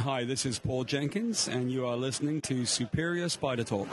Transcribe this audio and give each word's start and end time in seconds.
Hi, 0.00 0.24
this 0.24 0.46
is 0.46 0.58
Paul 0.58 0.84
Jenkins, 0.84 1.46
and 1.46 1.70
you 1.70 1.86
are 1.86 1.94
listening 1.94 2.40
to 2.42 2.64
Superior 2.64 3.28
Spider 3.28 3.64
Talk. 3.64 3.86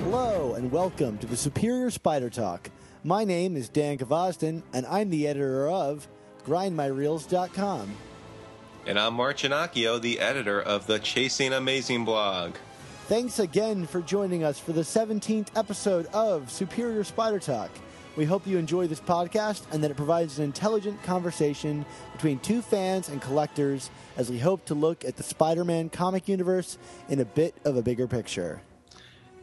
Hello 0.00 0.54
and 0.54 0.72
welcome 0.72 1.18
to 1.18 1.26
the 1.26 1.36
Superior 1.36 1.90
Spider 1.90 2.30
Talk. 2.30 2.70
My 3.06 3.24
name 3.24 3.54
is 3.54 3.68
Dan 3.68 3.98
Gvozden, 3.98 4.62
and 4.72 4.86
I'm 4.86 5.10
the 5.10 5.28
editor 5.28 5.68
of 5.68 6.08
GrindMyReels.com. 6.46 7.94
And 8.86 8.98
I'm 8.98 9.12
Mark 9.12 9.36
Ginocchio, 9.36 10.00
the 10.00 10.18
editor 10.20 10.62
of 10.62 10.86
the 10.86 10.98
Chasing 10.98 11.52
Amazing 11.52 12.06
blog. 12.06 12.54
Thanks 13.06 13.40
again 13.40 13.86
for 13.86 14.00
joining 14.00 14.42
us 14.42 14.58
for 14.58 14.72
the 14.72 14.80
17th 14.80 15.48
episode 15.54 16.06
of 16.14 16.50
Superior 16.50 17.04
Spider 17.04 17.38
Talk. 17.38 17.68
We 18.16 18.24
hope 18.24 18.46
you 18.46 18.56
enjoy 18.56 18.86
this 18.86 19.00
podcast 19.00 19.64
and 19.70 19.84
that 19.84 19.90
it 19.90 19.98
provides 19.98 20.38
an 20.38 20.46
intelligent 20.46 21.02
conversation 21.02 21.84
between 22.14 22.38
two 22.38 22.62
fans 22.62 23.10
and 23.10 23.20
collectors 23.20 23.90
as 24.16 24.30
we 24.30 24.38
hope 24.38 24.64
to 24.64 24.74
look 24.74 25.04
at 25.04 25.16
the 25.16 25.22
Spider 25.22 25.66
Man 25.66 25.90
comic 25.90 26.26
universe 26.26 26.78
in 27.10 27.20
a 27.20 27.26
bit 27.26 27.54
of 27.66 27.76
a 27.76 27.82
bigger 27.82 28.06
picture. 28.06 28.62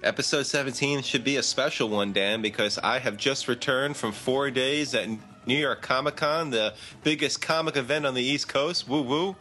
Episode 0.04 0.48
17 0.48 1.04
should 1.04 1.24
be 1.24 1.38
a 1.38 1.44
special 1.44 1.88
one, 1.88 2.12
Dan, 2.12 2.42
because 2.42 2.80
I 2.80 2.98
have 2.98 3.18
just 3.18 3.48
returned 3.48 3.96
from 3.96 4.14
four 4.14 4.50
days 4.50 4.96
at 4.96 5.08
New 5.46 5.58
York 5.58 5.84
Comic 5.84 6.16
Con, 6.16 6.50
the 6.50 6.74
biggest 7.04 7.40
comic 7.40 7.78
event 7.78 8.08
on 8.08 8.16
the 8.16 8.24
East 8.24 8.48
Coast. 8.48 8.88
Woo 8.88 9.04
woo. 9.04 9.36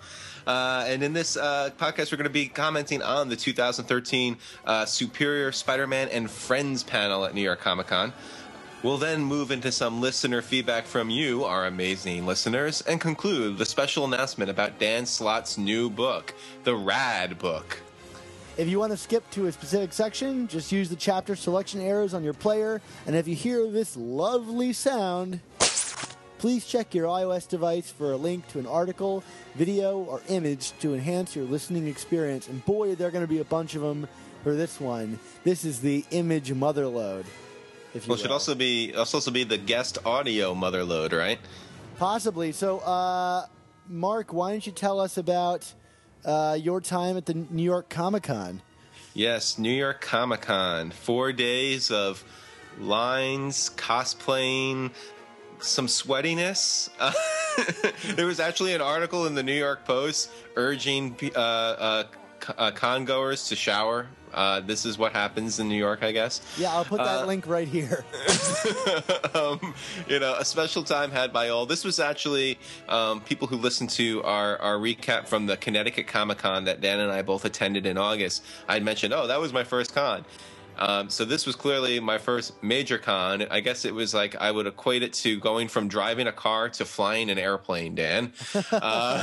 Uh, 0.47 0.85
and 0.87 1.03
in 1.03 1.15
this 1.15 1.39
uh, 1.39 1.71
podcast, 1.79 2.13
we're 2.13 2.19
going 2.19 2.25
to 2.25 2.31
be 2.31 2.47
commenting 2.47 3.01
on 3.01 3.31
the 3.31 3.37
2013 3.37 4.37
uh, 4.67 4.85
Superior 4.85 5.51
Spider 5.51 5.87
Man 5.87 6.09
and 6.09 6.31
Friends 6.31 6.83
panel 6.83 7.25
at 7.25 7.35
New 7.35 7.41
York 7.41 7.61
Comic 7.61 7.87
Con. 7.87 8.13
We'll 8.83 8.99
then 8.99 9.25
move 9.25 9.51
into 9.51 9.73
some 9.73 10.03
listener 10.03 10.43
feedback 10.43 10.85
from 10.85 11.09
you, 11.09 11.45
our 11.45 11.67
amazing 11.67 12.27
listeners, 12.27 12.83
and 12.83 13.01
conclude 13.01 13.57
the 13.57 13.65
special 13.65 14.05
announcement 14.05 14.51
about 14.51 14.79
Dan 14.79 15.07
Slott's 15.07 15.57
new 15.57 15.89
book, 15.89 16.35
The 16.65 16.77
Rad 16.77 17.39
Book. 17.39 17.81
If 18.61 18.69
you 18.69 18.79
want 18.79 18.93
to 18.93 18.99
skip 18.99 19.29
to 19.31 19.47
a 19.47 19.53
specific 19.53 19.91
section, 19.91 20.47
just 20.47 20.71
use 20.71 20.91
the 20.91 20.97
chapter 20.97 21.35
selection 21.35 21.81
arrows 21.81 22.13
on 22.13 22.23
your 22.23 22.35
player. 22.35 22.83
And 23.07 23.17
if 23.17 23.27
you 23.27 23.35
hear 23.35 23.67
this 23.71 23.97
lovely 23.97 24.75
sound, 24.75 25.41
please 26.37 26.67
check 26.67 26.95
your 26.95 27.07
iOS 27.07 27.49
device 27.49 27.91
for 27.91 28.13
a 28.13 28.19
link 28.19 28.47
to 28.49 28.59
an 28.59 28.67
article, 28.67 29.25
video, 29.55 30.01
or 30.01 30.21
image 30.29 30.79
to 30.81 30.93
enhance 30.93 31.35
your 31.35 31.47
listening 31.47 31.89
experience. 31.89 32.49
And 32.49 32.63
boy, 32.67 32.95
there 32.97 33.09
are 33.09 33.11
going 33.11 33.25
to 33.25 33.33
be 33.33 33.39
a 33.39 33.45
bunch 33.45 33.77
of 33.77 33.81
them 33.81 34.07
for 34.43 34.55
this 34.55 34.79
one. 34.79 35.19
This 35.43 35.65
is 35.65 35.81
the 35.81 36.05
image 36.11 36.53
motherload. 36.53 37.25
If 37.95 38.05
you 38.05 38.11
Well, 38.11 38.19
it 38.19 38.21
should 38.21 38.31
also 38.31 38.55
be 38.55 38.93
also 38.95 39.31
be 39.31 39.45
the 39.45 39.57
guest 39.57 39.97
audio 40.05 40.55
motherload, 40.55 41.17
right? 41.17 41.39
Possibly. 41.97 42.53
So, 42.53 42.81
uh, 42.81 43.47
Mark, 43.89 44.35
why 44.35 44.51
don't 44.51 44.67
you 44.67 44.73
tell 44.73 45.01
us 45.01 45.17
about 45.17 45.73
uh, 46.25 46.57
your 46.61 46.81
time 46.81 47.17
at 47.17 47.27
the 47.27 47.35
New 47.35 47.63
York 47.63 47.89
Comic 47.89 48.25
Con? 48.25 48.63
Yes, 49.15 49.59
New 49.59 49.73
York 49.73 50.01
Comic 50.01 50.43
Con. 50.43 50.91
Four 50.91 51.33
days 51.33 51.91
of 51.91 52.25
lines, 52.79 53.71
cosplaying, 53.77 54.93
some 55.61 55.87
sweatiness. 55.87 56.89
There 58.17 58.27
was 58.27 58.41
actually 58.41 58.75
an 58.75 58.81
article 58.81 59.27
in 59.27 59.35
the 59.35 59.43
New 59.43 59.55
York 59.55 59.85
Post 59.85 60.31
urging 60.57 61.17
uh, 61.35 61.39
uh, 61.39 62.05
uh, 62.57 62.71
con 62.71 63.05
goers 63.05 63.49
to 63.49 63.57
shower. 63.57 64.07
Uh, 64.33 64.61
this 64.61 64.85
is 64.85 64.99
what 64.99 65.13
happens 65.13 65.59
in 65.59 65.69
New 65.69 65.77
York, 65.77 66.03
I 66.03 66.13
guess. 66.13 66.41
Yeah, 66.59 66.73
I'll 66.73 66.85
put 66.85 66.99
that 66.99 67.23
Uh, 67.23 67.27
link 67.27 67.47
right 67.47 67.67
here. 67.69 68.05
um, 69.35 69.75
you 70.09 70.19
know, 70.19 70.35
a 70.39 70.45
special 70.45 70.83
time 70.83 71.11
had 71.11 71.33
by 71.33 71.49
all. 71.49 71.67
This 71.67 71.85
was 71.85 71.99
actually 72.01 72.59
um, 72.89 73.21
people 73.23 73.49
who 73.49 73.57
listened 73.57 73.91
to 73.91 74.23
our, 74.25 74.57
our 74.59 74.77
recap 74.77 75.27
from 75.27 75.47
the 75.47 75.57
Connecticut 75.57 76.07
Comic 76.07 76.39
Con 76.39 76.65
that 76.65 76.81
Dan 76.81 77.01
and 77.01 77.11
I 77.11 77.23
both 77.23 77.45
attended 77.45 77.87
in 77.87 77.99
August. 77.99 78.45
I 78.69 78.81
mentioned, 78.81 79.13
oh, 79.15 79.27
that 79.27 79.41
was 79.41 79.53
my 79.53 79.65
first 79.65 79.95
con. 79.95 80.25
Um, 80.81 81.11
so 81.11 81.27
this 81.27 81.47
was 81.47 81.57
clearly 81.57 82.01
my 82.01 82.17
first 82.17 82.61
major 82.63 82.97
con. 82.97 83.47
I 83.51 83.61
guess 83.61 83.85
it 83.85 83.95
was 83.95 84.15
like 84.15 84.35
I 84.37 84.51
would 84.51 84.67
equate 84.67 85.03
it 85.03 85.13
to 85.15 85.39
going 85.39 85.69
from 85.69 85.89
driving 85.89 86.27
a 86.27 86.33
car 86.33 86.71
to 86.71 86.85
flying 86.87 87.31
an 87.31 87.39
airplane. 87.39 87.95
Dan, 87.95 88.33
uh, 88.73 89.23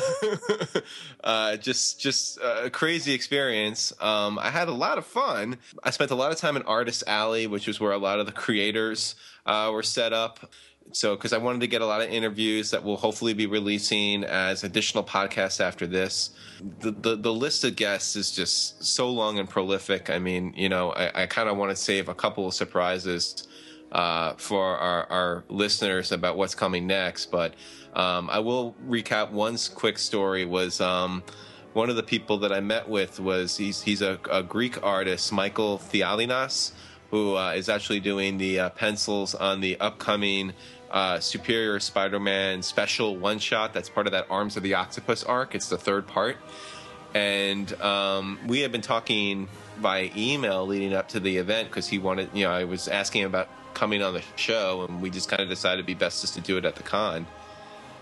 uh, 1.24 1.58
just 1.58 2.00
just 2.00 2.38
a 2.38 2.70
crazy 2.70 3.14
experience. 3.14 3.92
Um, 4.00 4.38
I 4.38 4.52
had 4.52 4.68
a 4.68 4.74
lot 4.74 5.00
of 5.00 5.06
fun. 5.06 5.58
I 5.84 5.90
spent 5.90 6.12
a 6.12 6.16
lot 6.16 6.32
of 6.32 6.38
time 6.38 6.56
in 6.56 6.62
Artist 6.64 7.04
Alley, 7.08 7.48
which 7.48 7.68
is 7.68 7.80
where 7.80 7.92
a 7.92 7.98
lot 7.98 8.20
of 8.20 8.28
the 8.28 8.32
creators 8.32 9.16
uh, 9.48 9.72
were 9.74 9.84
set 9.84 10.14
up. 10.14 10.52
So, 10.94 11.16
because 11.16 11.34
I 11.34 11.38
wanted 11.38 11.62
to 11.62 11.68
get 11.68 11.82
a 11.82 11.86
lot 11.86 12.02
of 12.02 12.10
interviews 12.10 12.72
that 12.72 12.84
will 12.84 12.98
hopefully 12.98 13.34
be 13.34 13.46
releasing 13.46 14.24
as 14.24 14.64
additional 14.64 15.04
podcasts 15.04 15.60
after 15.60 15.86
this. 15.86 16.32
The, 16.80 16.92
the, 16.92 17.16
the 17.18 17.34
list 17.34 17.64
of 17.64 17.76
guests 17.76 18.16
is 18.16 18.32
just 18.32 18.84
so 18.84 19.10
long 19.10 19.38
and 19.38 19.48
prolific. 19.50 20.10
I 20.10 20.18
mean, 20.18 20.54
you 20.56 20.70
know, 20.70 20.92
I, 20.92 21.24
I 21.24 21.26
kind 21.28 21.50
of 21.50 21.58
want 21.58 21.72
to 21.72 21.76
save 21.76 22.10
a 22.10 22.16
couple 22.16 22.48
of 22.48 22.54
surprises 22.54 23.48
uh, 23.92 24.34
for 24.34 24.78
our, 24.78 25.06
our 25.12 25.44
listeners 25.50 26.12
about 26.12 26.38
what's 26.38 26.56
coming 26.56 26.88
next. 26.88 27.32
But 27.32 27.54
um, 27.94 28.30
I 28.30 28.40
will 28.40 28.76
recap 28.88 29.32
one 29.32 29.58
quick 29.76 29.98
story 29.98 30.46
was 30.46 30.82
um, 30.82 31.24
one 31.74 31.90
of 31.90 31.96
the 31.96 32.04
people 32.04 32.40
that 32.40 32.52
I 32.52 32.60
met 32.60 32.88
with 32.88 33.20
was 33.20 33.58
he's, 33.58 33.82
he's 33.82 34.02
a, 34.02 34.20
a 34.32 34.42
Greek 34.42 34.82
artist, 34.84 35.32
Michael 35.32 35.80
Dialynas, 35.92 36.72
who 37.12 37.36
uh, 37.36 37.54
is 37.54 37.70
actually 37.70 38.00
doing 38.00 38.38
the 38.38 38.60
uh, 38.60 38.70
pencils 38.72 39.34
on 39.36 39.62
the 39.62 39.80
upcoming 39.80 40.54
uh, 40.92 41.20
Superior 41.20 41.80
Spider-Man 41.80 42.62
special 42.62 43.18
one-shot. 43.18 43.74
That's 43.74 43.90
part 43.90 44.08
of 44.08 44.12
that 44.14 44.28
Arms 44.30 44.58
of 44.58 44.64
the 44.64 44.76
Octopus 44.76 45.24
arc. 45.24 45.56
It's 45.56 45.70
the 45.70 45.78
third 45.78 46.08
part, 46.08 46.38
and 47.14 47.72
um, 47.82 48.40
we 48.48 48.62
had 48.62 48.72
been 48.72 48.82
talking 48.82 49.48
by 49.82 50.12
email 50.16 50.66
leading 50.66 50.94
up 50.94 51.10
to 51.10 51.20
the 51.20 51.38
event 51.38 51.70
because 51.70 51.88
he 51.88 52.00
wanted, 52.00 52.30
you 52.34 52.46
know, 52.46 52.52
I 52.52 52.64
was 52.64 52.88
asking 52.88 53.22
him 53.24 53.28
about 53.28 53.50
coming 53.74 54.02
on 54.02 54.14
the 54.14 54.24
show, 54.36 54.86
and 54.88 55.02
we 55.02 55.10
just 55.10 55.30
kind 55.30 55.42
of 55.42 55.50
decided 55.50 55.80
it'd 55.80 55.86
be 55.86 55.94
best 55.94 56.22
just 56.22 56.34
to 56.34 56.42
do 56.42 56.58
it 56.58 56.66
at 56.66 56.76
the 56.76 56.84
con. 56.84 57.28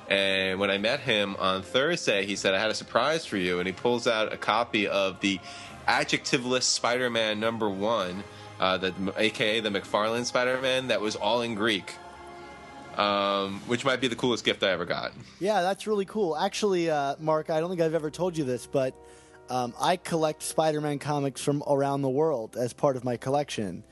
And 0.08 0.60
when 0.60 0.70
I 0.70 0.78
met 0.78 1.00
him 1.00 1.36
on 1.40 1.64
Thursday, 1.64 2.26
he 2.26 2.36
said, 2.36 2.54
I 2.54 2.60
had 2.60 2.70
a 2.70 2.76
surprise 2.76 3.26
for 3.26 3.38
you. 3.38 3.60
And 3.60 3.68
he 3.68 3.74
pulls 3.74 4.08
out 4.08 4.32
a 4.32 4.38
copy 4.38 4.88
of 4.88 5.20
the 5.20 5.40
adjectiveless 5.88 6.64
Spider 6.64 7.10
Man 7.10 7.40
number 7.40 7.70
one, 7.70 8.24
uh, 8.60 8.78
the, 8.78 8.94
aka 9.18 9.60
the 9.62 9.70
McFarlane 9.70 10.26
Spider 10.26 10.62
Man, 10.62 10.88
that 10.88 11.02
was 11.02 11.16
all 11.16 11.42
in 11.42 11.56
Greek, 11.56 11.96
um, 12.98 13.60
which 13.68 13.86
might 13.86 14.02
be 14.02 14.08
the 14.08 14.16
coolest 14.16 14.44
gift 14.44 14.64
I 14.64 14.72
ever 14.72 14.86
got. 14.86 15.14
Yeah, 15.40 15.62
that's 15.62 15.88
really 15.88 16.06
cool. 16.06 16.36
Actually, 16.36 16.90
uh, 16.90 17.16
Mark, 17.20 17.50
I 17.50 17.60
don't 17.60 17.70
think 17.70 17.82
I've 17.82 17.94
ever 17.94 18.10
told 18.10 18.38
you 18.38 18.44
this, 18.44 18.68
but 18.68 18.96
um, 19.50 19.74
I 19.80 19.98
collect 19.98 20.44
Spider 20.44 20.82
Man 20.82 21.00
comics 21.00 21.42
from 21.42 21.64
around 21.68 22.02
the 22.02 22.10
world 22.10 22.56
as 22.58 22.74
part 22.74 22.96
of 22.96 23.04
my 23.04 23.18
collection. 23.18 23.84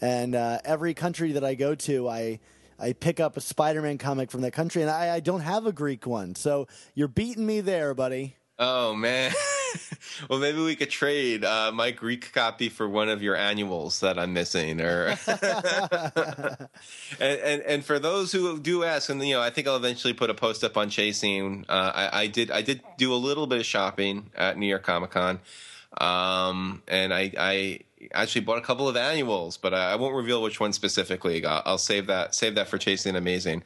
And 0.00 0.34
uh, 0.34 0.60
every 0.64 0.94
country 0.94 1.32
that 1.32 1.44
I 1.44 1.54
go 1.54 1.74
to, 1.74 2.08
I. 2.08 2.40
I 2.82 2.94
pick 2.94 3.20
up 3.20 3.36
a 3.36 3.42
Spider 3.42 3.82
Man 3.82 3.98
comic 3.98 4.30
from 4.30 4.40
that 4.40 4.52
country, 4.52 4.80
and 4.80 4.90
I, 4.90 5.16
I 5.16 5.20
don't 5.20 5.42
have 5.42 5.66
a 5.66 5.72
Greek 5.72 6.06
one. 6.06 6.34
So 6.34 6.66
you're 6.94 7.08
beating 7.08 7.44
me 7.44 7.60
there, 7.60 7.92
buddy. 7.92 8.36
Oh, 8.58 8.94
man. 8.94 9.32
well, 10.28 10.38
maybe 10.38 10.62
we 10.62 10.76
could 10.76 10.90
trade 10.90 11.44
uh, 11.44 11.70
my 11.72 11.90
Greek 11.90 12.32
copy 12.32 12.68
for 12.68 12.88
one 12.88 13.08
of 13.08 13.22
your 13.22 13.36
annuals 13.36 14.00
that 14.00 14.18
I'm 14.18 14.32
missing, 14.32 14.80
or 14.80 15.16
and, 17.20 17.40
and 17.40 17.62
and 17.62 17.84
for 17.84 17.98
those 17.98 18.32
who 18.32 18.58
do 18.58 18.84
ask, 18.84 19.08
and 19.10 19.22
you 19.26 19.34
know, 19.34 19.40
I 19.40 19.50
think 19.50 19.68
I'll 19.68 19.76
eventually 19.76 20.14
put 20.14 20.30
a 20.30 20.34
post 20.34 20.64
up 20.64 20.76
on 20.76 20.90
chasing. 20.90 21.64
Uh, 21.68 21.92
I, 21.94 22.22
I 22.22 22.26
did 22.26 22.50
I 22.50 22.62
did 22.62 22.82
do 22.98 23.12
a 23.12 23.16
little 23.16 23.46
bit 23.46 23.58
of 23.58 23.66
shopping 23.66 24.30
at 24.36 24.58
New 24.58 24.66
York 24.66 24.82
Comic 24.82 25.10
Con, 25.10 25.40
um, 25.98 26.82
and 26.88 27.12
I 27.12 27.32
I 27.38 27.80
actually 28.12 28.42
bought 28.42 28.58
a 28.58 28.62
couple 28.62 28.88
of 28.88 28.96
annuals, 28.96 29.56
but 29.56 29.74
I, 29.74 29.92
I 29.92 29.96
won't 29.96 30.14
reveal 30.14 30.42
which 30.42 30.60
one 30.60 30.72
specifically. 30.72 31.44
I'll, 31.44 31.62
I'll 31.64 31.78
save 31.78 32.06
that 32.06 32.34
save 32.34 32.54
that 32.56 32.68
for 32.68 32.78
chasing 32.78 33.16
amazing. 33.16 33.62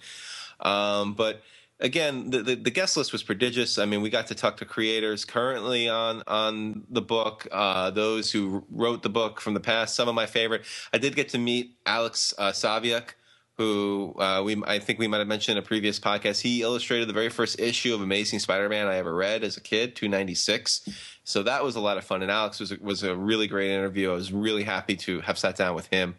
Um, 0.61 1.15
but 1.15 1.43
again, 1.81 2.31
the, 2.31 2.43
the, 2.43 2.55
the 2.55 2.71
guest 2.71 2.97
list 2.97 3.13
was 3.13 3.23
prodigious. 3.23 3.79
I 3.79 3.85
mean, 3.85 4.03
we 4.03 4.11
got 4.11 4.29
to 4.29 4.35
talk 4.35 4.57
to 4.59 4.65
creators 4.65 5.25
currently 5.25 5.89
on 5.89 6.23
on 6.27 6.85
the 6.89 7.03
book, 7.03 7.47
uh, 7.53 7.91
those 7.91 8.31
who 8.31 8.65
wrote 8.71 9.03
the 9.03 9.11
book 9.11 9.41
from 9.41 9.55
the 9.55 9.61
past. 9.61 9.95
Some 9.95 10.09
of 10.09 10.15
my 10.15 10.27
favorite. 10.27 10.63
I 10.93 10.99
did 10.99 11.17
get 11.17 11.31
to 11.31 11.39
meet 11.39 11.77
Alex 11.87 12.35
uh, 12.39 12.53
Saviuk, 12.53 13.15
who 13.57 14.15
uh, 14.19 14.43
we 14.45 14.63
I 14.67 14.79
think 14.79 14.99
we 14.99 15.09
might 15.09 15.19
have 15.19 15.29
mentioned 15.29 15.59
in 15.59 15.65
a 15.65 15.67
previous 15.67 15.99
podcast. 15.99 16.41
He 16.41 16.63
illustrated 16.63 17.09
the 17.09 17.13
very 17.13 17.31
first 17.31 17.61
issue 17.61 17.95
of 17.95 18.01
Amazing 18.01 18.41
Spider-Man 18.41 18.87
I 18.87 18.97
ever 18.97 19.15
read 19.15 19.45
as 19.45 19.57
a 19.57 19.61
kid, 19.61 19.97
296. 19.97 20.89
So 21.25 21.43
that 21.43 21.65
was 21.65 21.77
a 21.77 21.81
lot 21.81 21.97
of 21.97 22.05
fun. 22.05 22.23
And 22.23 22.31
Alex 22.31 22.61
was 22.61 22.77
was 22.79 23.03
a 23.03 23.15
really 23.15 23.47
great 23.47 23.71
interview. 23.71 24.11
I 24.11 24.15
was 24.15 24.33
really 24.33 24.65
happy 24.65 24.97
to 24.97 25.21
have 25.21 25.39
sat 25.39 25.57
down 25.57 25.75
with 25.75 25.87
him. 25.89 26.17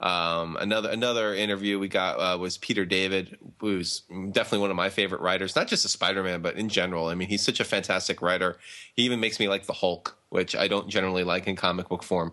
Um, 0.00 0.56
another 0.58 0.88
another 0.88 1.34
interview 1.34 1.78
we 1.78 1.88
got 1.88 2.16
uh, 2.16 2.38
was 2.38 2.56
Peter 2.56 2.86
David, 2.86 3.36
who's 3.58 4.00
definitely 4.32 4.60
one 4.60 4.70
of 4.70 4.76
my 4.76 4.88
favorite 4.88 5.20
writers, 5.20 5.54
not 5.54 5.68
just 5.68 5.84
a 5.84 5.88
Spider-Man, 5.88 6.40
but 6.40 6.56
in 6.56 6.70
general. 6.70 7.08
I 7.08 7.14
mean, 7.14 7.28
he's 7.28 7.42
such 7.42 7.60
a 7.60 7.64
fantastic 7.64 8.22
writer. 8.22 8.56
He 8.94 9.02
even 9.02 9.20
makes 9.20 9.38
me 9.38 9.48
like 9.48 9.66
the 9.66 9.74
Hulk, 9.74 10.16
which 10.30 10.56
I 10.56 10.68
don't 10.68 10.88
generally 10.88 11.22
like 11.22 11.46
in 11.46 11.54
comic 11.54 11.88
book 11.90 12.02
form. 12.02 12.32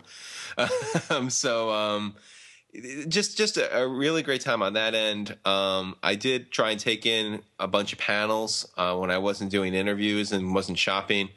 um, 1.10 1.28
so 1.28 1.70
um, 1.70 2.16
just 3.06 3.36
just 3.36 3.58
a, 3.58 3.82
a, 3.82 3.86
really 3.86 4.22
great 4.22 4.40
time 4.40 4.62
on 4.62 4.72
that 4.72 4.94
end. 4.94 5.36
Um, 5.44 5.94
I 6.02 6.14
did 6.14 6.50
try 6.50 6.70
and 6.70 6.80
take 6.80 7.04
in 7.04 7.42
a 7.58 7.68
bunch 7.68 7.92
of 7.92 7.98
panels 7.98 8.66
uh, 8.78 8.96
when 8.96 9.10
I 9.10 9.18
wasn't 9.18 9.50
doing 9.50 9.74
interviews 9.74 10.32
and 10.32 10.54
wasn't 10.54 10.78
shopping. 10.78 11.28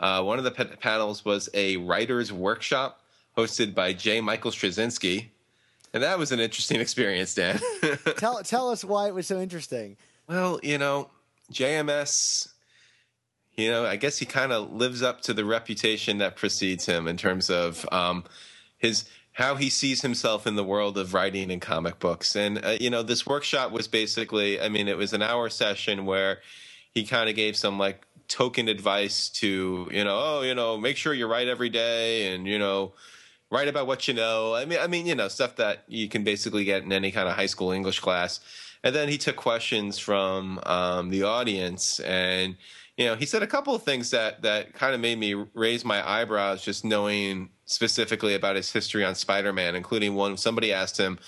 Uh, 0.00 0.24
one 0.24 0.38
of 0.38 0.44
the 0.44 0.50
p- 0.50 0.64
panels 0.64 1.24
was 1.24 1.48
a 1.54 1.76
writer's 1.76 2.32
workshop 2.32 3.00
hosted 3.36 3.74
by 3.76 3.92
J. 3.92 4.20
Michael 4.20 4.50
Straczynski 4.50 5.28
and 5.92 6.02
that 6.02 6.18
was 6.18 6.32
an 6.32 6.40
interesting 6.40 6.80
experience, 6.80 7.34
Dan. 7.34 7.60
tell 8.16 8.42
tell 8.42 8.70
us 8.70 8.84
why 8.84 9.08
it 9.08 9.14
was 9.14 9.26
so 9.26 9.40
interesting. 9.40 9.96
Well, 10.28 10.60
you 10.62 10.78
know, 10.78 11.10
JMS, 11.52 12.48
you 13.56 13.70
know, 13.70 13.86
I 13.86 13.96
guess 13.96 14.18
he 14.18 14.26
kind 14.26 14.52
of 14.52 14.72
lives 14.72 15.02
up 15.02 15.22
to 15.22 15.34
the 15.34 15.44
reputation 15.44 16.18
that 16.18 16.36
precedes 16.36 16.86
him 16.86 17.08
in 17.08 17.16
terms 17.16 17.50
of 17.50 17.86
um, 17.90 18.24
his 18.76 19.08
how 19.32 19.54
he 19.54 19.70
sees 19.70 20.02
himself 20.02 20.46
in 20.46 20.56
the 20.56 20.64
world 20.64 20.98
of 20.98 21.14
writing 21.14 21.50
and 21.50 21.62
comic 21.62 21.98
books. 21.98 22.34
And 22.36 22.64
uh, 22.64 22.76
you 22.80 22.90
know, 22.90 23.02
this 23.02 23.26
workshop 23.26 23.72
was 23.72 23.88
basically, 23.88 24.60
I 24.60 24.68
mean, 24.68 24.88
it 24.88 24.96
was 24.96 25.12
an 25.12 25.22
hour 25.22 25.48
session 25.48 26.06
where 26.06 26.40
he 26.92 27.04
kind 27.04 27.30
of 27.30 27.36
gave 27.36 27.56
some 27.56 27.78
like 27.78 28.04
token 28.28 28.68
advice 28.68 29.28
to, 29.30 29.88
you 29.90 30.04
know, 30.04 30.20
oh, 30.22 30.42
you 30.42 30.54
know, 30.54 30.76
make 30.76 30.96
sure 30.96 31.14
you 31.14 31.26
write 31.26 31.48
every 31.48 31.70
day 31.70 32.34
and, 32.34 32.46
you 32.46 32.58
know, 32.58 32.92
write 33.50 33.68
about 33.68 33.86
what 33.86 34.08
you 34.08 34.14
know. 34.14 34.54
I 34.54 34.64
mean, 34.64 34.78
I 34.80 34.86
mean, 34.86 35.06
you 35.06 35.14
know, 35.14 35.28
stuff 35.28 35.56
that 35.56 35.84
you 35.88 36.08
can 36.08 36.24
basically 36.24 36.64
get 36.64 36.82
in 36.82 36.92
any 36.92 37.10
kind 37.10 37.28
of 37.28 37.34
high 37.34 37.46
school 37.46 37.72
English 37.72 38.00
class. 38.00 38.40
And 38.84 38.94
then 38.94 39.08
he 39.08 39.18
took 39.18 39.36
questions 39.36 39.98
from 39.98 40.60
um, 40.64 41.10
the 41.10 41.24
audience, 41.24 41.98
and 42.00 42.56
you 42.96 43.06
know, 43.06 43.16
he 43.16 43.26
said 43.26 43.42
a 43.42 43.46
couple 43.46 43.74
of 43.74 43.82
things 43.82 44.10
that 44.10 44.42
that 44.42 44.74
kind 44.74 44.94
of 44.94 45.00
made 45.00 45.18
me 45.18 45.34
raise 45.54 45.84
my 45.84 46.08
eyebrows, 46.08 46.62
just 46.62 46.84
knowing 46.84 47.50
specifically 47.64 48.34
about 48.34 48.56
his 48.56 48.72
history 48.72 49.04
on 49.04 49.14
Spider-Man, 49.14 49.74
including 49.74 50.14
one 50.14 50.36
somebody 50.36 50.72
asked 50.72 50.98
him 50.98 51.18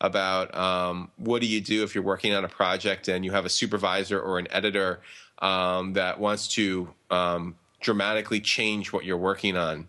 about 0.00 0.54
um, 0.54 1.10
what 1.16 1.40
do 1.40 1.46
you 1.46 1.60
do 1.60 1.82
if 1.82 1.94
you're 1.94 2.04
working 2.04 2.34
on 2.34 2.44
a 2.44 2.48
project 2.48 3.08
and 3.08 3.24
you 3.24 3.30
have 3.30 3.44
a 3.44 3.50
supervisor 3.50 4.20
or 4.20 4.38
an 4.38 4.46
editor 4.50 5.00
um, 5.40 5.92
that 5.92 6.18
wants 6.18 6.48
to 6.48 6.88
um, 7.10 7.54
dramatically 7.80 8.40
change 8.40 8.92
what 8.92 9.04
you're 9.04 9.16
working 9.16 9.56
on 9.56 9.88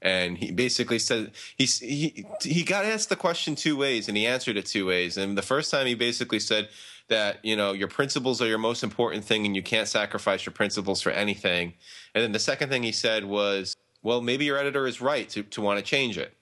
and 0.00 0.38
he 0.38 0.52
basically 0.52 0.98
said 0.98 1.32
he, 1.56 1.64
he 1.64 2.26
he 2.42 2.62
got 2.62 2.84
asked 2.84 3.08
the 3.08 3.16
question 3.16 3.54
two 3.54 3.76
ways 3.76 4.08
and 4.08 4.16
he 4.16 4.26
answered 4.26 4.56
it 4.56 4.66
two 4.66 4.86
ways. 4.86 5.16
And 5.16 5.36
the 5.36 5.42
first 5.42 5.70
time 5.70 5.86
he 5.86 5.94
basically 5.94 6.38
said 6.38 6.68
that 7.08 7.44
you 7.44 7.56
know 7.56 7.72
your 7.72 7.88
principles 7.88 8.40
are 8.40 8.46
your 8.46 8.58
most 8.58 8.84
important 8.84 9.24
thing 9.24 9.44
and 9.44 9.56
you 9.56 9.62
can't 9.62 9.88
sacrifice 9.88 10.46
your 10.46 10.52
principles 10.52 11.02
for 11.02 11.10
anything. 11.10 11.74
And 12.14 12.22
then 12.22 12.32
the 12.32 12.38
second 12.38 12.68
thing 12.68 12.82
he 12.82 12.92
said 12.92 13.24
was 13.24 13.74
well 14.02 14.20
maybe 14.20 14.44
your 14.44 14.58
editor 14.58 14.86
is 14.86 15.00
right 15.00 15.28
to, 15.30 15.42
to 15.42 15.60
want 15.60 15.78
to 15.78 15.84
change 15.84 16.16
it. 16.16 16.32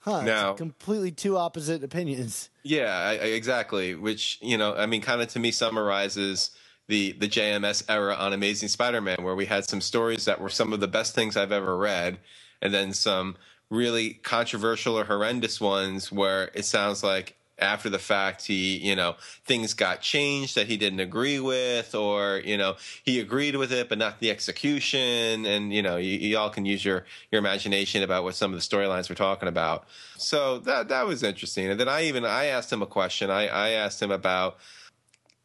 Huh 0.00 0.22
now 0.22 0.52
completely 0.52 1.12
two 1.12 1.36
opposite 1.38 1.82
opinions. 1.82 2.50
Yeah 2.62 2.94
I, 2.94 3.12
I, 3.12 3.28
exactly 3.32 3.94
which 3.94 4.38
you 4.42 4.58
know 4.58 4.74
i 4.74 4.86
mean 4.86 5.00
kind 5.00 5.22
of 5.22 5.28
to 5.28 5.38
me 5.38 5.50
summarizes 5.50 6.50
the 6.88 7.12
the 7.12 7.28
jms 7.28 7.84
era 7.88 8.14
on 8.14 8.32
amazing 8.32 8.68
spider-man 8.68 9.22
where 9.22 9.34
we 9.34 9.46
had 9.46 9.68
some 9.68 9.80
stories 9.80 10.24
that 10.24 10.40
were 10.40 10.48
some 10.48 10.72
of 10.72 10.80
the 10.80 10.88
best 10.88 11.14
things 11.14 11.36
i've 11.36 11.52
ever 11.52 11.76
read 11.76 12.18
and 12.62 12.72
then 12.72 12.92
some 12.92 13.36
really 13.70 14.14
controversial 14.14 14.98
or 14.98 15.04
horrendous 15.04 15.60
ones 15.60 16.10
where 16.10 16.50
it 16.54 16.64
sounds 16.64 17.02
like 17.02 17.36
after 17.60 17.90
the 17.90 17.98
fact 17.98 18.46
he 18.46 18.78
you 18.78 18.96
know 18.96 19.14
things 19.44 19.74
got 19.74 20.00
changed 20.00 20.54
that 20.56 20.66
he 20.66 20.76
didn't 20.76 21.00
agree 21.00 21.38
with 21.38 21.94
or 21.94 22.40
you 22.44 22.56
know 22.56 22.74
he 23.04 23.20
agreed 23.20 23.54
with 23.56 23.72
it 23.72 23.88
but 23.88 23.98
not 23.98 24.18
the 24.20 24.30
execution. 24.30 25.44
And 25.46 25.72
you 25.72 25.82
know 25.82 25.96
you, 25.96 26.18
you 26.18 26.38
all 26.38 26.50
can 26.50 26.64
use 26.64 26.84
your 26.84 27.04
your 27.30 27.38
imagination 27.38 28.02
about 28.02 28.24
what 28.24 28.34
some 28.34 28.52
of 28.52 28.58
the 28.58 28.64
storylines 28.64 29.08
we're 29.08 29.16
talking 29.16 29.48
about. 29.48 29.84
So 30.16 30.58
that 30.60 30.88
that 30.88 31.06
was 31.06 31.22
interesting. 31.22 31.68
And 31.68 31.78
then 31.78 31.88
i 31.88 32.04
even 32.04 32.24
i 32.24 32.46
asked 32.46 32.72
him 32.72 32.82
a 32.82 32.86
question. 32.86 33.30
I 33.30 33.46
i 33.46 33.70
asked 33.70 34.02
him 34.02 34.10
about 34.10 34.58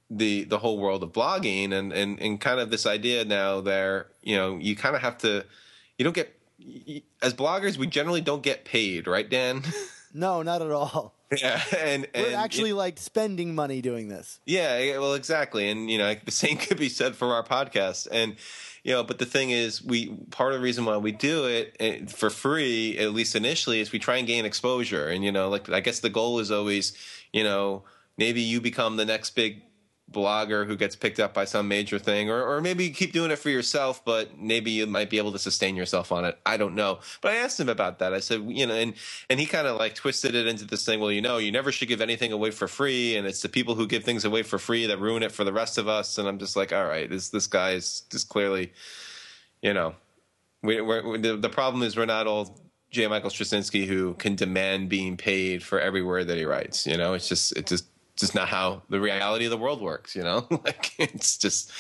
the 0.10 0.46
the 0.46 0.60
whole 0.60 0.80
world 0.80 1.04
of 1.04 1.12
blogging 1.12 1.74
and 1.74 1.92
and 1.92 2.20
and 2.20 2.40
kind 2.40 2.60
of 2.60 2.70
this 2.70 2.86
idea 2.86 3.26
now 3.26 3.60
there 3.60 4.08
you 4.22 4.36
know 4.36 4.58
you 4.58 4.76
kind 4.76 4.96
of 4.96 5.02
have 5.02 5.18
to 5.18 5.44
you 5.98 6.04
don't 6.04 6.14
get 6.14 6.32
as 7.22 7.34
bloggers, 7.34 7.78
we 7.78 7.88
generally 7.88 8.22
don't 8.22 8.44
get 8.44 8.66
paid, 8.66 9.08
right, 9.08 9.30
Dan? 9.30 9.64
No, 10.18 10.42
not 10.44 10.62
at 10.62 10.72
all. 10.72 11.14
Yeah, 11.38 11.62
and, 11.78 12.08
and 12.14 12.28
we're 12.28 12.38
actually 12.38 12.70
it, 12.70 12.76
like 12.76 12.98
spending 12.98 13.54
money 13.54 13.82
doing 13.82 14.08
this. 14.08 14.40
Yeah, 14.46 14.98
well, 14.98 15.14
exactly, 15.14 15.70
and 15.70 15.92
you 15.92 15.98
know 15.98 16.16
the 16.26 16.32
same 16.32 16.56
could 16.56 16.78
be 16.78 16.88
said 16.88 17.16
for 17.16 17.34
our 17.34 17.44
podcast, 17.44 18.08
and 18.10 18.38
you 18.86 18.94
know, 18.94 19.04
but 19.04 19.20
the 19.20 19.26
thing 19.26 19.50
is, 19.50 19.84
we 19.84 20.16
part 20.32 20.54
of 20.54 20.60
the 20.60 20.64
reason 20.64 20.86
why 20.86 20.96
we 20.96 21.12
do 21.12 21.46
it 21.46 21.76
eh, 21.82 22.06
for 22.06 22.30
free, 22.30 22.98
at 22.98 23.12
least 23.12 23.36
initially, 23.36 23.82
is 23.82 23.92
we 23.92 24.00
try 24.00 24.16
and 24.16 24.26
gain 24.26 24.46
exposure, 24.46 25.10
and 25.10 25.26
you 25.26 25.34
know, 25.34 25.50
like 25.50 25.68
I 25.70 25.82
guess 25.82 26.00
the 26.00 26.10
goal 26.10 26.40
is 26.40 26.50
always, 26.50 26.96
you 27.34 27.44
know, 27.44 27.84
maybe 28.18 28.40
you 28.40 28.62
become 28.62 28.96
the 28.96 29.06
next 29.06 29.32
big 29.32 29.64
blogger 30.12 30.68
who 30.68 30.76
gets 30.76 30.96
picked 30.96 31.20
up 31.20 31.34
by 31.34 31.46
some 31.46 31.68
major 31.68 31.98
thing 31.98 32.30
or, 32.30 32.44
or 32.44 32.62
maybe 32.62 32.92
keep 32.92 33.12
doing 33.12 33.32
it 33.32 33.40
for 33.40 33.50
yourself 33.50 34.06
but 34.06 34.38
maybe 34.38 34.70
you 34.70 34.86
might 34.86 35.10
be 35.10 35.18
able 35.18 35.32
to 35.32 35.40
sustain 35.40 35.76
yourself 35.76 36.12
on 36.12 36.24
it 36.24 36.38
i 36.46 36.56
don't 36.58 36.76
know 36.76 37.00
but 37.22 37.32
i 37.32 37.36
asked 37.36 37.60
him 37.60 37.70
about 37.70 37.98
that 37.98 38.14
i 38.14 38.20
said 38.20 38.44
you 38.48 38.68
know 38.68 38.76
and 38.76 38.94
and 39.32 39.40
he 39.40 39.48
kind 39.48 39.66
of 39.66 39.78
like 39.78 39.96
twisted 39.96 40.36
it 40.36 40.46
into 40.46 40.64
this 40.64 40.86
thing 40.86 41.00
well 41.00 41.12
you 41.12 41.22
know 41.22 41.38
you 41.38 41.52
never 41.52 41.72
should 41.72 41.88
give 41.88 42.02
anything 42.02 42.32
away 42.32 42.52
for 42.52 42.68
free 42.68 43.18
and 43.18 43.26
it's 43.26 43.42
the 43.42 43.50
people 43.50 43.74
who 43.74 43.88
give 43.88 44.04
things 44.04 44.24
away 44.24 44.44
for 44.44 44.60
free 44.60 44.86
that 44.86 45.00
ruin 45.00 45.24
it 45.24 45.32
for 45.32 45.44
the 45.44 45.54
rest 45.54 45.80
of 45.80 45.88
us 45.88 46.20
and 46.20 46.28
i'm 46.28 46.38
just 46.38 46.56
like 46.56 46.72
all 46.72 46.86
right 46.86 47.10
this 47.10 47.30
this 47.30 47.48
guy 47.48 47.72
is 47.72 48.04
just 48.12 48.30
clearly 48.30 48.72
you 49.64 49.74
know 49.74 49.96
we, 50.62 50.82
we're, 50.82 51.18
the, 51.18 51.36
the 51.36 51.50
problem 51.50 51.84
is 51.84 51.98
we're 51.98 52.06
not 52.06 52.28
all 52.28 52.60
J. 52.92 53.08
Michael 53.08 53.30
Straczynski 53.30 53.86
who 53.86 54.14
can 54.14 54.36
demand 54.36 54.90
being 54.90 55.18
paid 55.18 55.64
for 55.64 55.80
every 55.80 56.02
word 56.02 56.28
that 56.28 56.38
he 56.38 56.46
writes. 56.46 56.88
You 56.88 56.96
know, 56.96 57.14
it's 57.14 57.28
just 57.28 57.52
it 57.58 57.68
just 57.68 57.86
just 58.16 58.34
not 58.34 58.48
how 58.48 58.82
the 58.90 59.00
reality 59.00 59.46
of 59.46 59.52
the 59.52 59.58
world 59.58 59.82
works, 59.82 60.16
you 60.16 60.24
know? 60.24 60.48
like 60.52 60.94
it's 60.98 61.38
just 61.38 61.72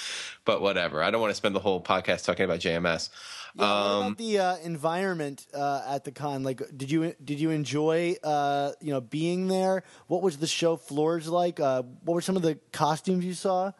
but 0.46 0.62
whatever. 0.62 1.04
I 1.04 1.12
don't 1.12 1.22
want 1.22 1.32
to 1.32 1.36
spend 1.36 1.56
the 1.56 1.60
whole 1.60 1.82
podcast 1.82 2.26
talking 2.26 2.46
about 2.46 2.60
JMS. 2.60 3.10
Yeah, 3.56 3.64
um, 3.64 3.72
what 3.72 4.06
about 4.08 4.18
the 4.18 4.40
uh, 4.40 4.58
environment 4.58 5.48
uh, 5.54 5.84
at 5.88 6.04
the 6.04 6.12
con? 6.12 6.44
Like, 6.44 6.62
did 6.76 6.92
you 6.92 7.16
did 7.24 7.40
you 7.40 7.52
enjoy 7.52 8.16
uh, 8.24 8.74
you 8.82 8.92
know 8.92 9.02
being 9.02 9.48
there? 9.48 9.84
What 10.08 10.22
was 10.22 10.38
the 10.38 10.48
show 10.48 10.76
floors 10.76 11.28
like? 11.28 11.60
Uh, 11.60 11.84
what 12.04 12.14
were 12.16 12.22
some 12.22 12.36
of 12.36 12.42
the 12.42 12.60
costumes 12.72 13.26
you 13.26 13.34
saw? 13.34 13.72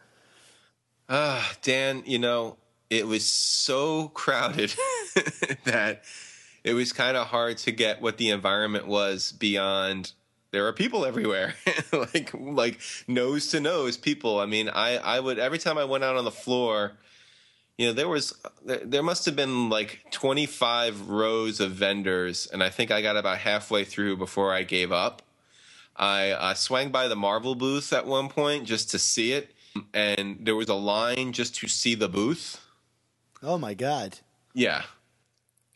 Uh, 1.08 1.44
Dan, 1.62 2.02
you 2.06 2.18
know, 2.18 2.56
it 2.90 3.06
was 3.06 3.24
so 3.26 4.08
crowded 4.14 4.74
that 5.64 6.02
it 6.64 6.74
was 6.74 6.92
kind 6.92 7.16
of 7.16 7.26
hard 7.26 7.58
to 7.58 7.70
get 7.70 8.02
what 8.02 8.16
the 8.16 8.30
environment 8.30 8.86
was 8.86 9.32
beyond 9.32 10.12
there 10.50 10.66
are 10.66 10.72
people 10.72 11.04
everywhere. 11.04 11.54
Like 11.92 12.32
like 12.34 12.80
nose 13.06 13.48
to 13.48 13.60
nose 13.60 13.96
people. 13.96 14.38
I 14.38 14.46
mean 14.46 14.68
i 14.68 14.96
i 14.96 15.20
would 15.20 15.38
every 15.38 15.58
time 15.58 15.78
i 15.78 15.84
went 15.84 16.04
out 16.04 16.16
on 16.16 16.24
the 16.24 16.30
floor 16.30 16.92
you 17.78 17.86
know 17.86 17.92
there 17.92 18.08
was 18.08 18.34
there 18.64 19.02
must 19.02 19.24
have 19.24 19.36
been 19.36 19.68
like 19.70 20.00
25 20.10 21.08
rows 21.08 21.60
of 21.60 21.72
vendors 21.72 22.46
and 22.46 22.62
i 22.62 22.70
think 22.70 22.90
i 22.90 23.02
got 23.02 23.16
about 23.16 23.38
halfway 23.38 23.84
through 23.84 24.16
before 24.16 24.52
i 24.52 24.62
gave 24.62 24.92
up. 24.92 25.22
I 25.96 26.34
i 26.34 26.54
swang 26.54 26.90
by 26.90 27.08
the 27.08 27.16
marvel 27.16 27.54
booth 27.54 27.92
at 27.92 28.06
one 28.06 28.28
point 28.28 28.64
just 28.66 28.90
to 28.90 28.98
see 28.98 29.32
it 29.32 29.54
and 29.94 30.38
there 30.40 30.56
was 30.56 30.68
a 30.68 30.74
line 30.74 31.32
just 31.32 31.54
to 31.56 31.68
see 31.68 31.94
the 31.94 32.08
booth. 32.08 32.60
Oh 33.42 33.58
my 33.58 33.74
god. 33.74 34.18
Yeah 34.54 34.82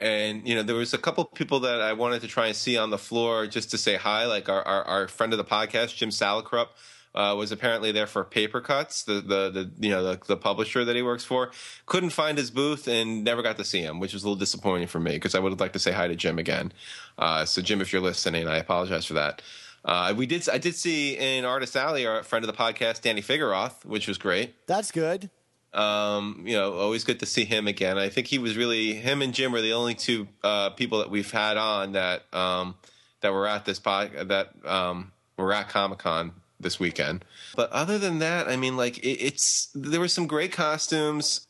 and 0.00 0.46
you 0.48 0.54
know 0.54 0.62
there 0.62 0.76
was 0.76 0.94
a 0.94 0.98
couple 0.98 1.24
people 1.24 1.60
that 1.60 1.80
I 1.80 1.92
wanted 1.92 2.22
to 2.22 2.28
try 2.28 2.46
and 2.46 2.56
see 2.56 2.76
on 2.76 2.90
the 2.90 2.98
floor 2.98 3.46
just 3.46 3.70
to 3.72 3.78
say 3.78 3.96
hi, 3.96 4.26
like 4.26 4.48
our 4.48 4.62
our, 4.66 4.84
our 4.84 5.08
friend 5.08 5.32
of 5.32 5.38
the 5.38 5.44
podcast, 5.44 5.96
Jim 5.96 6.10
Salicrup, 6.10 6.68
Uh, 7.12 7.34
was 7.36 7.50
apparently 7.50 7.90
there 7.90 8.06
for 8.06 8.24
Papercutz 8.24 9.04
the, 9.04 9.14
the 9.14 9.50
the 9.50 9.70
you 9.80 9.90
know 9.90 10.02
the, 10.04 10.20
the 10.28 10.36
publisher 10.36 10.84
that 10.84 10.94
he 10.94 11.02
works 11.02 11.24
for. 11.24 11.50
Couldn't 11.86 12.10
find 12.10 12.38
his 12.38 12.52
booth 12.52 12.86
and 12.86 13.24
never 13.24 13.42
got 13.42 13.56
to 13.56 13.64
see 13.64 13.80
him 13.80 13.98
which 13.98 14.12
was 14.14 14.22
a 14.22 14.26
little 14.26 14.38
disappointing 14.38 14.86
for 14.86 15.00
me 15.00 15.12
because 15.12 15.34
i 15.34 15.40
would 15.40 15.50
have 15.50 15.60
liked 15.60 15.72
to 15.72 15.80
say 15.80 15.90
hi 15.90 16.06
to 16.06 16.14
jim 16.14 16.38
again. 16.38 16.72
Uh, 17.18 17.44
so 17.44 17.60
jim 17.62 17.80
if 17.80 17.92
you're 17.92 18.00
listening 18.00 18.46
i 18.46 18.58
apologize 18.58 19.04
for 19.06 19.14
that. 19.14 19.42
Uh, 19.84 20.14
we 20.16 20.24
did 20.26 20.48
i 20.50 20.58
did 20.58 20.76
see 20.76 21.16
in 21.16 21.44
artist 21.44 21.74
alley 21.74 22.06
our 22.06 22.22
friend 22.22 22.44
of 22.44 22.50
the 22.52 22.56
podcast 22.56 23.00
danny 23.00 23.22
fingeroth 23.22 23.84
which 23.84 24.06
was 24.06 24.16
great. 24.16 24.54
That's 24.68 24.92
good 24.92 25.30
um, 25.72 26.42
you 26.46 26.56
know, 26.56 26.74
always 26.74 27.04
good 27.04 27.20
to 27.20 27.26
see 27.26 27.44
him 27.44 27.68
again. 27.68 27.98
I 27.98 28.08
think 28.08 28.26
he 28.26 28.38
was 28.38 28.56
really 28.56 28.94
him 28.94 29.22
and 29.22 29.32
Jim 29.32 29.52
were 29.52 29.60
the 29.60 29.72
only 29.72 29.94
two 29.94 30.28
uh, 30.42 30.70
people 30.70 30.98
that 30.98 31.10
we've 31.10 31.30
had 31.30 31.56
on 31.56 31.92
that 31.92 32.22
um, 32.34 32.74
that 33.20 33.32
were 33.32 33.46
at 33.46 33.64
this 33.64 33.78
pod 33.78 34.10
that 34.28 34.52
um, 34.64 35.12
were 35.36 35.52
at 35.52 35.68
Comic 35.68 35.98
Con 35.98 36.32
this 36.58 36.80
weekend. 36.80 37.24
But 37.56 37.70
other 37.70 37.98
than 37.98 38.18
that, 38.18 38.48
I 38.48 38.56
mean, 38.56 38.76
like 38.76 38.98
it, 38.98 39.22
it's 39.22 39.70
there 39.74 40.00
were 40.00 40.08
some 40.08 40.26
great 40.26 40.52
costumes. 40.52 41.46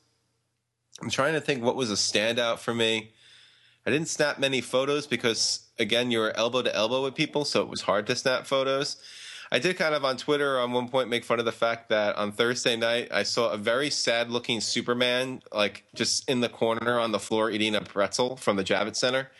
I'm 1.00 1.10
trying 1.10 1.32
to 1.32 1.40
think 1.40 1.62
what 1.62 1.76
was 1.76 1.90
a 1.90 1.94
standout 1.94 2.58
for 2.58 2.74
me. 2.74 3.12
I 3.86 3.90
didn't 3.90 4.08
snap 4.08 4.38
many 4.38 4.60
photos 4.60 5.06
because 5.06 5.66
again, 5.78 6.10
you 6.10 6.18
were 6.18 6.36
elbow 6.36 6.62
to 6.62 6.74
elbow 6.74 7.02
with 7.02 7.14
people, 7.14 7.46
so 7.46 7.62
it 7.62 7.68
was 7.68 7.82
hard 7.82 8.06
to 8.08 8.16
snap 8.16 8.46
photos. 8.46 8.96
I 9.52 9.58
did 9.58 9.76
kind 9.76 9.94
of 9.94 10.04
on 10.04 10.16
Twitter 10.16 10.60
on 10.60 10.72
one 10.72 10.88
point 10.88 11.08
make 11.08 11.24
fun 11.24 11.40
of 11.40 11.44
the 11.44 11.52
fact 11.52 11.88
that 11.88 12.16
on 12.16 12.30
Thursday 12.30 12.76
night 12.76 13.08
I 13.10 13.24
saw 13.24 13.50
a 13.50 13.56
very 13.56 13.90
sad 13.90 14.30
looking 14.30 14.60
Superman 14.60 15.42
like 15.52 15.84
just 15.94 16.28
in 16.28 16.40
the 16.40 16.48
corner 16.48 17.00
on 17.00 17.10
the 17.10 17.18
floor 17.18 17.50
eating 17.50 17.74
a 17.74 17.80
pretzel 17.80 18.36
from 18.36 18.56
the 18.56 18.64
Javits 18.64 18.96
Center, 18.96 19.30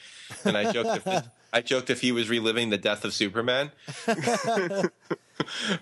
and 0.44 0.56
I 0.56 0.72
joked 0.72 1.06
if 1.06 1.28
I 1.52 1.60
joked 1.60 1.90
if 1.90 2.00
he 2.00 2.12
was 2.12 2.28
reliving 2.28 2.70
the 2.70 2.78
death 2.78 3.04
of 3.04 3.12
Superman. 3.12 3.70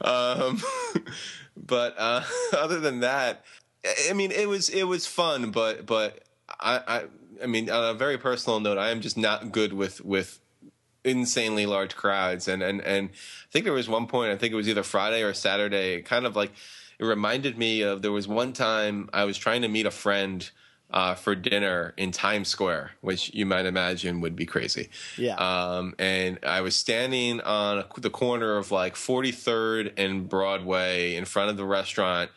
um, 0.00 0.62
but 1.56 1.94
uh, 1.98 2.22
other 2.52 2.80
than 2.80 3.00
that, 3.00 3.44
I 4.08 4.12
mean 4.12 4.30
it 4.30 4.48
was 4.48 4.68
it 4.68 4.84
was 4.84 5.06
fun, 5.06 5.50
but 5.50 5.86
but 5.86 6.24
I, 6.60 6.80
I 6.86 7.04
I 7.42 7.46
mean 7.46 7.70
on 7.70 7.94
a 7.94 7.94
very 7.94 8.18
personal 8.18 8.60
note, 8.60 8.78
I 8.78 8.90
am 8.90 9.00
just 9.00 9.16
not 9.16 9.52
good 9.52 9.72
with 9.72 10.04
with 10.04 10.40
insanely 11.08 11.66
large 11.66 11.96
crowds 11.96 12.48
and 12.48 12.62
and 12.62 12.80
and 12.82 13.08
I 13.10 13.50
think 13.50 13.64
there 13.64 13.72
was 13.72 13.88
one 13.88 14.06
point 14.06 14.30
I 14.30 14.36
think 14.36 14.52
it 14.52 14.56
was 14.56 14.68
either 14.68 14.82
Friday 14.82 15.22
or 15.22 15.34
Saturday 15.34 16.02
kind 16.02 16.26
of 16.26 16.36
like 16.36 16.52
it 16.98 17.04
reminded 17.04 17.56
me 17.56 17.82
of 17.82 18.02
there 18.02 18.12
was 18.12 18.26
one 18.28 18.52
time 18.52 19.08
I 19.12 19.24
was 19.24 19.38
trying 19.38 19.62
to 19.62 19.68
meet 19.68 19.86
a 19.86 19.90
friend 19.90 20.48
uh, 20.90 21.14
for 21.14 21.34
dinner 21.34 21.92
in 21.96 22.12
Times 22.12 22.48
Square, 22.48 22.92
which 23.02 23.32
you 23.34 23.44
might 23.44 23.66
imagine 23.66 24.20
would 24.20 24.34
be 24.34 24.46
crazy. 24.46 24.88
Yeah. 25.16 25.34
Um, 25.34 25.94
and 25.98 26.38
I 26.42 26.62
was 26.62 26.74
standing 26.74 27.40
on 27.42 27.84
the 27.98 28.10
corner 28.10 28.56
of 28.56 28.70
like 28.70 28.94
43rd 28.94 29.92
and 29.98 30.28
Broadway 30.28 31.14
in 31.14 31.24
front 31.24 31.50
of 31.50 31.56
the 31.56 31.64
restaurant. 31.64 32.30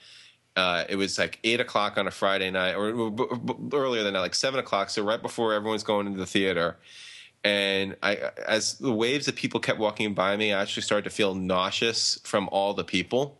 Uh, 0.58 0.84
it 0.90 0.98
was 0.98 1.18
like 1.18 1.40
eight 1.46 1.62
o'clock 1.62 1.98
on 1.98 2.08
a 2.08 2.12
Friday 2.12 2.52
night, 2.52 2.74
or 2.74 2.90
earlier 3.74 4.04
than 4.04 4.14
that, 4.14 4.20
like 4.20 4.36
seven 4.36 4.60
o'clock. 4.60 4.90
So 4.90 5.02
right 5.02 5.22
before 5.22 5.54
everyone's 5.54 5.84
going 5.84 6.08
into 6.08 6.20
the 6.20 6.26
theater 6.26 6.76
and 7.44 7.96
I, 8.04 8.32
as 8.46 8.76
the 8.76 8.92
waves 8.92 9.28
of 9.28 9.36
people 9.36 9.60
kept 9.60 9.80
walking 9.80 10.14
by 10.14 10.38
me, 10.38 10.54
I 10.54 10.62
actually 10.62 10.84
started 10.84 11.06
to 11.06 11.10
feel 11.10 11.34
nauseous 11.34 12.20
from 12.24 12.48
all 12.52 12.74
the 12.74 12.84
people. 12.84 13.40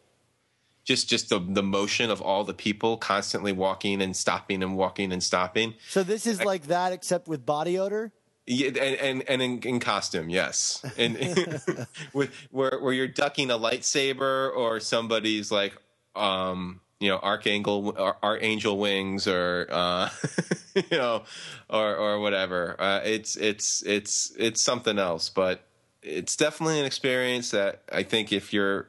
Just, 0.84 1.08
just 1.08 1.30
the 1.30 1.40
the 1.40 1.62
motion 1.62 2.10
of 2.10 2.22
all 2.22 2.44
the 2.44 2.56
people 2.56 2.98
constantly 2.98 3.52
walking 3.52 4.02
and 4.02 4.18
stopping 4.18 4.64
and 4.64 4.76
walking 4.76 5.12
and 5.14 5.22
stopping. 5.22 5.76
So 5.90 6.02
this 6.02 6.26
is 6.26 6.42
I, 6.42 6.44
like 6.44 6.64
that, 6.68 6.92
except 6.92 7.28
with 7.28 7.46
body 7.46 7.78
odor. 7.78 8.12
Yeah, 8.48 8.70
and 8.70 8.80
and, 8.80 9.24
and 9.30 9.42
in, 9.44 9.60
in 9.60 9.80
costume, 9.80 10.30
yes, 10.30 10.84
and 10.98 11.16
with 12.14 12.34
where 12.50 12.80
where 12.80 12.94
you're 12.94 13.08
ducking 13.08 13.52
a 13.52 13.60
lightsaber 13.60 14.52
or 14.56 14.80
somebody's 14.80 15.52
like 15.52 15.74
um 16.16 16.82
you 17.02 17.10
know 17.10 17.18
archangel 17.18 18.16
archangel 18.22 18.78
wings 18.78 19.28
or 19.28 19.68
uh, 19.70 20.10
you 20.76 20.98
know 20.98 21.24
or 21.70 21.96
or 21.96 22.20
whatever. 22.20 22.76
Uh, 22.80 23.02
it's 23.04 23.36
it's 23.36 23.84
it's 23.86 24.32
it's 24.38 24.64
something 24.64 25.00
else, 25.00 25.30
but 25.30 25.64
it's 26.04 26.36
definitely 26.36 26.80
an 26.80 26.86
experience 26.86 27.52
that 27.52 27.82
I 27.92 28.04
think 28.04 28.32
if 28.32 28.54
you're 28.54 28.88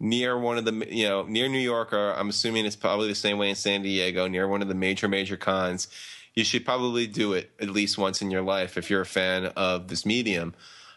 near 0.00 0.38
one 0.38 0.56
of 0.56 0.64
the 0.64 0.86
you 0.90 1.06
know 1.06 1.24
near 1.24 1.48
New 1.48 1.58
York 1.58 1.92
or 1.92 2.12
I'm 2.12 2.30
assuming 2.30 2.64
it's 2.64 2.74
probably 2.74 3.08
the 3.08 3.14
same 3.14 3.36
way 3.36 3.50
in 3.50 3.54
San 3.54 3.82
Diego 3.82 4.26
near 4.26 4.48
one 4.48 4.62
of 4.62 4.68
the 4.68 4.74
major 4.74 5.06
major 5.06 5.36
cons 5.36 5.88
you 6.34 6.44
should 6.44 6.66
probably 6.66 7.06
do 7.06 7.32
it 7.32 7.50
at 7.58 7.70
least 7.70 7.96
once 7.96 8.20
in 8.20 8.30
your 8.30 8.42
life 8.42 8.76
if 8.76 8.90
you're 8.90 9.00
a 9.00 9.06
fan 9.06 9.46
of 9.56 9.88
this 9.88 10.04
medium 10.04 10.54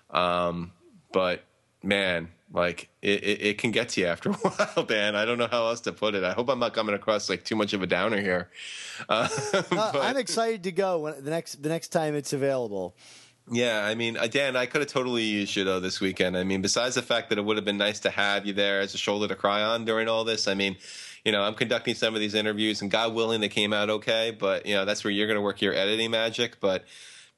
um, 0.10 0.74
but 1.14 1.46
man 1.82 2.28
like 2.52 2.90
it, 3.02 3.24
it, 3.24 3.42
it, 3.42 3.58
can 3.58 3.72
get 3.72 3.90
to 3.90 4.02
you 4.02 4.08
after 4.08 4.30
a 4.32 4.34
while, 4.34 4.86
Dan. 4.86 5.16
I 5.16 5.26
don't 5.26 5.38
know 5.38 5.48
how 5.50 5.68
else 5.68 5.82
to 5.82 5.92
put 5.92 6.16
it. 6.16 6.24
I 6.24 6.34
hope 6.34 6.50
I'm 6.50 6.60
not 6.60 6.74
coming 6.74 6.96
across 6.96 7.30
like 7.30 7.44
too 7.44 7.56
much 7.56 7.74
of 7.74 7.82
a 7.82 7.88
downer 7.88 8.22
here. 8.22 8.50
Uh, 9.08 9.30
uh, 9.54 9.92
I'm 10.02 10.18
excited 10.18 10.64
to 10.64 10.74
go 10.74 11.00
when 11.00 11.24
the 11.24 11.30
next 11.30 11.64
the 11.64 11.70
next 11.70 11.88
time 11.88 12.16
it's 12.16 12.34
available. 12.34 12.98
Yeah, 13.50 13.84
I 13.84 13.96
mean, 13.96 14.18
uh, 14.18 14.28
Dan, 14.28 14.58
I 14.58 14.66
could 14.66 14.82
have 14.82 14.90
totally 14.90 15.24
used 15.24 15.56
you 15.56 15.64
though 15.64 15.80
this 15.80 16.02
weekend. 16.02 16.36
I 16.36 16.44
mean, 16.44 16.62
besides 16.62 16.96
the 16.96 17.02
fact 17.02 17.30
that 17.30 17.38
it 17.38 17.46
would 17.46 17.56
have 17.56 17.64
been 17.64 17.78
nice 17.78 18.02
to 18.02 18.10
have 18.10 18.46
you 18.46 18.52
there 18.52 18.82
as 18.82 18.94
a 18.94 18.98
shoulder 18.98 19.30
to 19.30 19.36
cry 19.36 19.64
on 19.64 19.86
during 19.86 20.10
all 20.10 20.26
this. 20.26 20.50
I 20.50 20.54
mean, 20.54 20.76
you 21.24 21.32
know, 21.32 21.42
I'm 21.42 21.56
conducting 21.56 21.96
some 21.96 22.14
of 22.14 22.20
these 22.20 22.34
interviews, 22.34 22.82
and 22.82 22.92
God 22.92 23.14
willing, 23.14 23.42
they 23.42 23.50
came 23.50 23.72
out 23.72 23.90
okay. 23.90 24.36
But 24.38 24.66
you 24.66 24.76
know, 24.76 24.84
that's 24.84 25.04
where 25.04 25.12
you're 25.12 25.28
going 25.28 25.38
to 25.38 25.42
work 25.42 25.62
your 25.62 25.74
editing 25.74 26.12
magic. 26.12 26.60
But 26.60 26.84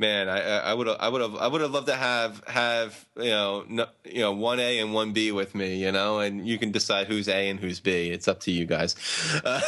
man, 0.02 0.28
I 0.28 0.42
I 0.42 0.74
would 0.74 0.90
I 0.90 1.08
would 1.08 1.22
have 1.22 1.36
I 1.36 1.48
would 1.48 1.62
have 1.62 1.72
loved 1.72 1.88
to 1.88 1.96
have 1.96 2.44
have 2.48 3.06
you 3.16 3.30
know 3.30 3.64
no, 3.70 3.86
you 4.04 4.20
know 4.20 4.34
one 4.34 4.60
A 4.60 4.80
and 4.80 4.94
one 4.94 5.14
B 5.14 5.32
with 5.32 5.56
me, 5.56 5.78
you 5.78 5.94
know, 5.94 6.20
and 6.20 6.46
you 6.46 6.58
can 6.58 6.72
decide 6.72 7.08
who's 7.08 7.30
A 7.30 7.48
and 7.50 7.60
who's 7.60 7.80
B. 7.80 8.10
It's 8.10 8.28
up 8.28 8.42
to 8.42 8.52
you 8.52 8.66
guys. 8.66 8.96
well, 9.44 9.62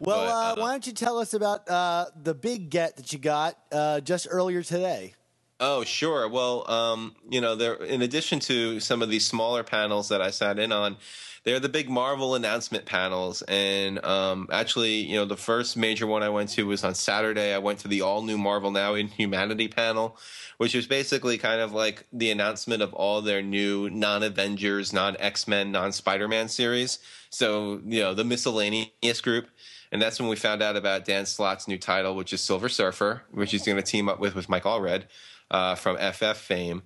but, 0.00 0.10
uh, 0.10 0.54
why 0.56 0.72
don't 0.72 0.86
you 0.86 0.92
tell 0.92 1.18
us 1.18 1.32
about 1.32 1.66
uh, 1.70 2.06
the 2.22 2.34
big 2.34 2.68
get 2.68 2.96
that 2.96 3.12
you 3.14 3.18
got 3.18 3.56
uh, 3.72 4.00
just 4.00 4.26
earlier 4.28 4.62
today? 4.62 5.14
Oh, 5.58 5.84
sure. 5.84 6.28
Well, 6.28 6.70
um, 6.70 7.14
you 7.30 7.40
know, 7.40 7.54
there 7.54 7.74
in 7.76 8.02
addition 8.02 8.40
to 8.40 8.78
some 8.80 9.00
of 9.00 9.08
these 9.08 9.24
smaller 9.24 9.62
panels 9.62 10.10
that 10.10 10.20
I 10.20 10.30
sat 10.30 10.58
in 10.58 10.70
on 10.72 10.98
they're 11.46 11.60
the 11.60 11.68
big 11.68 11.88
Marvel 11.88 12.34
announcement 12.34 12.86
panels. 12.86 13.40
And 13.42 14.04
um, 14.04 14.48
actually, 14.50 14.96
you 14.96 15.14
know, 15.14 15.24
the 15.24 15.36
first 15.36 15.76
major 15.76 16.04
one 16.04 16.24
I 16.24 16.28
went 16.28 16.50
to 16.50 16.66
was 16.66 16.82
on 16.82 16.96
Saturday. 16.96 17.54
I 17.54 17.58
went 17.58 17.78
to 17.80 17.88
the 17.88 18.02
all 18.02 18.22
new 18.22 18.36
Marvel 18.36 18.72
Now 18.72 18.94
Inhumanity 18.94 19.68
panel, 19.68 20.18
which 20.56 20.74
was 20.74 20.88
basically 20.88 21.38
kind 21.38 21.60
of 21.60 21.72
like 21.72 22.04
the 22.12 22.32
announcement 22.32 22.82
of 22.82 22.92
all 22.94 23.22
their 23.22 23.42
new 23.42 23.88
non 23.88 24.24
Avengers, 24.24 24.92
non 24.92 25.16
X 25.20 25.46
Men, 25.46 25.70
non 25.70 25.92
Spider 25.92 26.26
Man 26.26 26.48
series. 26.48 26.98
So, 27.30 27.80
you 27.86 28.00
know, 28.00 28.12
the 28.12 28.24
miscellaneous 28.24 29.20
group. 29.20 29.46
And 29.92 30.02
that's 30.02 30.18
when 30.18 30.28
we 30.28 30.34
found 30.34 30.64
out 30.64 30.74
about 30.74 31.04
Dan 31.04 31.26
Slott's 31.26 31.68
new 31.68 31.78
title, 31.78 32.16
which 32.16 32.32
is 32.32 32.40
Silver 32.40 32.68
Surfer, 32.68 33.22
which 33.30 33.52
he's 33.52 33.64
going 33.64 33.76
to 33.76 33.84
team 33.84 34.08
up 34.08 34.18
with 34.18 34.34
with 34.34 34.48
Mike 34.48 34.64
Allred 34.64 35.04
uh, 35.52 35.76
from 35.76 35.96
FF 35.96 36.36
fame. 36.36 36.82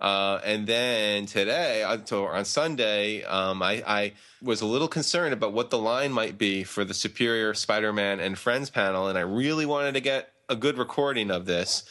Uh, 0.00 0.40
and 0.44 0.66
then 0.66 1.26
today, 1.26 1.82
on 1.82 2.44
Sunday, 2.44 3.24
um, 3.24 3.62
I, 3.62 3.82
I, 3.86 4.12
was 4.40 4.60
a 4.60 4.66
little 4.66 4.86
concerned 4.86 5.32
about 5.32 5.52
what 5.52 5.70
the 5.70 5.78
line 5.78 6.12
might 6.12 6.38
be 6.38 6.62
for 6.62 6.84
the 6.84 6.94
Superior 6.94 7.52
Spider-Man 7.52 8.20
and 8.20 8.38
Friends 8.38 8.70
panel, 8.70 9.08
and 9.08 9.18
I 9.18 9.22
really 9.22 9.66
wanted 9.66 9.94
to 9.94 10.00
get 10.00 10.32
a 10.48 10.54
good 10.54 10.78
recording 10.78 11.32
of 11.32 11.46
this. 11.46 11.82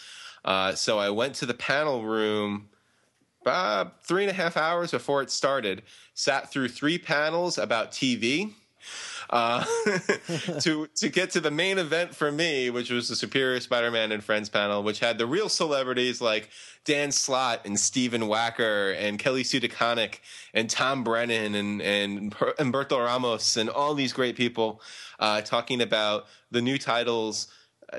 Uh, 0.45 0.73
so 0.73 0.97
I 0.97 1.09
went 1.09 1.35
to 1.35 1.45
the 1.45 1.53
panel 1.53 2.05
room 2.05 2.69
about 3.41 4.05
three 4.05 4.23
and 4.23 4.31
a 4.31 4.33
half 4.33 4.55
hours 4.55 4.91
before 4.91 5.21
it 5.21 5.29
started, 5.29 5.83
sat 6.13 6.49
through 6.49 6.69
three 6.69 6.97
panels 6.97 7.57
about 7.57 7.91
TV 7.91 8.53
uh, 9.29 9.63
to 10.61 10.87
to 10.95 11.09
get 11.09 11.31
to 11.31 11.39
the 11.39 11.51
main 11.51 11.77
event 11.77 12.15
for 12.15 12.31
me, 12.31 12.69
which 12.69 12.89
was 12.89 13.09
the 13.09 13.15
Superior 13.15 13.59
Spider-Man 13.59 14.11
and 14.11 14.23
Friends 14.23 14.49
panel, 14.49 14.83
which 14.83 14.99
had 14.99 15.17
the 15.17 15.25
real 15.25 15.49
celebrities 15.49 16.21
like 16.21 16.49
Dan 16.85 17.11
Slott 17.11 17.61
and 17.65 17.79
Stephen 17.79 18.21
Wacker 18.21 18.95
and 18.97 19.19
Kelly 19.19 19.43
Sue 19.43 19.59
DeConnick 19.59 20.19
and 20.53 20.69
Tom 20.69 21.03
Brennan 21.03 21.55
and 21.55 21.81
and 21.81 22.31
Humberto 22.35 23.03
Ramos 23.03 23.57
and 23.57 23.69
all 23.69 23.93
these 23.93 24.13
great 24.13 24.35
people 24.35 24.81
uh, 25.19 25.41
talking 25.41 25.81
about 25.81 26.25
the 26.51 26.61
new 26.61 26.77
titles 26.77 27.47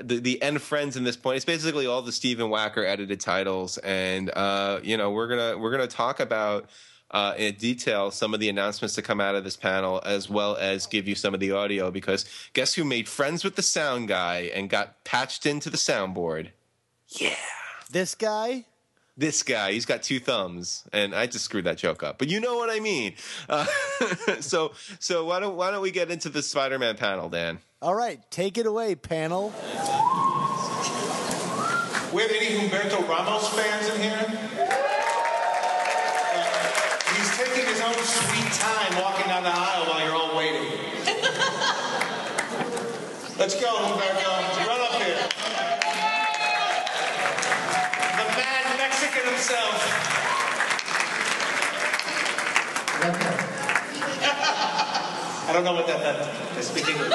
the 0.01 0.19
the 0.19 0.41
end 0.41 0.61
friends 0.61 0.95
in 0.95 1.03
this 1.03 1.17
point. 1.17 1.37
It's 1.37 1.45
basically 1.45 1.87
all 1.87 2.01
the 2.01 2.11
Stephen 2.11 2.47
Wacker 2.47 2.85
edited 2.85 3.19
titles, 3.19 3.77
and 3.79 4.29
uh, 4.35 4.79
you 4.83 4.97
know 4.97 5.11
we're 5.11 5.27
gonna 5.27 5.57
we're 5.57 5.71
gonna 5.71 5.87
talk 5.87 6.19
about 6.19 6.69
uh, 7.11 7.33
in 7.37 7.55
detail 7.55 8.11
some 8.11 8.33
of 8.33 8.39
the 8.39 8.49
announcements 8.49 8.95
to 8.95 9.01
come 9.01 9.19
out 9.19 9.35
of 9.35 9.43
this 9.43 9.55
panel, 9.55 10.01
as 10.05 10.29
well 10.29 10.55
as 10.55 10.85
give 10.85 11.07
you 11.07 11.15
some 11.15 11.33
of 11.33 11.39
the 11.39 11.51
audio. 11.51 11.91
Because 11.91 12.25
guess 12.53 12.73
who 12.73 12.83
made 12.83 13.07
friends 13.07 13.43
with 13.43 13.55
the 13.55 13.61
sound 13.61 14.07
guy 14.07 14.51
and 14.53 14.69
got 14.69 15.03
patched 15.03 15.45
into 15.45 15.69
the 15.69 15.77
soundboard? 15.77 16.49
Yeah, 17.07 17.35
this 17.91 18.15
guy. 18.15 18.65
This 19.17 19.43
guy, 19.43 19.73
he's 19.73 19.85
got 19.85 20.01
two 20.01 20.17
thumbs, 20.21 20.85
and 20.93 21.13
I 21.13 21.25
just 21.27 21.43
screwed 21.43 21.65
that 21.65 21.77
joke 21.77 22.03
up, 22.03 22.17
but 22.17 22.29
you 22.29 22.39
know 22.39 22.55
what 22.55 22.69
I 22.69 22.79
mean. 22.79 23.15
Uh, 23.49 23.65
so, 24.39 24.71
so 24.99 25.25
why 25.25 25.41
don't 25.41 25.57
why 25.57 25.71
don't 25.71 25.81
we 25.81 25.91
get 25.91 26.09
into 26.09 26.29
the 26.29 26.41
Spider-Man 26.41 26.95
panel, 26.95 27.27
Dan? 27.27 27.59
All 27.81 27.95
right, 27.95 28.21
take 28.31 28.57
it 28.57 28.65
away, 28.65 28.95
panel. 28.95 29.53
We 32.13 32.21
have 32.21 32.31
any 32.31 32.69
Humberto 32.69 33.05
Ramos 33.09 33.49
fans 33.49 33.89
in 33.89 34.01
here? 34.01 34.49
taking 37.39 37.65
his 37.65 37.79
own 37.79 37.93
sweet 37.93 38.51
time 38.59 39.01
walking 39.01 39.27
down 39.27 39.43
the 39.43 39.49
aisle 39.49 39.85
while 39.85 40.03
you're 40.03 40.15
all 40.15 40.35
waiting. 40.35 40.67
Let's 43.49 43.61
go, 43.61 43.73
Humberto. 43.81 44.29
Run 44.67 44.79
up 44.79 44.93
here. 45.01 45.17
The 48.13 48.25
mad 48.37 48.77
Mexican 48.77 49.25
himself. 49.25 49.73
I 55.47 55.51
don't 55.51 55.63
know 55.63 55.73
what 55.73 55.87
that 55.87 55.99
meant. 55.99 56.29
I 56.29 56.61
speak 56.61 56.89
English. 56.89 57.11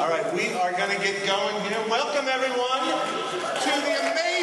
All 0.00 0.08
right, 0.10 0.26
we 0.34 0.52
are 0.54 0.72
going 0.72 0.90
to 0.90 1.00
get 1.00 1.24
going 1.24 1.60
here. 1.62 1.78
Welcome, 1.88 2.26
everyone, 2.26 2.82
to 3.62 3.70
the 3.80 4.10
amazing 4.10 4.34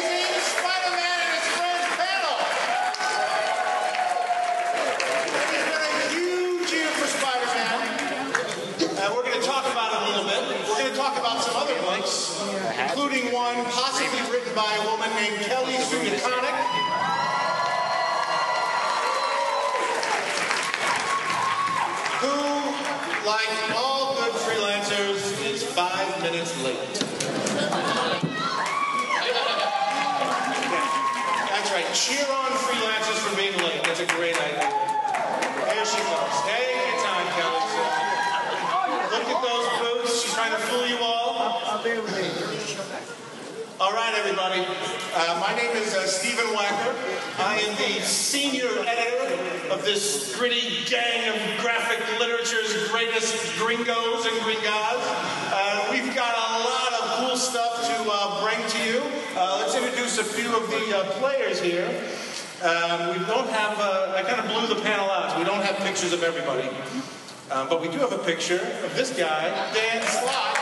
we're 9.14 9.22
going 9.24 9.40
to 9.40 9.46
talk 9.46 9.64
about 9.70 9.92
it 9.92 9.98
a 9.98 10.04
little 10.10 10.24
bit. 10.24 10.68
We're 10.68 10.78
going 10.78 10.90
to 10.90 10.96
talk 10.96 11.18
about 11.18 11.32
by 14.54 14.74
a 14.74 14.84
woman 14.84 15.08
named 15.16 15.40
Kelly 15.46 15.76
Sue 15.78 15.96
DeConnick. 15.96 16.56
Who, 22.20 22.36
like 23.26 23.48
all 23.74 24.14
good 24.16 24.32
freelancers, 24.44 25.40
is 25.50 25.62
five 25.62 26.20
minutes 26.20 26.52
late. 26.62 26.76
That's 31.48 31.72
right. 31.72 31.88
Cheer 31.94 32.26
on 32.28 32.50
freelancers 32.60 33.18
for 33.24 33.34
being 33.36 33.56
late. 33.56 33.82
That's 33.84 34.00
a 34.00 34.06
great 34.06 34.36
idea. 34.36 34.68
Here 35.72 35.86
she 35.86 36.00
comes. 36.12 36.36
Take 36.44 36.76
your 36.76 37.00
time, 37.00 37.26
Kelly. 37.40 37.62
Look 39.16 39.26
at 39.32 39.40
those 39.40 39.66
boots. 39.80 40.22
She's 40.22 40.34
trying 40.34 40.52
to 40.52 40.58
fool 40.58 40.86
you 40.86 40.98
all. 40.98 41.12
All 43.92 43.98
right, 43.98 44.14
everybody. 44.14 44.64
Uh, 45.14 45.38
my 45.38 45.54
name 45.54 45.76
is 45.76 45.94
uh, 45.94 46.06
Stephen 46.06 46.46
Wacker. 46.56 46.96
I 47.38 47.58
am 47.58 47.76
the 47.76 48.00
senior 48.00 48.70
editor 48.88 49.70
of 49.70 49.84
this 49.84 50.34
gritty 50.34 50.82
gang 50.86 51.28
of 51.28 51.60
graphic 51.60 52.00
literature's 52.18 52.88
greatest 52.88 53.54
gringos 53.58 54.24
and 54.24 54.34
gringas. 54.40 55.02
Uh, 55.52 55.88
we've 55.90 56.16
got 56.16 56.32
a 56.32 56.64
lot 56.64 56.92
of 56.94 57.18
cool 57.18 57.36
stuff 57.36 57.84
to 57.84 58.10
uh, 58.10 58.42
bring 58.42 58.66
to 58.66 58.78
you. 58.82 59.02
Uh, 59.36 59.58
let's 59.60 59.76
introduce 59.76 60.16
a 60.16 60.24
few 60.24 60.56
of 60.56 60.70
the 60.70 60.96
uh, 60.96 61.04
players 61.20 61.60
here. 61.60 61.84
Um, 62.62 63.10
we 63.10 63.26
don't 63.26 63.50
have, 63.50 63.78
I 63.78 64.22
kind 64.22 64.40
of 64.40 64.46
blew 64.46 64.74
the 64.74 64.80
panel 64.80 65.10
out, 65.10 65.32
so 65.32 65.38
we 65.38 65.44
don't 65.44 65.62
have 65.62 65.76
pictures 65.84 66.14
of 66.14 66.22
everybody. 66.22 66.66
Um, 67.50 67.68
but 67.68 67.82
we 67.82 67.88
do 67.88 67.98
have 67.98 68.12
a 68.12 68.24
picture 68.24 68.62
of 68.84 68.96
this 68.96 69.14
guy, 69.14 69.50
Dan 69.74 70.02
Slott 70.02 70.61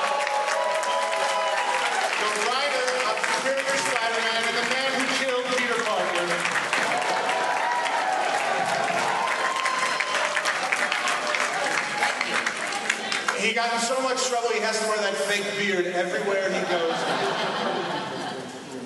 He 13.50 13.57
got 13.57 13.75
in 13.75 13.80
so 13.80 14.00
much 14.02 14.23
trouble 14.28 14.50
he 14.54 14.61
has 14.61 14.78
to 14.78 14.87
wear 14.87 14.99
that 14.99 15.12
fake 15.26 15.42
beard 15.59 15.87
everywhere 15.90 16.47
he 16.54 16.62
goes. 16.71 16.95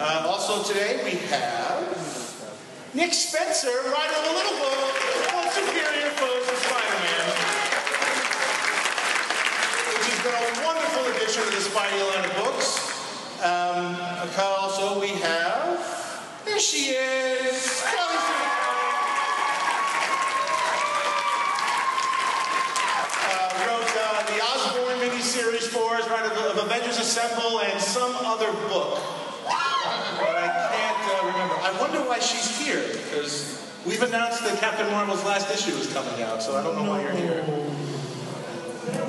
Uh, 0.01 0.25
also 0.25 0.65
today 0.65 1.05
we 1.05 1.21
have 1.29 1.85
Nick 2.95 3.13
Spencer 3.13 3.69
writing 3.93 4.17
a 4.25 4.33
little 4.33 4.57
book 4.57 4.81
called 5.29 5.53
Superior 5.53 6.09
Foes 6.17 6.49
of 6.49 6.57
Spider-Man 6.65 7.29
which 9.93 10.07
has 10.09 10.21
been 10.25 10.33
a 10.33 10.49
wonderful 10.65 11.13
addition 11.13 11.45
to 11.45 11.51
the 11.53 11.61
Spidey 11.61 12.01
line 12.17 12.25
of 12.25 12.33
books. 12.41 12.81
Um, 13.45 14.01
also, 14.41 14.99
we 14.99 15.09
have. 15.21 15.77
There 16.47 16.59
she 16.59 16.97
is. 16.97 17.85
Kelly 17.85 18.17
Sue. 18.17 18.65
Uh, 23.27 23.67
wrote 23.67 23.93
uh, 23.97 24.25
the 24.31 24.39
Osborn 24.41 24.99
miniseries 25.01 25.67
for 25.69 25.97
us, 25.97 26.09
right, 26.09 26.25
of, 26.25 26.33
of 26.33 26.54
Avengers 26.65 26.99
Assemble 26.99 27.61
and 27.61 27.81
some 27.81 28.15
other 28.25 28.51
book. 28.69 28.99
But 29.45 30.35
I 30.37 30.49
can't 30.73 31.05
uh, 31.13 31.27
remember. 31.27 31.55
I 31.61 31.77
wonder 31.79 31.99
why 32.09 32.19
she's 32.19 32.59
here, 32.59 32.83
because 33.05 33.61
we've 33.85 34.03
announced 34.03 34.43
that 34.45 34.59
Captain 34.61 34.91
Marvel's 34.91 35.25
last 35.25 35.53
issue 35.53 35.77
is 35.77 35.93
coming 35.93 36.23
out, 36.23 36.43
so 36.43 36.57
I 36.57 36.63
don't 36.63 36.77
know 36.77 36.89
why 36.89 37.03
you're 37.03 37.13
here. 37.13 37.43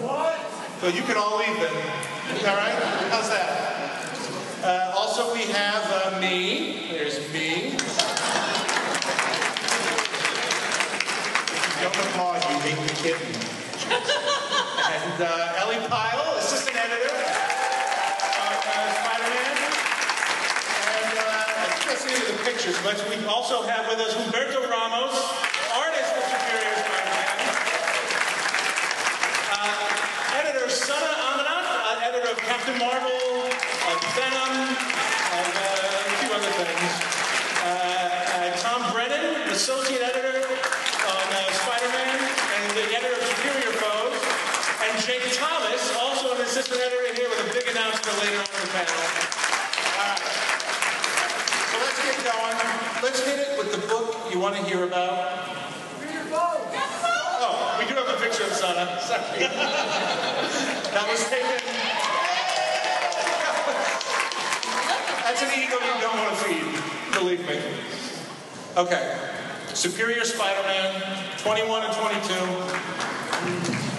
What? 0.03 0.35
So 0.81 0.87
you 0.87 1.01
can 1.03 1.15
all 1.17 1.37
leave 1.39 1.55
then. 1.55 1.73
All 2.45 2.57
right? 2.57 2.75
How's 3.09 3.29
that? 3.29 3.75
Uh, 4.61 4.93
also, 4.97 5.33
we 5.33 5.43
have 5.51 5.83
uh, 5.87 6.19
me. 6.19 6.89
There's 6.91 7.31
me. 7.31 7.77
Don't 11.81 11.95
applaud, 11.95 12.43
you 12.49 12.75
the 12.75 12.93
kitten. 12.95 13.45
and 14.85 15.21
uh, 15.21 15.61
Ellie 15.61 15.87
Pyle, 15.87 16.37
assistant 16.37 16.75
editor 16.75 17.13
on 17.13 18.53
uh, 18.65 18.93
Spider-Man. 18.99 19.55
And 20.89 21.13
the 22.23 22.37
pictures. 22.43 22.77
But 22.83 22.95
we 23.09 23.19
also 23.25 23.63
have 23.67 23.87
with 23.87 23.99
us 23.99 24.13
Humberto 24.15 24.63
Ramos, 24.69 25.15
artist 25.75 26.11
of 26.15 26.23
Superior 26.23 26.75
Spider-Man. 26.79 27.39
Uh, 29.51 30.39
editor 30.39 30.69
Sana 30.69 31.11
Amanat, 31.27 31.65
uh, 31.67 32.07
editor 32.07 32.31
of 32.31 32.39
Captain 32.39 32.77
Marvel, 32.79 33.51
of 33.51 33.97
Venom, 34.15 34.53
and 35.35 35.51
uh, 35.51 36.07
a 36.07 36.15
few 36.23 36.31
other 36.31 36.51
things. 36.63 36.91
Uh, 37.63 37.67
uh, 37.67 38.55
Tom 38.63 38.81
Brennan, 38.93 39.51
associate 39.51 40.01
editor 40.01 40.39
on 40.39 41.25
uh, 41.27 41.39
Spider-Man, 41.51 42.17
and 42.23 42.65
the 42.79 42.85
editor 42.95 43.19
of 43.19 43.23
Superior 43.35 43.73
Foes. 43.83 44.15
And 44.87 44.93
Jake 45.03 45.27
Thomas, 45.35 45.81
also 45.99 46.35
an 46.35 46.41
assistant 46.41 46.79
editor 46.79 47.13
here 47.13 47.27
with 47.29 47.43
a 47.43 47.53
big 47.53 47.67
announcement 47.67 48.15
later 48.23 48.39
on 48.39 48.47
in 48.47 48.61
the 48.63 48.71
panel. 48.71 48.95
All 49.95 50.07
right. 50.07 50.23
So 51.75 51.81
let's 51.81 51.99
get 52.05 52.14
going. 52.25 52.57
Let's 53.05 53.21
hit 53.21 53.37
it 53.37 53.53
with 53.57 53.71
the 53.71 53.77
book 53.87 54.15
you 54.33 54.39
want 54.39 54.55
to 54.55 54.63
hear 54.63 54.83
about. 54.83 55.13
Oh, 57.37 57.75
we 57.77 57.85
do 57.85 57.93
have 57.93 58.09
a 58.09 58.17
picture 58.17 58.43
of 58.43 58.53
Sana. 58.53 58.99
Sorry. 58.99 59.39
that 60.89 61.05
was 61.05 61.21
taken. 61.29 61.61
That's 65.21 65.43
an 65.43 65.51
ego 65.53 65.77
you 65.77 66.01
don't 66.01 66.17
want 66.17 66.33
to 66.33 66.41
feed, 66.45 66.65
believe 67.13 67.45
me. 67.47 67.61
Okay. 68.75 69.15
Superior 69.75 70.23
Spider-Man, 70.23 71.03
21 71.39 71.83
and 71.83 71.93
22. 71.93 72.33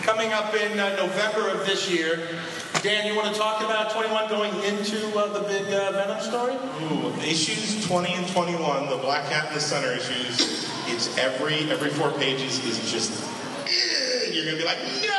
Coming 0.02 0.32
up 0.32 0.52
in 0.54 0.80
uh, 0.80 0.96
November 0.96 1.48
of 1.50 1.64
this 1.64 1.88
year. 1.88 2.26
Dan, 2.86 3.04
you 3.04 3.16
want 3.16 3.34
to 3.34 3.36
talk 3.36 3.64
about 3.64 3.90
21 3.90 4.28
going 4.28 4.54
into 4.62 5.08
uh, 5.18 5.26
the 5.32 5.40
big 5.40 5.66
uh, 5.74 5.90
Venom 5.90 6.20
story? 6.20 6.54
Ooh, 6.54 7.12
issues 7.20 7.84
20 7.84 8.14
and 8.14 8.28
21, 8.28 8.88
the 8.88 8.96
Black 8.98 9.28
Cat 9.28 9.48
and 9.48 9.56
the 9.56 9.60
Center 9.60 9.90
issues, 9.90 10.70
it's 10.86 11.18
every 11.18 11.68
every 11.68 11.90
four 11.90 12.12
pages 12.12 12.64
is 12.64 12.78
just 12.88 13.24
"Ugh," 13.64 14.32
you're 14.32 14.44
gonna 14.44 14.56
be 14.56 14.64
like, 14.64 14.78
no! 15.02 15.18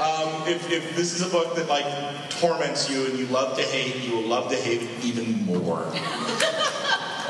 Um, 0.00 0.48
if, 0.48 0.70
if 0.72 0.96
this 0.96 1.12
is 1.12 1.20
a 1.20 1.28
book 1.28 1.56
that 1.56 1.68
like 1.68 1.84
torments 2.30 2.88
you 2.88 3.04
and 3.04 3.18
you 3.18 3.26
love 3.26 3.58
to 3.58 3.62
hate, 3.62 4.02
you 4.02 4.16
will 4.16 4.26
love 4.26 4.50
to 4.50 4.56
hate 4.56 4.80
it 4.80 5.04
even 5.04 5.44
more. 5.44 5.82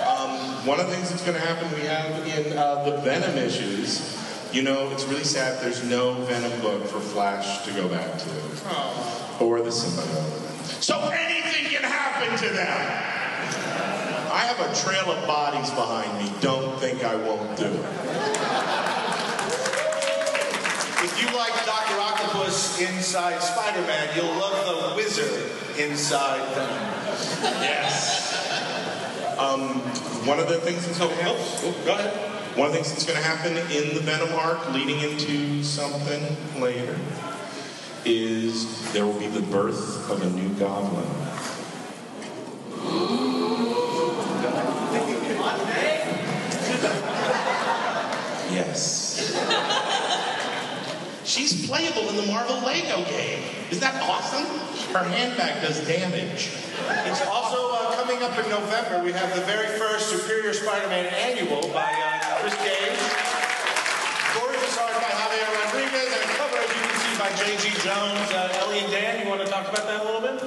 um, 0.07 0.31
one 0.69 0.79
of 0.79 0.87
the 0.87 0.95
things 0.95 1.11
that's 1.11 1.23
going 1.23 1.35
to 1.35 1.45
happen, 1.45 1.69
we 1.75 1.85
have 1.87 2.29
in 2.29 2.57
uh, 2.57 2.85
the 2.85 2.99
Venom 2.99 3.37
issues. 3.39 4.22
You 4.53 4.61
know, 4.61 4.91
it's 4.91 5.05
really 5.05 5.25
sad. 5.25 5.63
There's 5.63 5.83
no 5.83 6.13
Venom 6.13 6.61
book 6.61 6.85
for 6.85 7.01
Flash 7.01 7.65
to 7.65 7.73
go 7.73 7.89
back 7.89 8.19
to, 8.19 8.31
or 9.41 9.63
the 9.63 9.71
symbiote. 9.71 10.83
So 10.83 10.99
anything 10.99 11.71
can 11.71 11.83
happen 11.83 12.37
to 12.37 12.55
them. 12.55 13.13
I 14.31 14.45
have 14.45 14.61
a 14.61 14.75
trail 14.85 15.11
of 15.11 15.27
bodies 15.27 15.71
behind 15.71 16.19
me. 16.19 16.31
Don't 16.43 16.79
think 16.79 17.03
I 17.03 17.17
won't 17.17 17.57
do 17.57 17.65
it. 17.65 17.87
If 21.03 21.19
you 21.19 21.35
like 21.35 21.55
Dr. 21.65 21.99
Octopus 21.99 22.79
inside 22.79 23.41
Spider-Man, 23.41 24.15
you'll 24.15 24.35
love 24.37 24.67
the 24.67 24.97
wizard 24.97 25.51
inside 25.79 26.47
Venom. 26.55 27.63
Yes. 27.63 28.29
Um, 29.39 29.79
one 30.27 30.39
of 30.39 30.49
the 30.49 30.61
things 30.61 30.87
that's 30.87 30.99
to. 30.99 31.09
Oh, 31.09 31.83
go 31.87 31.95
ahead. 31.95 32.32
One 32.55 32.67
of 32.67 32.73
the 32.75 32.83
things 32.83 32.93
that's 32.93 33.07
going 33.07 33.19
to 33.19 33.25
happen 33.25 33.57
in 33.57 33.95
the 33.95 34.01
Venom 34.01 34.29
arc, 34.35 34.73
leading 34.73 35.01
into 35.01 35.65
something 35.65 36.37
later, 36.61 36.99
is 38.05 38.93
there 38.93 39.07
will 39.07 39.19
be 39.19 39.27
the 39.27 39.41
birth 39.41 40.11
of 40.11 40.21
a 40.21 40.29
new 40.31 40.51
Goblin. 40.59 41.07
Yes. 48.53 49.33
She's 51.25 51.67
playable 51.67 52.09
in 52.11 52.17
the 52.17 52.27
Marvel 52.27 52.57
Lego 52.67 53.03
game. 53.09 53.43
Is 53.71 53.81
that 53.81 53.97
awesome? 54.03 54.45
Her 54.93 55.05
handbag 55.09 55.63
does 55.63 55.81
damage. 55.87 56.53
It's 57.09 57.25
also 57.25 57.73
uh, 57.73 57.97
coming 57.97 58.23
up 58.23 58.37
in 58.37 58.51
November. 58.51 59.03
We 59.03 59.13
have 59.13 59.35
the 59.35 59.41
very 59.43 59.79
first 59.79 60.11
Superior 60.11 60.53
Spider-Man 60.53 61.07
annual 61.07 61.63
by 61.73 61.89
uh, 61.89 62.43
Chris 62.43 62.53
Gage. 62.61 63.01
Gorgeous 64.37 64.77
art 64.77 64.93
by 64.93 65.09
Javier 65.17 65.49
Rodriguez 65.65 66.13
and 66.13 66.21
a 66.21 66.33
cover, 66.37 66.59
as 66.59 66.69
J.G. 67.37 67.71
Jones. 67.85 68.31
Uh, 68.33 68.59
Ellie 68.61 68.81
and 68.81 68.91
Dan, 68.91 69.23
you 69.23 69.29
want 69.29 69.41
to 69.41 69.47
talk 69.47 69.69
about 69.69 69.87
that 69.87 70.03
a 70.03 70.05
little 70.05 70.21
bit? 70.21 70.43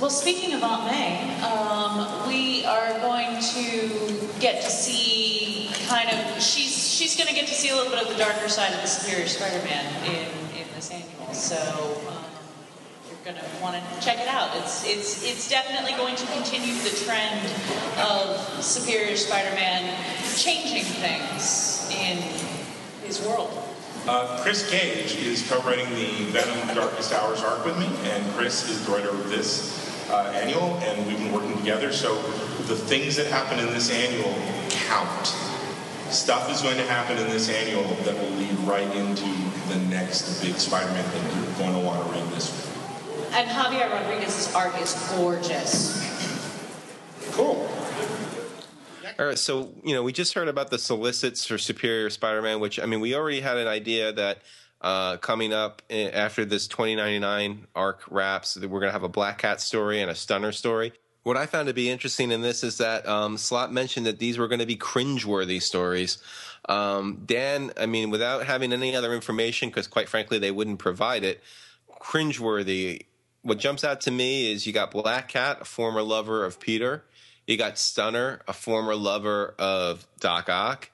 Well, 0.00 0.10
speaking 0.10 0.54
of 0.54 0.62
Aunt 0.62 0.90
May, 0.90 1.40
um, 1.42 2.26
we 2.28 2.64
are 2.64 2.98
going 3.00 3.40
to 3.40 4.40
get 4.40 4.62
to 4.62 4.70
see 4.70 5.70
kind 5.88 6.08
of 6.08 6.42
she's 6.42 6.72
she's 6.72 7.16
going 7.16 7.28
to 7.28 7.34
get 7.34 7.46
to 7.48 7.54
see 7.54 7.68
a 7.68 7.74
little 7.74 7.90
bit 7.90 8.02
of 8.02 8.08
the 8.08 8.18
darker 8.18 8.48
side 8.48 8.72
of 8.72 8.80
the 8.80 8.86
Superior 8.86 9.26
Spider-Man 9.26 10.04
in 10.06 10.58
in 10.58 10.66
this 10.74 10.90
annual. 10.90 11.34
So 11.34 12.00
um, 12.08 12.24
you're 13.10 13.20
you're 13.24 13.34
going 13.34 13.36
to 13.36 13.62
want 13.62 13.76
to 13.76 14.00
check 14.00 14.18
it 14.18 14.28
out. 14.28 14.50
It's 14.56 14.86
it's 14.86 15.24
it's 15.24 15.50
definitely 15.50 15.92
going 15.92 16.16
to 16.16 16.26
continue 16.26 16.74
the 16.82 16.96
trend 17.04 17.44
of 17.98 18.64
Superior 18.64 19.16
Spider-Man 19.16 19.94
changing 20.36 20.84
things 20.84 21.90
in 21.90 22.16
his 23.04 23.20
world. 23.26 23.69
Uh, 24.08 24.40
Chris 24.42 24.70
Gage 24.70 25.16
is 25.16 25.46
co-writing 25.48 25.88
the 25.90 26.24
Venom 26.30 26.74
Darkest 26.74 27.12
Hours 27.12 27.42
arc 27.42 27.64
with 27.66 27.78
me, 27.78 27.86
and 28.10 28.32
Chris 28.34 28.68
is 28.68 28.84
the 28.86 28.92
writer 28.92 29.10
of 29.10 29.28
this 29.28 30.08
uh, 30.10 30.32
annual, 30.34 30.78
and 30.78 31.06
we've 31.06 31.18
been 31.18 31.32
working 31.32 31.56
together. 31.58 31.92
So 31.92 32.16
the 32.66 32.76
things 32.76 33.14
that 33.16 33.26
happen 33.26 33.58
in 33.58 33.66
this 33.66 33.90
annual 33.90 34.34
count. 34.70 35.26
Stuff 36.10 36.50
is 36.50 36.60
going 36.62 36.76
to 36.76 36.86
happen 36.86 37.18
in 37.18 37.28
this 37.28 37.48
annual 37.48 37.84
that 38.04 38.16
will 38.16 38.30
lead 38.30 38.58
right 38.60 38.90
into 38.96 39.26
the 39.68 39.78
next 39.88 40.42
big 40.42 40.54
Spider-Man 40.54 41.04
thing. 41.10 41.44
You're 41.44 41.58
going 41.58 41.80
to 41.80 41.86
want 41.86 42.04
to 42.04 42.12
read 42.12 42.28
this. 42.32 42.68
And 43.32 43.48
Javier 43.48 43.92
Rodriguez's 43.92 44.52
art 44.54 44.76
is 44.80 44.94
gorgeous. 45.14 46.00
Cool. 47.32 47.70
All 49.18 49.26
right, 49.26 49.38
so 49.38 49.74
you 49.84 49.94
know, 49.94 50.02
we 50.02 50.12
just 50.12 50.34
heard 50.34 50.48
about 50.48 50.70
the 50.70 50.78
solicits 50.78 51.46
for 51.46 51.58
Superior 51.58 52.10
Spider-Man, 52.10 52.60
which 52.60 52.78
I 52.78 52.86
mean, 52.86 53.00
we 53.00 53.14
already 53.14 53.40
had 53.40 53.56
an 53.56 53.68
idea 53.68 54.12
that 54.12 54.38
uh, 54.80 55.16
coming 55.18 55.52
up 55.52 55.82
after 55.90 56.44
this 56.44 56.66
2099 56.66 57.66
arc 57.74 58.02
wraps, 58.10 58.54
that 58.54 58.68
we're 58.68 58.80
going 58.80 58.88
to 58.88 58.92
have 58.92 59.02
a 59.02 59.08
Black 59.08 59.38
Cat 59.38 59.60
story 59.60 60.00
and 60.00 60.10
a 60.10 60.14
Stunner 60.14 60.52
story. 60.52 60.92
What 61.22 61.36
I 61.36 61.44
found 61.44 61.68
to 61.68 61.74
be 61.74 61.90
interesting 61.90 62.30
in 62.32 62.40
this 62.40 62.64
is 62.64 62.78
that 62.78 63.06
um, 63.06 63.36
Slott 63.36 63.72
mentioned 63.72 64.06
that 64.06 64.18
these 64.18 64.38
were 64.38 64.48
going 64.48 64.60
to 64.60 64.66
be 64.66 64.76
cringeworthy 64.76 65.60
stories. 65.60 66.16
Um, 66.66 67.22
Dan, 67.26 67.72
I 67.78 67.86
mean, 67.86 68.08
without 68.10 68.46
having 68.46 68.72
any 68.72 68.96
other 68.96 69.12
information, 69.12 69.68
because 69.68 69.86
quite 69.86 70.08
frankly, 70.08 70.38
they 70.38 70.50
wouldn't 70.50 70.78
provide 70.78 71.24
it, 71.24 71.42
cringeworthy. 72.00 73.02
What 73.42 73.58
jumps 73.58 73.84
out 73.84 74.00
to 74.02 74.10
me 74.10 74.50
is 74.50 74.66
you 74.66 74.72
got 74.72 74.90
Black 74.90 75.28
Cat, 75.28 75.58
a 75.60 75.64
former 75.64 76.00
lover 76.00 76.44
of 76.44 76.58
Peter. 76.58 77.04
You 77.50 77.56
got 77.56 77.78
Stunner, 77.78 78.42
a 78.46 78.52
former 78.52 78.94
lover 78.94 79.56
of 79.58 80.06
Doc 80.20 80.48
Ock. 80.48 80.88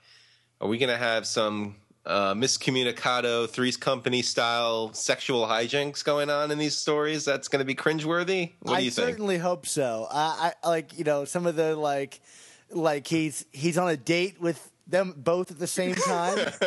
Are 0.58 0.66
we 0.66 0.78
going 0.78 0.88
to 0.88 0.96
have 0.96 1.26
some 1.26 1.76
uh, 2.06 2.32
miscommunicado, 2.32 3.46
Three's 3.46 3.76
Company 3.76 4.22
style 4.22 4.90
sexual 4.94 5.46
hijinks 5.46 6.02
going 6.02 6.30
on 6.30 6.50
in 6.50 6.56
these 6.56 6.74
stories? 6.74 7.26
That's 7.26 7.48
going 7.48 7.58
to 7.58 7.66
be 7.66 7.74
cringeworthy. 7.74 8.52
What 8.60 8.70
do 8.70 8.76
I 8.76 8.78
you 8.78 8.90
think? 8.90 9.06
certainly 9.06 9.36
hope 9.36 9.66
so. 9.66 10.06
I, 10.10 10.54
I 10.64 10.68
like 10.68 10.96
you 10.98 11.04
know 11.04 11.26
some 11.26 11.46
of 11.46 11.56
the 11.56 11.76
like 11.76 12.22
like 12.70 13.06
he's 13.06 13.44
he's 13.52 13.76
on 13.76 13.90
a 13.90 13.96
date 13.98 14.40
with 14.40 14.72
them 14.86 15.14
both 15.16 15.50
at 15.50 15.58
the 15.58 15.66
same 15.66 15.94
time. 15.94 16.36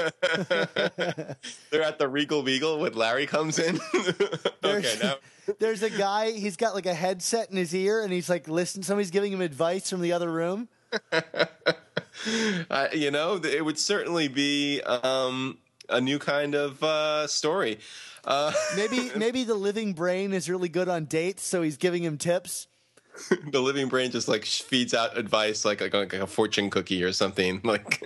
They're 1.71 1.83
at 1.83 1.97
the 1.99 2.07
Regal 2.09 2.43
Beagle 2.43 2.79
when 2.79 2.93
Larry 2.93 3.25
comes 3.25 3.59
in. 3.59 3.79
okay, 3.95 4.13
There's- 4.61 5.01
now 5.01 5.15
There's 5.59 5.81
a 5.81 5.89
guy. 5.89 6.31
He's 6.31 6.57
got 6.57 6.75
like 6.75 6.85
a 6.85 6.93
headset 6.93 7.49
in 7.49 7.57
his 7.57 7.73
ear, 7.73 8.03
and 8.03 8.13
he's 8.13 8.29
like 8.29 8.47
listening. 8.47 8.83
Somebody's 8.83 9.09
giving 9.09 9.33
him 9.33 9.41
advice 9.41 9.89
from 9.89 10.01
the 10.01 10.11
other 10.13 10.31
room. 10.31 10.67
uh, 12.69 12.87
you 12.93 13.09
know, 13.11 13.39
it 13.43 13.63
would 13.65 13.79
certainly 13.79 14.27
be 14.27 14.81
um, 14.81 15.57
a 15.89 15.99
new 15.99 16.19
kind 16.19 16.53
of 16.55 16.83
uh, 16.83 17.25
story. 17.25 17.79
Uh, 18.25 18.51
Maybe 18.75 19.09
maybe 19.15 19.43
the 19.43 19.55
living 19.55 19.93
brain 19.93 20.33
is 20.33 20.49
really 20.49 20.69
good 20.69 20.87
on 20.89 21.05
dates, 21.05 21.41
so 21.43 21.61
he's 21.63 21.77
giving 21.77 22.03
him 22.03 22.17
tips. 22.17 22.67
the 23.51 23.61
living 23.61 23.87
brain 23.87 24.11
just 24.11 24.27
like 24.27 24.45
feeds 24.45 24.93
out 24.93 25.17
advice 25.17 25.65
like, 25.65 25.81
like 25.81 25.93
like 25.93 26.13
a 26.13 26.27
fortune 26.27 26.69
cookie 26.69 27.03
or 27.03 27.13
something. 27.13 27.61
Like 27.69 28.01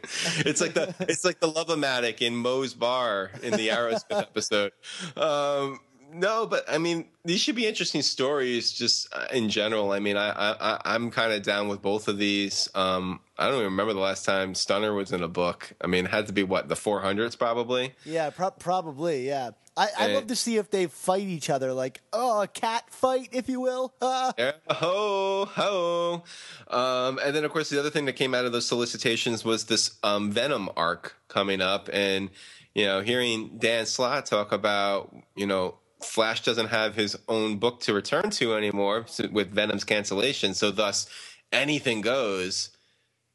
it's 0.45 0.59
like 0.59 0.73
the 0.73 0.93
it's 1.07 1.23
like 1.23 1.39
the 1.39 1.47
love-o-matic 1.47 2.21
in 2.21 2.35
Moe's 2.35 2.73
bar 2.73 3.31
in 3.41 3.51
the 3.51 3.69
Aerosmith 3.69 4.19
episode. 4.19 4.73
Um, 5.15 5.79
no, 6.13 6.45
but 6.45 6.65
I 6.69 6.77
mean, 6.77 7.05
these 7.23 7.39
should 7.39 7.55
be 7.55 7.65
interesting 7.65 8.01
stories 8.01 8.71
just 8.71 9.13
uh, 9.13 9.27
in 9.31 9.49
general. 9.49 9.91
I 9.91 9.99
mean, 9.99 10.17
I, 10.17 10.31
I 10.31 10.81
I'm 10.85 11.11
kind 11.11 11.33
of 11.33 11.43
down 11.43 11.67
with 11.69 11.81
both 11.81 12.07
of 12.07 12.17
these. 12.17 12.67
Um, 12.75 13.21
I 13.37 13.45
don't 13.45 13.55
even 13.55 13.65
remember 13.65 13.93
the 13.93 13.99
last 13.99 14.25
time 14.25 14.53
Stunner 14.53 14.93
was 14.93 15.11
in 15.11 15.23
a 15.23 15.27
book. 15.27 15.73
I 15.81 15.87
mean, 15.87 16.05
it 16.05 16.11
had 16.11 16.27
to 16.27 16.33
be 16.33 16.43
what 16.43 16.69
the 16.69 16.75
400s 16.75 17.37
probably. 17.37 17.93
Yeah, 18.05 18.29
pro- 18.29 18.51
probably. 18.51 19.27
Yeah, 19.27 19.51
I 19.77 19.89
I'd 19.97 20.11
Eh. 20.11 20.15
love 20.15 20.27
to 20.27 20.35
see 20.35 20.57
if 20.57 20.69
they 20.71 20.87
fight 20.87 21.23
each 21.27 21.49
other, 21.49 21.73
like 21.73 22.01
oh, 22.13 22.41
a 22.41 22.47
cat 22.47 22.85
fight, 22.91 23.29
if 23.31 23.49
you 23.49 23.59
will. 23.61 23.93
Ah. 24.01 24.33
Yeah, 24.39 24.53
ho 24.69 25.45
ho. 25.45 26.23
Um, 26.69 27.19
and 27.23 27.35
then, 27.35 27.43
of 27.45 27.51
course, 27.51 27.69
the 27.69 27.79
other 27.79 27.89
thing 27.89 28.05
that 28.05 28.13
came 28.13 28.33
out 28.35 28.45
of 28.45 28.51
those 28.51 28.67
solicitations 28.67 29.43
was 29.45 29.65
this 29.65 29.97
um, 30.03 30.31
Venom 30.31 30.69
arc 30.77 31.15
coming 31.27 31.61
up, 31.61 31.89
and 31.93 32.29
you 32.75 32.85
know, 32.85 33.01
hearing 33.01 33.57
Dan 33.57 33.85
Slott 33.85 34.25
talk 34.25 34.51
about 34.51 35.15
you 35.35 35.47
know. 35.47 35.75
Flash 36.01 36.43
doesn't 36.43 36.67
have 36.67 36.95
his 36.95 37.17
own 37.29 37.59
book 37.59 37.79
to 37.79 37.93
return 37.93 38.29
to 38.31 38.55
anymore 38.55 39.05
with 39.31 39.51
Venom's 39.51 39.85
cancellation, 39.85 40.53
so 40.53 40.69
thus 40.69 41.07
anything 41.53 42.01
goes. 42.01 42.71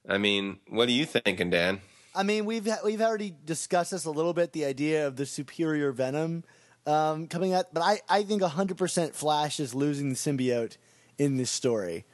I 0.07 0.18
mean, 0.18 0.59
what 0.68 0.87
are 0.88 0.92
you 0.92 1.07
thinking, 1.07 1.48
Dan? 1.48 1.81
I 2.18 2.24
mean, 2.24 2.46
we've 2.46 2.68
we've 2.85 3.00
already 3.00 3.33
discussed 3.44 3.92
this 3.92 4.04
a 4.04 4.11
little 4.11 4.35
bit, 4.35 4.52
the 4.52 4.64
idea 4.64 5.07
of 5.07 5.14
the 5.14 5.24
superior 5.24 5.92
venom 5.92 6.42
um, 6.85 7.28
coming 7.28 7.54
out, 7.54 7.72
but 7.72 7.81
I, 7.81 8.00
I 8.09 8.24
think 8.24 8.42
100% 8.42 9.14
Flash 9.14 9.61
is 9.61 9.72
losing 9.72 10.09
the 10.09 10.16
symbiote 10.16 10.78
in 11.16 11.37
this 11.37 11.48
story. 11.48 12.07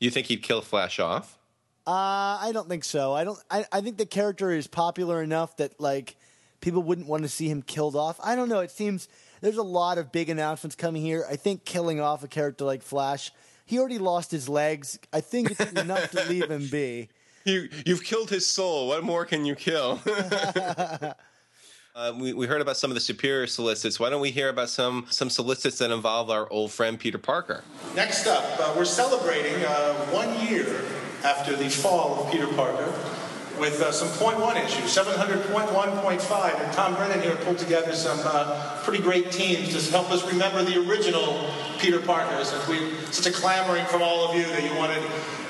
You 0.00 0.10
think 0.10 0.26
he'd 0.26 0.42
kill 0.42 0.60
Flash 0.60 0.98
off? 0.98 1.38
Uh, 1.86 2.40
I 2.40 2.50
don't 2.52 2.68
think 2.68 2.82
so. 2.82 3.12
I 3.12 3.22
don't. 3.22 3.38
I, 3.48 3.64
I 3.70 3.80
think 3.80 3.96
the 3.96 4.06
character 4.06 4.50
is 4.50 4.66
popular 4.66 5.22
enough 5.22 5.56
that 5.58 5.78
like 5.78 6.16
people 6.60 6.82
wouldn't 6.82 7.06
want 7.06 7.22
to 7.22 7.28
see 7.28 7.48
him 7.48 7.62
killed 7.62 7.94
off. 7.94 8.18
I 8.24 8.34
don't 8.34 8.48
know. 8.48 8.58
It 8.58 8.72
seems 8.72 9.08
there's 9.40 9.56
a 9.56 9.62
lot 9.62 9.98
of 9.98 10.10
big 10.10 10.30
announcements 10.30 10.74
coming 10.74 11.02
here. 11.02 11.24
I 11.30 11.36
think 11.36 11.64
killing 11.64 12.00
off 12.00 12.24
a 12.24 12.28
character 12.28 12.64
like 12.64 12.82
Flash, 12.82 13.30
he 13.66 13.78
already 13.78 13.98
lost 13.98 14.32
his 14.32 14.48
legs. 14.48 14.98
I 15.12 15.20
think 15.20 15.52
it's 15.52 15.72
enough 15.80 16.10
to 16.10 16.24
leave 16.24 16.50
him 16.50 16.66
be. 16.66 17.08
You 17.46 17.68
you've 17.84 18.02
killed 18.02 18.30
his 18.30 18.46
soul. 18.46 18.88
What 18.88 19.04
more 19.04 19.26
can 19.26 19.44
you 19.44 19.54
kill? 19.54 20.00
Uh, 20.06 21.12
we, 22.18 22.32
we 22.32 22.46
heard 22.46 22.62
about 22.62 22.78
some 22.78 22.90
of 22.90 22.94
the 22.94 23.02
superior 23.02 23.46
solicits. 23.46 24.00
Why 24.00 24.08
don't 24.08 24.22
we 24.22 24.30
hear 24.30 24.48
about 24.48 24.70
some 24.70 25.06
some 25.10 25.28
solicits 25.28 25.76
that 25.78 25.90
involve 25.90 26.30
our 26.30 26.50
old 26.50 26.72
friend 26.72 26.98
Peter 26.98 27.18
Parker? 27.18 27.62
Next 27.94 28.26
up, 28.26 28.44
uh, 28.58 28.72
we're 28.74 28.86
celebrating 28.86 29.62
uh, 29.62 29.92
one 30.06 30.46
year 30.46 30.84
after 31.22 31.54
the 31.54 31.68
fall 31.68 32.24
of 32.24 32.32
Peter 32.32 32.46
Parker 32.46 32.90
with 33.60 33.80
uh, 33.82 33.92
some 33.92 34.08
point 34.18 34.40
one 34.40 34.56
issues, 34.56 34.96
700.1.5. 34.96 36.60
And 36.64 36.72
Tom 36.72 36.94
Brennan 36.94 37.20
here 37.20 37.36
pulled 37.36 37.58
together 37.58 37.92
some 37.92 38.18
uh, 38.24 38.80
pretty 38.84 39.02
great 39.02 39.30
teams 39.30 39.68
to 39.68 39.92
help 39.92 40.10
us 40.10 40.26
remember 40.26 40.64
the 40.64 40.80
original 40.88 41.50
Peter 41.78 42.00
Parker. 42.00 42.42
Since 42.42 42.66
we 42.68 42.90
such 43.12 43.26
a 43.26 43.36
clamoring 43.36 43.84
from 43.84 44.00
all 44.00 44.26
of 44.28 44.34
you 44.34 44.44
that 44.44 44.62
you 44.64 44.74
wanted 44.78 45.02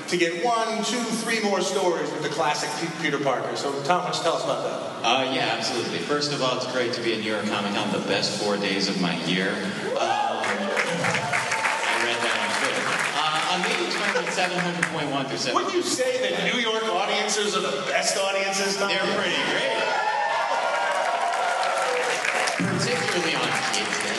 to 0.08 0.16
get 0.16 0.44
one, 0.44 0.84
two, 0.84 1.00
three 1.22 1.42
more 1.42 1.60
stories 1.60 2.10
with 2.12 2.22
the 2.22 2.28
classic 2.28 2.70
Peter 3.00 3.18
Parker. 3.18 3.56
So 3.56 3.72
don't 3.72 3.84
tell 3.84 4.00
us 4.00 4.44
about 4.44 4.62
that? 4.62 5.06
Uh, 5.06 5.32
yeah, 5.34 5.54
absolutely. 5.56 5.98
First 5.98 6.32
of 6.32 6.42
all, 6.42 6.56
it's 6.56 6.70
great 6.72 6.92
to 6.94 7.02
be 7.02 7.14
at 7.14 7.20
New 7.20 7.30
York 7.30 7.46
Comic 7.46 7.74
Con, 7.74 7.90
the 7.92 8.06
best 8.06 8.42
four 8.42 8.56
days 8.56 8.88
of 8.88 9.00
my 9.00 9.16
year. 9.24 9.50
Um, 9.50 10.44
I 10.44 10.44
read 12.04 12.18
that 12.20 12.36
on 12.40 12.50
Twitter. 12.60 12.84
Uh, 13.16 13.44
talking 13.92 14.22
about 14.22 14.32
700.1 14.32 15.28
through 15.28 15.38
700. 15.38 15.54
Wouldn't 15.54 15.74
you 15.74 15.82
say 15.82 16.30
that 16.30 16.52
New 16.52 16.60
York 16.60 16.84
audiences 16.84 17.56
are 17.56 17.62
the 17.62 17.84
best 17.88 18.16
audiences, 18.16 18.76
Tom? 18.76 18.88
They're 18.88 19.00
pretty 19.16 19.36
great. 19.50 19.72
Particularly 22.78 23.34
on 23.34 23.48
Day. 23.72 24.14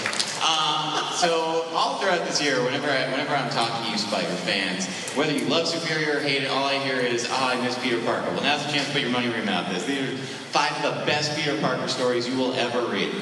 Um, 0.45 1.13
so 1.13 1.54
all 1.85 1.97
throughout 1.99 2.25
this 2.25 2.41
year, 2.41 2.63
whenever 2.63 2.89
I, 2.89 3.05
whenever 3.11 3.35
I'm 3.35 3.49
talking 3.51 3.85
to 3.85 3.91
you 3.91 3.97
Spider 3.97 4.27
fans, 4.41 4.87
whether 5.13 5.31
you 5.31 5.45
love 5.45 5.67
Superior 5.67 6.17
or 6.17 6.19
hate 6.19 6.41
it, 6.41 6.49
all 6.49 6.65
I 6.65 6.79
hear 6.79 6.97
is, 6.97 7.27
"Ah, 7.29 7.51
I 7.51 7.61
miss 7.61 7.77
Peter 7.77 7.99
Parker." 7.99 8.31
Well, 8.31 8.41
now's 8.41 8.65
the 8.65 8.71
chance 8.71 8.87
to 8.87 8.93
put 8.93 9.01
your 9.01 9.11
money 9.11 9.27
where 9.27 9.37
your 9.37 9.45
mouth 9.45 9.71
is. 9.75 9.85
These 9.85 9.99
are 9.99 10.17
five 10.17 10.83
of 10.83 10.99
the 10.99 11.05
best 11.05 11.37
Peter 11.37 11.55
Parker 11.57 11.87
stories 11.87 12.27
you 12.27 12.37
will 12.37 12.55
ever 12.55 12.81
read. 12.87 13.13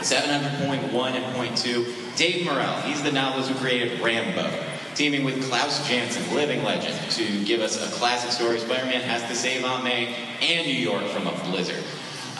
700.1 0.00 1.14
and 1.16 1.34
point 1.34 1.56
two. 1.56 1.86
Dave 2.14 2.44
Morrell, 2.44 2.76
he's 2.82 3.02
the 3.02 3.10
novelist 3.10 3.50
who 3.50 3.58
created 3.58 4.00
Rambo, 4.00 4.48
teaming 4.94 5.24
with 5.24 5.42
Klaus 5.48 5.86
Janson, 5.88 6.22
living 6.34 6.62
legend, 6.62 6.96
to 7.12 7.44
give 7.44 7.60
us 7.60 7.82
a 7.82 7.90
classic 7.96 8.30
story. 8.30 8.60
Spider-Man 8.60 9.00
has 9.00 9.22
to 9.28 9.34
save 9.34 9.64
Aunt 9.64 9.82
May 9.82 10.14
and 10.40 10.66
New 10.66 10.72
York 10.72 11.04
from 11.08 11.26
a 11.26 11.32
blizzard. 11.50 11.82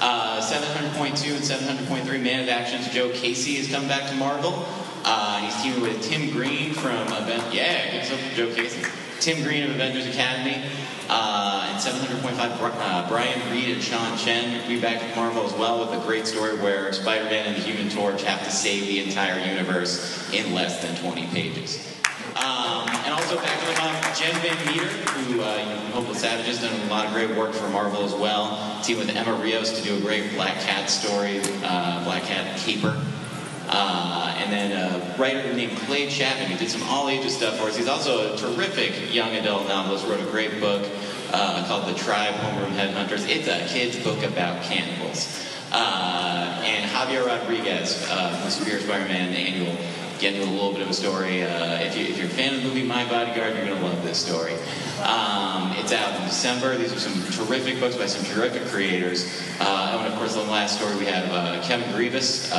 Uh, 0.00 0.40
700.2 0.40 1.34
and 1.34 1.88
700.3 1.88 2.22
Man 2.22 2.42
of 2.42 2.48
Action's 2.48 2.88
Joe 2.90 3.10
Casey 3.10 3.56
has 3.56 3.68
come 3.68 3.88
back 3.88 4.08
to 4.10 4.16
Marvel. 4.16 4.66
Uh, 5.04 5.40
he's 5.40 5.62
teaming 5.62 5.82
with 5.82 6.02
Tim 6.02 6.30
Green 6.30 6.72
from 6.72 7.06
Event. 7.12 7.52
Yeah, 7.52 8.00
up 8.02 8.18
for 8.18 8.34
Joe 8.34 8.54
Casey. 8.54 8.82
Tim 9.20 9.42
Green 9.42 9.64
of 9.64 9.70
Avengers 9.70 10.06
Academy. 10.06 10.64
Uh, 11.08 11.68
and 11.70 11.78
700.5 11.78 12.58
Bri- 12.58 12.70
uh, 12.80 13.06
Brian 13.08 13.52
Reed 13.52 13.74
and 13.74 13.82
Sean 13.82 14.16
Chen 14.16 14.58
will 14.58 14.68
be 14.68 14.80
back 14.80 15.02
at 15.02 15.14
Marvel 15.14 15.44
as 15.44 15.52
well 15.52 15.80
with 15.80 16.00
a 16.00 16.02
great 16.06 16.26
story 16.26 16.56
where 16.56 16.90
Spider-Man 16.94 17.46
and 17.46 17.56
the 17.56 17.60
Human 17.60 17.90
Torch 17.90 18.22
have 18.22 18.42
to 18.42 18.50
save 18.50 18.86
the 18.86 19.04
entire 19.04 19.38
universe 19.46 20.32
in 20.32 20.54
less 20.54 20.82
than 20.82 20.96
20 20.96 21.26
pages. 21.26 21.94
Um, 22.36 22.88
and 22.88 23.12
also 23.12 23.36
back 23.36 23.60
to 23.60 23.66
the 23.66 23.78
mom, 23.78 23.94
Jen 24.14 24.34
Van 24.40 24.66
Meter, 24.66 24.86
who 24.86 25.42
uh, 25.42 25.56
you 25.56 25.64
know, 25.66 25.76
Hopeless 25.92 26.22
Savages, 26.22 26.62
done 26.62 26.80
a 26.80 26.90
lot 26.90 27.06
of 27.06 27.12
great 27.12 27.36
work 27.36 27.52
for 27.52 27.68
Marvel 27.68 28.02
as 28.02 28.14
well. 28.14 28.80
Team 28.82 28.98
with 28.98 29.14
Emma 29.14 29.34
Rios 29.34 29.78
to 29.78 29.84
do 29.84 29.96
a 29.96 30.00
great 30.00 30.32
Black 30.32 30.58
Cat 30.60 30.88
story, 30.88 31.40
uh, 31.62 32.02
Black 32.04 32.22
Cat 32.22 32.58
Caper. 32.58 33.00
Uh, 33.76 34.32
and 34.38 34.52
then 34.52 34.70
a 34.70 35.16
writer 35.18 35.52
named 35.52 35.76
Clay 35.78 36.08
Chapman, 36.08 36.48
who 36.50 36.56
did 36.56 36.70
some 36.70 36.82
all 36.84 37.08
ages 37.08 37.36
stuff 37.36 37.58
for 37.58 37.64
us. 37.64 37.76
He's 37.76 37.88
also 37.88 38.32
a 38.32 38.36
terrific 38.36 39.12
young 39.12 39.34
adult 39.34 39.66
novelist, 39.66 40.06
wrote 40.06 40.20
a 40.20 40.30
great 40.30 40.60
book 40.60 40.88
uh, 41.32 41.66
called 41.66 41.92
The 41.92 41.98
Tribe 41.98 42.34
Homeroom 42.34 42.70
Headhunters. 42.76 43.28
It's 43.28 43.48
a 43.48 43.66
kid's 43.66 43.98
book 44.04 44.22
about 44.22 44.62
cannibals. 44.62 45.44
Uh, 45.72 46.62
and 46.64 46.88
Javier 46.88 47.26
Rodriguez, 47.26 48.06
uh, 48.08 48.38
from 48.38 48.50
Superior 48.50 48.80
Spider-Man 48.80 49.34
Annual, 49.34 49.76
get 50.20 50.34
into 50.34 50.48
a 50.48 50.52
little 50.52 50.72
bit 50.72 50.82
of 50.82 50.88
a 50.88 50.94
story. 50.94 51.42
Uh, 51.42 51.80
if, 51.80 51.96
you, 51.96 52.04
you're 52.14 52.26
a 52.26 52.28
fan 52.28 52.54
of 52.54 52.62
the 52.62 52.68
movie 52.68 52.84
My 52.84 53.04
Bodyguard, 53.08 53.56
you're 53.56 53.66
going 53.66 53.76
to 53.76 53.84
love 53.84 54.04
this 54.04 54.24
story. 54.24 54.54
Um, 55.02 55.74
it's 55.76 55.92
out 55.92 56.14
in 56.14 56.24
December. 56.24 56.76
These 56.76 56.92
are 56.92 57.00
some 57.00 57.46
terrific 57.46 57.80
books 57.80 57.96
by 57.96 58.06
some 58.06 58.24
terrific 58.32 58.66
creators. 58.66 59.26
Uh, 59.58 59.98
and 59.98 60.12
of 60.12 60.18
course, 60.18 60.34
the 60.34 60.42
last 60.42 60.76
story 60.78 60.94
we 60.96 61.06
have 61.06 61.28
uh, 61.32 61.60
Kevin 61.66 61.88
Grevioux, 61.92 62.52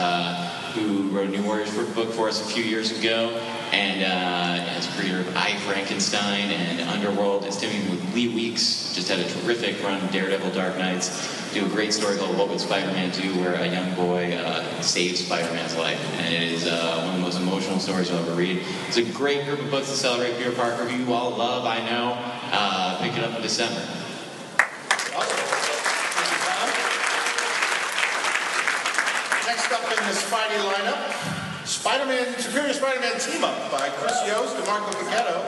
who 0.75 1.07
wrote 1.09 1.27
a 1.27 1.31
New 1.31 1.43
Warriors 1.43 1.73
book 1.93 2.11
for 2.11 2.27
us 2.27 2.41
a 2.41 2.53
few 2.53 2.63
years 2.63 2.97
ago, 2.99 3.29
and 3.71 4.03
uh, 4.03 4.77
is 4.77 4.87
creator 4.95 5.21
of 5.21 5.35
I 5.35 5.55
Frankenstein 5.59 6.51
and 6.51 6.81
Underworld. 6.89 7.45
It's 7.45 7.55
teaming 7.55 7.89
with 7.89 8.13
Lee 8.13 8.33
Weeks. 8.35 8.93
Just 8.93 9.09
had 9.09 9.19
a 9.19 9.29
terrific 9.29 9.81
run, 9.83 10.05
Daredevil, 10.11 10.51
Dark 10.51 10.77
Nights. 10.77 11.53
Do 11.53 11.65
a 11.65 11.69
great 11.69 11.93
story 11.93 12.17
called 12.17 12.37
What 12.37 12.49
Would 12.49 12.59
Spider-Man 12.59 13.11
Do, 13.11 13.39
where 13.39 13.53
a 13.53 13.67
young 13.67 13.95
boy 13.95 14.35
uh, 14.35 14.81
saves 14.81 15.25
Spider-Man's 15.25 15.77
life, 15.77 15.99
and 16.19 16.33
it 16.33 16.43
is 16.43 16.67
uh, 16.67 17.03
one 17.05 17.15
of 17.15 17.15
the 17.15 17.21
most 17.21 17.39
emotional 17.39 17.79
stories 17.79 18.09
you'll 18.09 18.19
ever 18.19 18.33
read. 18.33 18.61
It's 18.87 18.97
a 18.97 19.03
great 19.03 19.45
group 19.45 19.61
of 19.61 19.71
books 19.71 19.89
to 19.89 19.95
celebrate 19.95 20.37
Peter 20.37 20.51
Parker, 20.51 20.83
who 20.83 21.05
you 21.05 21.13
all 21.13 21.31
love, 21.31 21.65
I 21.65 21.79
know. 21.89 22.17
Uh, 22.51 22.99
pick 23.01 23.17
it 23.17 23.23
up 23.23 23.35
in 23.37 23.41
December. 23.41 23.81
Next 29.65 29.81
up 29.81 29.97
in 29.97 30.05
the 30.05 30.13
Spidey 30.13 30.61
lineup, 30.73 31.65
Spider-Man, 31.65 32.37
Superior 32.37 32.71
Spider-Man 32.71 33.19
Team 33.19 33.43
Up 33.43 33.71
by 33.71 33.89
Chris 33.89 34.13
Yost 34.27 34.55
and 34.57 34.65
Marco 34.67 34.91
Checchetto. 34.91 35.41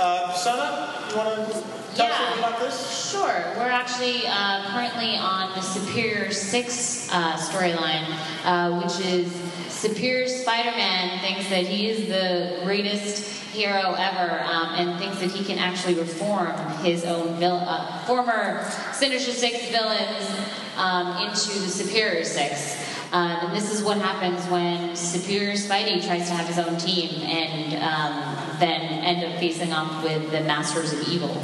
Uh, 0.00 0.32
Sana, 0.32 1.08
you 1.08 1.16
want 1.16 1.36
to 1.36 1.42
us 1.42 1.96
something 1.96 2.38
about 2.40 2.58
this? 2.58 3.10
Sure. 3.12 3.54
We're 3.56 3.70
actually 3.70 4.26
uh, 4.26 4.68
currently 4.72 5.16
on 5.16 5.54
the 5.54 5.60
Superior 5.60 6.32
6 6.32 7.08
uh, 7.12 7.36
storyline, 7.36 8.04
uh, 8.44 8.80
which 8.82 9.06
is 9.06 9.32
Superior 9.68 10.26
Spider 10.26 10.72
Man 10.72 11.20
thinks 11.20 11.48
that 11.48 11.64
he 11.64 11.88
is 11.88 12.08
the 12.08 12.64
greatest 12.64 13.28
hero 13.52 13.94
ever 13.96 14.42
um, 14.42 14.74
and 14.74 14.98
thinks 14.98 15.20
that 15.20 15.30
he 15.30 15.44
can 15.44 15.58
actually 15.58 15.94
reform 15.94 16.52
his 16.82 17.04
own 17.04 17.36
vil- 17.36 17.62
uh, 17.64 17.98
former 18.06 18.64
Sinister 18.92 19.30
Six 19.30 19.68
villains 19.68 20.48
um, 20.76 21.28
into 21.28 21.60
the 21.60 21.68
Superior 21.68 22.24
Six. 22.24 22.91
Um, 23.12 23.46
and 23.46 23.54
this 23.54 23.70
is 23.70 23.84
what 23.84 23.98
happens 23.98 24.46
when 24.48 24.96
Superior 24.96 25.52
Spidey 25.52 26.04
tries 26.06 26.28
to 26.28 26.34
have 26.34 26.46
his 26.46 26.58
own 26.58 26.78
team 26.78 27.20
and 27.22 27.74
um, 27.74 28.58
then 28.58 28.80
end 28.80 29.22
up 29.24 29.38
facing 29.38 29.70
off 29.70 30.02
with 30.02 30.30
the 30.30 30.40
Masters 30.40 30.94
of 30.94 31.06
Evil. 31.06 31.36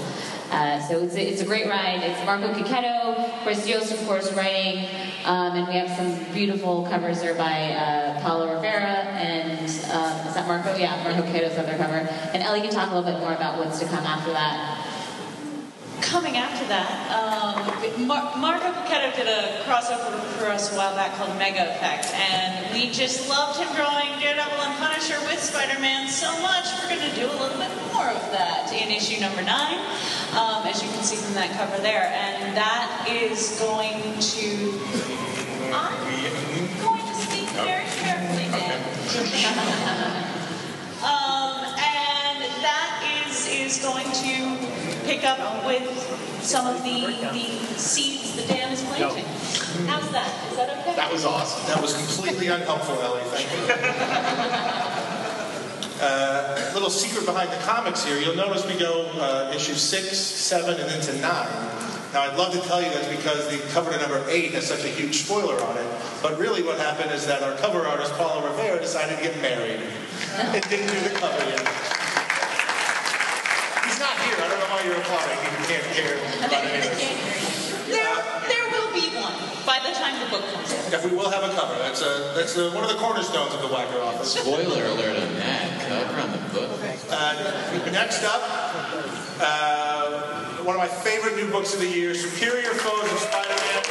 Uh, 0.51 0.81
so 0.89 0.99
it's 1.05 1.15
a, 1.15 1.21
it's 1.21 1.43
a 1.43 1.45
great 1.45 1.67
ride. 1.67 2.01
It's 2.03 2.25
Marco 2.25 2.55
Checchetto, 2.55 3.43
Chris 3.43 3.69
Yost, 3.69 3.93
of 3.93 3.99
course, 4.07 4.33
writing, 4.33 4.89
um, 5.27 5.57
and 5.57 5.69
we 5.69 5.75
have 5.75 5.95
some 5.95 6.33
beautiful 6.33 6.87
covers 6.87 7.21
there 7.21 7.35
by 7.35 7.73
uh, 7.73 8.55
Rivera 8.55 9.05
and 9.19 9.61
um, 9.61 10.27
is 10.27 10.35
that 10.35 10.47
Marco? 10.49 10.75
Yeah, 10.75 11.03
Marco 11.05 11.21
Checchetto's 11.21 11.59
other 11.59 11.77
cover. 11.77 11.97
And 12.33 12.43
Ellie 12.43 12.63
can 12.63 12.71
talk 12.71 12.91
a 12.91 12.95
little 12.95 13.13
bit 13.13 13.21
more 13.21 13.35
about 13.35 13.59
what's 13.59 13.79
to 13.81 13.85
come 13.85 14.07
after 14.07 14.33
that. 14.33 14.98
Coming 16.01 16.37
after 16.37 16.65
that, 16.69 17.11
um, 17.13 18.07
Mar- 18.07 18.33
Marco 18.39 18.73
Checchetto 18.87 19.17
did 19.17 19.27
a 19.29 19.63
crossover 19.65 20.19
for 20.39 20.47
us 20.47 20.73
a 20.73 20.77
while 20.77 20.95
back 20.95 21.15
called 21.17 21.31
Omega 21.31 21.75
Effect, 21.75 22.07
and 22.15 22.73
we 22.73 22.91
just 22.91 23.29
loved 23.29 23.59
him 23.59 23.69
drawing 23.75 24.19
Daredevil 24.21 24.59
and 24.63 24.75
Punisher 24.79 25.19
with 25.27 25.43
Spider-Man 25.43 26.09
so 26.09 26.31
much, 26.41 26.65
we're 26.81 26.89
going 26.97 27.11
to 27.11 27.15
do 27.15 27.27
a 27.27 27.37
little 27.37 27.59
bit 27.59 27.71
more 27.93 28.09
of 28.09 28.31
that 28.31 28.73
in 28.73 28.91
issue 28.91 29.21
number 29.21 29.43
nine, 29.43 29.79
um, 30.33 30.67
as 30.67 30.83
you 30.83 30.89
can 30.91 31.03
see 31.03 31.17
from 31.17 31.35
that 31.35 31.51
cover 31.59 31.81
there, 31.83 32.11
and 32.15 32.57
that 32.57 33.07
is 33.11 33.59
going 33.61 34.01
to. 34.19 34.81
I'm 35.75 35.99
going 36.81 37.07
to 37.07 37.15
speak 37.15 37.49
very 37.59 37.85
carefully, 38.01 38.49
Dan. 38.55 40.35
is 43.69 43.79
going 43.83 44.07
to 44.07 44.57
pick 45.05 45.25
up 45.25 45.67
with 45.67 45.85
some 46.41 46.67
of 46.67 46.83
the 46.83 47.05
the 47.33 47.45
seeds 47.77 48.35
the 48.35 48.43
Dan 48.47 48.73
is 48.73 48.83
planting. 48.85 49.25
How's 49.87 50.11
that? 50.11 50.51
Is 50.51 50.57
that 50.57 50.79
okay? 50.79 50.97
That 50.97 51.13
was 51.13 51.27
awesome. 51.27 51.67
That 51.69 51.83
was 51.83 51.93
completely 51.95 52.47
unhelpful, 52.49 52.95
Ellie. 53.03 53.21
Thank 53.25 53.53
you. 53.53 55.05
Uh, 56.01 56.71
little 56.75 56.91
secret 56.91 57.27
behind 57.27 57.51
the 57.51 57.57
comics 57.67 58.05
here. 58.05 58.17
You'll 58.17 58.37
notice 58.37 58.65
we 58.65 58.79
go 58.79 59.11
uh, 59.19 59.53
issue 59.53 59.75
six, 59.75 60.17
seven, 60.17 60.79
and 60.79 60.93
into 60.93 61.13
nine. 61.21 61.51
Now, 62.13 62.23
I'd 62.23 62.39
love 62.39 62.53
to 62.53 62.61
tell 62.61 62.81
you 62.81 62.89
that's 62.91 63.09
because 63.09 63.49
the 63.51 63.59
cover 63.73 63.91
to 63.91 63.99
number 63.99 64.25
eight 64.29 64.53
has 64.53 64.69
such 64.69 64.85
a 64.85 64.89
huge 64.89 65.25
spoiler 65.25 65.61
on 65.61 65.77
it. 65.77 65.87
But 66.23 66.39
really, 66.39 66.63
what 66.63 66.79
happened 66.79 67.11
is 67.11 67.27
that 67.27 67.43
our 67.43 67.57
cover 67.57 67.85
artist, 67.85 68.15
Paolo 68.15 68.49
Rivera, 68.49 68.79
decided 68.79 69.17
to 69.17 69.23
get 69.25 69.43
married 69.43 69.81
and 70.37 70.63
didn't 70.71 70.87
do 70.87 71.01
the 71.01 71.19
cover 71.19 71.51
yet. 71.51 72.08
He's 73.99 74.07
not 74.07 74.23
here. 74.23 74.39
I 74.39 74.47
don't 74.47 74.63
know 74.63 74.71
why 74.71 74.87
you're 74.87 74.95
applauding. 74.95 75.43
You 75.43 75.67
can't 75.67 75.83
hear 75.91 76.23
about 76.47 76.63
anything. 76.71 77.19
There, 77.91 78.07
there 78.47 78.67
will 78.71 78.95
be 78.95 79.11
one 79.19 79.35
by 79.67 79.83
the 79.83 79.91
time 79.91 80.15
the 80.23 80.31
book 80.31 80.47
comes 80.55 80.71
out. 80.71 80.95
If 80.95 81.03
we 81.03 81.19
will 81.19 81.27
have 81.27 81.43
a 81.43 81.51
cover, 81.51 81.75
that's 81.83 81.99
a, 82.07 82.31
that's 82.39 82.55
a, 82.55 82.71
one 82.71 82.87
of 82.87 82.95
the 82.95 82.97
cornerstones 83.03 83.59
of 83.59 83.61
the 83.61 83.67
Wacker 83.67 83.99
office. 83.99 84.39
Spoiler 84.39 84.87
alert 84.87 85.19
on 85.19 85.35
that 85.43 85.83
cover 85.91 86.15
on 86.15 86.31
the 86.31 86.39
book. 86.55 86.71
Uh, 87.11 87.91
next 87.91 88.23
up, 88.23 88.39
uh, 89.43 90.63
one 90.63 90.77
of 90.77 90.81
my 90.81 90.87
favorite 90.87 91.35
new 91.35 91.51
books 91.51 91.75
of 91.75 91.81
the 91.81 91.91
year, 91.91 92.15
Superior 92.15 92.79
Foes 92.79 93.03
of 93.03 93.19
Spider-Man. 93.19 93.83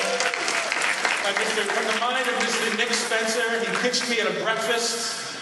By 1.20 1.36
Mr. 1.36 1.68
From 1.68 1.84
the 1.84 2.00
mind 2.00 2.24
of 2.32 2.36
Mr. 2.40 2.78
Nick 2.80 2.94
Spencer. 2.96 3.60
He 3.60 3.68
pitched 3.84 4.10
me 4.10 4.22
at 4.22 4.28
a 4.28 4.40
breakfast. 4.40 5.37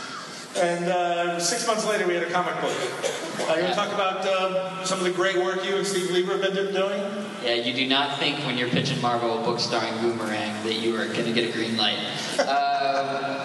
And 0.58 0.86
uh, 0.86 1.39
six 1.39 1.68
months 1.68 1.86
later, 1.86 2.08
we 2.08 2.13
had 2.13 2.24
a 2.24 2.32
comic 2.32 2.54
book. 2.62 2.72
Uh, 2.72 3.56
you 3.56 3.63
want 3.63 3.68
to 3.68 3.76
talk 3.76 3.94
about 3.94 4.26
um, 4.26 4.86
some 4.86 5.00
of 5.00 5.04
the 5.04 5.12
great 5.12 5.36
work 5.36 5.65
you 5.65 5.76
and 5.76 5.86
Steve 5.86 6.10
Lieber 6.12 6.41
have 6.41 6.54
been 6.54 6.74
doing? 6.74 7.02
Yeah, 7.44 7.56
you 7.56 7.74
do 7.74 7.86
not 7.88 8.18
think 8.20 8.39
when 8.46 8.58
you're 8.58 8.70
pitching 8.70 9.02
Marvel 9.02 9.38
a 9.38 9.44
book 9.44 9.60
starring 9.60 9.94
Boomerang 10.00 10.63
that 10.63 10.76
you 10.76 10.96
are 10.96 11.08
going 11.08 11.26
to 11.26 11.34
get 11.34 11.50
a 11.50 11.52
green 11.52 11.78
light. 11.78 12.00
Um, 12.46 13.41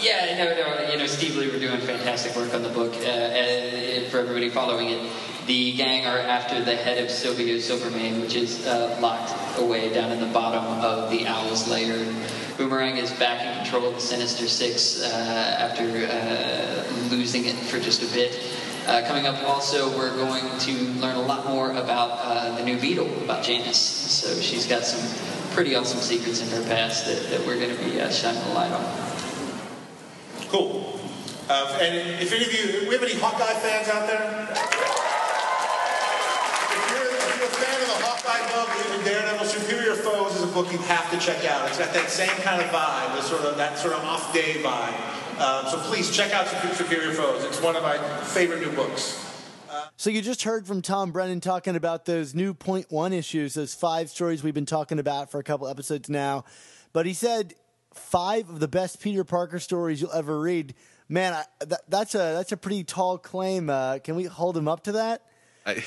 yeah, 0.00 0.36
no, 0.38 0.84
no, 0.84 0.90
you 0.92 0.98
know, 0.98 1.06
Steve 1.06 1.36
Lieber 1.36 1.58
doing 1.58 1.80
fantastic 1.80 2.34
work 2.34 2.54
on 2.54 2.62
the 2.62 2.68
book. 2.70 2.94
Uh, 2.94 3.00
and 3.00 4.06
for 4.10 4.18
everybody 4.18 4.48
following 4.48 4.88
it, 4.88 5.10
the 5.46 5.72
gang 5.72 6.06
are 6.06 6.18
after 6.18 6.62
the 6.62 6.76
head 6.76 7.02
of 7.02 7.10
Sylvia 7.10 7.60
Silvermane, 7.60 8.20
which 8.20 8.34
is 8.34 8.66
uh, 8.66 8.98
locked 9.00 9.32
away 9.58 9.92
down 9.92 10.12
in 10.12 10.20
the 10.20 10.32
bottom 10.32 10.64
of 10.64 11.10
the 11.10 11.26
Owl's 11.26 11.68
lair. 11.68 12.04
Boomerang 12.56 12.98
is 12.98 13.10
back 13.12 13.44
in 13.44 13.62
control 13.62 13.88
of 13.88 13.94
the 13.94 14.00
Sinister 14.00 14.46
Six 14.46 15.02
uh, 15.02 15.06
after 15.58 15.84
uh, 15.84 17.08
losing 17.10 17.46
it 17.46 17.56
for 17.56 17.80
just 17.80 18.02
a 18.02 18.14
bit. 18.14 18.38
Uh, 18.86 19.02
coming 19.06 19.26
up 19.26 19.42
also, 19.44 19.88
we're 19.96 20.14
going 20.16 20.58
to 20.58 20.72
learn 21.00 21.16
a 21.16 21.22
lot 21.22 21.46
more 21.46 21.70
about 21.72 22.18
uh, 22.22 22.56
the 22.56 22.64
new 22.64 22.78
Beetle, 22.78 23.22
about 23.24 23.44
Janice. 23.44 23.78
So 23.78 24.40
she's 24.40 24.66
got 24.66 24.84
some 24.84 25.00
pretty 25.54 25.74
awesome 25.74 26.00
secrets 26.00 26.40
in 26.40 26.48
her 26.50 26.68
past 26.68 27.06
that, 27.06 27.30
that 27.30 27.46
we're 27.46 27.58
going 27.58 27.76
to 27.76 27.84
be 27.84 28.00
uh, 28.00 28.10
shining 28.10 28.42
a 28.42 28.52
light 28.52 28.72
on. 28.72 28.84
Cool. 30.48 31.00
And 31.50 32.22
if 32.22 32.32
any 32.32 32.44
of 32.44 32.52
you, 32.52 32.88
we 32.88 32.94
have 32.94 33.02
any 33.02 33.14
Hawkeye 33.14 33.58
fans 33.58 33.88
out 33.88 34.06
there? 34.06 35.09
You're, 37.40 37.48
a 37.48 37.52
fan 37.52 37.80
of 37.80 37.86
the 37.86 38.04
Hawkeye 38.04 38.52
book, 38.52 38.68
even 38.84 39.02
Daredevil 39.02 39.46
Superior 39.46 39.94
Foes 39.94 40.36
is 40.36 40.42
a 40.42 40.46
book 40.48 40.70
you 40.70 40.76
have 40.76 41.10
to 41.10 41.18
check 41.18 41.42
out. 41.46 41.66
It's 41.68 41.78
got 41.78 41.94
that 41.94 42.10
same 42.10 42.28
kind 42.28 42.60
of 42.60 42.68
vibe, 42.68 43.16
the 43.16 43.22
sort 43.22 43.40
of 43.46 43.56
that 43.56 43.78
sort 43.78 43.94
of 43.94 44.04
off-day 44.04 44.60
vibe. 44.62 45.40
Um, 45.40 45.66
so 45.70 45.78
please 45.88 46.14
check 46.14 46.34
out 46.34 46.46
Superior 46.74 47.14
Foes. 47.14 47.42
It's 47.44 47.62
one 47.62 47.76
of 47.76 47.82
my 47.82 47.96
favorite 48.24 48.60
new 48.60 48.70
books. 48.72 49.26
So 49.96 50.10
you 50.10 50.20
just 50.20 50.42
heard 50.42 50.66
from 50.66 50.82
Tom 50.82 51.12
Brennan 51.12 51.40
talking 51.40 51.76
about 51.76 52.04
those 52.04 52.34
new 52.34 52.52
point 52.52 52.90
one 52.90 53.14
issues, 53.14 53.54
those 53.54 53.72
five 53.72 54.10
stories 54.10 54.42
we've 54.42 54.52
been 54.52 54.66
talking 54.66 54.98
about 54.98 55.30
for 55.30 55.40
a 55.40 55.42
couple 55.42 55.66
episodes 55.66 56.10
now. 56.10 56.44
But 56.92 57.06
he 57.06 57.14
said 57.14 57.54
five 57.94 58.50
of 58.50 58.60
the 58.60 58.68
best 58.68 59.00
Peter 59.00 59.24
Parker 59.24 59.60
stories 59.60 60.02
you'll 60.02 60.12
ever 60.12 60.38
read. 60.38 60.74
Man, 61.08 61.32
I, 61.32 61.44
that, 61.64 61.80
that's 61.88 62.14
a 62.14 62.18
that's 62.18 62.52
a 62.52 62.58
pretty 62.58 62.84
tall 62.84 63.16
claim. 63.16 63.70
Uh, 63.70 63.98
can 64.00 64.14
we 64.14 64.24
hold 64.24 64.58
him 64.58 64.68
up 64.68 64.84
to 64.84 64.92
that? 64.92 65.22
I, 65.66 65.84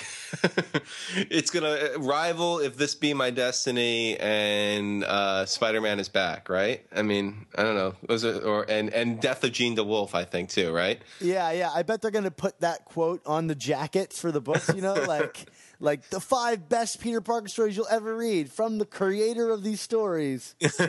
it's 1.16 1.50
gonna 1.50 1.98
rival 1.98 2.60
if 2.60 2.78
this 2.78 2.96
be 2.96 3.14
my 3.14 3.32
destiny 3.32 4.18
and 4.20 5.04
uh, 5.04 5.46
Spider-Man 5.46 6.00
is 6.00 6.10
back, 6.10 6.50
right? 6.50 6.86
I 6.96 7.02
mean, 7.02 7.46
I 7.56 7.64
don't 7.64 7.76
know, 7.76 7.96
those 8.08 8.24
are, 8.24 8.40
or 8.40 8.66
and 8.70 8.94
and 8.94 9.20
Death 9.20 9.44
of 9.44 9.52
Jean 9.52 9.76
DeWolff, 9.76 10.14
I 10.14 10.26
think 10.26 10.50
too, 10.50 10.72
right? 10.72 11.02
Yeah, 11.20 11.52
yeah. 11.52 11.72
I 11.74 11.84
bet 11.84 12.02
they're 12.02 12.12
going 12.12 12.24
to 12.26 12.32
put 12.32 12.60
that 12.62 12.86
quote 12.86 13.22
on 13.26 13.48
the 13.48 13.56
jackets 13.56 14.20
for 14.20 14.32
the 14.32 14.42
books. 14.42 14.70
You 14.74 14.82
know, 14.82 14.94
like 15.08 15.48
like 15.80 16.10
the 16.10 16.20
five 16.20 16.70
best 16.70 17.02
Peter 17.02 17.22
Parker 17.22 17.48
stories 17.48 17.76
you'll 17.76 17.88
ever 17.90 18.16
read 18.16 18.52
from 18.52 18.78
the 18.78 18.86
creator 18.86 19.50
of 19.50 19.64
these 19.64 19.82
stories. 19.82 20.56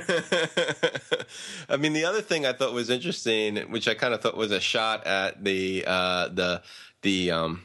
I 1.69 1.77
mean, 1.79 1.95
the 1.95 2.05
other 2.05 2.21
thing 2.21 2.45
I 2.47 2.53
thought 2.53 2.73
was 2.73 2.91
interesting, 2.91 3.57
which 3.71 3.89
I 3.89 3.95
kind 3.95 4.15
of 4.15 4.21
thought 4.21 4.37
was 4.37 4.51
a 4.51 4.61
shot 4.61 5.07
at 5.07 5.43
the 5.43 5.85
uh, 5.87 6.29
the 6.29 6.63
the 7.03 7.31
um, 7.31 7.63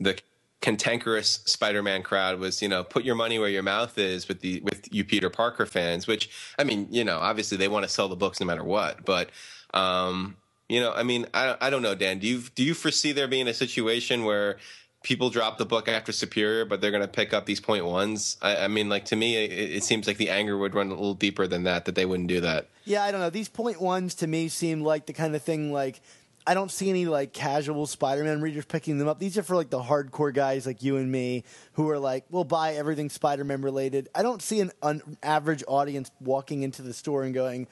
the 0.00 0.18
cantankerous 0.62 1.40
Spider-Man 1.44 2.02
crowd 2.02 2.38
was, 2.38 2.62
you 2.62 2.68
know, 2.68 2.82
put 2.82 3.04
your 3.04 3.14
money 3.14 3.38
where 3.38 3.50
your 3.50 3.62
mouth 3.62 3.98
is 3.98 4.28
with 4.28 4.40
the 4.40 4.60
with 4.60 4.88
you 4.90 5.04
Peter 5.04 5.28
Parker 5.28 5.66
fans. 5.66 6.06
Which 6.06 6.30
I 6.58 6.64
mean, 6.64 6.88
you 6.90 7.04
know, 7.04 7.18
obviously 7.18 7.58
they 7.58 7.68
want 7.68 7.82
to 7.82 7.90
sell 7.90 8.08
the 8.08 8.16
books 8.16 8.40
no 8.40 8.46
matter 8.46 8.64
what, 8.64 9.04
but. 9.04 9.28
Um, 9.74 10.36
you 10.68 10.80
know, 10.80 10.92
I 10.92 11.02
mean, 11.02 11.26
I 11.34 11.56
I 11.60 11.68
don't 11.68 11.82
know, 11.82 11.94
Dan. 11.94 12.18
Do 12.18 12.26
you 12.26 12.42
do 12.54 12.62
you 12.62 12.72
foresee 12.72 13.12
there 13.12 13.28
being 13.28 13.46
a 13.46 13.52
situation 13.52 14.24
where 14.24 14.56
people 15.02 15.28
drop 15.28 15.58
the 15.58 15.66
book 15.66 15.88
after 15.88 16.12
Superior, 16.12 16.64
but 16.64 16.80
they're 16.80 16.90
going 16.90 17.02
to 17.02 17.08
pick 17.08 17.34
up 17.34 17.44
these 17.44 17.60
point 17.60 17.84
ones? 17.84 18.38
I, 18.40 18.56
I 18.56 18.68
mean, 18.68 18.88
like 18.88 19.04
to 19.06 19.16
me, 19.16 19.36
it, 19.36 19.50
it 19.50 19.84
seems 19.84 20.06
like 20.06 20.16
the 20.16 20.30
anger 20.30 20.56
would 20.56 20.74
run 20.74 20.86
a 20.86 20.90
little 20.90 21.14
deeper 21.14 21.46
than 21.46 21.64
that. 21.64 21.84
That 21.84 21.94
they 21.94 22.06
wouldn't 22.06 22.28
do 22.28 22.40
that. 22.40 22.68
Yeah, 22.84 23.04
I 23.04 23.10
don't 23.10 23.20
know. 23.20 23.28
These 23.28 23.48
point 23.48 23.82
ones 23.82 24.14
to 24.16 24.26
me 24.26 24.48
seem 24.48 24.82
like 24.82 25.06
the 25.06 25.12
kind 25.12 25.36
of 25.36 25.42
thing 25.42 25.72
like 25.72 26.00
I 26.46 26.54
don't 26.54 26.70
see 26.70 26.90
any 26.90 27.06
like 27.06 27.32
casual 27.32 27.86
Spider-Man 27.86 28.40
readers 28.40 28.64
picking 28.64 28.98
them 28.98 29.08
up. 29.08 29.18
These 29.18 29.38
are 29.38 29.42
for 29.42 29.56
like 29.56 29.70
the 29.70 29.80
hardcore 29.80 30.34
guys 30.34 30.66
like 30.66 30.82
you 30.82 30.96
and 30.96 31.10
me 31.10 31.44
who 31.74 31.88
are 31.90 31.98
like, 31.98 32.24
we'll 32.30 32.44
buy 32.44 32.74
everything 32.74 33.10
Spider-Man 33.10 33.62
related. 33.62 34.08
I 34.14 34.22
don't 34.22 34.42
see 34.42 34.60
an, 34.60 34.72
an 34.82 35.16
average 35.22 35.62
audience 35.68 36.10
walking 36.20 36.62
into 36.62 36.82
the 36.82 36.92
store 36.92 37.22
and 37.22 37.32
going, 37.32 37.68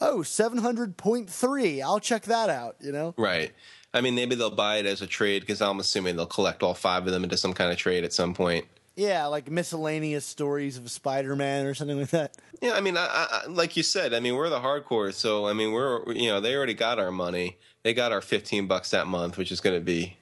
"Oh, 0.00 0.18
700.3. 0.18 1.82
I'll 1.82 2.00
check 2.00 2.24
that 2.24 2.50
out," 2.50 2.76
you 2.80 2.92
know? 2.92 3.14
Right. 3.16 3.52
I 3.92 4.00
mean, 4.00 4.14
maybe 4.14 4.34
they'll 4.34 4.50
buy 4.50 4.76
it 4.76 4.86
as 4.86 5.02
a 5.02 5.06
trade 5.06 5.40
because 5.40 5.62
I'm 5.62 5.78
assuming 5.78 6.16
they'll 6.16 6.26
collect 6.26 6.62
all 6.62 6.74
five 6.74 7.06
of 7.06 7.12
them 7.12 7.24
into 7.24 7.36
some 7.36 7.52
kind 7.52 7.70
of 7.70 7.78
trade 7.78 8.04
at 8.04 8.12
some 8.12 8.34
point. 8.34 8.66
Yeah, 8.96 9.26
like 9.26 9.50
miscellaneous 9.50 10.24
stories 10.24 10.78
of 10.78 10.88
Spider-Man 10.88 11.66
or 11.66 11.74
something 11.74 11.98
like 11.98 12.10
that. 12.10 12.36
Yeah, 12.60 12.72
I 12.72 12.80
mean, 12.80 12.96
I, 12.96 13.06
I, 13.08 13.46
like 13.48 13.76
you 13.76 13.82
said, 13.82 14.14
I 14.14 14.20
mean, 14.20 14.36
we're 14.36 14.48
the 14.48 14.60
hardcore, 14.60 15.12
so 15.12 15.46
I 15.46 15.52
mean, 15.52 15.72
we're 15.72 16.12
you 16.12 16.28
know 16.28 16.40
they 16.40 16.54
already 16.54 16.74
got 16.74 17.00
our 17.00 17.10
money. 17.10 17.56
They 17.84 17.94
got 17.94 18.12
our 18.12 18.22
fifteen 18.22 18.66
bucks 18.66 18.90
that 18.90 19.06
month, 19.06 19.36
which 19.36 19.52
is 19.52 19.60
going 19.60 19.76
to 19.76 19.84
be 19.84 20.16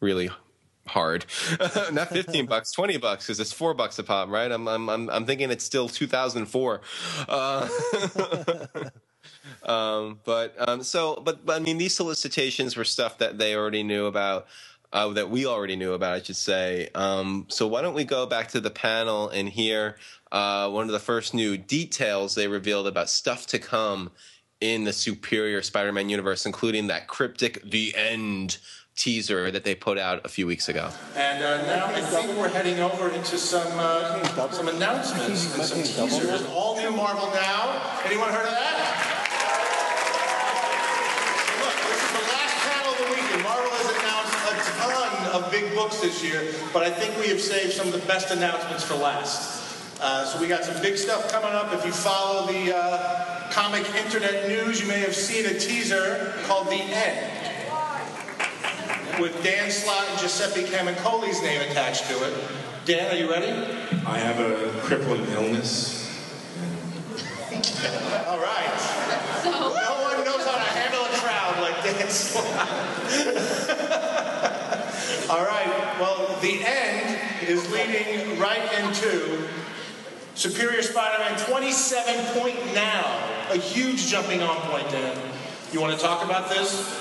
really 0.00 0.30
hard. 0.86 1.26
Not 1.92 2.08
fifteen 2.08 2.46
bucks, 2.48 2.72
twenty 2.72 2.96
bucks, 2.96 3.26
because 3.26 3.40
it's 3.40 3.52
four 3.52 3.74
bucks 3.74 3.98
a 3.98 4.04
pop, 4.04 4.28
right? 4.28 4.50
I'm 4.50 4.66
I'm 4.68 4.88
I'm, 4.88 5.10
I'm 5.10 5.26
thinking 5.26 5.50
it's 5.50 5.64
still 5.64 5.88
two 5.88 6.06
thousand 6.06 6.46
four. 6.46 6.80
Uh, 7.28 7.68
um, 9.64 10.20
but 10.24 10.54
um, 10.58 10.82
so, 10.84 11.20
but, 11.24 11.44
but 11.44 11.56
I 11.56 11.58
mean, 11.58 11.78
these 11.78 11.94
solicitations 11.94 12.76
were 12.76 12.84
stuff 12.84 13.18
that 13.18 13.38
they 13.38 13.54
already 13.54 13.82
knew 13.82 14.06
about. 14.06 14.46
Uh, 14.90 15.08
that 15.08 15.28
we 15.28 15.44
already 15.44 15.76
knew 15.76 15.92
about, 15.92 16.14
I 16.14 16.22
should 16.22 16.34
say. 16.34 16.88
Um, 16.94 17.44
so 17.48 17.66
why 17.66 17.82
don't 17.82 17.92
we 17.92 18.04
go 18.04 18.24
back 18.24 18.48
to 18.48 18.60
the 18.60 18.70
panel 18.70 19.28
and 19.28 19.46
hear 19.46 19.96
uh, 20.32 20.70
one 20.70 20.86
of 20.86 20.92
the 20.92 20.98
first 20.98 21.34
new 21.34 21.58
details 21.58 22.34
they 22.34 22.48
revealed 22.48 22.86
about 22.86 23.10
stuff 23.10 23.46
to 23.48 23.58
come 23.58 24.12
in 24.60 24.84
the 24.84 24.92
Superior 24.92 25.62
Spider-Man 25.62 26.08
universe, 26.08 26.46
including 26.46 26.88
that 26.88 27.06
cryptic 27.06 27.62
"The 27.62 27.94
End" 27.96 28.58
teaser 28.96 29.52
that 29.52 29.62
they 29.62 29.76
put 29.76 29.96
out 29.96 30.20
a 30.24 30.28
few 30.28 30.44
weeks 30.44 30.68
ago. 30.68 30.90
And 31.14 31.42
uh, 31.42 31.62
now 31.66 31.86
I 31.86 32.00
think 32.00 32.36
we're 32.36 32.48
heading 32.48 32.80
over 32.80 33.08
into 33.10 33.38
some 33.38 33.72
uh, 33.78 34.50
some 34.50 34.68
announcements 34.68 35.54
and 35.54 35.64
some 35.64 36.08
teasers. 36.08 36.44
All 36.48 36.76
new 36.76 36.90
Marvel 36.90 37.30
now. 37.30 38.00
Anyone 38.04 38.30
heard 38.30 38.46
of 38.46 38.50
that? 38.50 38.74
Look, 41.62 41.76
this 41.86 42.02
is 42.02 42.10
the 42.18 42.24
last 42.26 42.54
panel 42.66 42.90
of 42.90 42.98
the 42.98 43.08
weekend. 43.14 43.42
Marvel 43.44 43.70
has 43.70 43.86
announced 44.02 44.34
a 44.50 44.54
ton 44.80 45.44
of 45.44 45.50
big 45.52 45.72
books 45.74 46.00
this 46.00 46.24
year, 46.24 46.52
but 46.72 46.82
I 46.82 46.90
think 46.90 47.16
we 47.20 47.28
have 47.28 47.40
saved 47.40 47.72
some 47.72 47.86
of 47.86 47.92
the 47.92 48.04
best 48.06 48.32
announcements 48.32 48.82
for 48.82 48.94
last. 48.94 49.57
Uh, 50.00 50.24
so 50.24 50.40
we 50.40 50.46
got 50.46 50.62
some 50.64 50.80
big 50.80 50.96
stuff 50.96 51.30
coming 51.32 51.50
up. 51.50 51.72
If 51.72 51.84
you 51.84 51.90
follow 51.92 52.46
the 52.46 52.76
uh, 52.76 53.50
comic 53.50 53.84
internet 53.96 54.46
news, 54.48 54.80
you 54.80 54.86
may 54.86 55.00
have 55.00 55.14
seen 55.14 55.44
a 55.46 55.58
teaser 55.58 56.34
called 56.46 56.68
The 56.68 56.80
End 56.80 57.34
with 59.20 59.42
Dan 59.42 59.68
Slott 59.70 60.06
and 60.10 60.18
Giuseppe 60.20 60.62
Camuncoli's 60.62 61.42
name 61.42 61.60
attached 61.62 62.08
to 62.08 62.14
it. 62.24 62.32
Dan, 62.84 63.12
are 63.12 63.18
you 63.18 63.28
ready? 63.28 63.50
I 64.06 64.18
have 64.18 64.38
a 64.38 64.70
crippling 64.82 65.26
illness. 65.32 65.96
All 68.26 68.38
right. 68.38 68.78
So. 69.42 69.50
No 69.50 70.02
one 70.02 70.24
knows 70.24 70.46
how 70.46 70.54
to 70.54 70.70
handle 70.78 71.04
a 71.04 71.08
crowd 71.18 71.58
like 71.60 71.82
Dan 71.82 72.08
Slott. 72.08 72.46
All 75.30 75.44
right. 75.44 75.96
Well, 75.98 76.38
the 76.40 76.62
end 76.64 77.18
is 77.48 77.68
leading 77.72 78.38
right 78.38 78.72
into 78.80 79.48
Superior 80.38 80.82
Spider-Man 80.82 81.36
27 81.50 82.40
point 82.40 82.54
now. 82.72 83.02
A 83.50 83.56
huge 83.56 84.06
jumping 84.06 84.40
on 84.40 84.56
point, 84.70 84.88
Dan. 84.88 85.20
You 85.72 85.80
want 85.80 85.98
to 85.98 86.00
talk 86.00 86.24
about 86.24 86.48
this? 86.48 86.96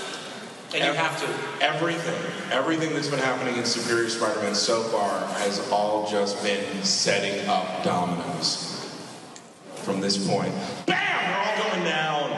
And 0.73 0.84
you 0.84 0.91
have 0.91 1.19
to. 1.19 1.63
Everything, 1.63 2.19
everything 2.52 2.95
that's 2.95 3.10
been 3.10 3.19
happening 3.19 3.56
in 3.56 3.63
Superior 3.63 4.10
Spider-Man 4.10 4.56
so 4.56 4.82
far 4.86 5.23
has 5.36 5.69
all 5.71 6.10
just 6.10 6.41
been 6.41 6.84
setting 6.84 7.47
up 7.47 7.84
dominoes. 7.84 8.73
From 9.84 10.02
this 10.02 10.28
point, 10.28 10.52
Bam! 10.88 10.97
They're 10.97 11.38
all 11.38 11.69
going 11.69 11.84
down. 11.84 12.32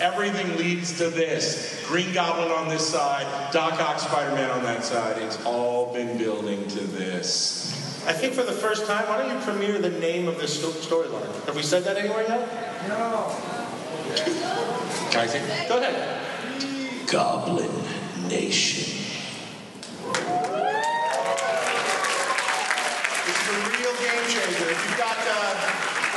everything 0.00 0.56
leads 0.56 0.96
to 0.96 1.10
this. 1.10 1.84
Green 1.86 2.14
Goblin 2.14 2.50
on 2.50 2.70
this 2.70 2.88
side, 2.88 3.52
Doc 3.52 3.78
Ock 3.78 4.00
Spider-Man 4.00 4.50
on 4.50 4.62
that 4.62 4.84
side. 4.84 5.18
It's 5.18 5.44
all 5.44 5.92
been 5.92 6.16
building 6.16 6.66
to 6.68 6.80
this. 6.80 7.69
I 8.06 8.12
think 8.12 8.32
for 8.32 8.42
the 8.42 8.52
first 8.52 8.86
time, 8.86 9.06
why 9.08 9.18
don't 9.18 9.30
you 9.30 9.44
premiere 9.44 9.78
the 9.78 9.90
name 9.90 10.26
of 10.26 10.38
this 10.38 10.56
storyline? 10.64 11.44
Have 11.46 11.54
we 11.54 11.62
said 11.62 11.84
that 11.84 11.98
anywhere 11.98 12.22
yet? 12.22 12.88
No. 12.88 13.36
Can 15.10 15.20
I 15.20 15.26
say? 15.26 15.68
Go 15.68 15.78
ahead. 15.78 17.06
Goblin 17.06 17.70
Nation. 18.28 18.96
This 23.26 23.36
is 23.36 23.48
a 23.48 23.60
real 23.68 23.94
game 24.00 24.24
changer. 24.28 24.70
If 24.70 24.88
you've 24.88 24.98
got 24.98 25.18
uh, 25.18 25.54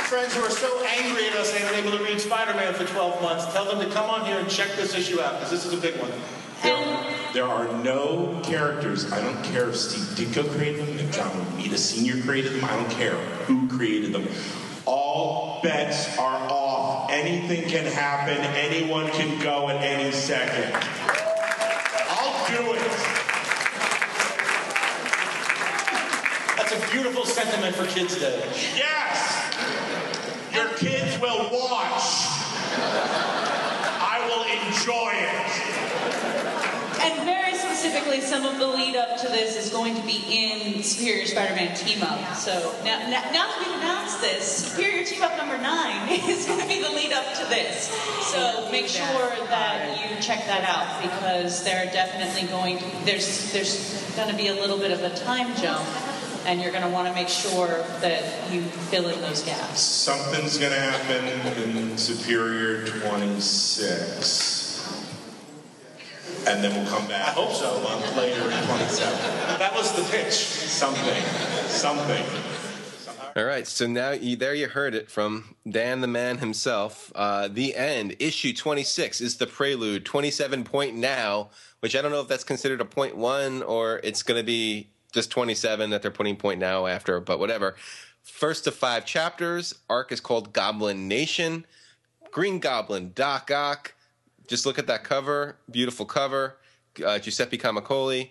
friends 0.08 0.34
who 0.34 0.42
are 0.42 0.50
so 0.50 0.84
angry 0.86 1.26
at 1.28 1.34
us 1.34 1.52
they 1.52 1.58
haven't 1.58 1.84
been 1.84 1.86
able 1.88 1.98
to 1.98 2.04
read 2.04 2.20
Spider-Man 2.20 2.72
for 2.74 2.84
12 2.84 3.20
months, 3.20 3.52
tell 3.52 3.66
them 3.66 3.86
to 3.86 3.92
come 3.94 4.08
on 4.08 4.24
here 4.24 4.38
and 4.38 4.48
check 4.48 4.74
this 4.76 4.94
issue 4.94 5.20
out 5.20 5.34
because 5.34 5.50
this 5.50 5.66
is 5.66 5.72
a 5.72 5.76
big 5.76 6.00
one. 6.00 6.10
There 7.34 7.44
are 7.44 7.66
no 7.82 8.40
characters. 8.44 9.10
I 9.10 9.20
don't 9.20 9.42
care 9.42 9.68
if 9.68 9.74
Steve 9.74 10.28
Ditko 10.28 10.48
created 10.54 10.86
them, 10.86 11.00
if 11.00 11.16
John 11.16 11.32
Romita 11.32 11.76
Sr. 11.76 12.22
created 12.22 12.52
them. 12.52 12.64
I 12.64 12.76
don't 12.76 12.90
care 12.92 13.16
who 13.46 13.66
created 13.68 14.12
them. 14.12 14.28
All 14.86 15.60
bets 15.60 16.16
are 16.16 16.48
off. 16.48 17.10
Anything 17.10 17.68
can 17.68 17.86
happen. 17.86 18.36
Anyone 18.36 19.08
can 19.08 19.42
go 19.42 19.68
at 19.68 19.82
any 19.82 20.12
second. 20.12 20.72
I'll 22.08 22.46
do 22.46 22.72
it. 22.74 22.92
That's 26.56 26.72
a 26.72 26.92
beautiful 26.92 27.24
sentiment 27.24 27.74
for 27.74 27.86
Kids 27.86 28.16
Day. 28.16 28.48
Yes. 28.76 29.56
Your 30.54 30.68
kids 30.74 31.20
will 31.20 31.50
watch. 31.50 32.28
I 33.98 34.20
will 34.28 34.44
enjoy 34.68 35.10
it. 35.16 36.04
And 37.04 37.24
very 37.24 37.54
specifically, 37.84 38.22
some 38.22 38.46
of 38.46 38.58
the 38.58 38.66
lead 38.66 38.96
up 38.96 39.20
to 39.20 39.28
this 39.28 39.62
is 39.62 39.70
going 39.70 39.94
to 39.94 40.00
be 40.06 40.24
in 40.30 40.82
Superior 40.82 41.26
Spider-Man 41.26 41.76
Team 41.76 42.02
Up. 42.02 42.34
So 42.34 42.74
now, 42.82 42.98
now, 43.10 43.20
now 43.30 43.46
that 43.46 43.58
we've 43.58 43.76
announced 43.76 44.22
this, 44.22 44.70
Superior 44.72 45.04
Team 45.04 45.22
Up 45.22 45.36
number 45.36 45.58
nine 45.58 46.08
is 46.26 46.46
going 46.46 46.60
to 46.60 46.66
be 46.66 46.82
the 46.82 46.88
lead 46.88 47.12
up 47.12 47.34
to 47.34 47.44
this. 47.50 47.88
So 48.22 48.70
make 48.72 48.86
sure 48.86 49.28
that 49.48 50.00
you 50.00 50.16
check 50.22 50.46
that 50.46 50.64
out 50.64 51.02
because 51.02 51.62
they're 51.62 51.92
definitely 51.92 52.48
going 52.48 52.78
to. 52.78 52.84
There's 53.04 53.52
there's 53.52 54.02
going 54.16 54.30
to 54.30 54.36
be 54.36 54.48
a 54.48 54.54
little 54.54 54.78
bit 54.78 54.90
of 54.90 55.02
a 55.02 55.14
time 55.16 55.54
jump, 55.56 55.86
and 56.46 56.62
you're 56.62 56.72
going 56.72 56.84
to 56.84 56.90
want 56.90 57.06
to 57.08 57.12
make 57.12 57.28
sure 57.28 57.84
that 58.00 58.50
you 58.50 58.62
fill 58.62 59.08
in 59.08 59.20
those 59.20 59.42
gaps. 59.42 59.80
Something's 59.80 60.56
going 60.56 60.72
to 60.72 60.80
happen 60.80 61.26
in 61.62 61.98
Superior 61.98 62.86
26. 62.86 64.63
And 66.46 66.62
then 66.62 66.74
we'll 66.74 66.90
come 66.90 67.08
back. 67.08 67.28
I 67.28 67.30
hope 67.30 67.52
so. 67.52 67.76
A 67.76 67.82
month 67.82 68.16
later 68.16 68.42
in 68.42 68.66
27. 68.66 69.58
That 69.58 69.74
was 69.74 69.94
the 69.96 70.02
pitch. 70.10 70.32
Something. 70.32 71.22
Something. 71.68 72.24
All 73.36 73.44
right, 73.44 73.66
so 73.66 73.88
now 73.88 74.12
you, 74.12 74.36
there 74.36 74.54
you 74.54 74.68
heard 74.68 74.94
it 74.94 75.10
from 75.10 75.56
Dan 75.68 76.00
the 76.02 76.06
man 76.06 76.38
himself. 76.38 77.10
Uh, 77.16 77.48
the 77.48 77.74
end, 77.74 78.14
issue 78.20 78.52
26 78.52 79.20
is 79.20 79.38
the 79.38 79.46
prelude, 79.48 80.04
27 80.04 80.62
point 80.62 80.94
now, 80.94 81.50
which 81.80 81.96
I 81.96 82.02
don't 82.02 82.12
know 82.12 82.20
if 82.20 82.28
that's 82.28 82.44
considered 82.44 82.80
a 82.80 82.84
point 82.84 83.16
one 83.16 83.64
or 83.64 84.00
it's 84.04 84.22
going 84.22 84.40
to 84.40 84.46
be 84.46 84.86
just 85.12 85.32
27 85.32 85.90
that 85.90 86.00
they're 86.00 86.12
putting 86.12 86.36
point 86.36 86.60
now 86.60 86.86
after, 86.86 87.18
but 87.18 87.40
whatever. 87.40 87.74
First 88.22 88.68
of 88.68 88.74
five 88.76 89.04
chapters, 89.04 89.74
arc 89.90 90.12
is 90.12 90.20
called 90.20 90.52
Goblin 90.52 91.08
Nation. 91.08 91.66
Green 92.30 92.60
Goblin, 92.60 93.12
Doc 93.16 93.50
Ock. 93.50 93.94
Just 94.46 94.66
look 94.66 94.78
at 94.78 94.86
that 94.86 95.04
cover, 95.04 95.56
beautiful 95.70 96.06
cover. 96.06 96.56
Uh, 97.04 97.18
Giuseppe 97.18 97.58
Camuncoli. 97.58 98.30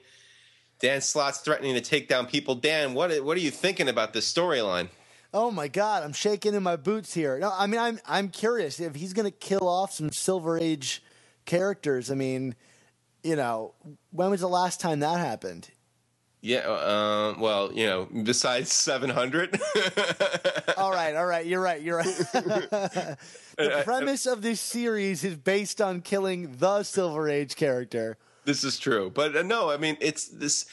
Dan 0.80 1.01
Slott's 1.01 1.39
threatening 1.39 1.76
to 1.76 1.82
take 1.82 2.07
down 2.07 2.26
people. 2.26 2.55
Dan, 2.55 2.93
what 2.93 3.24
what 3.24 3.38
are 3.38 3.41
you 3.41 3.51
thinking 3.51 3.88
about 3.88 4.14
this 4.14 4.32
storyline? 4.32 4.89
Oh 5.34 5.49
my 5.49 5.68
God, 5.68 6.03
I'm 6.03 6.14
shaking 6.14 6.53
in 6.53 6.61
my 6.61 6.76
boots 6.76 7.14
here. 7.14 7.39
No, 7.39 7.51
I 7.55 7.68
mean 7.68 7.80
I'm 7.80 7.99
I'm 8.05 8.30
curious 8.30 8.80
if 8.80 8.95
he's 8.95 9.14
going 9.14 9.26
to 9.26 9.32
kill 9.32 9.68
off 9.68 9.93
some 9.93 10.11
Silver 10.11 10.59
Age 10.59 11.01
characters. 11.45 12.11
I 12.11 12.16
mean, 12.16 12.55
you 13.24 13.36
know, 13.36 13.74
when 14.11 14.30
was 14.30 14.41
the 14.41 14.49
last 14.49 14.80
time 14.80 14.99
that 14.99 15.20
happened? 15.20 15.70
Yeah, 16.44 16.68
uh, 16.68 17.36
well, 17.39 17.72
you 17.72 17.86
know, 17.86 18.06
besides 18.24 18.70
700. 18.74 19.62
all 20.78 20.91
right, 20.91 21.16
all 21.16 21.26
right, 21.26 21.46
you're 21.46 21.62
right, 21.62 21.82
you're 21.82 22.00
right. 22.00 22.06
the 22.34 23.82
premise 23.86 24.26
of 24.26 24.41
this 24.41 24.60
series 24.60 25.24
is 25.24 25.38
based 25.38 25.80
on 25.80 26.02
killing 26.02 26.58
the 26.58 26.84
Silver 26.84 27.30
Age 27.30 27.56
character. 27.56 28.18
This 28.44 28.66
is 28.66 28.78
true, 28.78 29.10
but 29.10 29.38
uh, 29.38 29.44
no, 29.44 29.70
I 29.70 29.78
mean 29.78 29.96
it's 30.02 30.28
this. 30.28 30.66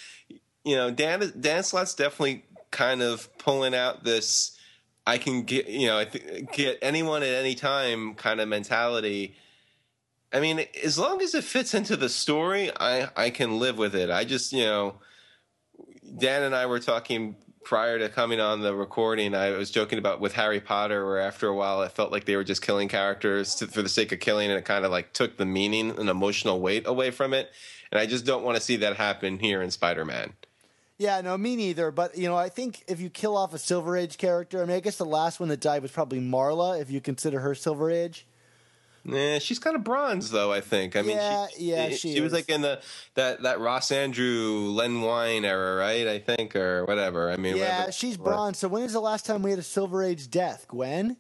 You 0.64 0.75
know, 0.75 0.91
Dan 0.91 1.33
Dan 1.39 1.62
Slott's 1.62 1.95
definitely 1.95 2.45
kind 2.73 3.01
of 3.01 3.29
pulling 3.39 3.73
out 3.73 4.03
this. 4.03 4.59
I 5.07 5.18
can 5.18 5.45
get 5.45 5.68
you 5.68 5.87
know 5.87 5.99
I 5.99 6.05
get 6.53 6.81
anyone 6.83 7.23
at 7.23 7.29
any 7.29 7.55
time 7.55 8.14
kind 8.14 8.41
of 8.41 8.49
mentality. 8.49 9.37
I 10.33 10.41
mean, 10.41 10.66
as 10.83 10.99
long 10.99 11.23
as 11.23 11.33
it 11.37 11.45
fits 11.45 11.75
into 11.75 11.97
the 11.97 12.09
story, 12.09 12.73
I 12.81 13.09
I 13.16 13.31
can 13.31 13.61
live 13.61 13.79
with 13.79 13.95
it. 13.95 14.11
I 14.11 14.25
just 14.25 14.53
you 14.53 14.64
know, 14.64 14.97
Dan 16.16 16.42
and 16.42 16.54
I 16.54 16.66
were 16.66 16.80
talking 16.80 17.36
prior 17.64 17.98
to 17.98 18.08
coming 18.08 18.40
on 18.40 18.61
the 18.61 18.74
recording, 18.74 19.34
I 19.34 19.50
was 19.50 19.70
joking 19.70 19.98
about 19.98 20.20
with 20.20 20.32
Harry 20.32 20.61
Potter, 20.61 21.04
where 21.04 21.20
after 21.20 21.46
a 21.46 21.54
while 21.54 21.82
it 21.82 21.92
felt 21.92 22.11
like 22.11 22.24
they 22.24 22.36
were 22.36 22.44
just 22.44 22.62
killing 22.62 22.88
characters 22.88 23.54
to, 23.56 23.66
for 23.66 23.82
the 23.82 23.88
sake 23.88 24.12
of 24.12 24.20
killing, 24.20 24.50
and 24.50 24.58
it 24.58 24.64
kind 24.64 24.84
of 24.84 24.90
like 24.90 25.12
took 25.12 25.36
the 25.36 25.46
meaning 25.46 25.90
and 25.90 26.08
emotional 26.08 26.61
weight 26.61 26.86
away 26.86 27.11
from 27.11 27.34
it. 27.34 27.50
And 27.92 28.00
I 28.00 28.06
just 28.06 28.24
don't 28.24 28.44
want 28.44 28.56
to 28.56 28.62
see 28.62 28.76
that 28.76 28.96
happen 28.96 29.38
here 29.38 29.62
in 29.62 29.70
Spider 29.70 30.04
Man. 30.04 30.32
Yeah, 30.98 31.20
no, 31.22 31.36
me 31.38 31.56
neither. 31.56 31.90
But 31.90 32.16
you 32.16 32.28
know, 32.28 32.36
I 32.36 32.48
think 32.48 32.84
if 32.86 33.00
you 33.00 33.08
kill 33.11 33.36
off 33.36 33.54
a 33.54 33.58
Silver 33.58 33.96
Age 33.96 34.18
character, 34.18 34.62
I 34.62 34.66
mean, 34.66 34.76
I 34.76 34.80
guess 34.80 34.96
the 34.96 35.06
last 35.06 35.40
one 35.40 35.48
that 35.48 35.61
died 35.61 35.82
was 35.82 35.90
probably 35.90 36.20
Marla, 36.20 36.80
if 36.80 36.90
you 36.90 37.00
consider 37.00 37.40
her 37.40 37.54
Silver 37.54 37.90
Age. 37.90 38.26
Yeah, 39.05 39.38
she's 39.38 39.59
kind 39.59 39.76
of 39.76 39.84
bronze 39.84 40.30
though. 40.30 40.53
I 40.53 40.61
think. 40.61 40.96
I 40.96 41.03
mean, 41.03 41.16
yeah, 41.16 41.46
she, 41.57 41.64
yeah, 41.64 41.88
she, 41.90 42.14
she, 42.14 42.20
was 42.20 42.32
like 42.32 42.48
in 42.48 42.61
the 42.61 42.80
that 43.14 43.42
that 43.42 43.61
Ross 43.61 43.90
Andru 43.90 44.74
Len 44.74 45.01
Wein 45.01 45.44
era, 45.44 45.76
right? 45.76 46.07
I 46.07 46.18
think, 46.18 46.55
or 46.55 46.84
whatever. 46.84 47.30
I 47.30 47.36
mean, 47.36 47.57
yeah, 47.57 47.78
whatever. 47.78 47.92
she's 47.92 48.16
bronze. 48.16 48.59
So 48.59 48.68
when 48.68 48.82
is 48.82 48.92
the 48.92 49.01
last 49.01 49.24
time 49.26 49.42
we 49.42 49.51
had 49.51 49.59
a 49.59 49.64
Silver 49.64 50.03
Age 50.03 50.30
death, 50.30 50.66
Gwen? 50.68 51.16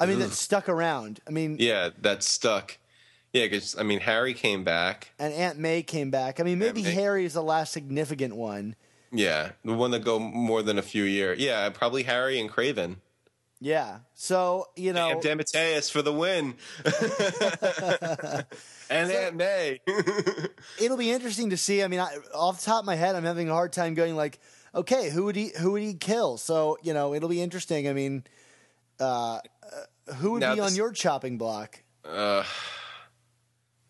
I 0.00 0.06
mean, 0.06 0.18
that 0.20 0.32
stuck 0.32 0.68
around. 0.68 1.20
I 1.28 1.30
mean, 1.30 1.56
yeah, 1.60 1.90
that 2.00 2.22
stuck. 2.22 2.78
Yeah, 3.32 3.44
because 3.44 3.78
I 3.78 3.82
mean, 3.82 4.00
Harry 4.00 4.34
came 4.34 4.64
back, 4.64 5.12
and 5.18 5.32
Aunt 5.32 5.58
May 5.58 5.82
came 5.82 6.10
back. 6.10 6.40
I 6.40 6.42
mean, 6.42 6.58
maybe 6.58 6.82
Harry 6.82 7.24
is 7.24 7.34
the 7.34 7.42
last 7.42 7.72
significant 7.72 8.34
one. 8.34 8.74
Yeah, 9.12 9.50
the 9.64 9.74
one 9.74 9.90
that 9.92 10.04
go 10.04 10.18
more 10.18 10.62
than 10.62 10.78
a 10.78 10.82
few 10.82 11.04
years. 11.04 11.38
Yeah, 11.38 11.68
probably 11.70 12.04
Harry 12.04 12.40
and 12.40 12.50
Kraven. 12.50 12.96
Yeah. 13.60 13.98
So, 14.14 14.68
you 14.74 14.92
know. 14.92 15.20
Damn 15.20 15.38
DeMatteis 15.38 15.90
for 15.90 16.00
the 16.00 16.12
win. 16.12 16.54
and 18.90 19.10
so, 19.10 19.16
Aunt 19.16 19.36
May. 19.36 19.80
it'll 20.80 20.96
be 20.96 21.10
interesting 21.10 21.50
to 21.50 21.58
see. 21.58 21.82
I 21.82 21.88
mean, 21.88 22.00
I, 22.00 22.16
off 22.34 22.60
the 22.60 22.66
top 22.66 22.80
of 22.80 22.86
my 22.86 22.94
head, 22.94 23.14
I'm 23.14 23.24
having 23.24 23.50
a 23.50 23.52
hard 23.52 23.72
time 23.72 23.92
going 23.94 24.16
like, 24.16 24.40
okay, 24.74 25.10
who 25.10 25.24
would 25.24 25.36
he 25.36 25.52
who 25.58 25.72
would 25.72 25.82
he 25.82 25.94
kill? 25.94 26.38
So, 26.38 26.78
you 26.82 26.94
know, 26.94 27.12
it'll 27.12 27.28
be 27.28 27.42
interesting. 27.42 27.86
I 27.86 27.92
mean, 27.92 28.24
uh, 28.98 29.40
who 30.16 30.32
would 30.32 30.40
now 30.40 30.54
be 30.54 30.60
this, 30.60 30.70
on 30.70 30.76
your 30.76 30.92
chopping 30.92 31.36
block? 31.36 31.82
Uh, 32.04 32.44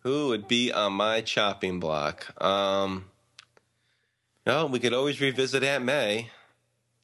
who 0.00 0.28
would 0.28 0.48
be 0.48 0.72
on 0.72 0.94
my 0.94 1.20
chopping 1.20 1.78
block? 1.78 2.34
Um, 2.42 3.04
no, 4.46 4.66
we 4.66 4.80
could 4.80 4.94
always 4.94 5.20
revisit 5.20 5.62
Aunt 5.62 5.84
May. 5.84 6.30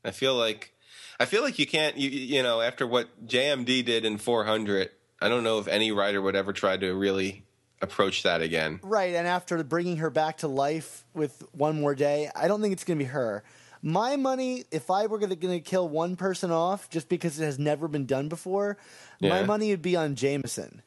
I 0.04 0.10
feel 0.10 0.34
like 0.34 0.72
I 1.18 1.24
feel 1.24 1.42
like 1.42 1.58
you 1.58 1.66
can't, 1.66 1.96
you, 1.96 2.10
you 2.10 2.42
know, 2.42 2.60
after 2.60 2.86
what 2.86 3.26
JMD 3.26 3.84
did 3.84 4.04
in 4.04 4.18
400, 4.18 4.90
I 5.20 5.28
don't 5.28 5.44
know 5.44 5.58
if 5.58 5.68
any 5.68 5.92
writer 5.92 6.20
would 6.20 6.36
ever 6.36 6.52
try 6.52 6.76
to 6.76 6.92
really 6.92 7.44
approach 7.80 8.22
that 8.22 8.42
again. 8.42 8.80
Right, 8.82 9.14
and 9.14 9.26
after 9.26 9.62
bringing 9.64 9.98
her 9.98 10.10
back 10.10 10.38
to 10.38 10.48
life 10.48 11.04
with 11.14 11.42
one 11.52 11.80
more 11.80 11.94
day, 11.94 12.30
I 12.34 12.48
don't 12.48 12.60
think 12.60 12.72
it's 12.72 12.84
going 12.84 12.98
to 12.98 13.04
be 13.04 13.10
her. 13.10 13.44
My 13.82 14.16
money, 14.16 14.64
if 14.70 14.90
I 14.90 15.06
were 15.06 15.18
going 15.18 15.38
to 15.38 15.60
kill 15.60 15.88
one 15.88 16.16
person 16.16 16.50
off 16.50 16.90
just 16.90 17.08
because 17.08 17.38
it 17.38 17.44
has 17.44 17.58
never 17.58 17.88
been 17.88 18.06
done 18.06 18.28
before, 18.28 18.78
yeah. 19.20 19.30
my 19.30 19.44
money 19.44 19.70
would 19.70 19.82
be 19.82 19.96
on 19.96 20.14
Jameson. 20.16 20.82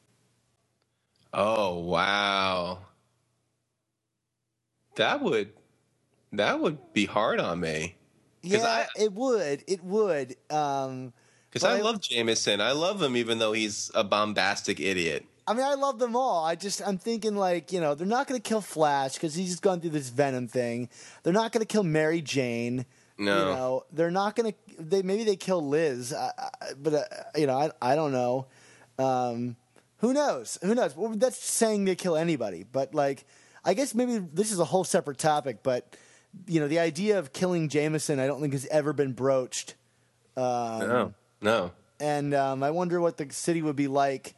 Oh 1.32 1.78
wow, 1.78 2.80
that 4.96 5.22
would 5.22 5.52
that 6.32 6.60
would 6.60 6.92
be 6.92 7.06
hard 7.06 7.38
on 7.38 7.60
me. 7.60 7.94
Yeah, 8.42 8.62
I, 8.62 8.86
it 8.98 9.12
would. 9.12 9.64
It 9.66 9.82
would. 9.84 10.36
Um, 10.50 11.12
because 11.50 11.64
I, 11.64 11.78
I 11.78 11.80
love 11.80 12.00
Jameson. 12.00 12.60
I 12.60 12.72
love 12.72 13.02
him, 13.02 13.16
even 13.16 13.38
though 13.38 13.52
he's 13.52 13.90
a 13.94 14.04
bombastic 14.04 14.78
idiot. 14.78 15.26
I 15.46 15.52
mean, 15.52 15.64
I 15.64 15.74
love 15.74 15.98
them 15.98 16.14
all. 16.14 16.44
I 16.44 16.54
just, 16.54 16.80
I'm 16.86 16.96
thinking 16.96 17.34
like, 17.34 17.72
you 17.72 17.80
know, 17.80 17.96
they're 17.96 18.06
not 18.06 18.28
going 18.28 18.40
to 18.40 18.48
kill 18.48 18.60
Flash 18.60 19.14
because 19.14 19.34
he's 19.34 19.50
just 19.50 19.62
gone 19.62 19.80
through 19.80 19.90
this 19.90 20.08
Venom 20.08 20.46
thing. 20.46 20.88
They're 21.24 21.32
not 21.32 21.50
going 21.50 21.60
to 21.60 21.66
kill 21.66 21.82
Mary 21.82 22.22
Jane. 22.22 22.86
No, 23.18 23.38
you 23.38 23.44
know, 23.44 23.84
they're 23.92 24.10
not 24.10 24.36
going 24.36 24.52
to. 24.52 24.82
They 24.82 25.02
maybe 25.02 25.24
they 25.24 25.36
kill 25.36 25.66
Liz, 25.66 26.14
I, 26.14 26.30
I, 26.38 26.48
but 26.80 26.94
uh, 26.94 27.02
you 27.36 27.46
know, 27.46 27.58
I, 27.58 27.70
I 27.82 27.94
don't 27.94 28.12
know. 28.12 28.46
Um, 28.98 29.56
who 29.98 30.14
knows? 30.14 30.56
Who 30.62 30.74
knows? 30.74 30.96
Well, 30.96 31.10
that's 31.10 31.36
saying 31.36 31.84
they 31.84 31.96
kill 31.96 32.16
anybody, 32.16 32.64
but 32.70 32.94
like, 32.94 33.26
I 33.62 33.74
guess 33.74 33.94
maybe 33.94 34.18
this 34.32 34.52
is 34.52 34.58
a 34.58 34.64
whole 34.64 34.84
separate 34.84 35.18
topic, 35.18 35.62
but 35.62 35.94
you 36.46 36.60
know, 36.60 36.68
the 36.68 36.78
idea 36.78 37.18
of 37.18 37.32
killing 37.32 37.68
Jameson, 37.68 38.18
I 38.18 38.26
don't 38.26 38.40
think 38.40 38.52
has 38.52 38.66
ever 38.66 38.92
been 38.92 39.12
broached. 39.12 39.74
Um, 40.36 40.78
no, 40.80 41.14
no. 41.40 41.72
And 41.98 42.34
um, 42.34 42.62
I 42.62 42.70
wonder 42.70 43.00
what 43.00 43.16
the 43.18 43.30
city 43.32 43.62
would 43.62 43.76
be 43.76 43.88
like 43.88 44.34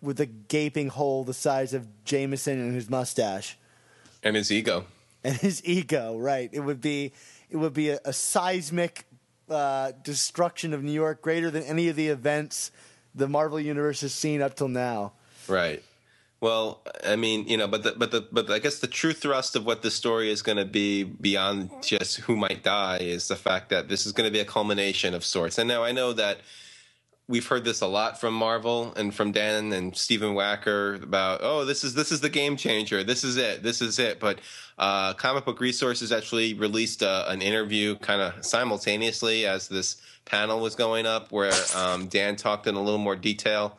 with 0.00 0.20
a 0.20 0.26
gaping 0.26 0.88
hole 0.88 1.24
the 1.24 1.34
size 1.34 1.74
of 1.74 1.86
Jameson 2.04 2.60
and 2.60 2.74
his 2.74 2.90
mustache 2.90 3.56
and 4.22 4.36
his 4.36 4.50
ego 4.50 4.84
and 5.24 5.36
his 5.36 5.64
ego. 5.64 6.18
Right? 6.18 6.50
It 6.52 6.60
would 6.60 6.80
be 6.80 7.12
it 7.50 7.56
would 7.56 7.72
be 7.72 7.90
a, 7.90 8.00
a 8.04 8.12
seismic 8.12 9.06
uh, 9.48 9.92
destruction 10.02 10.74
of 10.74 10.82
New 10.82 10.92
York 10.92 11.22
greater 11.22 11.50
than 11.50 11.62
any 11.62 11.88
of 11.88 11.96
the 11.96 12.08
events 12.08 12.70
the 13.14 13.28
Marvel 13.28 13.60
universe 13.60 14.00
has 14.00 14.12
seen 14.12 14.42
up 14.42 14.54
till 14.54 14.68
now. 14.68 15.12
Right. 15.48 15.82
Well, 16.42 16.82
I 17.06 17.14
mean, 17.14 17.46
you 17.46 17.56
know, 17.56 17.68
but 17.68 17.84
the, 17.84 17.92
but 17.92 18.10
the 18.10 18.26
but 18.32 18.50
I 18.50 18.58
guess 18.58 18.80
the 18.80 18.88
true 18.88 19.12
thrust 19.12 19.54
of 19.54 19.64
what 19.64 19.82
the 19.82 19.92
story 19.92 20.28
is 20.28 20.42
going 20.42 20.58
to 20.58 20.64
be 20.64 21.04
beyond 21.04 21.70
just 21.84 22.16
who 22.16 22.34
might 22.34 22.64
die 22.64 22.98
is 23.00 23.28
the 23.28 23.36
fact 23.36 23.70
that 23.70 23.88
this 23.88 24.06
is 24.06 24.12
going 24.12 24.26
to 24.26 24.32
be 24.32 24.40
a 24.40 24.44
culmination 24.44 25.14
of 25.14 25.24
sorts. 25.24 25.56
And 25.58 25.68
now 25.68 25.84
I 25.84 25.92
know 25.92 26.12
that 26.14 26.38
we've 27.28 27.46
heard 27.46 27.64
this 27.64 27.80
a 27.80 27.86
lot 27.86 28.20
from 28.20 28.34
Marvel 28.34 28.92
and 28.96 29.14
from 29.14 29.30
Dan 29.30 29.72
and 29.72 29.96
Stephen 29.96 30.34
Wacker 30.34 31.00
about, 31.00 31.42
oh, 31.44 31.64
this 31.64 31.84
is 31.84 31.94
this 31.94 32.10
is 32.10 32.22
the 32.22 32.28
game 32.28 32.56
changer. 32.56 33.04
This 33.04 33.22
is 33.22 33.36
it. 33.36 33.62
This 33.62 33.80
is 33.80 34.00
it. 34.00 34.18
But 34.18 34.40
uh, 34.78 35.14
Comic 35.14 35.44
Book 35.44 35.60
Resources 35.60 36.10
actually 36.10 36.54
released 36.54 37.02
a, 37.02 37.08
uh, 37.08 37.26
an 37.28 37.40
interview 37.40 37.94
kind 37.98 38.20
of 38.20 38.44
simultaneously 38.44 39.46
as 39.46 39.68
this 39.68 40.02
panel 40.24 40.58
was 40.58 40.74
going 40.74 41.06
up, 41.06 41.30
where 41.30 41.52
um, 41.76 42.08
Dan 42.08 42.34
talked 42.34 42.66
in 42.66 42.74
a 42.74 42.82
little 42.82 42.98
more 42.98 43.14
detail 43.14 43.78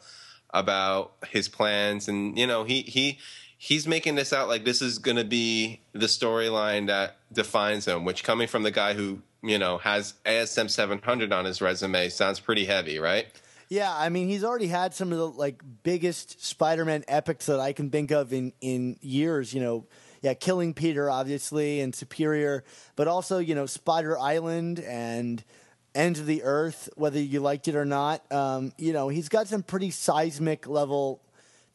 about 0.54 1.14
his 1.30 1.50
plans, 1.50 2.08
and 2.08 2.38
you 2.38 2.48
know 2.48 2.64
he 2.64 2.82
he 2.84 3.20
he's 3.58 3.88
making 3.88 4.16
this 4.16 4.32
out 4.32 4.48
like 4.48 4.66
this 4.66 4.82
is 4.82 5.00
going 5.00 5.18
to 5.18 5.24
be 5.24 5.82
the 5.94 6.06
storyline 6.06 6.88
that 6.88 7.18
defines 7.32 7.88
him. 7.88 8.06
Which 8.06 8.24
coming 8.24 8.48
from 8.48 8.64
the 8.64 8.72
guy 8.72 8.94
who 8.94 9.22
you 9.42 9.58
know 9.58 9.80
has 9.80 10.14
ASM 10.26 10.70
700 10.70 11.34
on 11.34 11.46
his 11.46 11.62
resume 11.62 12.10
sounds 12.10 12.40
pretty 12.40 12.66
heavy, 12.66 13.00
right? 13.00 13.28
Yeah, 13.70 13.92
I 13.94 14.10
mean 14.10 14.28
he's 14.28 14.44
already 14.44 14.68
had 14.68 14.94
some 14.94 15.12
of 15.12 15.18
the 15.18 15.28
like 15.28 15.62
biggest 15.82 16.46
Spider-Man 16.46 17.06
epics 17.08 17.48
that 17.48 17.60
I 17.60 17.74
can 17.74 17.90
think 17.90 18.12
of 18.12 18.32
in 18.32 18.54
in 18.62 18.98
years. 19.02 19.54
You 19.54 19.62
know, 19.62 19.88
yeah, 20.22 20.36
Killing 20.36 20.74
Peter 20.74 21.10
obviously 21.10 21.82
and 21.82 21.96
Superior, 21.96 22.64
but 22.96 23.08
also 23.08 23.40
you 23.40 23.56
know 23.56 23.66
Spider 23.66 24.20
Island 24.20 24.80
and 24.80 25.44
End 25.96 26.18
of 26.18 26.26
the 26.26 26.44
Earth, 26.44 26.90
whether 26.96 27.20
you 27.20 27.40
liked 27.40 27.68
it 27.68 27.76
or 27.76 27.86
not. 27.86 28.30
Um, 28.32 28.74
you 28.78 28.94
know, 28.94 29.10
he's 29.10 29.30
got 29.30 29.48
some 29.48 29.64
pretty 29.64 29.92
seismic 29.92 30.68
level 30.68 31.22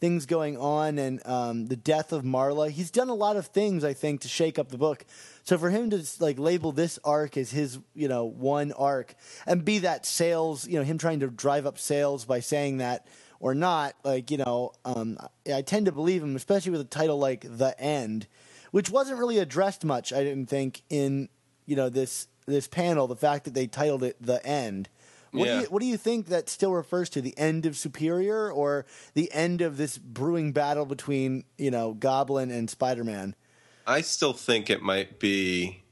things 0.01 0.27
going 0.27 0.57
on, 0.57 0.99
and 0.99 1.21
um, 1.27 1.67
the 1.67 1.77
death 1.77 2.13
of 2.13 2.23
Marla. 2.23 2.71
He's 2.71 2.91
done 2.91 3.09
a 3.09 3.15
lot 3.15 3.37
of 3.37 3.47
things, 3.47 3.85
I 3.85 3.95
think, 3.95 4.21
to 4.23 4.29
shake 4.29 4.59
up 4.59 4.69
the 4.69 4.79
book. 4.79 5.05
So 5.45 5.59
for 5.59 5.71
him 5.71 5.91
to 5.91 6.05
like 6.21 6.39
label 6.39 6.73
this 6.73 6.99
arc 7.05 7.37
as 7.37 7.51
his, 7.51 7.79
you 7.95 8.09
know, 8.09 8.25
one 8.25 8.73
arc, 8.73 9.15
and 9.47 9.65
be 9.65 9.79
that 9.81 10.07
sales, 10.07 10.67
you 10.67 10.79
know, 10.79 10.85
him 10.85 10.99
trying 10.99 11.21
to 11.21 11.29
drive 11.29 11.67
up 11.67 11.79
sales 11.79 12.25
by 12.25 12.41
saying 12.41 12.79
that 12.79 13.07
or 13.41 13.55
not, 13.55 13.95
like 14.05 14.31
you 14.31 14.39
know, 14.39 14.73
um, 14.85 15.19
I 15.53 15.63
tend 15.63 15.87
to 15.87 15.93
believe 15.93 16.23
him, 16.23 16.37
especially 16.37 16.73
with 16.73 16.81
a 16.81 16.85
title 16.85 17.19
like 17.19 17.45
The 17.49 17.79
End, 17.81 18.27
which 18.71 18.91
wasn't 18.91 19.19
really 19.19 19.39
addressed 19.39 19.85
much. 19.85 20.13
I 20.13 20.23
didn't 20.23 20.47
think 20.47 20.83
in 20.89 21.29
you 21.67 21.77
know 21.77 21.89
this 21.89 22.29
this 22.49 22.67
panel 22.67 23.07
the 23.07 23.17
fact 23.17 23.45
that 23.45 23.55
they 23.55 23.67
titled 23.67 24.03
it 24.03 24.17
"The 24.21 24.45
End." 24.45 24.89
What, 25.31 25.47
yeah. 25.47 25.57
do 25.57 25.61
you, 25.61 25.67
what 25.67 25.81
do 25.81 25.87
you 25.87 25.97
think 25.97 26.27
that 26.27 26.49
still 26.49 26.73
refers 26.73 27.11
to? 27.11 27.21
The 27.21 27.37
end 27.37 27.67
of 27.67 27.77
Superior, 27.77 28.51
or 28.51 28.87
the 29.15 29.31
end 29.33 29.61
of 29.61 29.77
this 29.77 29.99
brewing 29.99 30.53
battle 30.53 30.87
between 30.87 31.45
you 31.57 31.71
know 31.71 31.93
Goblin 31.95 32.51
and 32.51 32.71
Spider 32.71 33.05
Man? 33.05 33.35
I 33.87 34.01
still 34.01 34.33
think 34.33 34.71
it 34.71 34.83
might 34.83 35.19
be 35.19 35.83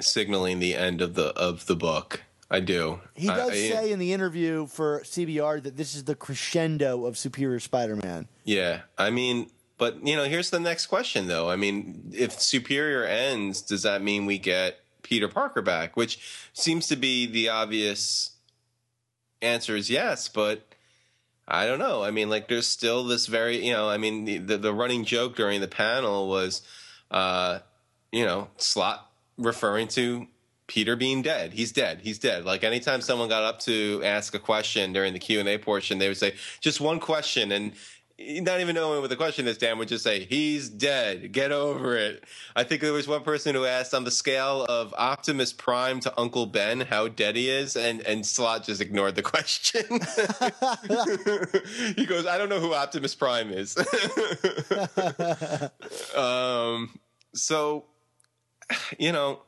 signaling 0.00 0.58
the 0.58 0.74
end 0.74 1.00
of 1.00 1.14
the 1.14 1.28
of 1.36 1.66
the 1.66 1.76
book. 1.76 2.22
I 2.50 2.58
do. 2.58 3.00
He 3.14 3.28
does 3.28 3.50
I- 3.50 3.68
say 3.68 3.92
in 3.92 4.00
the 4.00 4.12
interview 4.12 4.66
for 4.66 5.02
CBR 5.04 5.62
that 5.62 5.76
this 5.76 5.94
is 5.94 6.04
the 6.04 6.16
crescendo 6.16 7.06
of 7.06 7.16
Superior 7.16 7.60
Spider-Man. 7.60 8.26
Yeah, 8.42 8.80
I 8.98 9.10
mean, 9.10 9.50
but 9.78 10.04
you 10.04 10.16
know, 10.16 10.24
here's 10.24 10.50
the 10.50 10.58
next 10.58 10.86
question 10.86 11.28
though. 11.28 11.48
I 11.48 11.54
mean, 11.54 12.10
if 12.12 12.40
Superior 12.40 13.04
ends, 13.04 13.62
does 13.62 13.84
that 13.84 14.02
mean 14.02 14.26
we 14.26 14.38
get 14.38 14.80
Peter 15.10 15.28
Parker 15.28 15.60
back? 15.60 15.96
Which 15.96 16.48
seems 16.54 16.86
to 16.86 16.96
be 16.96 17.26
the 17.26 17.48
obvious 17.48 18.30
answer 19.42 19.74
is 19.76 19.90
yes, 19.90 20.28
but 20.28 20.62
I 21.48 21.66
don't 21.66 21.80
know. 21.80 22.04
I 22.04 22.12
mean, 22.12 22.30
like 22.30 22.48
there's 22.48 22.68
still 22.68 23.04
this 23.04 23.26
very, 23.26 23.66
you 23.66 23.72
know, 23.72 23.90
I 23.90 23.98
mean, 23.98 24.46
the 24.46 24.56
the, 24.56 24.72
running 24.72 25.04
joke 25.04 25.34
during 25.34 25.60
the 25.60 25.68
panel 25.68 26.28
was, 26.28 26.62
uh, 27.10 27.58
you 28.12 28.24
know, 28.24 28.48
Slott 28.56 29.10
referring 29.36 29.88
to 29.88 30.28
Peter 30.68 30.94
being 30.94 31.22
dead. 31.22 31.54
He's 31.54 31.72
dead. 31.72 32.02
He's 32.02 32.20
dead. 32.20 32.44
Like 32.44 32.62
anytime 32.62 33.00
someone 33.00 33.28
got 33.28 33.42
up 33.42 33.58
to 33.60 34.00
ask 34.04 34.32
a 34.34 34.38
question 34.38 34.92
during 34.92 35.12
the 35.12 35.18
Q 35.18 35.40
and 35.40 35.48
A 35.48 35.58
portion, 35.58 35.98
they 35.98 36.06
would 36.06 36.18
say 36.18 36.34
just 36.60 36.80
one 36.80 37.00
question, 37.00 37.50
and 37.50 37.72
not 38.20 38.60
even 38.60 38.74
knowing 38.74 39.00
what 39.00 39.10
the 39.10 39.16
question 39.16 39.48
is, 39.48 39.56
Dan 39.56 39.78
would 39.78 39.88
just 39.88 40.04
say, 40.04 40.24
"He's 40.24 40.68
dead. 40.68 41.32
Get 41.32 41.52
over 41.52 41.96
it." 41.96 42.24
I 42.54 42.64
think 42.64 42.82
there 42.82 42.92
was 42.92 43.08
one 43.08 43.22
person 43.22 43.54
who 43.54 43.64
asked 43.64 43.94
on 43.94 44.04
the 44.04 44.10
scale 44.10 44.64
of 44.64 44.92
Optimus 44.96 45.52
Prime 45.52 46.00
to 46.00 46.20
Uncle 46.20 46.46
Ben 46.46 46.80
how 46.80 47.08
dead 47.08 47.36
he 47.36 47.48
is, 47.48 47.76
and 47.76 48.00
and 48.02 48.26
Slott 48.26 48.64
just 48.64 48.80
ignored 48.80 49.14
the 49.14 49.22
question. 49.32 49.84
he 51.96 52.04
goes, 52.04 52.26
"I 52.26 52.36
don't 52.36 52.48
know 52.48 52.60
who 52.60 52.74
Optimus 52.74 53.14
Prime 53.14 53.50
is." 53.50 53.76
um. 56.16 56.98
So, 57.32 57.84
you 58.98 59.12
know, 59.12 59.42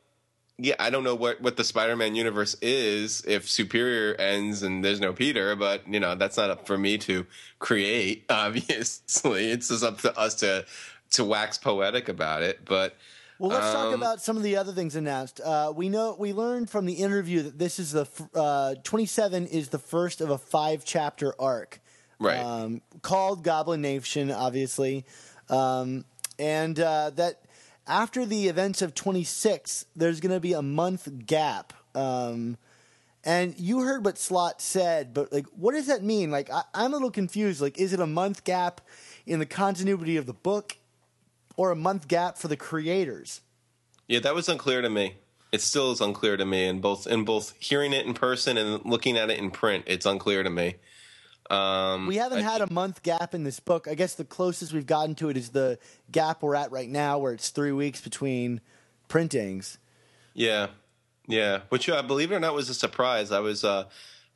yeah, 0.59 0.75
I 0.79 0.91
don't 0.91 1.05
know 1.05 1.15
what 1.15 1.41
what 1.41 1.57
the 1.57 1.65
Spider-Man 1.65 2.15
universe 2.15 2.57
is 2.61 3.25
if 3.27 3.49
Superior 3.49 4.15
ends 4.15 4.63
and 4.63 4.85
there's 4.85 5.01
no 5.01 5.13
Peter, 5.13 5.57
but 5.57 5.87
you 5.89 6.01
know 6.01 6.15
that's 6.15 6.37
not 6.37 6.51
up 6.51 6.67
for 6.67 6.77
me 6.79 6.99
to 6.99 7.27
create. 7.59 8.25
Obviously, 8.31 9.51
it's 9.51 9.69
just 9.69 9.83
up 9.85 10.01
to 10.03 10.17
us 10.19 10.35
to 10.37 10.65
to 11.13 11.25
wax 11.25 11.59
poetic 11.59 12.09
about 12.09 12.43
it. 12.43 12.65
But 12.65 12.97
Well, 13.39 13.51
let's 13.51 13.73
talk 13.73 13.89
um, 13.89 13.95
about 13.95 14.21
some 14.23 14.37
of 14.37 14.43
the 14.43 14.57
other 14.57 14.73
things 14.73 14.95
announced. 14.95 15.41
Uh, 15.41 15.73
we 15.75 15.89
know 15.89 16.17
we 16.19 16.33
learned 16.33 16.71
from 16.71 16.87
the 16.87 16.95
interview 16.95 17.43
that 17.43 17.59
this 17.59 17.79
is 17.79 17.93
the 17.93 18.03
f- 18.03 18.29
uh, 18.35 18.75
27 18.85 19.47
is 19.47 19.71
the 19.71 19.79
first 19.79 20.21
of 20.21 20.31
a 20.31 20.39
five 20.39 20.85
chapter 20.85 21.35
arc, 21.41 21.81
Right. 22.23 22.39
Um, 22.39 22.83
called 23.03 23.43
Goblin 23.43 23.81
Nation, 23.81 24.31
obviously, 24.31 25.05
um, 25.51 26.05
and 26.39 26.79
uh, 26.79 27.11
that 27.17 27.41
after 27.87 28.24
the 28.24 28.49
events 28.49 28.83
of 28.83 28.95
26, 28.95 29.87
there's 29.97 30.20
going 30.20 30.33
to 30.33 30.41
be 30.41 30.53
a 30.53 30.62
month 30.62 31.26
gap. 31.26 31.72
Um, 31.95 32.57
and 33.24 33.59
you 33.59 33.80
heard 33.80 34.05
what 34.05 34.18
Slott 34.18 34.61
said, 34.61 35.14
but 35.14 35.33
like, 35.33 35.47
what 35.57 35.72
does 35.72 35.87
that 35.87 36.03
mean? 36.03 36.30
Like, 36.30 36.51
I, 36.51 36.62
I'm 36.74 36.93
a 36.93 36.97
little 36.97 37.11
confused. 37.11 37.61
Like, 37.61 37.78
is 37.78 37.93
it 37.93 38.01
a 38.01 38.07
month 38.07 38.45
gap 38.45 38.80
in 39.26 39.39
the 39.39 39.47
continuity 39.47 40.16
of 40.16 40.26
the 40.26 40.33
book, 40.33 40.76
or 41.57 41.70
a 41.70 41.76
month 41.76 42.09
gap 42.09 42.39
for 42.39 42.49
the 42.49 42.57
creators? 42.57 43.41
Yeah, 44.09 44.20
that 44.20 44.35
was 44.35 44.49
unclear 44.49 44.83
to 44.83 44.91
me. 44.91 45.16
It 45.53 45.61
still 45.61 45.93
is 45.93 46.01
unclear 46.01 46.37
to 46.37 46.47
me, 46.47 46.66
and 46.66 46.80
both 46.80 47.07
in 47.07 47.24
both 47.24 47.55
hearing 47.59 47.93
it 47.93 48.07
in 48.07 48.14
person 48.14 48.57
and 48.57 48.85
looking 48.85 49.16
at 49.16 49.30
it 49.30 49.39
in 49.39 49.51
print, 49.51 49.85
it's 49.87 50.07
unclear 50.07 50.43
to 50.43 50.51
me. 50.51 50.76
Um, 51.53 52.07
We 52.07 52.17
haven't 52.17 52.39
I- 52.39 52.43
had 52.51 52.61
a 52.63 52.73
month 52.73 53.03
gap 53.03 53.35
in 53.35 53.45
this 53.45 53.61
book. 53.61 53.87
I 53.89 53.95
guess 53.95 54.15
the 54.15 54.25
closest 54.25 54.73
we've 54.73 54.87
gotten 54.87 55.15
to 55.17 55.29
it 55.29 55.37
is 55.37 55.51
the 55.51 55.79
gap 56.11 56.43
we're 56.43 56.55
at 56.55 56.71
right 56.73 56.89
now, 56.89 57.19
where 57.19 57.33
it's 57.33 57.51
three 57.51 57.73
weeks 57.73 58.01
between 58.01 58.61
printings. 59.09 59.79
Yeah, 60.35 60.69
yeah. 61.29 61.61
Which, 61.69 61.89
uh, 61.89 62.03
believe 62.03 62.33
it 62.33 62.35
or 62.37 62.41
not, 62.41 62.55
was 62.55 62.69
a 62.71 62.75
surprise. 62.75 63.31
I 63.33 63.41
was 63.41 63.65
uh, 63.65 63.85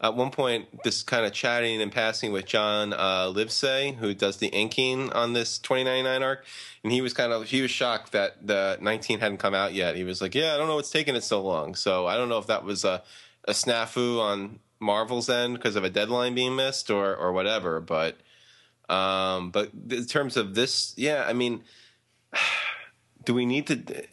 at 0.01 0.15
one 0.15 0.31
point 0.31 0.67
just 0.85 1.07
kind 1.07 1.25
of 1.25 1.33
chatting 1.33 1.81
and 1.81 1.91
passing 1.91 2.33
with 2.33 2.45
John 2.45 2.93
uh, 2.93 3.33
Livesay, 3.35 3.97
who 3.97 4.13
does 4.13 4.37
the 4.37 4.49
inking 4.49 5.11
on 5.15 5.33
this 5.33 5.59
2099 5.59 6.23
arc, 6.23 6.45
and 6.85 6.93
he 6.93 7.01
was 7.01 7.15
kind 7.15 7.33
of 7.33 7.45
he 7.45 7.63
was 7.63 7.71
shocked 7.71 8.13
that 8.13 8.47
the 8.47 8.77
19 8.83 9.21
hadn't 9.21 9.39
come 9.39 9.55
out 9.55 9.73
yet. 9.73 9.97
He 9.97 10.05
was 10.05 10.21
like, 10.21 10.35
"Yeah, 10.35 10.55
I 10.55 10.59
don't 10.59 10.69
know 10.69 10.77
what's 10.77 10.91
taking 10.91 11.17
it 11.17 11.25
so 11.25 11.41
long." 11.43 11.75
So 11.75 12.07
I 12.07 12.17
don't 12.19 12.29
know 12.29 12.39
if 12.39 12.47
that 12.49 12.63
was 12.63 12.85
a 12.85 13.03
a 13.49 13.53
snafu 13.53 14.21
on 14.21 14.59
Marvel's 14.81 15.29
end 15.29 15.55
because 15.55 15.77
of 15.77 15.85
a 15.85 15.91
deadline 15.91 16.35
being 16.35 16.57
missed 16.57 16.91
or 16.91 17.15
or 17.15 17.33
whatever. 17.33 17.81
But 17.81 18.19
um, 18.89 19.51
but 19.51 19.71
in 19.91 20.07
terms 20.07 20.37
of 20.37 20.55
this, 20.55 20.95
yeah, 20.97 21.25
I 21.27 21.33
mean, 21.33 21.63
do 23.25 23.35
we 23.35 23.47
need 23.47 23.67
to? 23.69 24.07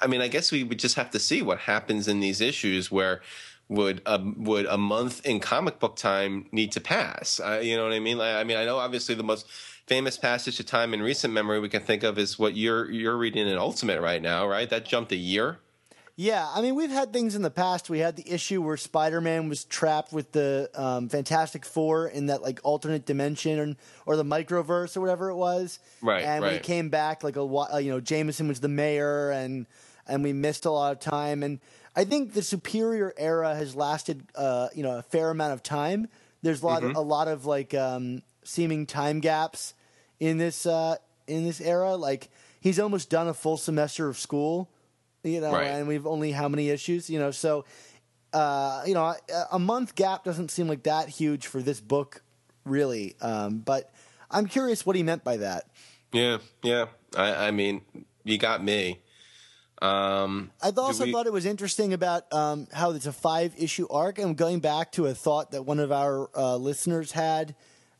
I 0.00 0.06
mean, 0.06 0.20
I 0.20 0.28
guess 0.28 0.50
we 0.50 0.64
would 0.64 0.78
just 0.78 0.96
have 0.96 1.10
to 1.10 1.18
see 1.18 1.42
what 1.42 1.60
happens 1.60 2.08
in 2.08 2.20
these 2.20 2.40
issues 2.40 2.90
where 2.90 3.20
would 3.68 4.02
a, 4.06 4.20
would 4.36 4.66
a 4.66 4.78
month 4.78 5.24
in 5.26 5.40
comic 5.40 5.78
book 5.78 5.96
time 5.96 6.46
need 6.52 6.72
to 6.72 6.80
pass? 6.80 7.40
Uh, 7.40 7.60
you 7.62 7.76
know 7.76 7.84
what 7.84 7.92
I 7.92 8.00
mean? 8.00 8.18
Like, 8.18 8.34
I 8.36 8.44
mean, 8.44 8.56
I 8.56 8.64
know 8.64 8.78
obviously 8.78 9.14
the 9.14 9.22
most 9.22 9.46
famous 9.86 10.16
passage 10.16 10.58
of 10.60 10.66
time 10.66 10.94
in 10.94 11.02
recent 11.02 11.32
memory 11.32 11.60
we 11.60 11.68
can 11.68 11.82
think 11.82 12.02
of 12.02 12.18
is 12.18 12.38
what 12.38 12.56
you're 12.56 12.90
you're 12.90 13.16
reading 13.16 13.46
in 13.46 13.56
Ultimate 13.58 14.00
right 14.00 14.22
now, 14.22 14.46
right? 14.46 14.68
That 14.68 14.84
jumped 14.84 15.12
a 15.12 15.16
year. 15.16 15.58
Yeah, 16.16 16.48
I 16.54 16.60
mean, 16.62 16.76
we've 16.76 16.90
had 16.90 17.12
things 17.12 17.34
in 17.34 17.42
the 17.42 17.50
past. 17.50 17.90
We 17.90 17.98
had 17.98 18.14
the 18.14 18.30
issue 18.30 18.62
where 18.62 18.76
Spider 18.76 19.20
Man 19.20 19.48
was 19.48 19.64
trapped 19.64 20.12
with 20.12 20.30
the 20.30 20.70
um, 20.74 21.08
Fantastic 21.08 21.64
Four 21.64 22.06
in 22.06 22.26
that 22.26 22.40
like 22.40 22.60
alternate 22.62 23.04
dimension 23.04 23.58
or, 24.06 24.12
or 24.12 24.16
the 24.16 24.22
microverse 24.24 24.96
or 24.96 25.00
whatever 25.00 25.28
it 25.30 25.34
was. 25.34 25.80
Right, 26.00 26.22
And 26.24 26.44
right. 26.44 26.62
came 26.62 26.88
back, 26.88 27.24
like 27.24 27.34
a 27.34 27.44
whi- 27.44 27.68
uh, 27.74 27.78
you 27.78 27.90
know, 27.90 28.00
Jameson 28.00 28.46
was 28.46 28.60
the 28.60 28.68
mayor, 28.68 29.30
and 29.30 29.66
and 30.06 30.22
we 30.22 30.32
missed 30.32 30.66
a 30.66 30.70
lot 30.70 30.92
of 30.92 31.00
time. 31.00 31.42
And 31.42 31.58
I 31.96 32.04
think 32.04 32.32
the 32.34 32.42
Superior 32.42 33.12
era 33.16 33.52
has 33.56 33.74
lasted, 33.74 34.22
uh, 34.36 34.68
you 34.72 34.84
know, 34.84 34.98
a 34.98 35.02
fair 35.02 35.30
amount 35.30 35.54
of 35.54 35.64
time. 35.64 36.06
There's 36.42 36.62
a 36.62 36.66
lot, 36.66 36.82
Mm-hmm. 36.82 36.90
of, 36.90 36.96
a 36.96 37.00
lot 37.00 37.26
of 37.26 37.44
like 37.44 37.74
um, 37.74 38.22
seeming 38.44 38.86
time 38.86 39.18
gaps 39.18 39.74
in 40.20 40.38
this 40.38 40.64
uh, 40.64 40.94
in 41.26 41.44
this 41.44 41.60
era. 41.60 41.96
Like 41.96 42.28
he's 42.60 42.78
almost 42.78 43.10
done 43.10 43.26
a 43.26 43.34
full 43.34 43.56
semester 43.56 44.08
of 44.08 44.16
school 44.16 44.70
you 45.24 45.40
know, 45.40 45.52
Right. 45.52 45.66
and 45.66 45.88
we've 45.88 46.06
only 46.06 46.32
how 46.32 46.48
many 46.48 46.70
issues, 46.70 47.08
you 47.10 47.18
know, 47.18 47.30
so 47.30 47.64
uh, 48.32 48.82
you 48.86 48.94
know, 48.94 49.04
a, 49.04 49.16
a 49.52 49.58
month 49.58 49.94
gap 49.94 50.24
doesn't 50.24 50.50
seem 50.50 50.66
like 50.68 50.82
that 50.84 51.08
huge 51.08 51.46
for 51.46 51.62
this 51.62 51.80
book, 51.80 52.22
really. 52.64 53.14
Um, 53.20 53.58
but 53.58 53.92
I'm 54.30 54.46
curious 54.46 54.84
what 54.84 54.96
he 54.96 55.02
meant 55.04 55.22
by 55.22 55.36
that. 55.36 55.64
Yeah, 56.12 56.38
yeah. 56.62 56.86
I, 57.16 57.48
I 57.48 57.50
mean, 57.52 57.82
you 58.24 58.36
got 58.38 58.62
me. 58.62 59.00
Um, 59.82 60.50
I 60.62 60.70
also 60.76 61.04
we- 61.04 61.12
thought 61.12 61.26
it 61.26 61.32
was 61.32 61.46
interesting 61.46 61.92
about 61.92 62.32
um, 62.32 62.66
how 62.72 62.90
it's 62.92 63.06
a 63.06 63.12
five 63.12 63.54
issue 63.58 63.86
arc, 63.90 64.18
and 64.18 64.36
going 64.36 64.60
back 64.60 64.92
to 64.92 65.06
a 65.06 65.14
thought 65.14 65.50
that 65.52 65.62
one 65.64 65.78
of 65.78 65.92
our 65.92 66.30
uh, 66.36 66.56
listeners 66.56 67.12
had, 67.12 67.54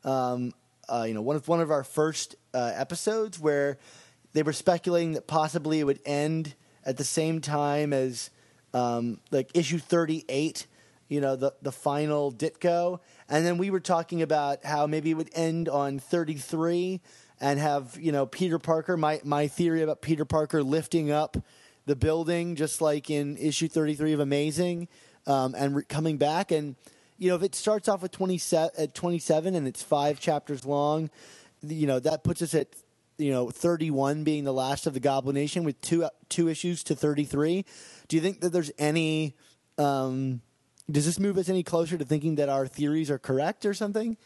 um, 0.05 0.53
uh, 0.89 1.05
you 1.07 1.15
know, 1.15 1.23
one 1.23 1.37
of 1.37 1.47
one 1.47 1.61
of 1.61 1.71
our 1.71 1.85
first 1.85 2.37
uh, 2.55 2.73
episodes 2.75 3.39
where 3.39 3.79
they 4.33 4.43
were 4.43 4.53
speculating 4.53 5.13
that 5.13 5.27
possibly 5.27 5.79
it 5.81 5.85
would 5.85 6.01
end 6.07 6.55
at 6.85 6.97
the 6.97 7.05
same 7.05 7.41
time 7.41 7.93
as 7.93 8.31
um, 8.73 9.21
like 9.31 9.51
issue 9.55 9.79
thirty 9.79 10.25
eight, 10.29 10.67
you 11.09 11.21
know, 11.21 11.37
the 11.37 11.55
the 11.63 11.73
final 11.73 12.33
Ditko, 12.33 13.01
and 13.29 13.45
then 13.45 13.59
we 13.59 13.71
were 13.71 13.81
talking 13.81 14.23
about 14.23 14.65
how 14.65 14.87
maybe 14.87 15.11
it 15.11 15.15
would 15.15 15.31
end 15.35 15.69
on 15.69 15.99
thirty 15.99 16.35
three. 16.35 17.01
And 17.41 17.59
have 17.59 17.99
you 18.01 18.13
know 18.13 18.27
Peter 18.27 18.59
Parker? 18.59 18.97
My 18.97 19.21
my 19.25 19.49
theory 19.49 19.83
about 19.83 20.01
Peter 20.03 20.25
Parker 20.25 20.63
lifting 20.63 21.11
up 21.11 21.37
the 21.87 21.97
building, 21.97 22.57
just 22.57 22.81
like 22.81 23.11
in 23.11 23.37
issue 23.37 23.69
33 23.69 24.13
of 24.13 24.21
Amazing, 24.21 24.89
um, 25.27 25.55
and 25.57 25.77
re- 25.77 25.85
coming 25.85 26.17
back. 26.17 26.51
And, 26.51 26.77
you 27.19 27.29
know, 27.29 27.37
if 27.37 27.43
it 27.43 27.55
starts 27.55 27.89
off 27.89 28.03
with 28.03 28.13
27, 28.13 28.71
at 28.79 28.95
27 28.95 29.55
and 29.55 29.67
it's 29.69 29.83
five 29.83 30.19
chapters 30.19 30.65
long, 30.65 31.11
you 31.63 31.87
know, 31.87 31.99
that 32.01 32.25
puts 32.25 32.43
us 32.43 32.55
at, 32.55 32.69
you 33.19 33.31
know, 33.31 33.51
31 33.51 34.25
being 34.25 34.45
the 34.45 34.53
last 34.53 34.87
of 34.87 34.95
the 34.95 35.01
Goblin 35.01 35.35
Nation 35.35 35.65
with 35.65 35.81
two, 35.81 36.07
two 36.29 36.49
issues 36.49 36.83
to 36.85 36.95
33. 36.95 37.65
Do 38.09 38.17
you 38.17 38.23
think 38.23 38.41
that 38.41 38.53
there's 38.53 38.73
any, 38.79 39.35
um, 39.79 40.41
does 40.91 41.07
this 41.07 41.19
move 41.19 41.39
us 41.39 41.49
any 41.49 41.63
closer 41.63 41.97
to 41.97 42.05
thinking 42.05 42.35
that 42.37 42.49
our 42.49 42.67
theories 42.67 43.11
are 43.11 43.19
correct 43.19 43.65
or 43.65 43.75
something? 43.75 44.17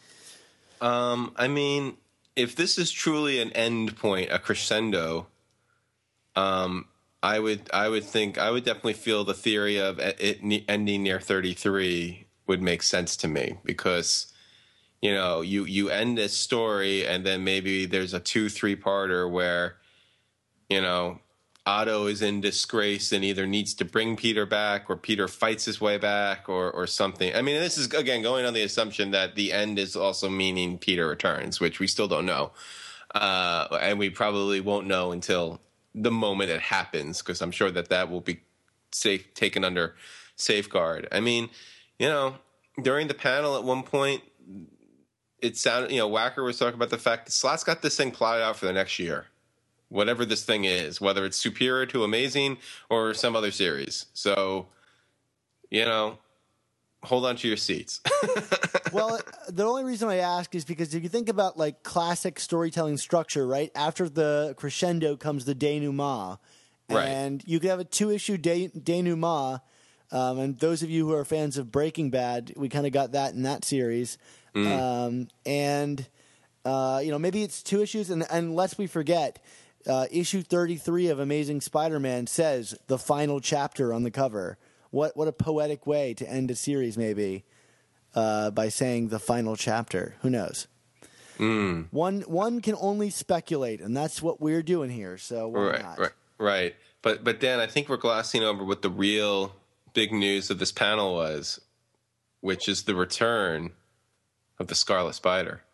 Um, 0.81 1.33
I 1.35 1.47
mean, 1.47 1.97
if 2.35 2.55
this 2.55 2.77
is 2.77 2.91
truly 2.91 3.41
an 3.41 3.51
end 3.51 3.97
point, 3.97 4.31
a 4.31 4.39
crescendo, 4.39 5.27
um, 6.35 6.85
I 7.21 7.39
would, 7.39 7.69
I 7.73 7.89
would 7.89 8.05
think, 8.05 8.37
I 8.37 8.49
would 8.51 8.63
definitely 8.63 8.93
feel 8.93 9.23
the 9.23 9.33
theory 9.33 9.77
of 9.77 9.99
it 9.99 10.39
ending 10.69 11.03
near 11.03 11.19
thirty 11.19 11.53
three 11.53 12.27
would 12.47 12.61
make 12.61 12.81
sense 12.81 13.17
to 13.17 13.27
me 13.27 13.57
because, 13.65 14.31
you 15.01 15.13
know, 15.13 15.41
you 15.41 15.65
you 15.65 15.89
end 15.89 16.17
this 16.17 16.33
story 16.33 17.05
and 17.05 17.25
then 17.25 17.43
maybe 17.43 17.85
there's 17.85 18.13
a 18.13 18.19
two 18.19 18.49
three 18.49 18.75
parter 18.75 19.29
where, 19.29 19.77
you 20.69 20.81
know, 20.81 21.19
Otto 21.65 22.07
is 22.07 22.21
in 22.21 22.41
disgrace 22.41 23.11
and 23.11 23.23
either 23.23 23.45
needs 23.45 23.73
to 23.75 23.85
bring 23.85 24.15
Peter 24.15 24.45
back 24.45 24.89
or 24.89 24.97
Peter 24.97 25.27
fights 25.27 25.65
his 25.65 25.79
way 25.79 25.97
back 25.97 26.49
or 26.49 26.71
or 26.71 26.87
something. 26.87 27.33
I 27.33 27.41
mean, 27.41 27.59
this 27.59 27.77
is 27.77 27.93
again 27.93 28.21
going 28.21 28.45
on 28.45 28.53
the 28.53 28.63
assumption 28.63 29.11
that 29.11 29.35
the 29.35 29.53
end 29.53 29.79
is 29.79 29.95
also 29.95 30.29
meaning 30.29 30.77
Peter 30.77 31.07
returns, 31.07 31.59
which 31.59 31.79
we 31.79 31.87
still 31.87 32.07
don't 32.07 32.25
know. 32.25 32.51
Uh, 33.13 33.77
and 33.81 33.97
we 33.97 34.09
probably 34.09 34.61
won't 34.61 34.85
know 34.85 35.11
until 35.11 35.61
the 35.95 36.11
moment 36.11 36.51
it 36.51 36.61
happens 36.61 37.19
because 37.19 37.41
I'm 37.41 37.51
sure 37.51 37.71
that 37.71 37.89
that 37.89 38.09
will 38.09 38.21
be 38.21 38.41
safe 38.91 39.33
taken 39.33 39.63
under 39.63 39.95
safeguard. 40.35 41.07
I 41.11 41.19
mean, 41.19 41.49
you 41.97 42.07
know, 42.07 42.35
during 42.81 43.07
the 43.07 43.13
panel 43.13 43.57
at 43.57 43.63
one 43.63 43.83
point, 43.83 44.23
it 45.41 45.57
sounded 45.57 45.91
you 45.91 45.97
know 45.97 46.09
Wacker 46.09 46.43
was 46.43 46.57
talking 46.57 46.75
about 46.75 46.89
the 46.89 46.97
fact 46.97 47.25
that 47.25 47.31
Slott's 47.31 47.63
got 47.63 47.81
this 47.81 47.95
thing 47.95 48.11
plotted 48.11 48.43
out 48.43 48.57
for 48.57 48.65
the 48.65 48.73
next 48.73 48.99
year, 48.99 49.25
whatever 49.89 50.25
this 50.25 50.43
thing 50.43 50.65
is, 50.65 50.99
whether 50.99 51.25
it's 51.25 51.37
superior 51.37 51.85
to 51.87 52.03
Amazing 52.03 52.57
or 52.89 53.13
some 53.13 53.35
other 53.35 53.51
series. 53.51 54.05
So, 54.13 54.67
you 55.69 55.85
know, 55.85 56.17
hold 57.03 57.25
on 57.25 57.35
to 57.37 57.47
your 57.47 57.57
seats. 57.57 58.01
well, 58.91 59.19
the 59.47 59.63
only 59.63 59.83
reason 59.83 60.09
I 60.09 60.17
ask 60.17 60.53
is 60.55 60.65
because 60.65 60.93
if 60.93 61.03
you 61.03 61.09
think 61.09 61.29
about 61.29 61.57
like 61.57 61.83
classic 61.83 62.39
storytelling 62.39 62.97
structure, 62.97 63.47
right? 63.47 63.71
After 63.75 64.09
the 64.09 64.53
crescendo 64.57 65.15
comes 65.15 65.45
the 65.45 65.55
denouement, 65.55 66.39
Right. 66.91 67.07
and 67.07 67.43
you 67.45 67.59
could 67.59 67.69
have 67.69 67.79
a 67.79 67.83
two 67.83 68.09
issue 68.09 68.37
de- 68.37 68.69
denouement. 68.69 69.61
Um, 70.11 70.39
and 70.39 70.57
those 70.57 70.81
of 70.81 70.89
you 70.89 71.07
who 71.07 71.13
are 71.13 71.23
fans 71.23 71.55
of 71.59 71.71
Breaking 71.71 72.09
Bad, 72.09 72.51
we 72.57 72.67
kind 72.67 72.87
of 72.87 72.91
got 72.91 73.11
that 73.11 73.33
in 73.35 73.43
that 73.43 73.63
series. 73.63 74.17
Um, 74.55 75.27
and 75.45 76.07
uh, 76.65 77.01
you 77.03 77.11
know, 77.11 77.19
maybe 77.19 77.43
it's 77.43 77.63
two 77.63 77.81
issues, 77.81 78.09
and, 78.09 78.25
and 78.29 78.55
lest 78.55 78.77
we 78.77 78.87
forget, 78.87 79.43
uh, 79.87 80.07
issue 80.11 80.41
thirty-three 80.41 81.07
of 81.07 81.19
Amazing 81.19 81.61
Spider-Man 81.61 82.27
says 82.27 82.75
the 82.87 82.97
final 82.97 83.39
chapter 83.39 83.93
on 83.93 84.03
the 84.03 84.11
cover. 84.11 84.57
What 84.91 85.15
what 85.15 85.27
a 85.27 85.31
poetic 85.31 85.85
way 85.85 86.13
to 86.15 86.29
end 86.29 86.51
a 86.51 86.55
series, 86.55 86.97
maybe 86.97 87.45
uh, 88.15 88.51
by 88.51 88.69
saying 88.69 89.09
the 89.09 89.19
final 89.19 89.55
chapter. 89.55 90.15
Who 90.21 90.29
knows? 90.29 90.67
One 91.37 92.21
one 92.21 92.59
can 92.59 92.75
only 92.81 93.09
speculate, 93.11 93.79
and 93.79 93.95
that's 93.95 94.21
what 94.21 94.41
we're 94.41 94.61
doing 94.61 94.89
here. 94.89 95.17
So 95.17 95.51
right, 95.51 95.81
not? 95.81 95.99
right, 95.99 96.11
right. 96.37 96.75
But 97.01 97.23
but 97.23 97.39
Dan, 97.39 97.61
I 97.61 97.67
think 97.67 97.87
we're 97.87 97.95
glossing 97.95 98.43
over 98.43 98.65
what 98.65 98.81
the 98.81 98.89
real 98.89 99.55
big 99.93 100.11
news 100.11 100.49
of 100.49 100.59
this 100.59 100.73
panel 100.73 101.13
was, 101.13 101.61
which 102.41 102.67
is 102.67 102.83
the 102.83 102.93
return 102.95 103.71
of 104.59 104.67
the 104.67 104.75
Scarlet 104.75 105.13
Spider. 105.13 105.61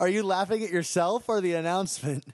Are 0.00 0.08
you 0.08 0.22
laughing 0.22 0.62
at 0.62 0.70
yourself 0.70 1.28
or 1.28 1.40
the 1.40 1.54
announcement? 1.54 2.24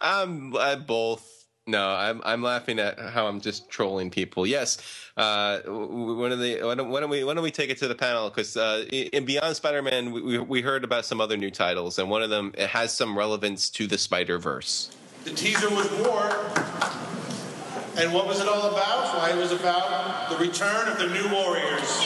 I'm 0.00 0.54
I 0.56 0.76
both. 0.76 1.30
No, 1.66 1.88
I'm 1.88 2.20
I'm 2.24 2.42
laughing 2.42 2.78
at 2.78 2.98
how 2.98 3.26
I'm 3.26 3.40
just 3.40 3.70
trolling 3.70 4.10
people. 4.10 4.46
Yes, 4.46 4.76
uh, 5.16 5.60
w- 5.60 6.18
when 6.18 6.30
are 6.32 6.36
they? 6.36 6.62
Why 6.62 6.74
don't, 6.74 6.90
why 6.90 7.00
don't 7.00 7.08
we? 7.08 7.24
Why 7.24 7.32
don't 7.32 7.42
we 7.42 7.50
take 7.50 7.70
it 7.70 7.78
to 7.78 7.88
the 7.88 7.94
panel? 7.94 8.28
Because 8.28 8.54
uh, 8.58 8.84
in 8.90 9.24
Beyond 9.24 9.56
Spider-Man, 9.56 10.12
we, 10.12 10.20
we 10.20 10.38
we 10.38 10.60
heard 10.60 10.84
about 10.84 11.06
some 11.06 11.22
other 11.22 11.38
new 11.38 11.50
titles, 11.50 11.98
and 11.98 12.10
one 12.10 12.22
of 12.22 12.28
them 12.28 12.52
it 12.58 12.68
has 12.68 12.94
some 12.94 13.16
relevance 13.16 13.70
to 13.70 13.86
the 13.86 13.96
Spider 13.96 14.38
Verse. 14.38 14.94
The 15.24 15.30
teaser 15.30 15.70
was 15.70 15.90
War. 16.06 16.28
And 17.96 18.12
what 18.12 18.26
was 18.26 18.40
it 18.40 18.48
all 18.48 18.72
about? 18.72 19.16
Why, 19.16 19.30
it 19.30 19.36
was 19.36 19.52
about 19.52 20.28
the 20.28 20.36
return 20.36 20.88
of 20.88 20.98
the 20.98 21.06
New 21.06 21.30
Warriors. 21.32 22.02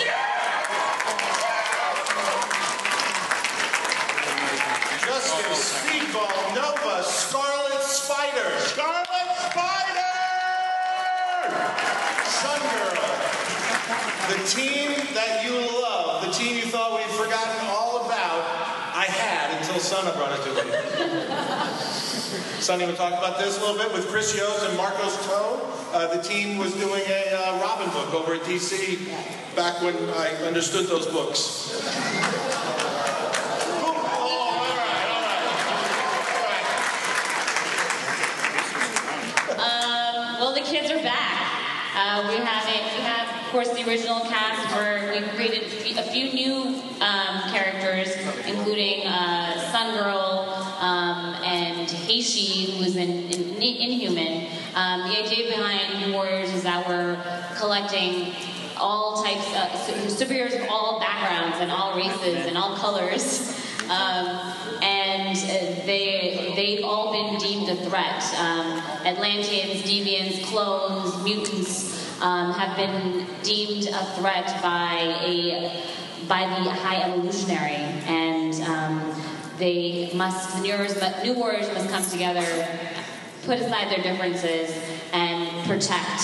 Justice, 5.01 5.81
Speedball, 5.81 6.55
Nova, 6.55 7.03
Scarlet 7.03 7.81
Spider. 7.81 8.59
Scarlet 8.61 9.29
Spider! 9.49 10.13
Sun 12.37 12.61
Girl. 12.61 13.09
The 14.29 14.45
team 14.47 14.93
that 15.15 15.43
you 15.43 15.57
love, 15.83 16.27
the 16.27 16.33
team 16.33 16.57
you 16.59 16.67
thought 16.67 16.99
we'd 16.99 17.17
forgotten 17.17 17.67
all 17.71 18.05
about, 18.05 18.45
I 18.95 19.07
had 19.09 19.59
until 19.59 19.81
Sana 19.81 20.13
brought 20.13 20.39
it 20.39 20.45
to 20.45 20.53
me. 20.65 21.98
Sonny 22.61 22.85
will 22.85 22.95
talk 22.95 23.15
about 23.15 23.39
this 23.39 23.57
a 23.57 23.61
little 23.61 23.79
bit 23.79 23.91
with 23.93 24.07
Chris 24.09 24.37
Yost 24.37 24.67
and 24.69 24.77
Marcus 24.77 25.17
To. 25.27 25.33
Uh, 25.97 26.15
the 26.15 26.23
team 26.23 26.59
was 26.59 26.75
doing 26.75 27.03
a 27.07 27.33
uh, 27.33 27.61
Robin 27.63 27.89
book 27.91 28.13
over 28.13 28.35
at 28.35 28.43
DC 28.43 29.09
back 29.57 29.81
when 29.81 29.97
I 30.11 30.29
understood 30.45 30.87
those 30.87 31.07
books. 31.07 31.73
Um, 39.53 40.39
well, 40.39 40.53
the 40.53 40.61
kids 40.61 40.91
are 40.91 41.03
back. 41.03 41.39
Uh, 41.97 42.29
we 42.29 42.45
have 42.45 42.69
it. 42.69 42.83
We 42.99 43.03
have, 43.05 43.43
of 43.43 43.51
course, 43.51 43.71
the 43.71 43.89
original 43.89 44.21
cast. 44.21 44.77
Where 44.77 45.11
we 45.11 45.27
created 45.31 45.97
a 45.97 46.03
few, 46.03 46.33
new 46.33 46.83
um, 47.01 47.51
characters, 47.51 48.15
including 48.47 49.07
uh, 49.07 49.73
Sun 49.73 49.95
Girl 49.97 50.68
Haechi, 52.09 52.71
who 52.71 52.85
in 52.97 53.31
Inhuman. 53.61 54.49
Um, 54.75 55.09
the 55.09 55.25
idea 55.25 55.51
behind 55.55 56.07
New 56.07 56.15
Warriors 56.15 56.51
is 56.53 56.63
that 56.63 56.89
we're 56.89 57.21
collecting 57.59 58.33
all 58.79 59.23
types, 59.23 59.47
uh, 59.55 59.77
su- 59.77 60.25
superheroes 60.25 60.59
of 60.59 60.71
all 60.71 60.99
backgrounds 61.01 61.59
and 61.61 61.71
all 61.71 61.97
races 61.97 62.47
and 62.47 62.57
all 62.57 62.77
colors. 62.77 63.55
Um, 63.91 64.55
and 64.83 65.37
uh, 65.37 65.85
they 65.87 66.53
they've 66.57 66.85
all 66.85 67.13
been 67.13 67.39
deemed 67.41 67.69
a 67.69 67.77
threat. 67.89 68.23
Um, 68.37 68.79
Atlanteans, 69.05 69.83
deviants, 69.83 70.45
clones, 70.45 71.23
mutants 71.25 72.21
um, 72.23 72.53
have 72.53 72.77
been 72.77 73.27
deemed 73.43 73.89
a 73.89 74.05
threat 74.17 74.63
by 74.63 75.19
a 75.25 75.83
by 76.27 76.41
the 76.41 76.71
High 76.71 77.03
Evolutionary, 77.03 77.77
and 78.07 78.55
um, 78.63 79.28
they 79.59 80.11
must 80.15 80.63
the 80.63 80.69
Warriors, 80.69 81.23
New 81.23 81.35
Warriors 81.35 81.69
must 81.75 81.89
come 81.91 82.05
together, 82.05 82.69
put 83.45 83.59
aside 83.59 83.91
their 83.91 84.03
differences, 84.03 84.77
and 85.13 85.67
protect 85.67 86.21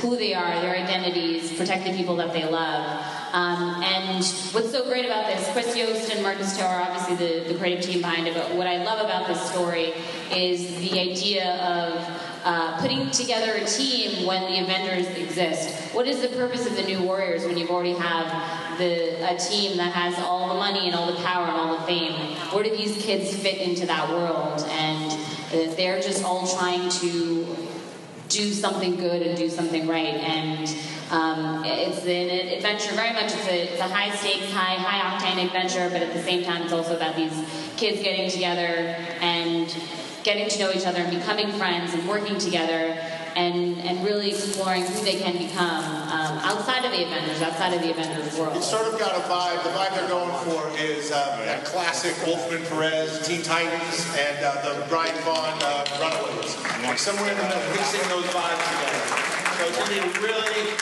who 0.00 0.16
they 0.16 0.32
are, 0.32 0.60
their 0.60 0.76
identities, 0.76 1.56
protect 1.58 1.84
the 1.84 1.92
people 1.92 2.16
that 2.16 2.32
they 2.32 2.44
love. 2.44 3.04
Um, 3.32 3.82
and 3.82 4.24
what's 4.52 4.70
so 4.70 4.84
great 4.84 5.04
about 5.04 5.26
this, 5.26 5.50
Chris 5.52 5.76
Yost 5.76 6.10
and 6.12 6.22
Marcus 6.22 6.56
To 6.56 6.64
are 6.64 6.80
obviously 6.82 7.16
the, 7.16 7.52
the 7.52 7.58
creative 7.58 7.84
team 7.84 8.00
behind 8.00 8.28
it, 8.28 8.34
but 8.34 8.54
what 8.54 8.66
I 8.66 8.82
love 8.84 9.04
about 9.04 9.26
this 9.26 9.40
story 9.50 9.92
is 10.32 10.76
the 10.78 11.00
idea 11.00 11.56
of 11.56 12.37
uh, 12.48 12.80
putting 12.80 13.10
together 13.10 13.52
a 13.56 13.64
team 13.66 14.24
when 14.26 14.40
the 14.50 14.58
Avengers 14.60 15.06
exist. 15.18 15.94
What 15.94 16.06
is 16.06 16.22
the 16.22 16.28
purpose 16.28 16.66
of 16.66 16.76
the 16.76 16.82
New 16.82 17.02
Warriors 17.02 17.44
when 17.44 17.58
you 17.58 17.68
already 17.68 17.92
have 17.92 18.78
the, 18.78 19.22
a 19.30 19.36
team 19.36 19.76
that 19.76 19.92
has 19.92 20.18
all 20.24 20.48
the 20.48 20.54
money 20.54 20.86
and 20.86 20.94
all 20.94 21.12
the 21.12 21.22
power 21.22 21.44
and 21.44 21.52
all 21.54 21.78
the 21.78 21.84
fame? 21.84 22.14
Where 22.50 22.64
do 22.64 22.74
these 22.74 22.96
kids 23.02 23.36
fit 23.36 23.58
into 23.58 23.84
that 23.84 24.08
world? 24.08 24.66
And 24.70 25.12
uh, 25.12 25.74
they're 25.74 26.00
just 26.00 26.24
all 26.24 26.46
trying 26.46 26.88
to 26.88 27.54
do 28.30 28.52
something 28.54 28.96
good 28.96 29.20
and 29.20 29.36
do 29.36 29.50
something 29.50 29.86
right. 29.86 30.14
And 30.14 30.74
um, 31.10 31.66
it's 31.66 32.00
an 32.06 32.30
adventure, 32.56 32.94
very 32.94 33.12
much. 33.12 33.26
It's 33.26 33.46
a, 33.46 33.72
it's 33.74 33.80
a 33.80 33.88
high 33.88 34.16
stakes, 34.16 34.50
high 34.52 34.76
high 34.76 35.18
octane 35.18 35.44
adventure, 35.44 35.90
but 35.92 36.00
at 36.00 36.14
the 36.14 36.22
same 36.22 36.44
time, 36.44 36.62
it's 36.62 36.72
also 36.72 36.96
about 36.96 37.14
these 37.14 37.44
kids 37.76 38.02
getting 38.02 38.30
together 38.30 38.96
and 39.20 39.68
getting 40.28 40.46
to 40.46 40.58
know 40.58 40.70
each 40.70 40.84
other 40.84 41.00
and 41.00 41.10
becoming 41.10 41.50
friends 41.52 41.94
and 41.94 42.06
working 42.06 42.36
together 42.36 42.92
and 43.34 43.80
and 43.80 44.04
really 44.04 44.28
exploring 44.28 44.82
who 44.84 45.00
they 45.02 45.16
can 45.16 45.32
become 45.32 45.84
um, 46.12 46.36
outside 46.44 46.84
of 46.84 46.92
the 46.92 47.02
Avengers, 47.02 47.40
outside 47.40 47.72
of 47.72 47.80
the 47.80 47.90
Avengers 47.90 48.36
world. 48.36 48.54
It's 48.54 48.68
sort 48.68 48.86
of 48.92 49.00
got 49.00 49.16
a 49.16 49.24
vibe. 49.24 49.62
The 49.64 49.70
vibe 49.70 49.94
they're 49.96 50.12
going 50.12 50.36
for 50.44 50.68
is 50.76 51.08
that 51.08 51.64
classic 51.64 52.12
Wolfman 52.26 52.60
Perez, 52.66 53.26
Teen 53.26 53.40
Titans, 53.40 54.04
and 54.18 54.44
uh, 54.44 54.52
the 54.68 54.84
Brian 54.88 55.16
Vaughan 55.24 55.56
uh, 55.62 55.86
Runaways. 55.96 56.52
Like 56.84 56.98
somewhere 56.98 57.32
in 57.32 57.38
the 57.38 57.44
middle, 57.44 57.70
mixing 57.72 58.04
those 58.12 58.28
vibes 58.28 58.64
together. 58.68 59.28
So 59.56 59.64
it's 59.64 59.78
going 59.80 59.90
to 59.90 59.96
be 59.96 60.26
really, 60.28 60.76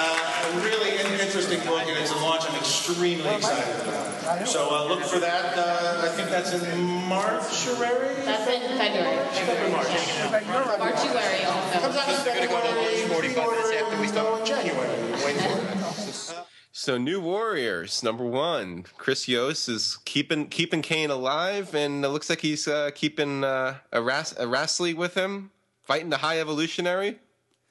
uh, 0.00 0.48
a 0.48 0.64
really 0.64 0.90
interesting 1.20 1.60
book, 1.66 1.82
and 1.86 1.98
it's 1.98 2.10
a 2.12 2.16
launch 2.16 2.44
I'm 2.48 2.56
extremely 2.56 3.28
excited 3.28 3.86
about. 3.86 4.48
So 4.48 4.74
uh, 4.74 4.84
look 4.88 5.02
for 5.02 5.18
that. 5.18 5.56
Uh, 5.56 6.06
I 6.06 6.08
think 6.08 6.30
that's 6.30 6.52
in 6.52 6.80
March, 7.08 7.42
February? 7.44 8.14
That's 8.24 8.48
in 8.50 8.76
February. 8.78 9.16
February, 9.32 9.70
March. 9.70 9.88
Yeah. 9.90 10.76
Marchuary 10.78 11.44
also. 11.44 11.78
Comes 11.80 11.96
out 11.96 12.08
in 12.08 12.16
February, 12.16 13.34
pre-order, 13.34 13.72
you 14.04 14.12
know, 14.12 14.36
in 14.36 14.46
January. 14.46 15.12
Wait 15.24 15.36
for 15.36 15.58
it. 15.58 16.46
So, 16.72 16.96
New 16.96 17.20
Warriors 17.20 18.02
number 18.02 18.24
one. 18.24 18.84
Chris 18.96 19.28
Yost 19.28 19.68
is 19.68 19.98
keeping 20.04 20.46
keeping 20.48 20.82
Kane 20.82 21.10
alive, 21.10 21.74
and 21.74 22.04
it 22.04 22.08
looks 22.08 22.30
like 22.30 22.40
he's 22.40 22.66
uh, 22.66 22.90
keeping 22.94 23.44
uh, 23.44 23.78
a, 23.92 24.00
Ras- 24.00 24.34
Aracely 24.34 24.94
with 24.94 25.14
him, 25.14 25.50
fighting 25.82 26.10
the 26.10 26.18
High 26.18 26.40
Evolutionary. 26.40 27.18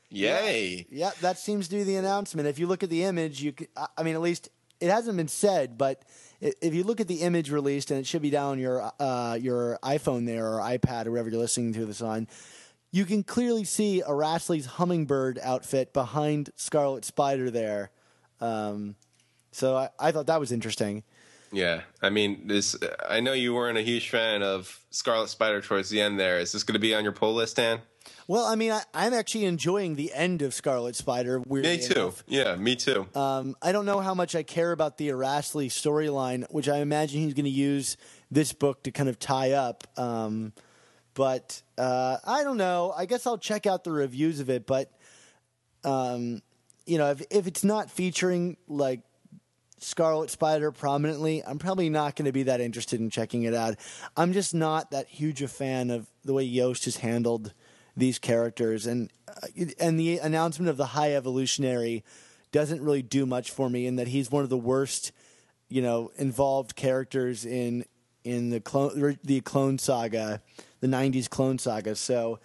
Yay! 0.10 0.88
Yeah, 0.90 1.12
that 1.22 1.38
seems 1.38 1.68
to 1.68 1.76
be 1.76 1.84
the 1.84 1.96
announcement. 1.96 2.48
If 2.48 2.58
you 2.60 2.68
look 2.68 2.84
at 2.84 2.90
the 2.90 3.04
image, 3.04 3.42
you—I 3.42 4.04
mean, 4.04 4.16
at 4.16 4.22
least 4.22 4.50
it 4.80 4.90
hasn't 4.90 5.18
been 5.18 5.28
said, 5.28 5.78
but 5.78 6.02
if 6.42 6.74
you 6.74 6.84
look 6.84 7.00
at 7.00 7.08
the 7.08 7.22
image 7.22 7.52
released, 7.52 7.92
and 7.92 8.00
it 8.00 8.08
should 8.08 8.22
be 8.22 8.30
down 8.30 8.60
your 8.60 8.92
uh, 9.00 9.38
your 9.40 9.78
iPhone 9.84 10.26
there 10.26 10.48
or 10.48 10.60
iPad 10.60 11.06
or 11.06 11.12
wherever 11.12 11.30
you're 11.30 11.40
listening 11.40 11.74
to 11.74 11.86
this 11.86 12.02
on, 12.02 12.28
you 12.92 13.06
can 13.06 13.24
clearly 13.24 13.64
see 13.64 14.02
Aracely's 14.08 14.66
hummingbird 14.66 15.40
outfit 15.44 15.94
behind 15.94 16.50
Scarlet 16.56 17.06
Spider 17.06 17.52
there. 17.52 17.92
Um, 18.42 18.96
so 19.52 19.76
I, 19.76 19.90
I 20.00 20.12
thought 20.12 20.28
that 20.28 20.40
was 20.40 20.52
interesting. 20.52 21.04
Yeah, 21.52 21.82
I 22.02 22.10
mean, 22.10 22.48
this. 22.48 22.76
I 23.08 23.20
know 23.20 23.34
you 23.34 23.54
weren't 23.54 23.78
a 23.78 23.82
huge 23.82 24.10
fan 24.10 24.44
of 24.44 24.80
Scarlet 24.92 25.30
Spider 25.30 25.62
towards 25.62 25.90
the 25.90 26.00
end. 26.02 26.20
There 26.20 26.40
is 26.40 26.52
this 26.52 26.64
going 26.64 26.74
to 26.74 26.80
be 26.80 26.94
on 26.94 27.04
your 27.04 27.14
pull 27.14 27.34
list, 27.34 27.56
Dan? 27.58 27.82
Well, 28.30 28.46
I 28.46 28.54
mean, 28.54 28.72
I, 28.72 28.84
I'm 28.94 29.16
actually 29.16 29.46
enjoying 29.46 29.96
the 29.96 30.14
end 30.14 30.44
of 30.44 30.54
Scarlet 30.54 30.96
Spider. 30.96 31.42
Me 31.50 31.80
too. 31.80 31.94
enough. 31.94 32.24
Yeah, 32.28 32.56
me 32.58 32.76
too. 32.76 33.08
Um, 33.16 33.56
I 33.60 33.72
don't 33.72 33.88
know 33.88 34.02
how 34.02 34.14
much 34.14 34.36
I 34.36 34.44
care 34.44 34.72
about 34.72 34.98
the 35.00 35.08
Aracely 35.10 35.66
storyline, 35.66 36.46
which 36.52 36.70
I 36.70 36.78
imagine 36.78 37.22
he's 37.22 37.34
going 37.34 37.46
to 37.46 37.50
use 37.50 37.98
this 38.30 38.54
book 38.54 38.84
to 38.84 38.92
kind 38.92 39.10
of 39.10 39.18
tie 39.18 39.54
up. 39.54 39.88
Um, 39.98 40.54
but 41.16 41.60
uh, 41.76 42.18
I 42.24 42.44
don't 42.44 42.58
know. 42.58 42.94
I 42.96 43.08
guess 43.08 43.26
I'll 43.26 43.40
check 43.40 43.66
out 43.66 43.84
the 43.84 43.92
reviews 43.92 44.40
of 44.40 44.52
it. 44.52 44.68
But 44.68 44.92
um, 45.84 46.44
you 46.86 47.00
know, 47.00 47.10
if 47.10 47.24
if 47.32 47.48
it's 47.48 47.64
not 47.64 47.90
featuring 47.90 48.58
like 48.68 49.00
Scarlet 49.80 50.30
Spider 50.30 50.72
prominently, 50.72 51.44
I'm 51.44 51.58
probably 51.58 51.90
not 51.90 52.16
going 52.16 52.28
to 52.28 52.32
be 52.32 52.44
that 52.44 52.62
interested 52.62 53.00
in 53.00 53.10
checking 53.10 53.42
it 53.42 53.56
out. 53.56 53.78
I'm 54.16 54.34
just 54.34 54.54
not 54.54 54.92
that 54.92 55.08
huge 55.08 55.42
a 55.42 55.48
fan 55.48 55.90
of 55.90 56.08
the 56.24 56.34
way 56.34 56.44
Yost 56.44 56.86
has 56.86 56.98
handled 56.98 57.56
these 58.00 58.20
characters, 58.20 58.86
and 58.86 59.12
uh, 59.28 59.48
and 59.80 60.00
the 60.00 60.18
announcement 60.18 60.70
of 60.70 60.78
the 60.78 60.88
High 60.88 61.14
Evolutionary 61.14 62.04
doesn't 62.52 62.82
really 62.82 63.02
do 63.02 63.26
much 63.26 63.52
for 63.52 63.70
me 63.70 63.86
in 63.86 63.98
that 63.98 64.08
he's 64.08 64.32
one 64.32 64.44
of 64.44 64.50
the 64.50 64.58
worst, 64.58 65.12
you 65.68 65.82
know, 65.82 66.12
involved 66.18 66.76
characters 66.76 67.46
in 67.46 67.86
in 68.24 68.50
the 68.50 68.60
clone 68.60 69.18
the 69.24 69.42
Clone 69.42 69.78
Saga, 69.78 70.42
the 70.80 70.88
'90s 70.88 71.30
Clone 71.30 71.60
Saga. 71.60 71.96
So 71.96 72.40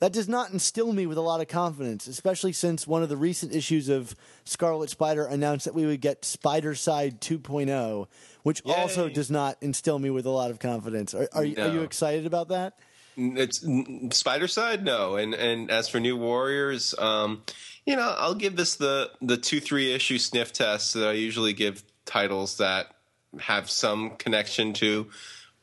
that 0.00 0.12
does 0.12 0.28
not 0.28 0.52
instill 0.52 0.92
me 0.92 1.06
with 1.06 1.18
a 1.18 1.22
lot 1.22 1.40
of 1.40 1.48
confidence, 1.48 2.06
especially 2.06 2.52
since 2.52 2.86
one 2.86 3.02
of 3.02 3.08
the 3.08 3.16
recent 3.16 3.54
issues 3.54 3.88
of 3.88 4.14
Scarlet 4.44 4.90
Spider 4.90 5.24
announced 5.24 5.64
that 5.64 5.74
we 5.74 5.86
would 5.86 6.00
get 6.00 6.22
Spidercide 6.22 7.18
2.0, 7.18 8.06
which 8.42 8.62
also 8.64 9.08
does 9.08 9.30
not 9.30 9.56
instill 9.60 9.98
me 9.98 10.10
with 10.10 10.24
a 10.24 10.30
lot 10.30 10.50
of 10.50 10.60
confidence. 10.60 11.14
Are, 11.14 11.28
are, 11.32 11.44
you 11.44 11.60
are 11.60 11.72
you 11.72 11.82
excited 11.82 12.26
about 12.26 12.48
that? 12.48 12.78
It's 13.18 13.58
Spidercide, 13.60 14.82
no. 14.82 15.16
And 15.16 15.34
and 15.34 15.70
as 15.70 15.88
for 15.88 15.98
New 15.98 16.16
Warriors, 16.16 16.94
um, 16.98 17.42
you 17.84 17.96
know, 17.96 18.14
I'll 18.16 18.34
give 18.34 18.54
this 18.54 18.76
the 18.76 19.10
the 19.20 19.36
two 19.36 19.60
three 19.60 19.92
issue 19.92 20.18
sniff 20.18 20.52
test 20.52 20.94
that 20.94 21.08
I 21.08 21.12
usually 21.12 21.52
give 21.52 21.82
titles 22.04 22.58
that 22.58 22.94
have 23.40 23.68
some 23.68 24.10
connection 24.16 24.72
to 24.74 25.08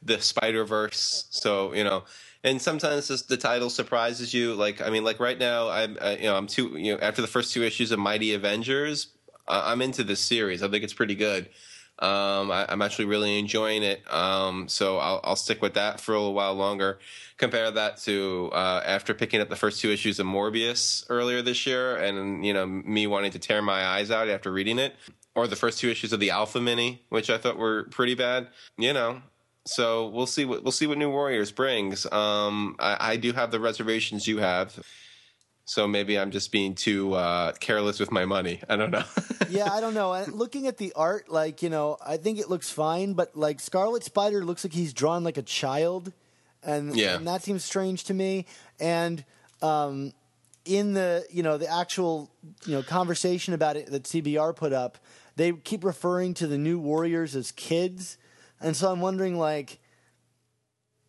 the 0.02 0.20
Spider 0.20 0.66
Verse. 0.66 1.28
So 1.30 1.74
you 1.74 1.84
know. 1.84 2.04
And 2.44 2.62
sometimes 2.62 3.08
this, 3.08 3.24
the 3.24 3.38
title 3.38 3.72
surprises 3.72 4.32
you. 4.32 4.54
Like 4.54 4.80
I 4.80 4.92
mean, 4.92 5.04
like 5.04 5.20
right 5.20 5.40
now, 5.40 5.70
I'm 5.70 5.98
uh, 6.00 6.16
you 6.20 6.26
know 6.26 6.36
I'm 6.36 6.46
two 6.46 6.78
you 6.78 6.94
know 6.94 7.00
after 7.02 7.24
the 7.24 7.28
first 7.28 7.54
two 7.54 7.64
issues 7.64 7.92
of 7.92 7.98
Mighty 7.98 8.36
Avengers, 8.36 9.08
I'm 9.48 9.82
into 9.82 10.04
this 10.04 10.20
series. 10.20 10.62
I 10.62 10.70
think 10.70 10.84
it's 10.84 10.94
pretty 10.94 11.16
good. 11.16 11.50
Um, 12.00 12.52
I, 12.52 12.66
I'm 12.68 12.82
actually 12.82 13.06
really 13.06 13.40
enjoying 13.40 13.82
it. 13.82 14.02
Um, 14.12 14.68
so 14.68 14.98
I'll, 14.98 15.22
I'll 15.24 15.36
stick 15.36 15.62
with 15.62 15.76
that 15.76 16.02
for 16.02 16.14
a 16.14 16.18
little 16.18 16.34
while 16.34 16.54
longer. 16.54 17.00
Compare 17.38 17.72
that 17.72 17.98
to 18.04 18.50
uh, 18.54 18.82
after 18.86 19.14
picking 19.14 19.40
up 19.42 19.50
the 19.50 19.56
first 19.56 19.80
two 19.80 19.92
issues 19.92 20.20
of 20.20 20.26
Morbius 20.28 21.06
earlier 21.10 21.42
this 21.42 21.66
year, 21.66 21.96
and 21.98 22.46
you 22.46 22.54
know 22.54 22.66
me 22.66 23.08
wanting 23.08 23.32
to 23.32 23.40
tear 23.40 23.62
my 23.62 23.86
eyes 23.86 24.12
out 24.12 24.30
after 24.30 24.52
reading 24.52 24.80
it, 24.80 24.96
or 25.36 25.48
the 25.48 25.56
first 25.56 25.80
two 25.80 25.90
issues 25.90 26.12
of 26.14 26.20
the 26.20 26.32
Alpha 26.32 26.60
Mini, 26.60 27.04
which 27.10 27.30
I 27.30 27.38
thought 27.38 27.58
were 27.58 27.84
pretty 27.86 28.16
bad. 28.16 28.48
You 28.78 28.94
know, 28.94 29.22
so 29.66 30.08
we'll 30.10 30.28
see 30.28 30.46
what 30.46 30.64
we'll 30.64 30.72
see 30.72 30.88
what 30.88 30.98
New 30.98 31.10
Warriors 31.10 31.52
brings. 31.52 32.06
Um, 32.12 32.76
I, 32.80 33.12
I 33.14 33.16
do 33.18 33.34
have 33.34 33.52
the 33.52 33.60
reservations 33.60 34.28
you 34.28 34.38
have. 34.40 34.80
So 35.68 35.88
maybe 35.88 36.18
I'm 36.20 36.30
just 36.30 36.52
being 36.52 36.76
too 36.76 37.14
uh, 37.16 37.52
careless 37.54 38.00
with 38.00 38.12
my 38.12 38.26
money. 38.26 38.62
I 38.70 38.76
don't 38.76 38.92
know. 38.92 39.04
yeah, 39.50 39.74
I 39.74 39.82
don't 39.82 39.96
know. 39.96 40.14
And 40.14 40.34
looking 40.34 40.68
at 40.68 40.78
the 40.78 40.94
art, 40.96 41.30
like 41.30 41.64
you 41.64 41.70
know, 41.70 41.98
I 42.06 42.18
think 42.18 42.38
it 42.38 42.50
looks 42.50 42.70
fine, 42.70 43.14
but 43.14 43.36
like 43.36 43.60
Scarlet 43.60 44.04
Spider 44.04 44.46
looks 44.46 44.64
like 44.64 44.74
he's 44.74 44.94
drawn 44.94 45.24
like 45.24 45.38
a 45.38 45.42
child, 45.42 46.14
and, 46.64 46.96
Yeah. 46.96 47.16
and 47.16 47.28
that 47.28 47.42
seems 47.42 47.64
strange 47.64 48.04
to 48.06 48.14
me. 48.14 48.46
And 48.80 49.26
um, 49.64 50.14
in 50.66 50.94
the 50.94 51.26
you 51.32 51.42
know 51.42 51.58
the 51.58 51.68
actual 51.72 52.30
you 52.68 52.74
know 52.76 52.84
conversation 52.84 53.56
about 53.56 53.76
it 53.76 53.88
that 53.88 54.04
CBR 54.04 54.56
put 54.56 54.72
up, 54.72 55.00
they 55.36 55.52
keep 55.52 55.84
referring 55.84 56.36
to 56.36 56.46
the 56.48 56.60
new 56.60 56.78
Warriors 56.78 57.36
as 57.36 57.52
kids, 57.52 58.18
and 58.62 58.76
so 58.78 58.92
I'm 58.92 59.02
wondering 59.02 59.38
like. 59.40 59.80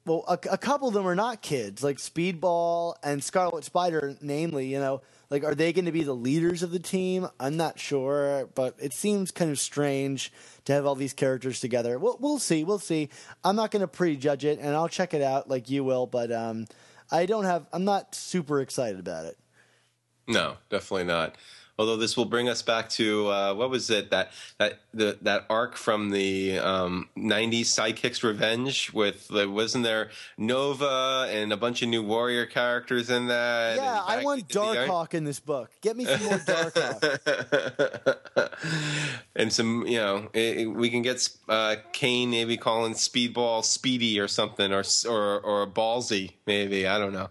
Well, 0.06 0.24
a, 0.28 0.38
a 0.52 0.56
couple 0.56 0.86
of 0.86 0.94
them 0.94 1.06
are 1.06 1.16
not 1.16 1.42
kids, 1.42 1.82
like 1.82 1.96
Speedball 1.96 2.94
and 3.02 3.22
Scarlet 3.22 3.64
Spider, 3.64 4.16
namely. 4.20 4.68
You 4.68 4.78
know, 4.78 5.02
like 5.30 5.42
are 5.42 5.54
they 5.54 5.72
going 5.72 5.86
to 5.86 5.92
be 5.92 6.04
the 6.04 6.14
leaders 6.14 6.62
of 6.62 6.70
the 6.70 6.78
team? 6.78 7.28
I'm 7.40 7.56
not 7.56 7.80
sure, 7.80 8.48
but 8.54 8.76
it 8.78 8.92
seems 8.92 9.32
kind 9.32 9.50
of 9.50 9.58
strange 9.58 10.32
to 10.64 10.72
have 10.72 10.86
all 10.86 10.94
these 10.94 11.12
characters 11.12 11.58
together. 11.58 11.98
We'll, 11.98 12.18
we'll 12.20 12.38
see, 12.38 12.62
we'll 12.62 12.78
see. 12.78 13.08
I'm 13.42 13.56
not 13.56 13.72
going 13.72 13.80
to 13.80 13.88
prejudge 13.88 14.44
it, 14.44 14.60
and 14.60 14.76
I'll 14.76 14.88
check 14.88 15.12
it 15.12 15.22
out 15.22 15.50
like 15.50 15.68
you 15.68 15.82
will, 15.82 16.06
but 16.06 16.30
um, 16.30 16.66
I 17.10 17.26
don't 17.26 17.44
have. 17.44 17.66
I'm 17.72 17.84
not 17.84 18.14
super 18.14 18.60
excited 18.60 19.00
about 19.00 19.26
it. 19.26 19.36
No, 20.28 20.56
definitely 20.70 21.04
not. 21.04 21.34
Although 21.78 21.96
this 21.96 22.16
will 22.16 22.24
bring 22.24 22.48
us 22.48 22.62
back 22.62 22.88
to 22.90 23.28
uh, 23.28 23.54
what 23.54 23.70
was 23.70 23.90
it 23.90 24.10
that 24.10 24.32
that 24.58 24.80
the 24.96 25.18
that 25.22 25.46
arc 25.50 25.76
from 25.76 26.10
the 26.10 26.58
um, 26.58 27.08
'90s 27.16 27.66
Sidekicks 27.66 28.22
Revenge 28.22 28.92
with 28.92 29.28
the, 29.28 29.48
wasn't 29.48 29.84
there 29.84 30.10
Nova 30.38 31.28
and 31.30 31.52
a 31.52 31.56
bunch 31.56 31.82
of 31.82 31.88
new 31.88 32.02
warrior 32.02 32.46
characters 32.46 33.10
in 33.10 33.26
that? 33.28 33.76
Yeah, 33.76 34.02
I 34.06 34.22
want 34.24 34.48
to 34.48 34.54
the 34.58 34.60
art- 34.60 34.76
Darkhawk 34.88 35.14
in 35.14 35.24
this 35.24 35.40
book. 35.40 35.70
Get 35.80 35.96
me 35.96 36.04
some 36.04 36.22
more 36.24 36.38
Darkhawk. 36.38 38.16
and 39.36 39.52
some 39.52 39.86
you 39.86 39.98
know 39.98 40.28
it, 40.32 40.58
it- 40.58 40.66
we 40.66 40.90
can 40.90 41.02
get 41.02 41.28
uh, 41.48 41.76
Kane 41.92 42.30
maybe 42.30 42.56
calling 42.56 42.94
Speedball 42.94 43.64
Speedy 43.64 44.18
or 44.20 44.28
something 44.28 44.72
or 44.72 44.82
or 45.08 45.40
or 45.40 45.66
Ballsy 45.66 46.32
maybe 46.46 46.86
I 46.86 46.98
don't 46.98 47.12
know. 47.12 47.28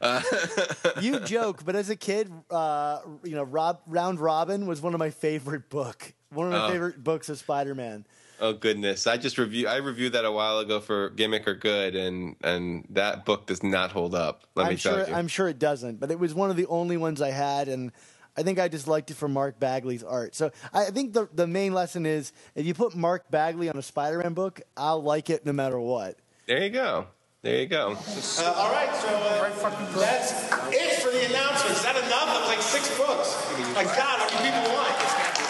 Uh, 0.00 0.22
you 1.00 1.20
joke, 1.20 1.64
but 1.64 1.74
as 1.76 1.90
a 1.90 1.96
kid, 1.96 2.30
uh, 2.50 3.00
you 3.22 3.34
know, 3.34 3.42
Rob, 3.42 3.80
Round 3.86 4.20
Robin 4.20 4.66
was 4.66 4.80
one 4.80 4.94
of 4.94 4.98
my 4.98 5.10
favorite 5.10 5.68
book. 5.68 6.12
One 6.30 6.46
of 6.46 6.52
my 6.52 6.66
Oh. 6.66 6.70
favorite 6.70 7.02
books 7.02 7.28
of 7.28 7.38
Spider-Man. 7.38 8.04
Oh 8.40 8.52
goodness! 8.52 9.06
I 9.08 9.16
just 9.16 9.36
review. 9.36 9.66
I 9.66 9.76
reviewed 9.76 10.12
that 10.12 10.24
a 10.24 10.30
while 10.30 10.58
ago 10.60 10.78
for 10.78 11.10
Gimmick 11.10 11.48
or 11.48 11.54
Good, 11.54 11.96
and 11.96 12.36
and 12.44 12.86
that 12.90 13.24
book 13.24 13.46
does 13.46 13.62
not 13.64 13.90
hold 13.90 14.14
up. 14.14 14.44
Let 14.54 14.66
I'm 14.66 14.70
me 14.70 14.76
sure. 14.76 14.96
tell 14.96 15.08
you. 15.08 15.14
I'm 15.14 15.26
sure 15.26 15.48
it 15.48 15.58
doesn't, 15.58 15.98
but 15.98 16.10
it 16.12 16.20
was 16.20 16.34
one 16.34 16.48
of 16.50 16.56
the 16.56 16.66
only 16.66 16.96
ones 16.96 17.20
I 17.20 17.30
had, 17.30 17.66
and 17.66 17.90
I 18.36 18.44
think 18.44 18.60
I 18.60 18.68
just 18.68 18.86
liked 18.86 19.10
it 19.10 19.16
for 19.16 19.26
Mark 19.26 19.58
Bagley's 19.58 20.04
art. 20.04 20.36
So 20.36 20.52
I 20.72 20.84
think 20.84 21.14
the 21.14 21.28
the 21.34 21.48
main 21.48 21.74
lesson 21.74 22.06
is 22.06 22.32
if 22.54 22.64
you 22.64 22.74
put 22.74 22.94
Mark 22.94 23.28
Bagley 23.28 23.68
on 23.70 23.76
a 23.76 23.82
Spider-Man 23.82 24.34
book, 24.34 24.60
I'll 24.76 25.02
like 25.02 25.30
it 25.30 25.44
no 25.44 25.52
matter 25.52 25.80
what. 25.80 26.16
there 26.46 26.62
you 26.62 26.70
go. 26.70 27.08
There 27.42 27.58
you 27.58 27.66
go. 27.66 27.96
Uh, 27.96 28.42
all 28.56 28.70
right, 28.70 28.94
so 28.94 29.08
uh, 29.08 29.98
that's 29.98 30.32
it 30.72 31.00
for 31.02 31.10
the 31.10 31.24
announcements. 31.26 31.78
Is 31.78 31.82
that 31.82 31.96
enough? 31.96 32.26
That 32.26 32.40
was 32.40 32.48
like 32.48 32.62
six 32.62 32.96
books. 32.96 33.34
My 33.74 33.82
God, 33.84 34.20
what 34.20 34.30
do 34.30 34.36
people 34.38 34.74
want? 34.74 35.47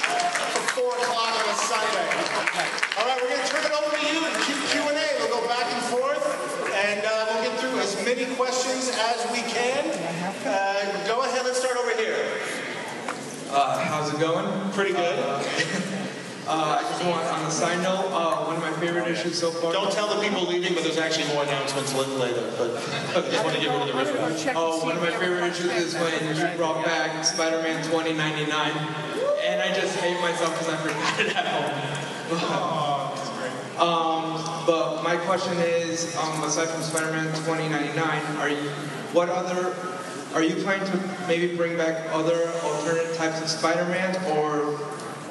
For 1.68 1.74
four 1.74 1.84
o'clock 1.84 2.08
on 2.08 2.24
a 2.24 2.28
Sunday. 2.32 2.68
All 2.96 3.04
right, 3.04 3.18
we're 3.20 3.28
going 3.28 3.44
to 3.44 3.48
turn 3.52 3.64
it 3.64 3.72
over 3.76 3.92
to 3.92 4.02
you 4.08 4.24
and 4.24 4.34
Q 4.44 4.54
Q 4.72 4.80
and 4.88 4.96
A. 4.96 5.06
We'll 5.20 5.40
go 5.40 5.46
back 5.48 5.66
and 5.68 5.82
forth, 5.92 6.24
and 6.72 7.04
uh, 7.04 7.26
we'll 7.28 7.42
get 7.44 7.60
through 7.60 7.78
as 7.80 7.92
many 8.04 8.24
questions 8.36 8.88
as 8.88 9.20
we 9.32 9.44
can. 9.44 9.84
Uh, 10.48 11.06
go 11.06 11.20
ahead. 11.22 11.44
Let's 11.44 11.58
start 11.60 11.76
over 11.76 11.92
here. 11.94 12.40
Uh, 13.50 13.78
how's 13.84 14.12
it 14.12 14.18
going? 14.20 14.70
Pretty 14.72 14.92
good. 14.92 15.18
Uh, 16.48 16.80
I 16.80 16.82
just 16.88 17.04
want, 17.04 17.26
on 17.26 17.44
a 17.44 17.50
side 17.50 17.82
note, 17.82 18.08
uh, 18.08 18.44
one 18.46 18.56
of 18.56 18.62
my 18.62 18.72
favorite 18.80 19.06
issues 19.06 19.38
so 19.38 19.50
far. 19.50 19.70
Don't 19.70 19.92
tell 19.92 20.08
the 20.08 20.22
people 20.26 20.46
leaving, 20.48 20.72
but 20.72 20.82
there's 20.82 20.96
actually 20.96 21.28
more 21.34 21.42
announcements 21.42 21.92
lit- 21.94 22.08
later. 22.16 22.50
But 22.56 22.70
I 23.14 23.20
just 23.28 23.44
want 23.44 23.54
to 23.56 23.60
get 23.60 23.68
rid 23.68 23.82
of 23.82 23.88
the 23.88 23.92
riff. 23.92 24.52
Oh, 24.56 24.82
one 24.82 24.96
of 24.96 25.02
my 25.02 25.10
favorite 25.10 25.44
issues 25.44 25.70
is 25.72 25.94
when 25.96 26.34
you 26.34 26.56
brought 26.56 26.82
back 26.86 27.22
Spider-Man 27.22 27.84
2099, 27.84 28.72
and 29.58 29.74
I 29.74 29.74
just 29.74 29.98
hate 29.98 30.20
myself 30.20 30.52
because 30.52 30.68
I 30.68 30.76
forgot 30.76 31.20
it 31.20 31.36
at 31.36 31.46
home. 31.46 31.88
um, 33.80 34.64
but 34.66 35.02
my 35.02 35.16
question 35.16 35.58
is, 35.58 36.16
um, 36.16 36.44
aside 36.44 36.68
from 36.68 36.82
Spider-Man 36.82 37.26
2099, 37.34 38.36
are 38.36 38.48
you, 38.48 38.70
what 39.12 39.28
other, 39.28 39.74
are 40.34 40.42
you 40.44 40.62
planning 40.62 40.86
to 40.92 41.26
maybe 41.26 41.56
bring 41.56 41.76
back 41.76 42.06
other 42.12 42.52
alternate 42.62 43.14
types 43.16 43.40
of 43.42 43.48
Spider-Man, 43.48 44.14
or, 44.36 44.78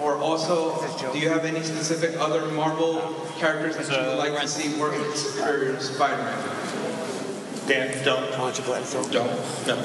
or 0.01 0.17
also, 0.17 0.75
do 1.13 1.19
you 1.19 1.29
have 1.29 1.45
any 1.45 1.63
specific 1.63 2.19
other 2.19 2.45
Marvel 2.51 2.99
characters 3.37 3.77
that 3.77 4.01
you 4.01 4.07
would 4.09 4.17
like 4.17 4.41
to 4.41 4.47
see 4.47 4.77
work 4.79 4.91
with 4.91 5.15
Superior 5.15 5.79
Spider-Man? 5.79 6.67
Dan, 7.65 8.03
don't. 8.03 8.29
Why 8.31 8.37
don't 8.37 8.57
you 8.57 8.63
play 8.63 8.81
it? 8.81 8.91
Don't. 9.11 9.13
No. 9.67 9.75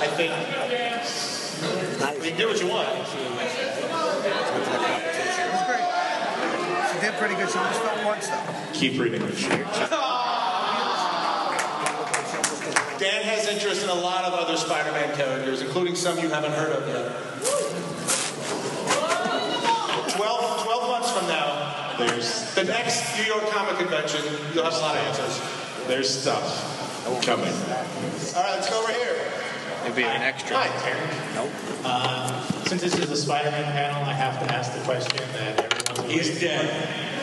I 0.00 0.06
think. 0.14 1.35
You 1.62 2.30
can 2.32 2.38
do 2.38 2.48
what 2.48 2.60
you 2.60 2.68
want. 2.68 2.88
It 2.88 2.98
was 2.98 3.08
great. 5.66 5.86
She 6.92 7.00
did 7.00 7.14
pretty 7.14 7.34
good. 7.34 7.48
She 7.50 7.58
almost 7.58 7.80
felt 7.80 8.04
once 8.04 8.28
though. 8.28 8.42
Keep 8.72 9.00
reading. 9.00 9.20
Dan 12.98 13.22
has 13.24 13.46
interest 13.46 13.82
in 13.82 13.90
a 13.90 13.94
lot 13.94 14.24
of 14.24 14.32
other 14.32 14.56
Spider-Man 14.56 15.14
characters, 15.16 15.60
including 15.60 15.94
some 15.94 16.18
you 16.18 16.30
haven't 16.30 16.52
heard 16.52 16.72
of 16.72 16.88
yet. 16.88 17.12
12, 20.16 20.62
12 20.64 20.88
months 20.88 21.10
from 21.12 21.28
now, 21.28 21.94
there's 21.98 22.54
the 22.54 22.64
next 22.64 23.18
New 23.18 23.24
York 23.24 23.48
Comic 23.50 23.76
Convention, 23.76 24.22
you'll 24.54 24.64
have 24.64 24.72
a 24.72 24.78
lot 24.78 24.96
of 24.96 25.02
answers. 25.02 25.40
There's 25.86 26.08
stuff 26.08 26.72
coming. 27.22 27.52
All 28.34 28.42
right, 28.42 28.56
let's 28.56 28.70
go 28.70 28.82
over 28.82 28.92
here. 28.92 29.25
It'd 29.86 29.94
be 29.94 30.02
an 30.02 30.20
extra. 30.20 30.56
Hi, 30.56 30.66
Terry. 30.82 30.98
Nope. 31.36 31.48
Uh, 31.84 32.42
since 32.64 32.82
this 32.82 32.98
is 32.98 33.08
a 33.08 33.16
Spider-Man 33.16 33.62
panel, 33.70 34.02
I 34.02 34.14
have 34.14 34.36
to 34.42 34.52
ask 34.52 34.72
the 34.74 34.80
question 34.80 35.22
that 35.34 35.60
everyone's 35.90 36.12
He's 36.12 36.40
dead. 36.40 36.68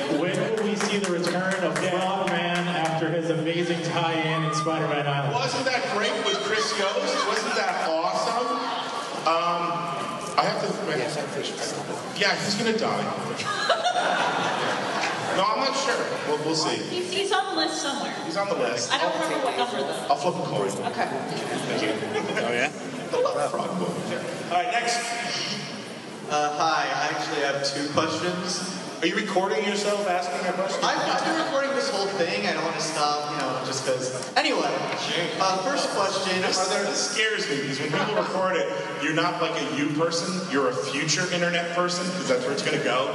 for. 0.08 0.16
When 0.20 0.40
will 0.40 0.64
we 0.64 0.76
see 0.78 0.98
the 0.98 1.12
return 1.12 1.56
of 1.62 1.78
Frogman 1.78 2.68
after 2.72 3.10
his 3.10 3.30
amazing 3.32 3.82
tie-in 3.84 4.46
in 4.46 4.54
Spider-Man 4.54 5.06
Island? 5.06 5.34
Wasn't 5.34 5.66
that 5.66 5.84
great 5.94 6.14
with 6.26 6.38
Chris 6.48 6.72
Yost? 6.80 7.28
Wasn't 7.28 7.54
that 7.56 7.90
awesome? 7.90 8.48
Um, 9.28 10.40
I 10.40 10.44
have 10.48 10.62
to. 10.62 10.68
Yeah, 12.18 12.34
he's 12.36 12.56
gonna 12.56 12.78
die. 12.78 13.04
no, 15.38 15.44
I'm 15.46 15.60
not 15.60 15.76
sure. 15.76 15.98
We'll, 16.28 16.38
we'll 16.46 16.56
see. 16.56 16.78
He's, 16.84 17.12
he's 17.12 17.32
on 17.32 17.56
the 17.56 17.62
list 17.62 17.82
somewhere. 17.82 18.14
He's 18.26 18.38
on 18.38 18.50
the 18.50 18.56
list. 18.56 18.92
I 18.94 18.98
don't 19.00 19.14
remember 19.14 19.46
what 19.46 19.58
number 19.58 19.78
though. 19.82 20.06
I'll 20.10 20.16
flip 20.16 20.36
a 20.36 20.48
coin. 20.48 20.70
Okay. 20.92 21.08
Thank 21.08 21.82
you. 21.82 22.44
Oh 22.44 22.52
yeah. 22.52 22.72
I 23.14 23.22
love 23.22 23.52
frog 23.52 23.80
boy. 23.80 23.86
All 24.52 24.64
right, 24.64 24.72
next. 24.72 24.98
Uh, 26.30 26.58
hi, 26.58 26.86
I 26.88 27.16
actually 27.16 27.42
have 27.42 27.66
two 27.66 27.88
questions. 27.94 28.83
Are 29.04 29.06
you 29.06 29.18
recording 29.18 29.66
yourself 29.66 30.08
asking 30.08 30.48
a 30.48 30.54
question? 30.54 30.82
I've, 30.82 30.98
I've 30.98 31.26
been 31.26 31.36
recording 31.44 31.72
this 31.72 31.90
whole 31.90 32.08
thing. 32.08 32.48
I 32.48 32.54
don't 32.54 32.64
want 32.64 32.78
to 32.78 32.82
stop, 32.82 33.34
you 33.34 33.38
know, 33.38 33.62
just 33.66 33.84
because. 33.86 34.32
Anyway, 34.38 34.62
uh, 34.64 35.58
first 35.58 35.90
question. 35.90 36.42
This, 36.42 36.58
Are 36.58 36.74
there 36.74 36.86
this 36.86 37.12
scares 37.12 37.50
me 37.50 37.58
because 37.58 37.82
when 37.82 37.92
people 37.92 38.16
record 38.16 38.56
it, 38.56 38.72
you're 39.04 39.14
not 39.14 39.42
like 39.42 39.62
a 39.62 39.76
you 39.76 39.90
person, 39.90 40.50
you're 40.50 40.70
a 40.70 40.74
future 40.74 41.30
internet 41.34 41.76
person 41.76 42.08
because 42.12 42.30
that's 42.30 42.44
where 42.44 42.54
it's 42.54 42.64
going 42.64 42.78
to 42.78 42.84
go. 42.86 43.14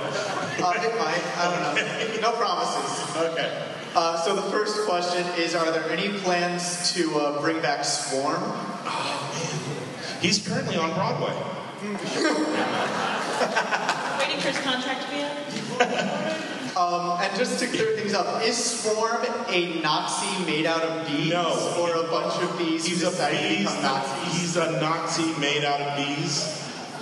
Uh, 0.61 0.74
it 0.76 0.93
might. 0.99 1.24
I 1.39 1.49
don't 1.49 2.20
know. 2.20 2.32
No 2.32 2.36
promises. 2.36 3.16
Okay. 3.16 3.72
Uh, 3.95 4.20
so 4.20 4.36
the 4.36 4.43
first 4.51 4.86
question 4.86 5.24
is: 5.41 5.55
Are 5.55 5.72
there 5.72 5.89
any 5.89 6.11
plans 6.18 6.93
to 6.93 7.18
uh, 7.18 7.41
bring 7.41 7.62
back 7.62 7.82
Swarm? 7.86 8.43
Oh 8.43 9.32
man, 9.32 10.20
he's 10.20 10.47
currently 10.47 10.76
on 10.76 10.93
Broadway. 10.93 11.32
Waiting 14.18 14.40
for 14.40 14.48
his 14.48 14.58
contract 14.60 15.02
to 15.04 15.10
be 15.10 15.22
up. 15.22 16.44
Um, 16.76 17.18
and 17.20 17.36
just 17.36 17.58
to 17.58 17.66
clear 17.66 17.96
things 17.96 18.14
up, 18.14 18.40
is 18.44 18.54
Swarm 18.56 19.24
a 19.48 19.80
Nazi 19.82 20.44
made 20.44 20.64
out 20.64 20.82
of 20.82 21.08
bees, 21.08 21.32
No. 21.32 21.74
or 21.80 21.90
a 21.96 22.08
bunch 22.08 22.40
of 22.40 22.56
bees 22.56 22.86
He's 22.86 23.02
a 23.02 23.10
bees, 23.10 23.64
Nazis? 23.64 24.40
he's 24.40 24.56
a 24.56 24.70
Nazi 24.80 25.34
made 25.40 25.64
out 25.64 25.80
of 25.80 25.96
bees. 25.96 26.44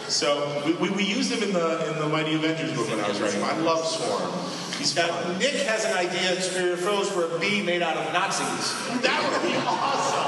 So 0.08 0.62
we, 0.64 0.72
we, 0.74 0.88
we 0.90 1.04
used 1.04 1.30
him 1.30 1.42
in 1.42 1.52
the 1.52 1.92
in 1.92 1.98
the 1.98 2.08
Mighty 2.08 2.36
Avengers 2.36 2.72
book 2.72 2.88
when 2.88 3.00
I 3.00 3.08
was 3.08 3.20
writing. 3.20 3.38
him. 3.40 3.44
I 3.50 3.56
love 3.58 3.84
Swarm. 3.84 4.32
He's 4.78 4.96
Now, 4.96 5.08
fun. 5.08 5.38
Nick 5.38 5.54
has 5.66 5.84
an 5.84 5.92
idea 5.92 6.30
at 6.36 6.42
Superior 6.42 6.76
Foes 6.78 7.10
for 7.10 7.24
a 7.36 7.38
bee 7.38 7.60
made 7.62 7.82
out 7.82 7.98
of 7.98 8.10
Nazis 8.14 8.72
That 9.02 9.20
would 9.28 9.42
be 9.50 9.56
awesome. 9.58 10.25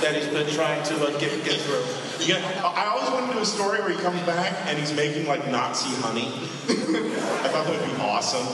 That 0.00 0.14
he's 0.14 0.28
been 0.28 0.48
trying 0.54 0.82
to 0.84 0.94
uh, 1.06 1.18
get, 1.18 1.44
get 1.44 1.60
through. 1.60 1.84
Yeah, 2.26 2.38
I 2.64 2.84
I 2.84 2.86
always 2.88 3.10
wanted 3.10 3.28
to 3.28 3.32
do 3.34 3.38
a 3.40 3.46
story 3.46 3.80
where 3.80 3.90
he 3.90 3.96
comes 3.96 4.20
back 4.22 4.54
and 4.66 4.78
he's 4.78 4.94
making 4.94 5.26
like 5.26 5.46
Nazi 5.50 5.94
honey. 6.02 6.26
I 6.68 7.48
thought 7.48 7.66
that 7.66 7.80
would 7.80 7.96
be 7.96 8.02
awesome. 8.02 8.46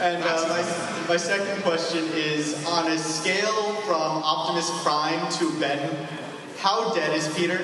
And 0.00 0.22
uh, 0.24 0.48
my, 0.48 1.08
my 1.08 1.16
second 1.16 1.62
question 1.62 2.04
is 2.14 2.64
on 2.66 2.90
a 2.90 2.98
scale 2.98 3.74
from 3.82 4.22
Optimus 4.22 4.70
Prime 4.82 5.30
to 5.32 5.60
Ben, 5.60 6.08
how 6.58 6.94
dead 6.94 7.14
is 7.14 7.28
Peter? 7.34 7.60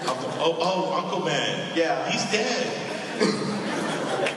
Uncle, 0.00 0.30
oh, 0.38 0.56
oh, 0.60 1.04
Uncle 1.04 1.20
Ben. 1.24 1.76
Yeah. 1.76 2.08
he's 2.08 2.30
dead. 2.30 2.84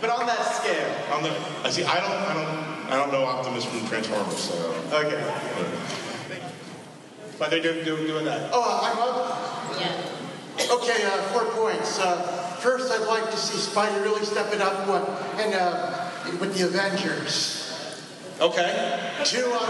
But 0.01 0.09
on 0.09 0.25
that 0.25 0.41
scale. 0.41 1.15
On 1.15 1.21
the, 1.21 1.29
I 1.63 1.69
see. 1.69 1.83
I 1.83 1.99
don't, 1.99 2.11
I 2.11 2.33
don't, 2.33 2.91
I 2.91 2.95
don't 2.97 3.11
know 3.11 3.23
Optimus 3.23 3.65
from 3.65 3.87
Transformers. 3.87 4.37
So 4.37 4.73
Okay. 4.91 5.21
But 7.41 7.49
they're 7.49 7.59
doing, 7.59 7.83
doing, 7.83 8.05
doing 8.05 8.25
that. 8.25 8.51
Oh, 8.53 8.61
I'm 8.85 9.01
up? 9.01 9.17
Yeah. 9.81 9.97
Okay, 10.77 11.01
uh, 11.09 11.17
four 11.33 11.45
points. 11.57 11.97
Uh, 11.97 12.21
first, 12.61 12.91
I'd 12.93 13.07
like 13.07 13.31
to 13.31 13.35
see 13.35 13.57
Spidey 13.57 14.03
really 14.03 14.23
step 14.23 14.53
it 14.53 14.61
up 14.61 14.87
what, 14.87 15.09
and, 15.41 15.51
uh, 15.55 16.05
with 16.39 16.53
the 16.53 16.67
Avengers. 16.67 17.97
Okay. 18.39 19.09
Two, 19.25 19.51
um, 19.57 19.65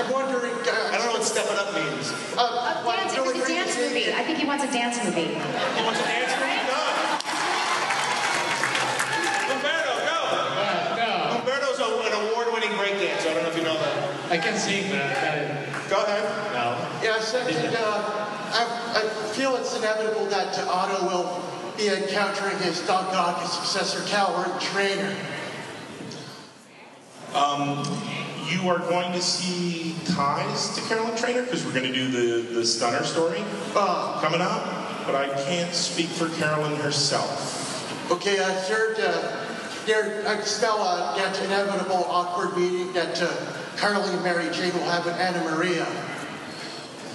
I'm 0.00 0.10
wondering. 0.10 0.54
Uh, 0.64 0.88
I 0.88 0.96
don't 0.96 1.12
know 1.12 1.20
what 1.20 1.22
step 1.22 1.44
it 1.44 1.58
up 1.60 1.74
means. 1.76 2.08
Uh, 2.40 2.80
what, 2.88 2.96
Dance, 2.96 3.12
it 3.12 3.20
really 3.20 3.36
a 3.36 3.46
dance 3.46 3.76
to 3.76 3.84
see 3.84 4.00
movie. 4.00 4.14
I 4.16 4.24
think 4.24 4.38
he 4.38 4.46
wants 4.46 4.64
a 4.64 4.72
dance 4.72 4.96
movie. 5.04 5.36
He 5.36 5.84
wants 5.84 6.00
an 6.00 6.08
answer? 6.24 6.40
Done. 6.40 7.20
Umberto, 9.60 9.92
go. 10.08 11.36
Umberto's 11.36 11.84
a, 11.84 11.88
an 12.00 12.16
award-winning 12.32 12.72
breakdancer. 12.80 13.28
I 13.28 13.34
don't 13.34 13.42
know 13.42 13.50
if 13.50 13.58
you 13.58 13.64
know 13.64 13.76
that. 13.76 14.32
I 14.32 14.38
can 14.38 14.56
see 14.56 14.88
that. 14.88 15.69
I 15.92 15.98
can 15.98 15.98
sing, 15.98 15.98
but 15.98 15.98
I 15.98 15.98
gotta... 15.98 15.98
Go 15.98 16.02
ahead. 16.02 16.52
No. 16.52 16.66
Yeah, 17.02 17.20
second, 17.20 17.76
uh, 17.76 18.26
I, 18.52 19.02
I 19.02 19.08
feel 19.32 19.56
it's 19.56 19.76
inevitable 19.76 20.26
that 20.26 20.58
uh, 20.58 20.70
Otto 20.70 21.06
will 21.06 21.42
be 21.76 21.88
encountering 21.88 22.58
his 22.58 22.80
dog 22.86 23.12
dog, 23.12 23.42
his 23.42 23.52
successor, 23.52 24.02
Calvert 24.08 24.60
Trainer. 24.60 25.16
Um, 27.34 27.84
you 28.48 28.68
are 28.68 28.78
going 28.78 29.12
to 29.12 29.22
see 29.22 29.94
ties 30.06 30.74
to 30.74 30.80
Carolyn 30.88 31.16
Trainer 31.16 31.42
because 31.42 31.64
we're 31.64 31.72
going 31.72 31.86
to 31.86 31.92
do 31.92 32.08
the, 32.08 32.54
the 32.54 32.64
Stunner 32.66 33.04
story 33.04 33.44
coming 33.72 34.40
up, 34.40 35.06
but 35.06 35.14
I 35.14 35.28
can't 35.44 35.72
speak 35.72 36.08
for 36.08 36.28
Carolyn 36.30 36.74
herself. 36.76 38.10
Okay, 38.10 38.44
I 38.44 38.52
third, 38.52 38.96
uh, 38.98 39.46
there, 39.86 40.26
I 40.26 40.40
smell 40.40 40.82
uh, 40.82 41.16
that 41.16 41.40
inevitable 41.44 42.04
awkward 42.08 42.56
meeting 42.56 42.92
that 42.92 43.22
uh, 43.22 43.28
Carly 43.80 44.12
and 44.12 44.22
Mary 44.22 44.44
Jane 44.52 44.74
will 44.74 44.84
have 44.84 45.06
with 45.06 45.14
Anna 45.14 45.42
Maria. 45.50 45.86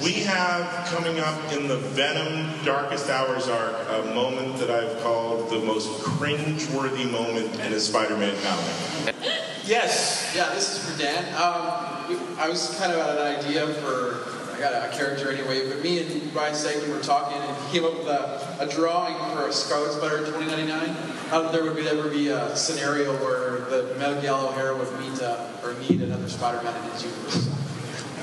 We 0.01 0.13
have 0.23 0.87
coming 0.87 1.19
up 1.19 1.53
in 1.53 1.67
the 1.67 1.77
Venom 1.77 2.49
Darkest 2.65 3.07
Hours 3.07 3.47
arc 3.47 3.75
a 3.87 4.15
moment 4.15 4.57
that 4.57 4.71
I've 4.71 4.99
called 5.03 5.51
the 5.51 5.59
most 5.59 6.01
cringe-worthy 6.01 7.05
moment 7.05 7.53
in 7.59 7.71
a 7.71 7.79
Spider-Man 7.79 8.35
comic. 8.41 9.15
Yes. 9.63 10.33
Yeah, 10.35 10.49
this 10.55 10.73
is 10.73 10.91
for 10.91 10.99
Dan. 10.99 11.23
Um, 11.35 12.35
I 12.39 12.49
was 12.49 12.75
kind 12.79 12.91
of 12.91 12.97
at 12.97 13.19
an 13.19 13.45
idea 13.45 13.67
for, 13.75 14.15
I 14.55 14.59
got 14.59 14.73
a, 14.73 14.95
character 14.95 15.29
anyway, 15.29 15.67
but 15.67 15.83
me 15.83 15.99
and 16.01 16.33
Ryan 16.33 16.55
Sagan 16.55 16.89
were 16.89 17.01
talking 17.01 17.37
and 17.37 17.57
he 17.65 17.73
came 17.73 17.83
up 17.85 17.97
with 17.97 18.07
a, 18.07 18.57
a 18.61 18.67
drawing 18.67 19.15
for 19.35 19.49
a 19.49 19.51
Scarlet 19.51 19.91
Spider 19.91 20.19
2099. 20.19 20.89
How 21.29 21.49
there 21.49 21.63
would 21.63 21.75
be, 21.75 21.85
ever 21.87 22.09
be 22.09 22.29
a 22.29 22.55
scenario 22.55 23.11
where 23.17 23.59
the 23.69 23.93
Miguel 23.95 24.47
O'Hara 24.47 24.77
would 24.77 24.99
meet, 24.99 25.21
uh, 25.21 25.45
or 25.63 25.73
meet 25.73 25.99
another 26.01 26.29
Spider-Man 26.29 26.73
in 26.85 26.91
his 26.91 27.03
universe. 27.03 27.49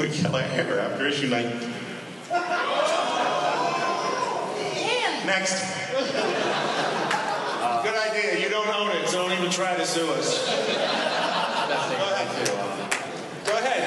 We 0.00 0.08
yell 0.08 0.34
at 0.36 0.66
her 0.66 0.78
after 0.78 1.06
issue 1.06 1.28
9. 1.28 1.42
Next. 5.26 5.60
Good 7.82 7.94
idea. 7.94 8.38
You 8.40 8.48
don't 8.48 8.68
own 8.68 8.90
it, 8.96 9.06
so 9.08 9.28
don't 9.28 9.38
even 9.38 9.50
try 9.50 9.76
to 9.76 9.84
sue 9.84 10.10
us. 10.12 10.46
Go 10.48 10.54
ahead. 12.14 12.46
Go 13.44 13.52
ahead. 13.58 13.82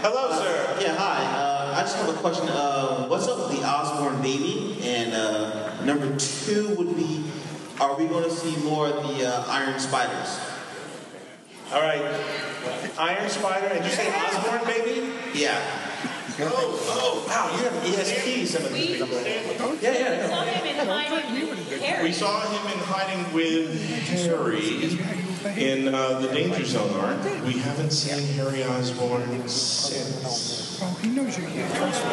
Hello, 0.00 0.32
sir. 0.38 0.78
Yeah, 0.80 0.96
hi. 0.96 1.24
Uh, 1.36 1.56
I 1.76 1.80
just 1.82 1.96
have 1.96 2.05
a 2.16 2.20
question. 2.20 2.48
Uh, 2.48 3.06
what's 3.06 3.28
up 3.28 3.38
with 3.38 3.58
the 3.58 3.66
Osborn 3.66 4.20
baby? 4.22 4.78
And 4.82 5.12
uh, 5.12 5.84
number 5.84 6.16
two 6.16 6.74
would 6.76 6.96
be, 6.96 7.24
are 7.80 7.96
we 7.96 8.06
going 8.06 8.24
to 8.24 8.30
see 8.30 8.56
more 8.64 8.88
of 8.88 9.02
the 9.06 9.28
uh, 9.28 9.44
Iron 9.48 9.78
Spiders? 9.78 10.40
All 11.72 11.80
right. 11.80 12.02
Iron 12.98 13.28
Spider, 13.28 13.66
and 13.66 13.84
you 13.84 13.90
say 13.90 14.12
Osborn, 14.14 14.64
baby? 14.66 15.12
Yeah. 15.34 15.85
Oh, 16.38 16.44
oh, 16.44 17.24
wow, 17.26 17.56
you 17.56 17.64
have 17.64 17.72
ESP, 17.82 18.46
some 18.46 18.64
of 18.66 18.72
these 18.74 18.98
people. 18.98 19.08
Yeah, 19.80 19.92
yeah, 19.92 20.26
Saw 20.28 20.44
him 20.44 20.66
in 20.66 20.86
hiding 20.86 21.32
with 21.32 22.02
We 22.02 22.12
saw 22.12 22.40
him 22.40 22.72
in 22.72 22.78
hiding 22.84 23.32
with 23.32 23.80
Harry 24.08 24.84
in 25.56 25.94
uh, 25.94 26.20
the 26.20 26.28
Danger 26.28 26.64
Zone 26.64 26.92
arc. 27.00 27.24
We 27.44 27.54
haven't 27.58 27.90
seen 27.90 28.26
Harry 28.34 28.64
Osborn 28.64 29.48
since. 29.48 30.78
Oh, 30.82 30.98
he 31.02 31.08
knows 31.08 31.38
you're 31.38 31.48
here. 31.48 31.68
trust. 31.74 32.04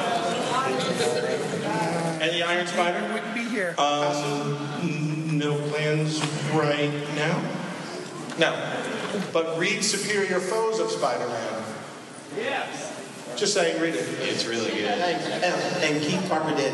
And 2.21 2.31
the 2.31 2.43
Iron 2.43 2.67
Spider? 2.67 3.13
Wouldn't 3.13 3.35
be 3.35 3.43
here. 3.43 3.75
Um, 3.77 5.37
no 5.37 5.57
plans 5.69 6.21
right 6.53 6.91
now. 7.15 7.41
No. 8.39 8.79
But 9.33 9.59
read 9.59 9.83
Superior 9.83 10.39
Foes 10.39 10.79
of 10.79 10.89
Spider-Man. 10.89 11.63
Yes. 12.37 12.92
Just 13.35 13.53
saying, 13.53 13.81
read 13.81 13.95
it. 13.95 14.07
It's 14.19 14.45
really 14.45 14.69
good. 14.71 14.85
And, 14.85 15.83
and 15.83 16.03
keep 16.03 16.21
Parker 16.29 16.55
dead. 16.55 16.73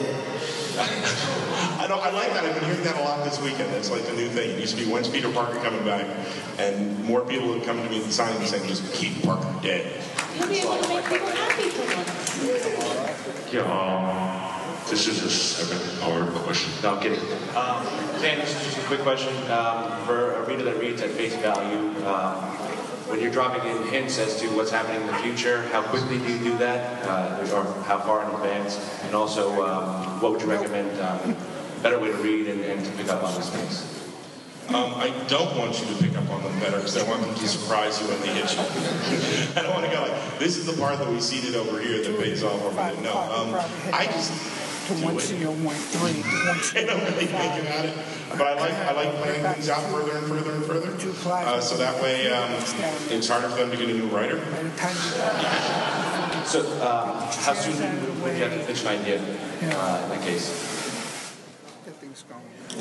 I 0.79 1.87
know. 1.87 1.99
I 1.99 2.11
like 2.11 2.31
that. 2.33 2.45
I've 2.45 2.55
been 2.55 2.65
hearing 2.65 2.83
that 2.83 2.97
a 2.97 3.01
lot 3.01 3.23
this 3.23 3.41
weekend. 3.41 3.73
It's 3.75 3.89
like 3.89 4.05
the 4.05 4.13
new 4.13 4.29
thing. 4.29 4.51
It 4.51 4.59
used 4.59 4.77
to 4.77 4.83
be 4.83 4.89
when's 4.89 5.09
Peter 5.09 5.31
Parker 5.31 5.59
coming 5.59 5.83
back, 5.83 6.05
and 6.57 7.03
more 7.03 7.21
people 7.21 7.53
have 7.53 7.65
come 7.65 7.81
to 7.81 7.89
me 7.89 7.97
at 7.97 8.03
the 8.03 8.11
signing 8.11 8.45
saying 8.45 8.67
just 8.67 8.93
keep 8.93 9.23
Parker 9.23 9.53
dead. 9.61 10.01
You'll 10.37 10.47
be 10.47 10.59
able 10.59 10.81
to 10.81 10.87
make 10.89 11.05
people 11.05 11.27
happy 11.27 11.69
for 11.69 11.83
once. 11.95 12.09
This 14.89 15.07
is 15.07 15.21
a 15.23 15.29
seven-hour 15.29 16.31
question. 16.39 16.71
No, 16.81 16.95
I'm 16.95 17.01
kidding. 17.01 17.19
Um, 17.55 17.85
Dan, 18.21 18.39
this 18.39 18.55
is 18.55 18.63
just 18.65 18.77
a 18.79 18.81
quick 18.87 19.01
question. 19.01 19.35
Um, 19.51 19.91
for 20.05 20.33
a 20.33 20.43
reader 20.47 20.63
that 20.63 20.79
reads 20.79 21.01
at 21.03 21.11
face 21.11 21.35
value, 21.35 21.93
um, 22.07 22.41
when 23.09 23.19
you're 23.19 23.31
dropping 23.31 23.69
in 23.69 23.83
hints 23.87 24.19
as 24.19 24.39
to 24.39 24.47
what's 24.55 24.69
happening 24.69 25.01
in 25.01 25.07
the 25.07 25.13
future, 25.15 25.63
how 25.69 25.81
quickly 25.81 26.19
do 26.19 26.31
you 26.31 26.39
do 26.39 26.57
that, 26.59 27.03
uh, 27.07 27.55
or 27.55 27.63
how 27.83 27.97
far 27.99 28.23
in 28.23 28.35
advance? 28.35 28.77
And 29.03 29.15
also, 29.15 29.65
um, 29.65 30.21
what 30.21 30.31
would 30.31 30.41
you 30.41 30.49
recommend 30.49 30.99
um, 31.01 31.35
better 31.81 31.99
way 31.99 32.11
to 32.11 32.17
read 32.17 32.47
and, 32.47 32.61
and 32.61 32.85
to 32.85 32.91
pick 32.91 33.09
up 33.09 33.23
on 33.23 33.33
these 33.33 33.49
things? 33.49 33.95
Um, 34.69 34.93
I 34.97 35.09
don't 35.27 35.57
want 35.57 35.79
you 35.81 35.87
to 35.87 36.03
pick 36.03 36.15
up 36.15 36.29
on 36.29 36.43
them 36.43 36.59
better 36.59 36.77
because 36.77 36.95
I 36.95 37.09
want 37.09 37.21
them 37.21 37.33
to 37.33 37.47
surprise 37.47 37.99
you 37.99 38.07
when 38.07 38.21
they 38.21 38.27
hit 38.27 38.53
you. 38.53 38.61
I 39.59 39.63
don't 39.63 39.73
want 39.73 39.85
to 39.85 39.91
go 39.91 40.01
like, 40.03 40.37
this 40.37 40.57
is 40.57 40.67
the 40.67 40.79
part 40.79 40.99
that 40.99 41.09
we 41.09 41.19
seeded 41.19 41.55
over 41.55 41.81
here 41.81 42.03
that 42.03 42.19
pays 42.19 42.43
off 42.43 42.61
over 42.61 42.75
there. 42.75 43.01
No, 43.01 43.17
um, 43.17 43.55
I 43.91 44.05
just 44.05 44.31
To 44.89 44.95
one 45.05 45.19
zero 45.19 45.51
one 45.51 45.75
three. 45.75 46.23
I 46.81 46.83
don't 46.83 46.99
really 46.99 47.27
think 47.27 47.61
about 47.61 47.85
it, 47.85 47.95
but 48.31 48.41
I 48.41 48.53
like 48.55 48.73
I 48.73 48.91
like 48.93 49.13
planning 49.21 49.53
things 49.53 49.69
out 49.69 49.83
further 49.91 50.17
and 50.17 50.25
further 50.25 50.51
and 50.51 50.65
further. 50.65 50.89
Uh, 51.29 51.59
so 51.61 51.77
that 51.77 52.01
way, 52.01 52.31
um, 52.31 52.51
it's 53.11 53.29
harder 53.29 53.49
for 53.49 53.57
them 53.57 53.69
to 53.69 53.77
get 53.77 53.87
a 53.87 53.93
new 53.93 54.07
writer. 54.07 54.39
So, 56.43 56.65
um, 56.81 57.21
how 57.45 57.53
soon 57.53 57.77
would 58.23 58.35
you 58.35 58.43
have 58.43 58.59
to 58.59 58.65
pitch 58.65 58.81
an 58.81 58.87
idea 58.87 59.19
uh, 59.21 60.01
in 60.05 60.09
that 60.09 60.21
case? 60.23 60.79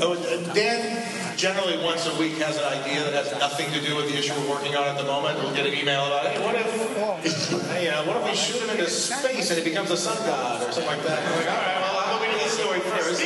Oh, 0.01 0.15
Dan 0.55 1.37
generally 1.37 1.83
once 1.85 2.07
a 2.07 2.19
week 2.19 2.39
has 2.39 2.57
an 2.57 2.65
idea 2.65 3.03
that 3.05 3.13
has 3.13 3.33
nothing 3.39 3.71
to 3.73 3.81
do 3.81 3.97
with 3.97 4.09
the 4.11 4.19
issue 4.19 4.33
we're 4.41 4.51
working 4.51 4.77
on 4.77 4.85
at 4.87 4.97
the 4.97 5.05
moment. 5.05 5.39
We'll 5.39 5.55
get 5.55 5.67
an 5.67 5.75
email 5.75 6.07
about, 6.07 6.27
hey, 6.27 6.45
what 6.45 6.55
if, 6.55 7.69
hey, 7.73 7.89
uh, 7.89 8.07
what 8.07 8.17
if 8.19 8.25
we 8.25 8.35
shoot 8.37 8.63
him 8.63 8.71
into 8.71 8.89
space 8.89 9.51
and 9.51 9.59
he 9.59 9.65
becomes 9.65 9.91
a 9.91 9.97
sun 9.97 10.17
god 10.27 10.63
or 10.63 10.73
something 10.73 10.87
like 10.87 11.03
that? 11.03 11.19
And 11.19 11.31
we're 11.35 11.45
like, 11.45 11.51
all 11.51 11.57
right, 11.57 11.81
well, 11.81 12.01
how 12.01 12.17
about 12.17 12.21
we 12.21 12.33
do 12.33 12.39
this 12.39 12.53
story 12.59 12.81
first? 12.81 13.21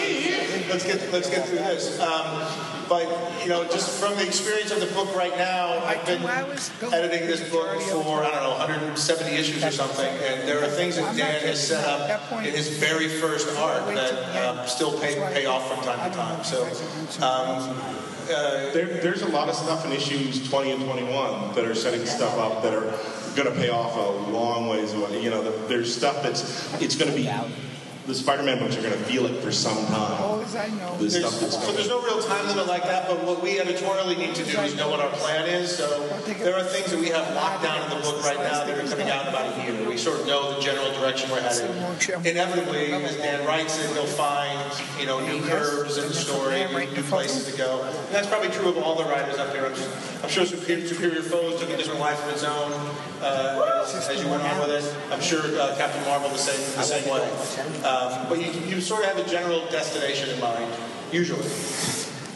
Let's 0.72 0.84
get 0.86 1.12
let's 1.12 1.28
get 1.28 1.46
through 1.46 1.58
this. 1.58 2.00
Um, 2.00 2.46
but 2.88 3.06
you 3.42 3.48
know, 3.48 3.64
just 3.64 4.00
from 4.00 4.16
the 4.16 4.26
experience 4.26 4.70
of 4.70 4.80
the 4.80 4.86
book 4.86 5.14
right 5.14 5.36
now, 5.36 5.84
I've 5.84 6.04
been 6.06 6.22
editing 6.92 7.26
this 7.26 7.46
book 7.50 7.80
for 7.82 8.24
I 8.24 8.30
don't 8.30 8.42
know 8.42 8.50
170 8.50 9.34
issues 9.36 9.62
or 9.62 9.70
something, 9.70 10.06
and 10.06 10.48
there 10.48 10.64
are 10.64 10.68
things 10.68 10.96
that 10.96 11.14
Dan 11.14 11.42
has 11.42 11.68
set 11.68 11.84
up 11.86 12.32
in 12.32 12.54
his 12.54 12.68
very 12.78 13.08
first 13.08 13.48
arc 13.58 13.84
that 13.94 14.14
um, 14.44 14.66
still 14.66 14.98
pay 14.98 15.14
pay 15.34 15.44
off 15.44 15.68
from 15.68 15.84
time 15.84 16.10
to 16.10 16.16
time. 16.16 16.44
So. 16.44 16.66
Um, 17.22 17.76
there, 18.72 18.86
there's 18.86 19.20
a 19.20 19.28
lot 19.28 19.48
of 19.48 19.54
stuff 19.54 19.84
in 19.84 19.92
issues 19.92 20.48
20 20.48 20.70
and 20.70 20.84
21 20.84 21.54
that 21.54 21.64
are 21.66 21.74
setting 21.74 22.06
stuff 22.06 22.38
up 22.38 22.62
that 22.62 22.72
are 22.72 22.90
going 23.34 23.52
to 23.52 23.60
pay 23.60 23.68
off 23.68 23.94
a 23.96 24.30
long 24.30 24.68
ways 24.68 24.94
away. 24.94 25.22
You 25.22 25.28
know, 25.28 25.42
the, 25.42 25.50
there's 25.66 25.94
stuff 25.94 26.22
that's 26.22 26.72
it's 26.80 26.96
going 26.96 27.10
to 27.10 27.16
be 27.16 27.28
the 28.06 28.14
Spider-Man 28.14 28.58
books 28.58 28.76
are 28.76 28.82
going 28.82 28.92
to 28.92 29.04
feel 29.04 29.26
it 29.26 29.40
for 29.42 29.52
some 29.52 29.86
time. 29.86 30.42
I 30.54 30.68
know. 30.68 30.92
The 30.98 31.06
There's, 31.06 31.18
stuff 31.18 31.40
that's 31.40 31.64
so 31.64 31.72
there's 31.72 31.88
no 31.88 32.02
real 32.02 32.20
time 32.22 32.46
limit 32.46 32.66
like 32.66 32.82
that, 32.84 33.08
but 33.08 33.24
what 33.24 33.42
we 33.42 33.58
editorially 33.60 34.16
need 34.16 34.34
to 34.34 34.44
do 34.44 34.58
is 34.60 34.76
know 34.76 34.90
what 34.90 35.00
our 35.00 35.10
plan 35.10 35.48
is. 35.48 35.74
So 35.76 35.86
there 36.42 36.56
are 36.56 36.62
things 36.64 36.90
that 36.90 37.00
we 37.00 37.08
have 37.08 37.34
locked 37.34 37.62
down 37.62 37.82
in 37.82 37.96
the 37.96 38.02
book 38.02 38.22
right 38.24 38.36
now 38.38 38.64
that 38.64 38.78
are 38.78 38.88
coming 38.88 39.08
out 39.08 39.22
in 39.22 39.28
about 39.28 39.58
a 39.58 39.62
year. 39.62 39.88
We 39.88 39.96
sort 39.96 40.20
of 40.20 40.26
know 40.26 40.54
the 40.54 40.60
general 40.60 40.92
direction 41.00 41.30
we're 41.30 41.40
headed. 41.40 41.70
Inevitably, 42.26 42.92
as 42.92 43.16
Dan 43.16 43.46
writes 43.46 43.82
it, 43.82 43.90
he'll 43.94 44.06
find 44.06 44.60
you 45.00 45.06
know 45.06 45.24
new 45.24 45.40
curves 45.46 45.96
in 45.96 46.08
the 46.08 46.14
story, 46.14 46.64
new, 46.66 46.92
new 46.92 47.02
places 47.04 47.50
to 47.50 47.56
go. 47.56 47.82
And 47.82 48.14
that's 48.14 48.26
probably 48.26 48.50
true 48.50 48.68
of 48.68 48.78
all 48.78 48.96
the 48.96 49.04
writers 49.04 49.38
up 49.38 49.54
here. 49.54 49.64
I'm, 49.64 49.74
I'm 50.22 50.28
sure 50.28 50.44
Superior, 50.44 50.86
Superior 50.86 51.22
Foes 51.22 51.60
took 51.60 51.70
a 51.70 51.76
different 51.76 52.00
life 52.00 52.22
of 52.24 52.32
its 52.32 52.44
own 52.44 52.72
uh, 53.22 53.82
as, 53.84 54.08
as 54.08 54.22
you 54.22 54.28
went 54.28 54.42
on 54.42 54.60
with 54.60 54.84
it. 54.84 55.12
I'm 55.12 55.20
sure 55.20 55.40
uh, 55.40 55.76
Captain 55.76 56.02
Marvel 56.04 56.28
the 56.28 56.38
same 56.38 56.60
the 56.76 56.82
same 56.82 57.04
way. 57.10 57.22
Um, 57.84 58.28
but 58.28 58.38
you, 58.40 58.50
you 58.68 58.80
sort 58.80 59.04
of 59.04 59.14
have 59.14 59.18
a 59.24 59.28
general 59.28 59.66
destination 59.70 60.30
in 60.30 60.40
mind, 60.40 60.72
usually. 61.12 61.48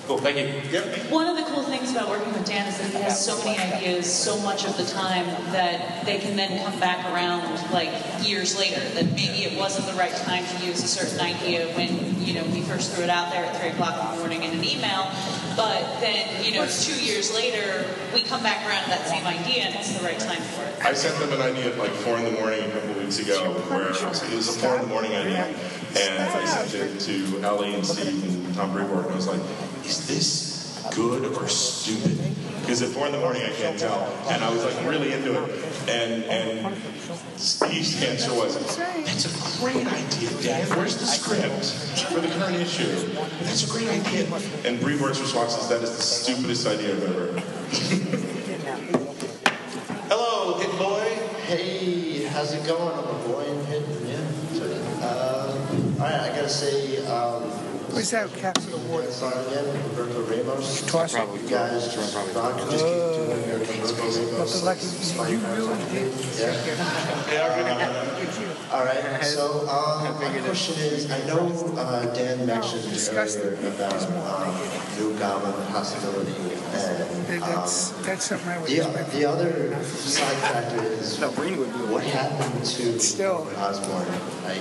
Cool, 0.06 0.18
thank 0.18 0.38
you. 0.38 0.46
Yep. 0.70 1.10
One 1.10 1.26
of 1.26 1.36
the 1.36 1.42
cool 1.50 1.64
things 1.64 1.90
about 1.90 2.08
working 2.08 2.32
with 2.32 2.46
Dan 2.46 2.68
is 2.68 2.78
that 2.78 2.92
he 2.92 2.98
has 3.02 3.18
so 3.18 3.36
many 3.44 3.58
ideas 3.58 4.06
so 4.06 4.38
much 4.42 4.64
of 4.64 4.76
the 4.76 4.84
time 4.84 5.26
that 5.50 6.06
they 6.06 6.18
can 6.18 6.36
then 6.36 6.62
come 6.64 6.78
back 6.78 7.04
around 7.12 7.42
like 7.72 7.90
years 8.24 8.56
later. 8.56 8.78
That 8.94 9.06
maybe 9.06 9.42
it 9.42 9.58
wasn't 9.58 9.88
the 9.88 9.94
right 9.94 10.14
time 10.14 10.44
to 10.46 10.64
use 10.64 10.84
a 10.84 10.86
certain 10.86 11.18
idea 11.18 11.74
when 11.74 12.22
you 12.22 12.34
know 12.34 12.44
we 12.54 12.62
first 12.62 12.92
threw 12.94 13.02
it 13.02 13.10
out 13.10 13.32
there 13.32 13.44
at 13.44 13.56
three 13.58 13.70
o'clock 13.70 13.98
in 13.98 14.14
the 14.14 14.18
morning 14.20 14.44
in 14.44 14.56
an 14.56 14.64
email, 14.64 15.10
but 15.56 16.00
then 16.00 16.44
you 16.44 16.52
know 16.52 16.66
two 16.66 17.02
years 17.02 17.34
later 17.34 17.84
we 18.14 18.22
come 18.22 18.42
back 18.42 18.66
around 18.66 18.84
to 18.84 18.90
that 18.90 19.08
same 19.08 19.26
idea 19.26 19.64
and 19.64 19.74
it's 19.74 19.96
the 19.96 20.04
right 20.04 20.18
time 20.18 20.42
for 20.42 20.62
it. 20.62 20.84
I 20.84 20.92
sent 20.92 21.18
them 21.18 21.32
an 21.32 21.40
idea 21.40 21.72
at 21.72 21.78
like 21.78 21.90
four 21.90 22.18
in 22.18 22.24
the 22.24 22.30
morning 22.32 22.60
a 22.60 22.70
couple 22.70 22.94
weeks 22.94 23.18
ago, 23.18 23.54
where 23.68 23.88
it 23.88 24.02
was, 24.02 24.22
it 24.22 24.36
was 24.36 24.54
a 24.56 24.58
four 24.60 24.76
in 24.76 24.82
the 24.82 24.86
morning 24.88 25.12
idea, 25.16 25.46
and 25.98 26.18
I 26.22 26.44
sent 26.44 26.74
it 26.74 27.00
to 27.00 27.40
Ellie 27.42 27.74
and 27.74 27.84
Steve 27.84 28.22
and 28.22 28.54
Tom 28.54 28.72
Brevoort, 28.72 29.04
and 29.06 29.12
I 29.12 29.16
was 29.16 29.26
like, 29.26 29.40
"Is 29.84 30.06
this 30.06 30.55
good 30.94 31.24
or 31.36 31.48
stupid?" 31.48 32.18
Because 32.60 32.82
at 32.82 32.88
four 32.88 33.06
in 33.06 33.12
the 33.12 33.18
morning 33.18 33.42
I 33.42 33.52
can't 33.52 33.78
tell, 33.78 34.12
and 34.28 34.42
I 34.42 34.50
was 34.50 34.64
like 34.64 34.88
really 34.88 35.12
into 35.12 35.40
it, 35.40 35.50
and 35.88 36.24
and 36.24 36.76
Steve's 37.36 38.02
answer 38.02 38.32
was, 38.34 38.56
"That's 38.76 39.26
a 39.26 39.60
great 39.60 39.86
idea, 39.86 40.30
Dan. 40.42 40.66
Where's 40.76 40.96
the 40.96 41.06
script 41.06 41.66
for 42.10 42.20
the 42.20 42.28
current 42.28 42.56
issue? 42.56 42.90
That's 43.42 43.64
a 43.68 43.70
great 43.70 43.88
idea." 43.88 44.26
And 44.64 44.80
Brevoort's 44.80 45.20
response 45.20 45.56
is, 45.56 45.68
"That 45.68 45.82
is 45.82 45.96
the 45.96 46.02
stupidest 46.02 46.66
idea 46.66 46.96
I've 46.96 47.02
ever." 47.04 47.40
heard." 47.40 47.42
Hello, 50.08 50.58
Hit 50.58 50.70
Boy. 50.78 51.26
Hey, 51.46 52.24
how's 52.26 52.52
it 52.52 52.66
going? 52.66 52.92
I'm 52.98 53.04
a 53.04 53.28
boy 53.28 53.44
in 53.44 53.64
Hidden, 53.66 54.06
yeah. 54.08 55.06
Uh, 55.06 55.54
all 55.98 56.04
right, 56.04 56.20
I 56.20 56.28
gotta 56.34 56.48
say, 56.48 57.04
um, 57.06 57.42
Where's 57.96 58.10
that 58.10 58.30
Captain 58.34 58.74
Award? 58.74 59.04
again, 59.06 59.64
Humberto 59.64 60.28
Ramos. 60.28 60.84
Twice. 60.84 61.14
You 61.14 61.48
guys 61.48 61.94
just 61.94 62.14
rock. 62.36 62.58
Just 62.68 62.84
keep 62.84 62.92
doing 62.92 63.48
your 63.48 63.58
Humberto 63.64 64.32
Ramos. 64.32 64.62
Like 64.64 65.30
you 65.30 65.38
really 65.38 65.80
did. 65.88 66.12
Yeah. 67.32 68.68
All 68.70 68.84
right. 68.84 69.24
So 69.24 69.66
um, 69.66 70.12
my 70.20 70.28
question 70.44 70.74
is, 70.76 71.10
I 71.10 71.24
know 71.26 71.48
uh, 71.78 72.12
Dan 72.12 72.44
mentioned 72.44 72.84
earlier 72.84 73.54
about 73.66 74.02
um, 74.12 74.54
New 74.98 75.18
Goblin 75.18 75.54
possibility, 75.72 76.36
and 76.74 77.02
um, 77.02 77.40
That's 77.40 77.92
that's 78.04 78.24
something 78.26 78.46
I 78.50 78.58
would 78.58 78.68
the, 78.68 79.04
the 79.10 79.24
other 79.24 79.82
side 79.84 80.36
factor 80.36 80.82
is 80.84 81.18
what 81.90 82.04
happened 82.04 82.62
to 82.62 83.00
Still. 83.00 83.48
Osborn? 83.56 84.06
Like, 84.44 84.60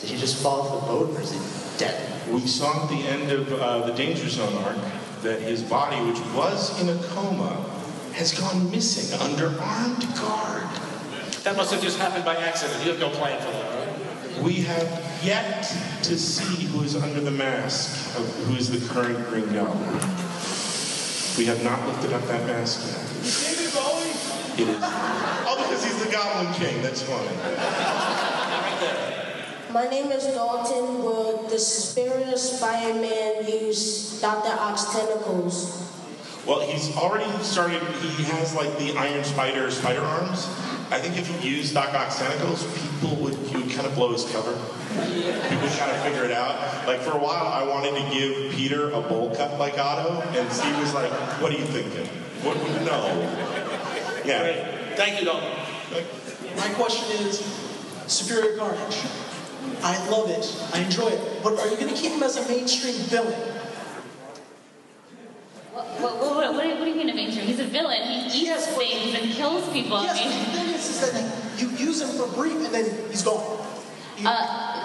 did 0.00 0.10
he 0.10 0.18
just 0.18 0.42
fall 0.42 0.60
off 0.60 0.82
the 0.82 0.86
boat, 0.86 1.16
or 1.16 1.22
is 1.22 1.32
he 1.32 1.67
dead? 1.78 2.28
We 2.30 2.46
saw 2.46 2.84
at 2.84 2.90
the 2.90 2.96
end 2.96 3.30
of 3.30 3.52
uh, 3.52 3.86
the 3.86 3.92
Danger 3.92 4.28
Zone 4.28 4.54
arc 4.64 4.76
that 5.22 5.40
his 5.40 5.62
body, 5.62 5.96
which 6.04 6.20
was 6.34 6.80
in 6.82 6.88
a 6.88 7.02
coma, 7.08 7.64
has 8.12 8.38
gone 8.38 8.70
missing 8.70 9.18
under 9.20 9.46
armed 9.60 10.06
guard. 10.16 10.68
That 11.44 11.56
must 11.56 11.72
have 11.72 11.82
just 11.82 11.98
happened 11.98 12.24
by 12.24 12.36
accident. 12.36 12.84
You 12.84 12.90
have 12.90 13.00
no 13.00 13.10
plan 13.10 13.40
for 13.40 13.50
that, 13.50 13.88
right? 13.88 14.42
We 14.42 14.54
have 14.62 15.18
yet 15.22 15.62
to 16.02 16.18
see 16.18 16.66
who 16.66 16.82
is 16.82 16.94
under 16.94 17.20
the 17.20 17.30
mask 17.30 18.16
of 18.18 18.28
who 18.44 18.54
is 18.56 18.68
the 18.70 18.86
current 18.92 19.26
Green 19.28 19.52
Goblin. 19.52 20.00
We 21.38 21.46
have 21.46 21.62
not 21.62 21.86
lifted 21.86 22.12
up 22.12 22.26
that 22.26 22.46
mask 22.46 22.86
yet. 22.86 23.04
David 23.56 23.72
Bowie. 23.72 24.10
It 24.60 24.68
is. 24.68 24.82
Oh, 24.82 25.56
because 25.62 25.84
he's 25.84 26.04
the 26.04 26.10
Goblin 26.10 26.52
King. 26.54 26.82
That's 26.82 27.02
funny. 27.02 27.28
My 29.72 29.86
name 29.86 30.10
is 30.10 30.24
Dalton. 30.24 31.02
Will 31.04 31.42
the 31.48 31.58
Superior 31.58 32.38
Spider-Man 32.38 33.46
use 33.46 34.18
Dr. 34.18 34.48
Ock's 34.58 34.90
tentacles? 34.92 35.84
Well, 36.46 36.60
he's 36.60 36.96
already 36.96 37.30
started. 37.42 37.82
He 37.82 38.22
has 38.24 38.54
like 38.54 38.78
the 38.78 38.96
Iron 38.96 39.24
Spider 39.24 39.70
spider 39.70 40.00
arms. 40.00 40.46
I 40.90 40.98
think 40.98 41.18
if 41.18 41.26
he 41.28 41.50
used 41.50 41.74
Doc 41.74 41.92
Ock's 41.92 42.18
tentacles, 42.18 42.64
people 42.80 43.16
would 43.16 43.34
he 43.34 43.58
would 43.58 43.70
kind 43.70 43.86
of 43.86 43.94
blow 43.94 44.10
his 44.10 44.24
cover. 44.32 44.52
People 44.94 45.60
would 45.60 45.78
kind 45.78 45.90
of 45.90 46.02
figure 46.02 46.24
it 46.24 46.32
out. 46.32 46.86
Like 46.86 47.00
for 47.00 47.10
a 47.10 47.18
while, 47.18 47.46
I 47.46 47.62
wanted 47.62 47.90
to 47.90 48.10
give 48.10 48.52
Peter 48.52 48.90
a 48.90 49.02
bowl 49.02 49.36
cut 49.36 49.58
like 49.58 49.78
Otto, 49.78 50.22
and 50.30 50.50
Steve 50.50 50.78
was 50.78 50.94
like, 50.94 51.10
"What 51.42 51.52
are 51.52 51.58
you 51.58 51.66
thinking? 51.66 52.06
What 52.42 52.56
would 52.56 52.86
no?" 52.86 53.04
Yeah. 54.24 54.96
Thank 54.96 55.20
you, 55.20 55.26
Dalton. 55.26 55.52
My 56.56 56.68
question 56.70 57.26
is, 57.26 57.40
Superior 58.06 58.56
Carnage. 58.56 59.04
I 59.82 60.08
love 60.10 60.30
it. 60.30 60.44
I 60.74 60.80
enjoy 60.80 61.08
it. 61.08 61.42
But 61.42 61.58
are 61.58 61.68
you 61.68 61.76
going 61.76 61.94
to 61.94 62.00
keep 62.00 62.12
him 62.12 62.22
as 62.22 62.36
a 62.36 62.48
mainstream 62.48 62.94
villain? 63.06 63.34
What, 65.72 65.86
what, 66.00 66.20
what, 66.20 66.54
what, 66.54 66.84
do 66.84 66.90
you 66.90 66.96
mean 66.96 67.10
a 67.10 67.14
mainstream? 67.14 67.46
He's 67.46 67.60
a 67.60 67.64
villain. 67.64 68.02
He 68.02 68.50
eats 68.50 68.66
things 68.66 69.14
and 69.14 69.32
kills 69.32 69.68
people. 69.72 70.02
Yes, 70.02 70.20
I 70.20 70.28
mean, 70.28 70.38
the 70.38 70.58
thing 70.58 70.74
is, 70.74 70.88
is 70.88 71.12
that 71.12 71.60
you 71.60 71.68
use 71.70 72.00
him 72.00 72.08
for 72.08 72.26
brief 72.34 72.56
and 72.56 72.74
then 72.74 73.10
he's 73.10 73.22
gone. 73.22 73.58
uh, 74.24 74.77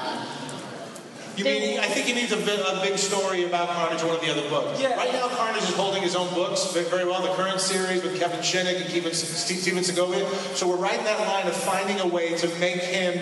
You 1.35 1.45
mean 1.45 1.79
I 1.79 1.87
think 1.87 2.05
he 2.05 2.13
needs 2.13 2.31
a, 2.31 2.37
a 2.37 2.81
big 2.81 2.97
story 2.99 3.43
about 3.43 3.69
Carnage 3.69 4.03
one 4.03 4.13
of 4.15 4.21
the 4.21 4.29
other 4.29 4.47
books. 4.49 4.79
Yeah. 4.79 4.95
Right 4.95 5.11
now, 5.11 5.27
Carnage 5.29 5.63
is 5.63 5.73
holding 5.73 6.03
his 6.03 6.15
own 6.15 6.31
books 6.35 6.71
very 6.73 7.05
well. 7.05 7.21
The 7.23 7.33
current 7.33 7.59
series 7.59 8.03
with 8.03 8.19
Kevin 8.19 8.39
Shinick 8.41 8.79
and 8.81 8.89
Steven, 8.89 9.13
Stephen 9.13 9.83
Segovia. 9.83 10.29
So 10.53 10.67
we're 10.67 10.75
right 10.75 10.97
in 10.97 11.03
that 11.05 11.19
line 11.27 11.47
of 11.47 11.55
finding 11.55 11.99
a 12.01 12.07
way 12.07 12.35
to 12.37 12.47
make 12.59 12.81
him. 12.81 13.19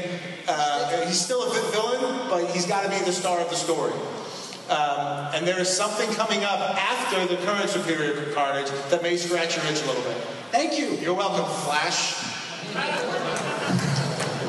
Uh, 0.47 1.05
he's 1.05 1.21
still 1.21 1.43
a 1.43 1.49
vi- 1.53 1.71
villain, 1.71 2.27
but 2.29 2.51
he's 2.51 2.65
got 2.65 2.83
to 2.83 2.89
be 2.89 2.99
the 3.05 3.13
star 3.13 3.39
of 3.39 3.49
the 3.49 3.55
story. 3.55 3.93
Um, 4.69 5.33
and 5.33 5.47
there 5.47 5.59
is 5.59 5.69
something 5.69 6.09
coming 6.13 6.43
up 6.43 6.59
after 6.59 7.25
the 7.25 7.41
current 7.43 7.69
Superior 7.69 8.33
Carnage 8.33 8.69
that 8.89 9.01
may 9.03 9.15
scratch 9.15 9.55
your 9.55 9.65
itch 9.65 9.81
a 9.83 9.85
little 9.87 10.03
bit. 10.03 10.17
Thank 10.51 10.77
you. 10.77 10.91
You're 10.97 11.13
welcome, 11.13 11.45
Flash. 11.63 12.17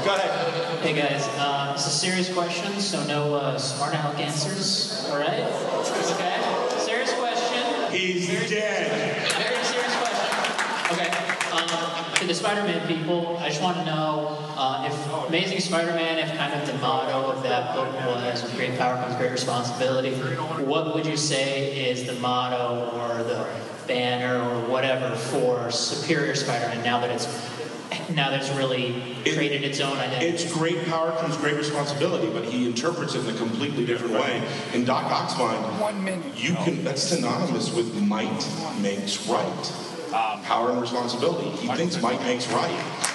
Go 0.04 0.16
ahead. 0.16 0.80
Hey 0.82 0.94
guys, 0.94 1.28
uh, 1.38 1.74
it's 1.76 1.86
a 1.86 1.90
serious 1.90 2.32
question, 2.32 2.80
so 2.80 3.06
no 3.06 3.36
uh, 3.36 3.56
smart 3.56 3.94
aleck 3.94 4.18
answers. 4.18 5.06
All 5.08 5.16
right? 5.16 5.44
Okay. 5.44 6.78
Serious 6.80 7.14
question. 7.14 7.92
He's 7.92 8.26
dead. 8.50 8.90
Very 9.38 9.64
serious 9.64 9.94
question. 9.94 10.98
Okay. 10.98 11.08
Um, 11.52 12.14
to 12.16 12.26
the 12.26 12.34
Spider-Man 12.34 12.84
people, 12.88 13.36
I 13.38 13.48
just 13.48 13.62
want 13.62 13.76
to 13.76 13.84
know 13.84 14.38
uh, 14.56 14.88
if 14.90 15.28
Amazing 15.28 15.60
Spider-Man, 15.60 16.18
if 16.18 16.36
kind 16.36 16.52
of 16.52 16.66
the 16.66 16.76
motto 16.78 17.30
of 17.30 17.44
that 17.44 17.72
book 17.76 17.94
was 18.04 18.42
"With 18.42 18.56
great 18.56 18.76
power 18.76 18.96
comes 18.96 19.14
great 19.14 19.30
responsibility," 19.30 20.14
what 20.14 20.92
would 20.96 21.06
you 21.06 21.16
say 21.16 21.90
is 21.90 22.06
the 22.06 22.14
motto 22.14 22.90
or 22.98 23.22
the 23.22 23.48
banner 23.86 24.42
or 24.42 24.68
whatever 24.68 25.14
for 25.14 25.70
Superior 25.70 26.34
Spider-Man 26.34 26.82
now 26.82 26.98
that 26.98 27.10
it's 27.10 27.26
now 28.10 28.30
that 28.30 28.40
it's 28.40 28.50
really 28.50 29.16
created 29.22 29.64
its 29.64 29.80
own 29.80 29.96
identity? 29.96 30.26
It's 30.26 30.52
great 30.52 30.86
power 30.86 31.12
comes 31.12 31.36
great 31.36 31.56
responsibility, 31.56 32.30
but 32.30 32.44
he 32.44 32.66
interprets 32.66 33.14
it 33.14 33.26
in 33.26 33.34
a 33.34 33.38
completely 33.38 33.84
different 33.84 34.14
way. 34.14 34.42
In 34.72 34.84
Doc 34.84 35.04
Ock's 35.04 35.36
mind, 35.38 35.80
one 35.80 36.02
minute. 36.04 36.24
you 36.36 36.54
can 36.54 36.84
that's 36.84 37.02
synonymous 37.02 37.72
with 37.74 37.94
might 38.02 38.46
makes 38.80 39.26
right. 39.28 39.72
Um, 40.12 40.42
power 40.42 40.70
and 40.70 40.80
responsibility. 40.80 41.48
He 41.56 41.68
thinks 41.68 42.00
might 42.02 42.20
makes 42.22 42.46
right. 42.52 42.70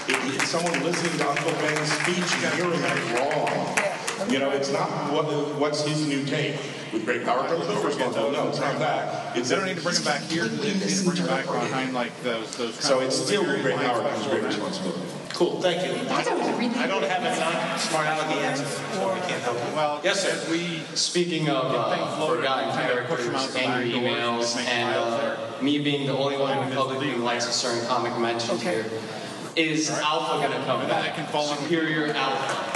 If, 0.08 0.36
if 0.36 0.48
someone 0.48 0.84
listening 0.84 1.18
to 1.20 1.30
Uncle 1.30 1.52
Ben's 1.52 1.92
speech 1.92 2.44
and 2.44 2.54
hearing 2.56 2.82
it 2.82 3.20
wrong, 3.20 3.87
you 4.30 4.40
know, 4.40 4.52
it's 4.52 4.72
not 4.72 4.90
what, 5.14 5.26
what's 5.60 5.84
his 5.84 6.08
new 6.08 6.26
take. 6.26 6.56
With 6.94 7.06
great 7.06 7.26
power 7.26 7.48
comes 7.48 7.66
great 7.66 7.84
responsibility. 7.84 8.38
No, 8.38 8.48
it's 8.48 8.60
not 8.60 8.80
that. 8.80 9.36
It's 9.38 9.50
They 9.50 9.56
don't 9.56 9.66
need 9.66 9.78
to 9.78 9.84
bring 9.84 9.96
him 9.96 10.04
back 10.04 10.22
here. 10.22 10.46
They 10.46 10.74
need 10.74 10.82
to 10.82 11.04
bring 11.04 11.18
him 11.18 11.28
back 11.28 11.46
behind 11.46 11.94
like 11.94 12.24
those 12.24 12.56
those. 12.56 12.76
So 12.76 13.02
it's 13.02 13.16
still 13.16 13.44
very 13.44 13.62
great 13.62 13.76
high 13.76 13.88
power 13.88 14.10
comes 14.10 14.28
great 14.28 14.44
responsibility. 14.44 15.02
Cool, 15.34 15.62
thank 15.62 15.86
you. 15.86 15.92
I 16.10 16.24
don't 16.88 17.04
have 17.04 17.24
a 17.24 17.40
non-smart 17.40 18.08
alecky 18.08 18.38
answer, 18.42 18.66
so 18.66 19.10
I 19.12 19.20
can't 19.20 19.44
help 19.44 19.58
you. 19.58 19.76
Well, 19.76 20.02
yes, 20.04 20.22
sir. 20.24 20.52
We 20.52 20.82
Speaking 20.96 21.50
of 21.50 21.66
uh, 21.76 22.28
forgotten 22.28 22.74
characters, 22.74 23.56
angry 23.56 23.92
emails, 23.92 24.58
and 24.58 24.96
uh, 24.96 25.62
me 25.62 25.78
being 25.80 26.08
the 26.08 26.18
only 26.18 26.38
one 26.38 26.58
in 26.58 26.74
public 26.74 27.02
who 27.02 27.22
likes 27.22 27.48
a 27.48 27.52
certain 27.52 27.86
comic 27.88 28.18
mentioned 28.18 28.62
here, 28.62 28.86
is 29.56 29.90
Alpha 29.90 30.48
going 30.48 30.60
to 30.60 30.66
come 30.66 30.88
back? 30.88 31.16
Superior 31.32 32.14
Alpha. 32.14 32.67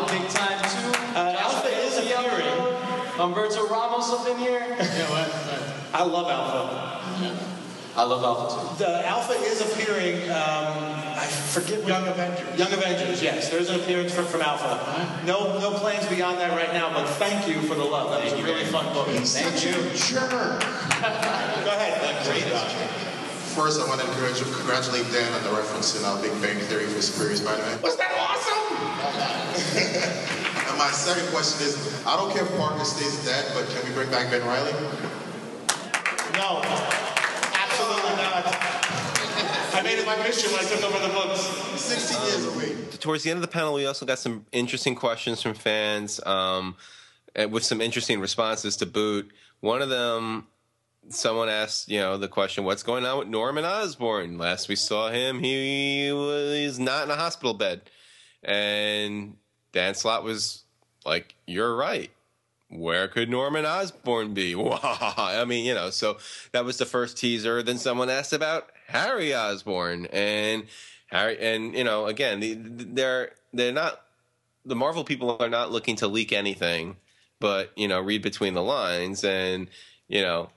Alpha 0.00 0.18
big 0.18 0.28
time 0.30 0.58
too. 0.64 0.98
Uh, 1.14 1.36
Alpha 1.38 1.68
is 1.68 1.98
appearing. 1.98 2.80
Humberto 3.16 3.68
Ramos 3.68 4.10
up 4.10 4.26
in 4.28 4.38
here. 4.38 4.62
I 5.92 6.02
love 6.04 6.30
Alpha. 6.30 7.00
I 7.96 8.02
love 8.04 8.22
Alpha 8.24 8.78
too. 8.78 8.84
The 8.84 9.06
Alpha 9.06 9.34
is 9.34 9.60
appearing. 9.60 10.30
Um, 10.30 11.00
I 11.20 11.26
forget. 11.26 11.86
Young 11.86 12.06
Avengers. 12.06 12.58
Young 12.58 12.72
Avengers. 12.72 13.22
Yes, 13.22 13.50
there's 13.50 13.68
an 13.68 13.80
appearance 13.80 14.14
from, 14.14 14.24
from 14.24 14.40
Alpha. 14.40 15.22
No, 15.26 15.58
no 15.58 15.72
plans 15.72 16.06
beyond 16.06 16.38
that 16.38 16.52
right 16.52 16.72
now. 16.72 16.92
But 16.94 17.06
thank 17.18 17.46
you 17.46 17.60
for 17.62 17.74
the 17.74 17.84
love. 17.84 18.10
That 18.10 18.24
was 18.24 18.32
a 18.32 18.42
really 18.42 18.64
fun 18.64 18.86
book. 18.94 19.08
Thank 19.08 19.64
you. 19.64 19.96
Sure. 19.96 20.20
Go 20.20 21.72
ahead. 21.76 22.24
Great. 22.24 22.44
First, 23.52 23.80
I 23.80 23.88
want 23.88 24.00
to 24.00 24.06
congratulate 24.06 25.10
Dan 25.12 25.32
on 25.34 25.42
the 25.42 25.50
reference 25.50 25.98
in 25.98 26.04
our 26.04 26.22
Big 26.22 26.30
Bang 26.40 26.56
Theory 26.70 26.86
for 26.86 27.02
Superior 27.02 27.36
Spider-Man. 27.36 27.82
Was 27.82 27.96
that 27.96 28.12
awesome? 28.16 28.59
and 30.68 30.78
my 30.78 30.90
second 30.90 31.28
question 31.32 31.66
is, 31.66 32.04
I 32.06 32.16
don't 32.16 32.32
care 32.32 32.44
if 32.44 32.56
Parker 32.56 32.84
stays 32.84 33.24
dead, 33.24 33.50
but 33.54 33.68
can 33.68 33.88
we 33.88 33.94
bring 33.94 34.10
back 34.10 34.30
Ben 34.30 34.46
Reilly? 34.46 34.72
No, 36.34 36.62
absolutely 36.62 38.16
not. 38.16 38.80
I 39.74 39.82
made 39.82 39.98
it 39.98 40.06
my 40.06 40.16
mission 40.22 40.50
when 40.52 40.64
I 40.64 40.68
took 40.68 40.82
over 40.82 41.06
the 41.06 41.12
books. 41.12 41.40
16 41.80 42.26
years 42.26 42.46
away. 42.54 42.76
towards 42.98 43.24
the 43.24 43.30
end 43.30 43.38
of 43.38 43.42
the 43.42 43.48
panel, 43.48 43.74
we 43.74 43.86
also 43.86 44.04
got 44.06 44.18
some 44.18 44.46
interesting 44.52 44.94
questions 44.94 45.42
from 45.42 45.54
fans, 45.54 46.20
um, 46.26 46.76
and 47.34 47.50
with 47.52 47.64
some 47.64 47.80
interesting 47.80 48.20
responses 48.20 48.76
to 48.76 48.86
boot. 48.86 49.30
One 49.60 49.82
of 49.82 49.88
them, 49.88 50.46
someone 51.08 51.48
asked, 51.48 51.88
you 51.88 51.98
know, 51.98 52.16
the 52.18 52.28
question, 52.28 52.64
"What's 52.64 52.82
going 52.82 53.04
on 53.06 53.18
with 53.18 53.28
Norman 53.28 53.64
Osborn?" 53.64 54.38
Last 54.38 54.68
we 54.68 54.76
saw 54.76 55.10
him, 55.10 55.40
he 55.42 56.10
was 56.12 56.78
not 56.78 57.04
in 57.04 57.10
a 57.10 57.16
hospital 57.16 57.54
bed, 57.54 57.82
and 58.42 59.36
Dan 59.72 59.94
Slott 59.94 60.24
was 60.24 60.64
like, 61.04 61.34
"You're 61.46 61.74
right." 61.74 62.10
Where 62.68 63.08
could 63.08 63.28
Norman 63.28 63.66
Osborn 63.66 64.32
be? 64.32 64.54
I 64.82 65.44
mean, 65.44 65.64
you 65.64 65.74
know, 65.74 65.90
so 65.90 66.18
that 66.52 66.64
was 66.64 66.78
the 66.78 66.86
first 66.86 67.18
teaser. 67.18 67.64
Then 67.64 67.78
someone 67.78 68.08
asked 68.08 68.32
about 68.32 68.70
Harry 68.86 69.34
Osborn, 69.34 70.06
and 70.06 70.66
Harry, 71.08 71.36
and 71.40 71.74
you 71.74 71.82
know, 71.82 72.06
again, 72.06 72.38
the, 72.38 72.54
they're 72.54 73.32
they're 73.52 73.72
not 73.72 74.00
the 74.64 74.76
Marvel 74.76 75.04
people 75.04 75.36
are 75.40 75.48
not 75.48 75.72
looking 75.72 75.96
to 75.96 76.06
leak 76.06 76.32
anything, 76.32 76.96
but 77.40 77.72
you 77.76 77.88
know, 77.88 78.00
read 78.00 78.22
between 78.22 78.54
the 78.54 78.62
lines, 78.62 79.24
and 79.24 79.68
you 80.08 80.22
know, 80.22 80.50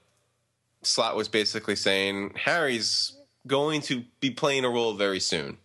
Slott 0.84 1.16
was 1.16 1.28
basically 1.28 1.76
saying 1.76 2.34
Harry's 2.36 3.18
going 3.48 3.82
to 3.82 4.04
be 4.20 4.30
playing 4.30 4.66
a 4.66 4.70
role 4.70 4.94
very 4.94 5.20
soon. 5.20 5.58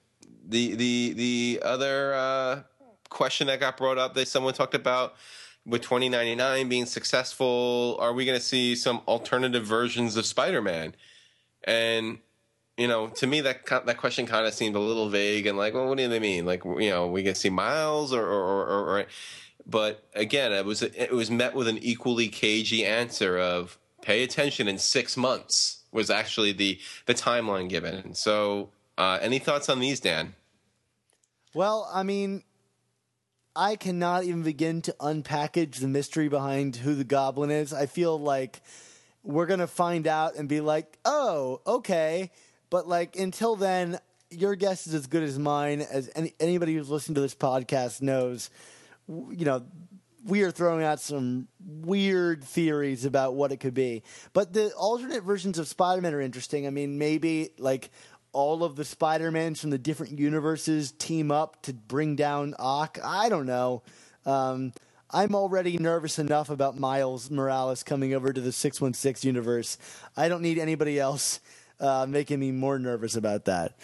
The 0.49 0.74
the 0.74 1.12
the 1.12 1.61
other 1.62 2.14
uh, 2.14 2.62
question 3.11 3.46
that 3.46 3.61
got 3.61 3.76
brought 3.76 3.99
up 3.99 4.14
that 4.14 4.28
someone 4.28 4.55
talked 4.55 4.74
about 4.74 5.14
with 5.66 5.82
2099 5.82 6.68
being 6.68 6.86
successful, 6.86 7.99
are 8.01 8.14
we 8.14 8.24
going 8.24 8.38
to 8.38 8.44
see 8.44 8.74
some 8.74 9.03
alternative 9.07 9.66
versions 9.66 10.16
of 10.16 10.24
Spider-Man? 10.24 10.94
And 11.64 12.18
you 12.78 12.88
know, 12.88 13.09
to 13.09 13.26
me 13.26 13.40
that 13.42 13.66
that 13.66 13.99
question 13.99 14.26
kind 14.26 14.46
of 14.46 14.55
seemed 14.55 14.76
a 14.76 14.80
little 14.80 15.11
vague 15.11 15.46
and 15.46 15.59
like, 15.59 15.74
well, 15.74 15.88
what 15.88 15.99
do 15.99 16.09
they 16.09 16.20
mean? 16.20 16.46
Like, 16.46 16.64
you 16.64 16.90
know, 16.90 17.07
we 17.07 17.22
can 17.22 17.34
see 17.34 17.51
Miles 17.51 18.12
or 18.12 18.24
or, 18.24 18.42
or, 18.42 18.66
or, 18.66 18.99
or 19.01 19.07
but 19.66 20.05
again, 20.14 20.53
it 20.53 20.64
was 20.64 20.82
it 20.82 21.12
was 21.12 21.30
met 21.30 21.55
with 21.55 21.68
an 21.68 21.78
equally 21.78 22.28
cagey 22.28 22.86
answer 22.86 23.38
of 23.38 23.78
pay 24.01 24.22
attention 24.22 24.66
in 24.66 24.78
six 24.78 25.16
months 25.16 25.82
was 25.92 26.09
actually 26.09 26.53
the 26.53 26.78
the 27.07 27.14
timeline 27.14 27.68
given. 27.68 28.14
So, 28.14 28.70
uh, 28.96 29.18
any 29.20 29.38
thoughts 29.38 29.68
on 29.68 29.80
these, 29.80 30.01
Dan? 30.01 30.34
Well, 31.55 31.88
I 31.92 32.03
mean, 32.03 32.42
I 33.57 33.76
cannot 33.76 34.24
even 34.24 34.42
begin 34.42 34.82
to 34.82 34.94
unpackage 35.01 35.76
the 35.80 35.88
mystery 35.88 36.28
behind 36.28 36.76
who 36.76 36.94
the 36.94 37.05
goblin 37.05 37.51
is. 37.51 37.72
I 37.72 37.86
feel 37.86 38.18
like 38.18 38.61
we're 39.22 39.46
going 39.46 39.61
to 39.61 39.66
find 39.66 40.07
out 40.07 40.36
and 40.36 40.49
be 40.49 40.61
like, 40.61 40.99
oh, 41.05 41.61
okay. 41.66 42.30
But 42.70 42.86
like 42.86 43.16
until 43.16 43.57
then, 43.57 43.99
your 44.30 44.55
guess 44.55 44.86
is 44.86 44.94
as 44.94 45.07
good 45.07 45.22
as 45.22 45.38
mine. 45.38 45.80
As 45.80 46.11
any, 46.14 46.34
anybody 46.38 46.74
who's 46.74 46.90
listened 46.90 47.14
to 47.16 47.20
this 47.20 47.34
podcast 47.34 48.03
knows, 48.03 48.51
you 49.09 49.44
know, 49.44 49.64
we 50.24 50.42
are 50.42 50.51
throwing 50.51 50.84
out 50.84 51.01
some 51.01 51.49
weird 51.61 52.44
theories 52.44 53.05
about 53.05 53.34
what 53.34 53.51
it 53.51 53.57
could 53.59 53.74
be. 53.74 54.03
But 54.34 54.53
the 54.53 54.70
alternate 54.72 55.25
versions 55.25 55.58
of 55.58 55.66
Spider 55.66 56.03
Man 56.03 56.12
are 56.12 56.20
interesting. 56.20 56.66
I 56.66 56.70
mean, 56.70 56.99
maybe 56.99 57.50
like 57.58 57.91
all 58.33 58.64
of 58.64 58.76
the 58.76 58.84
Spider 58.84 59.30
Mans 59.30 59.61
from 59.61 59.71
the 59.71 59.79
different 59.79 60.18
universes 60.18 60.92
team 60.92 61.30
up 61.30 61.63
to 61.63 61.72
bring 61.72 62.17
down 62.17 62.55
Ock. 62.59 62.99
I 63.03 63.29
don't 63.29 63.46
know. 63.46 63.83
Um, 64.26 64.72
I'm 65.11 65.34
already 65.34 65.79
nervous 65.79 66.18
enough 66.18 66.50
about 66.50 66.79
Miles 66.79 67.30
Morales 67.30 67.83
coming 67.83 68.13
over 68.13 68.33
to 68.33 68.41
the 68.41 68.53
616 68.53 69.26
universe. 69.26 69.79
I 70.17 70.29
don't 70.29 70.42
need 70.42 70.59
anybody 70.59 70.99
else 70.99 71.41
uh, 71.80 72.07
making 72.09 72.38
me 72.41 72.53
more 72.53 72.79
nervous 72.79 73.17
about 73.17 73.46
that. 73.46 73.79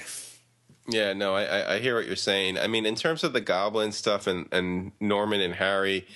Yeah, 0.87 1.15
no, 1.15 1.35
I, 1.35 1.45
I, 1.45 1.75
I 1.75 1.79
hear 1.79 1.95
what 1.95 2.07
you're 2.07 2.17
saying. 2.17 2.59
I 2.59 2.67
mean, 2.67 2.85
in 2.85 2.95
terms 2.95 3.25
of 3.25 3.33
the 3.33 3.41
Goblin 3.41 3.93
stuff 3.93 4.27
and, 4.27 4.47
and 4.53 4.93
Norman 5.01 5.41
and 5.41 5.55
Harry, 5.55 6.07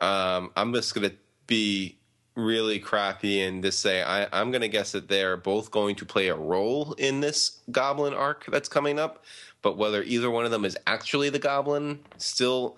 um, 0.00 0.52
I'm 0.56 0.72
just 0.72 0.94
going 0.94 1.10
to 1.10 1.16
be 1.48 1.98
really 2.36 2.78
crappy 2.78 3.40
and 3.40 3.62
just 3.62 3.80
say 3.80 4.02
I, 4.02 4.26
I'm 4.32 4.50
going 4.50 4.62
to 4.62 4.68
guess 4.68 4.92
that 4.92 5.08
they're 5.08 5.36
both 5.36 5.70
going 5.70 5.96
to 5.96 6.04
play 6.04 6.28
a 6.28 6.36
role 6.36 6.94
in 6.94 7.20
this 7.20 7.60
Goblin 7.70 8.14
arc 8.14 8.46
that's 8.46 8.68
coming 8.68 8.98
up. 8.98 9.24
But 9.62 9.78
whether 9.78 10.02
either 10.02 10.30
one 10.30 10.44
of 10.44 10.50
them 10.50 10.64
is 10.64 10.76
actually 10.86 11.30
the 11.30 11.38
Goblin, 11.38 12.00
still, 12.18 12.76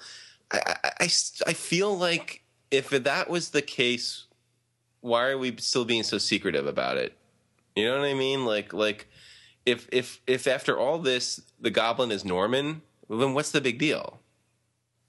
I, 0.53 0.77
I, 1.01 1.05
I, 1.47 1.53
feel 1.53 1.97
like 1.97 2.43
if 2.71 2.91
that 2.91 3.29
was 3.29 3.51
the 3.51 3.63
case, 3.63 4.27
why 5.01 5.27
are 5.27 5.39
we 5.39 5.57
still 5.57 5.85
being 5.85 6.05
so 6.05 6.19
secretive 6.19 6.67
about 6.67 6.97
it? 6.97 7.17
You 7.75 7.87
know 7.87 7.99
what 7.99 8.09
I 8.09 8.15
mean? 8.15 8.47
Like, 8.47 8.73
like 8.73 9.09
if 9.65 9.89
if 9.91 10.21
if 10.29 10.47
after 10.47 10.79
all 10.79 10.99
this 10.99 11.41
the 11.61 11.71
Goblin 11.71 12.13
is 12.13 12.25
Norman, 12.25 12.83
then 13.11 13.35
what's 13.35 13.51
the 13.51 13.61
big 13.61 13.79
deal? 13.79 14.21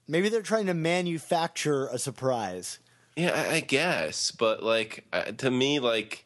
Maybe 0.08 0.28
they're 0.28 0.42
trying 0.42 0.66
to 0.66 0.74
manufacture 0.74 1.86
a 1.86 1.98
surprise. 1.98 2.80
Yeah, 3.18 3.32
I, 3.34 3.56
I 3.56 3.60
guess, 3.60 4.30
but 4.30 4.62
like 4.62 5.04
uh, 5.12 5.24
to 5.38 5.50
me, 5.50 5.80
like. 5.80 6.24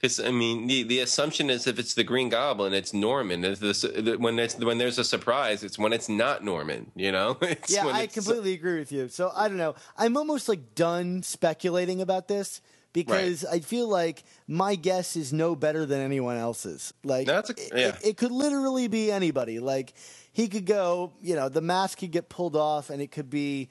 Because 0.00 0.18
I 0.18 0.32
mean, 0.32 0.66
the, 0.66 0.82
the 0.82 0.98
assumption 0.98 1.48
is 1.48 1.68
if 1.68 1.78
it's 1.78 1.94
the 1.94 2.02
Green 2.02 2.28
Goblin, 2.28 2.74
it's 2.74 2.92
Norman. 2.92 3.40
This, 3.40 3.84
when 4.18 4.36
it's 4.36 4.56
when 4.58 4.78
there's 4.78 4.98
a 4.98 5.04
surprise, 5.04 5.62
it's 5.62 5.78
when 5.78 5.92
it's 5.92 6.08
not 6.08 6.42
Norman. 6.42 6.90
You 6.96 7.12
know? 7.12 7.38
It's 7.42 7.72
yeah, 7.72 7.86
I 7.86 8.08
completely 8.08 8.52
agree 8.52 8.80
with 8.80 8.90
you. 8.90 9.06
So 9.06 9.30
I 9.32 9.46
don't 9.46 9.58
know. 9.58 9.76
I'm 9.96 10.16
almost 10.16 10.48
like 10.48 10.74
done 10.74 11.22
speculating 11.22 12.00
about 12.00 12.26
this 12.26 12.60
because 12.92 13.44
I 13.44 13.60
feel 13.60 13.88
like 13.88 14.24
my 14.48 14.74
guess 14.74 15.14
is 15.14 15.32
no 15.32 15.54
better 15.54 15.86
than 15.86 16.00
anyone 16.00 16.36
else's. 16.36 16.92
Like 17.04 17.28
That's 17.28 17.50
a- 17.50 17.54
yeah. 17.72 17.88
it, 17.88 17.98
it 18.04 18.16
could 18.16 18.32
literally 18.32 18.88
be 18.88 19.12
anybody. 19.12 19.60
Like 19.60 19.94
he 20.32 20.48
could 20.48 20.66
go, 20.66 21.12
you 21.22 21.36
know, 21.36 21.48
the 21.48 21.62
mask 21.62 21.98
could 21.98 22.10
get 22.10 22.28
pulled 22.28 22.56
off, 22.56 22.90
and 22.90 23.00
it 23.00 23.12
could 23.12 23.30
be. 23.30 23.68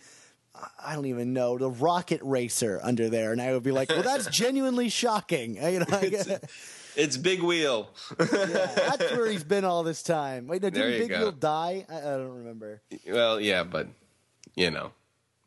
I 0.84 0.96
don't 0.96 1.06
even 1.06 1.34
know 1.34 1.58
the 1.58 1.70
rocket 1.70 2.20
racer 2.24 2.80
under 2.84 3.10
there, 3.10 3.32
and 3.32 3.42
I 3.42 3.54
would 3.54 3.64
be 3.64 3.72
like, 3.72 3.90
"Well, 3.90 4.04
that's 4.04 4.28
genuinely 4.32 4.90
shocking." 4.90 5.56
You 5.56 5.80
know, 5.80 5.86
I- 5.90 6.40
It's 6.98 7.16
Big 7.16 7.42
Wheel. 7.42 7.90
that's 8.18 9.12
where 9.14 9.28
he's 9.32 9.46
been 9.46 9.64
all 9.64 9.82
this 9.84 10.04
time. 10.04 10.48
Wait, 10.48 10.62
no, 10.62 10.70
didn't 10.70 11.00
Big 11.00 11.10
go. 11.10 11.20
Wheel 11.20 11.32
die? 11.32 11.86
I, 11.90 11.98
I 12.00 12.02
don't 12.18 12.36
remember. 12.40 12.82
Well, 13.08 13.40
yeah, 13.40 13.64
but 13.64 13.88
you 14.56 14.72
know, 14.72 14.92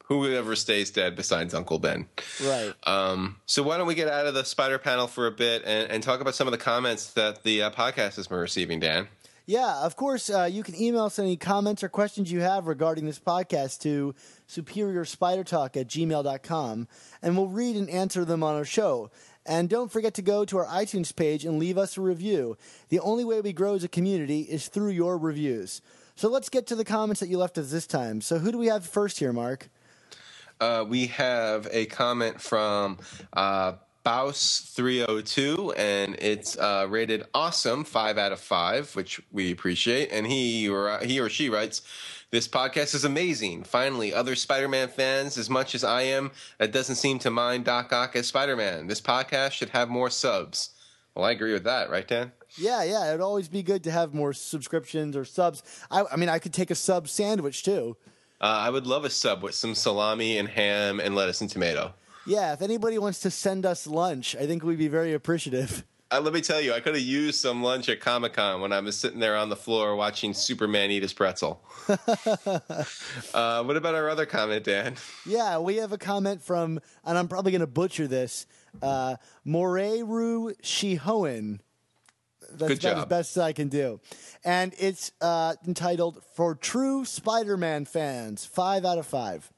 whoever 0.04 0.56
stays 0.56 0.90
dead 0.90 1.16
besides 1.16 1.52
Uncle 1.52 1.78
Ben. 1.78 2.08
Right. 2.42 2.72
Um, 2.84 3.36
so 3.44 3.62
why 3.62 3.76
don't 3.76 3.86
we 3.86 3.94
get 3.94 4.08
out 4.08 4.26
of 4.26 4.32
the 4.32 4.44
spider 4.44 4.78
panel 4.78 5.06
for 5.06 5.26
a 5.26 5.30
bit 5.30 5.62
and, 5.66 5.90
and 5.90 6.02
talk 6.02 6.22
about 6.22 6.34
some 6.34 6.48
of 6.48 6.52
the 6.52 6.58
comments 6.58 7.12
that 7.12 7.42
the 7.42 7.64
uh, 7.64 7.70
podcast 7.70 8.16
has 8.16 8.26
been 8.26 8.38
receiving, 8.38 8.80
Dan? 8.80 9.08
Yeah, 9.46 9.82
of 9.82 9.96
course, 9.96 10.30
uh, 10.30 10.48
you 10.50 10.62
can 10.62 10.74
email 10.80 11.04
us 11.04 11.18
any 11.18 11.36
comments 11.36 11.82
or 11.84 11.90
questions 11.90 12.32
you 12.32 12.40
have 12.40 12.66
regarding 12.66 13.04
this 13.04 13.18
podcast 13.18 13.80
to 13.82 14.14
superiorspidertalk 14.48 15.76
at 15.76 15.88
gmail.com, 15.88 16.88
and 17.22 17.36
we'll 17.36 17.48
read 17.48 17.76
and 17.76 17.88
answer 17.90 18.24
them 18.24 18.42
on 18.42 18.54
our 18.54 18.64
show. 18.64 19.10
And 19.46 19.68
don't 19.68 19.92
forget 19.92 20.14
to 20.14 20.22
go 20.22 20.44
to 20.44 20.58
our 20.58 20.66
iTunes 20.66 21.14
page 21.14 21.44
and 21.44 21.58
leave 21.58 21.76
us 21.76 21.96
a 21.96 22.00
review. 22.00 22.56
The 22.88 23.00
only 23.00 23.24
way 23.24 23.40
we 23.40 23.52
grow 23.52 23.74
as 23.74 23.84
a 23.84 23.88
community 23.88 24.40
is 24.42 24.68
through 24.68 24.90
your 24.90 25.18
reviews. 25.18 25.82
So 26.16 26.28
let's 26.28 26.48
get 26.48 26.66
to 26.68 26.76
the 26.76 26.84
comments 26.84 27.20
that 27.20 27.28
you 27.28 27.38
left 27.38 27.58
us 27.58 27.70
this 27.70 27.86
time. 27.86 28.20
So 28.20 28.38
who 28.38 28.52
do 28.52 28.58
we 28.58 28.68
have 28.68 28.86
first 28.86 29.18
here, 29.18 29.32
Mark? 29.32 29.68
Uh, 30.60 30.84
we 30.88 31.08
have 31.08 31.66
a 31.72 31.86
comment 31.86 32.40
from 32.40 32.98
uh, 33.32 33.72
Baus302, 34.04 35.74
and 35.76 36.14
it's 36.18 36.56
uh, 36.56 36.86
rated 36.88 37.24
awesome, 37.34 37.84
five 37.84 38.18
out 38.18 38.32
of 38.32 38.40
five, 38.40 38.94
which 38.94 39.20
we 39.32 39.50
appreciate. 39.50 40.12
And 40.12 40.26
he 40.26 40.68
or 40.68 40.98
he 41.00 41.18
or 41.20 41.28
she 41.28 41.50
writes, 41.50 41.82
"This 42.34 42.48
podcast 42.48 42.96
is 42.96 43.04
amazing. 43.04 43.62
Finally, 43.62 44.12
other 44.12 44.34
Spider-Man 44.34 44.88
fans, 44.88 45.38
as 45.38 45.48
much 45.48 45.72
as 45.72 45.84
I 45.84 46.02
am, 46.02 46.32
that 46.58 46.72
doesn't 46.72 46.96
seem 46.96 47.20
to 47.20 47.30
mind 47.30 47.64
Doc 47.64 47.92
Ock 47.92 48.16
as 48.16 48.26
Spider-Man. 48.26 48.88
This 48.88 49.00
podcast 49.00 49.52
should 49.52 49.68
have 49.68 49.88
more 49.88 50.10
subs." 50.10 50.70
Well, 51.14 51.24
I 51.24 51.30
agree 51.30 51.52
with 51.52 51.62
that, 51.62 51.90
right, 51.90 52.08
Dan? 52.08 52.32
Yeah, 52.58 52.82
yeah, 52.82 53.06
it'd 53.10 53.20
always 53.20 53.48
be 53.48 53.62
good 53.62 53.84
to 53.84 53.92
have 53.92 54.14
more 54.14 54.32
subscriptions 54.32 55.16
or 55.16 55.24
subs. 55.24 55.62
I, 55.92 56.02
I 56.10 56.16
mean, 56.16 56.28
I 56.28 56.40
could 56.40 56.52
take 56.52 56.72
a 56.72 56.74
sub 56.74 57.06
sandwich 57.06 57.62
too. 57.62 57.96
Uh, 58.40 58.46
I 58.46 58.68
would 58.68 58.88
love 58.88 59.04
a 59.04 59.10
sub 59.10 59.44
with 59.44 59.54
some 59.54 59.76
salami 59.76 60.36
and 60.36 60.48
ham 60.48 60.98
and 60.98 61.14
lettuce 61.14 61.40
and 61.40 61.48
tomato. 61.48 61.94
Yeah, 62.26 62.52
if 62.52 62.62
anybody 62.62 62.98
wants 62.98 63.20
to 63.20 63.30
send 63.30 63.64
us 63.64 63.86
lunch, 63.86 64.34
I 64.34 64.48
think 64.48 64.64
we'd 64.64 64.76
be 64.76 64.88
very 64.88 65.14
appreciative. 65.14 65.84
Uh, 66.14 66.20
let 66.20 66.32
me 66.32 66.40
tell 66.40 66.60
you, 66.60 66.72
I 66.72 66.78
could 66.78 66.94
have 66.94 67.02
used 67.02 67.40
some 67.40 67.60
lunch 67.60 67.88
at 67.88 67.98
Comic 67.98 68.34
Con 68.34 68.60
when 68.60 68.72
I 68.72 68.78
was 68.78 68.96
sitting 68.96 69.18
there 69.18 69.36
on 69.36 69.48
the 69.48 69.56
floor 69.56 69.96
watching 69.96 70.32
Superman 70.32 70.92
eat 70.92 71.02
his 71.02 71.12
pretzel. 71.12 71.60
uh, 71.88 73.64
what 73.64 73.76
about 73.76 73.96
our 73.96 74.08
other 74.08 74.24
comment, 74.24 74.62
Dan? 74.62 74.94
Yeah, 75.26 75.58
we 75.58 75.78
have 75.78 75.90
a 75.90 75.98
comment 75.98 76.40
from, 76.40 76.78
and 77.04 77.18
I'm 77.18 77.26
probably 77.26 77.50
going 77.50 77.62
to 77.62 77.66
butcher 77.66 78.06
this, 78.06 78.46
uh, 78.80 79.16
Moreru 79.44 80.54
Shihoen. 80.62 81.58
That's 82.52 82.78
Good 82.78 82.84
about 82.84 82.98
as 82.98 83.04
best 83.06 83.36
as 83.36 83.42
I 83.42 83.52
can 83.52 83.68
do. 83.68 84.00
And 84.44 84.72
it's 84.78 85.10
uh, 85.20 85.54
entitled 85.66 86.22
For 86.36 86.54
True 86.54 87.04
Spider 87.04 87.56
Man 87.56 87.86
Fans, 87.86 88.46
five 88.46 88.84
out 88.84 88.98
of 88.98 89.06
five. 89.06 89.50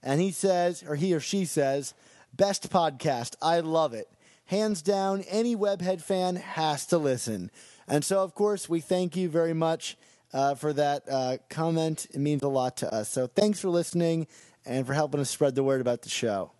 And 0.00 0.20
he 0.20 0.30
says, 0.30 0.84
or 0.86 0.94
he 0.94 1.12
or 1.12 1.18
she 1.18 1.44
says, 1.44 1.92
best 2.32 2.70
podcast. 2.70 3.34
I 3.42 3.58
love 3.58 3.94
it. 3.94 4.08
Hands 4.48 4.80
down, 4.80 5.20
any 5.28 5.54
Webhead 5.54 6.00
fan 6.00 6.36
has 6.36 6.86
to 6.86 6.96
listen. 6.96 7.50
And 7.86 8.02
so, 8.02 8.22
of 8.22 8.34
course, 8.34 8.66
we 8.66 8.80
thank 8.80 9.14
you 9.14 9.28
very 9.28 9.52
much 9.52 9.98
uh, 10.32 10.54
for 10.54 10.72
that 10.72 11.02
uh, 11.06 11.36
comment. 11.50 12.06
It 12.14 12.18
means 12.18 12.42
a 12.42 12.48
lot 12.48 12.78
to 12.78 12.90
us. 12.92 13.10
So, 13.10 13.26
thanks 13.26 13.60
for 13.60 13.68
listening 13.68 14.26
and 14.64 14.86
for 14.86 14.94
helping 14.94 15.20
us 15.20 15.28
spread 15.28 15.54
the 15.54 15.62
word 15.62 15.82
about 15.82 16.00
the 16.00 16.08
show. 16.08 16.52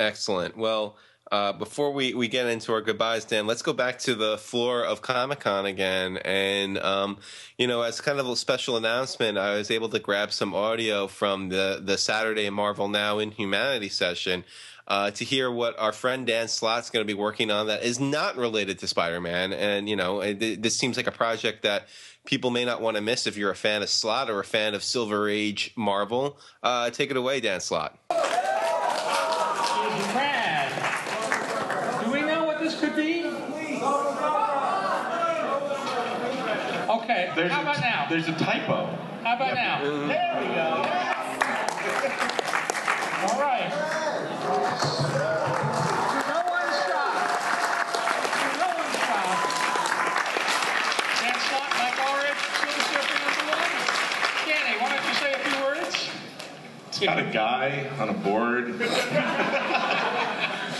Excellent. 0.00 0.56
Well, 0.56 0.96
uh, 1.30 1.52
before 1.52 1.92
we, 1.92 2.12
we 2.12 2.26
get 2.26 2.46
into 2.46 2.72
our 2.72 2.80
goodbyes, 2.80 3.24
Dan, 3.24 3.46
let's 3.46 3.62
go 3.62 3.72
back 3.72 4.00
to 4.00 4.16
the 4.16 4.36
floor 4.36 4.84
of 4.84 5.00
Comic 5.00 5.38
Con 5.38 5.66
again. 5.66 6.16
And, 6.24 6.76
um, 6.78 7.18
you 7.56 7.68
know, 7.68 7.82
as 7.82 8.00
kind 8.00 8.18
of 8.18 8.28
a 8.28 8.34
special 8.34 8.76
announcement, 8.76 9.38
I 9.38 9.54
was 9.54 9.70
able 9.70 9.90
to 9.90 10.00
grab 10.00 10.32
some 10.32 10.56
audio 10.56 11.06
from 11.06 11.50
the, 11.50 11.80
the 11.84 11.96
Saturday 11.96 12.50
Marvel 12.50 12.88
Now 12.88 13.20
Inhumanity 13.20 13.90
session. 13.90 14.42
Uh, 14.90 15.08
to 15.12 15.24
hear 15.24 15.48
what 15.52 15.78
our 15.78 15.92
friend 15.92 16.26
Dan 16.26 16.48
Slott's 16.48 16.90
going 16.90 17.06
to 17.06 17.06
be 17.06 17.14
working 17.16 17.48
on 17.52 17.68
that 17.68 17.84
is 17.84 18.00
not 18.00 18.36
related 18.36 18.80
to 18.80 18.88
Spider-Man, 18.88 19.52
and 19.52 19.88
you 19.88 19.94
know, 19.94 20.20
it, 20.20 20.60
this 20.60 20.76
seems 20.76 20.96
like 20.96 21.06
a 21.06 21.12
project 21.12 21.62
that 21.62 21.86
people 22.24 22.50
may 22.50 22.64
not 22.64 22.80
want 22.82 22.96
to 22.96 23.00
miss 23.00 23.28
if 23.28 23.36
you're 23.36 23.52
a 23.52 23.54
fan 23.56 23.82
of 23.82 23.88
Slott 23.88 24.28
or 24.28 24.40
a 24.40 24.44
fan 24.44 24.74
of 24.74 24.82
Silver 24.82 25.28
Age 25.28 25.72
Marvel. 25.76 26.36
Uh, 26.60 26.90
take 26.90 27.12
it 27.12 27.16
away, 27.16 27.38
Dan 27.38 27.60
Slott. 27.60 27.96
Brad, 30.10 30.72
do 32.04 32.10
we 32.10 32.22
know 32.22 32.42
what 32.46 32.58
this 32.58 32.80
could 32.80 32.96
be? 32.96 33.20
Okay, 36.90 37.30
There's 37.36 37.52
how 37.52 37.60
a- 37.60 37.62
about 37.62 37.80
now? 37.80 38.06
There's 38.10 38.26
a 38.26 38.32
typo. 38.32 38.86
How 39.22 39.36
about 39.36 39.54
now? 39.54 39.80
There 39.82 40.36
we 40.40 40.48
go. 40.52 40.84
All 43.28 43.40
right. 43.40 44.09
Got 57.00 57.18
a 57.18 57.32
guy 57.32 57.90
on 57.98 58.10
a 58.10 58.12
board. 58.12 58.68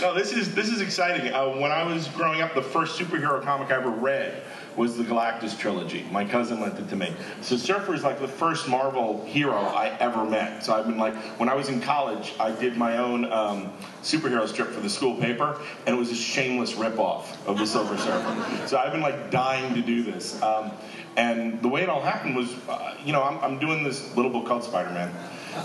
no, 0.01 0.13
this 0.13 0.33
is 0.33 0.53
this 0.53 0.69
is 0.69 0.81
exciting. 0.81 1.33
Uh, 1.33 1.49
when 1.49 1.71
I 1.71 1.83
was 1.83 2.07
growing 2.09 2.41
up, 2.41 2.53
the 2.53 2.61
first 2.61 2.99
superhero 2.99 3.41
comic 3.41 3.71
I 3.71 3.75
ever 3.75 3.89
read 3.89 4.43
was 4.75 4.97
the 4.97 5.03
Galactus 5.03 5.57
trilogy. 5.57 6.05
My 6.11 6.25
cousin 6.25 6.61
lent 6.61 6.79
it 6.79 6.89
to 6.89 6.95
me. 6.95 7.13
So 7.41 7.57
Surfer 7.57 7.93
is 7.93 8.03
like 8.03 8.19
the 8.19 8.27
first 8.27 8.67
Marvel 8.67 9.23
hero 9.25 9.57
I 9.57 9.89
ever 9.99 10.25
met. 10.25 10.63
So 10.63 10.73
I've 10.73 10.85
been 10.85 10.97
like, 10.97 11.15
when 11.39 11.49
I 11.49 11.55
was 11.55 11.69
in 11.69 11.81
college, 11.81 12.33
I 12.39 12.51
did 12.51 12.77
my 12.77 12.97
own 12.97 13.31
um, 13.31 13.73
superhero 14.01 14.47
strip 14.47 14.69
for 14.69 14.81
the 14.81 14.89
school 14.89 15.15
paper, 15.15 15.59
and 15.85 15.95
it 15.95 15.99
was 15.99 16.11
a 16.11 16.15
shameless 16.15 16.73
ripoff 16.73 17.25
of 17.45 17.57
the 17.57 17.65
Silver 17.65 17.97
Surfer. 17.97 18.67
So 18.67 18.77
I've 18.77 18.91
been 18.91 19.01
like 19.01 19.31
dying 19.31 19.73
to 19.75 19.81
do 19.81 20.03
this. 20.03 20.41
Um, 20.41 20.71
and 21.17 21.61
the 21.61 21.67
way 21.67 21.83
it 21.83 21.89
all 21.89 22.01
happened 22.01 22.35
was, 22.35 22.53
uh, 22.69 22.95
you 23.03 23.11
know, 23.11 23.21
I'm, 23.23 23.37
I'm 23.39 23.59
doing 23.59 23.83
this 23.83 24.15
little 24.15 24.31
book 24.31 24.45
called 24.45 24.63
Spider-Man. 24.63 25.13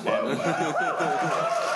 And, 0.05 0.07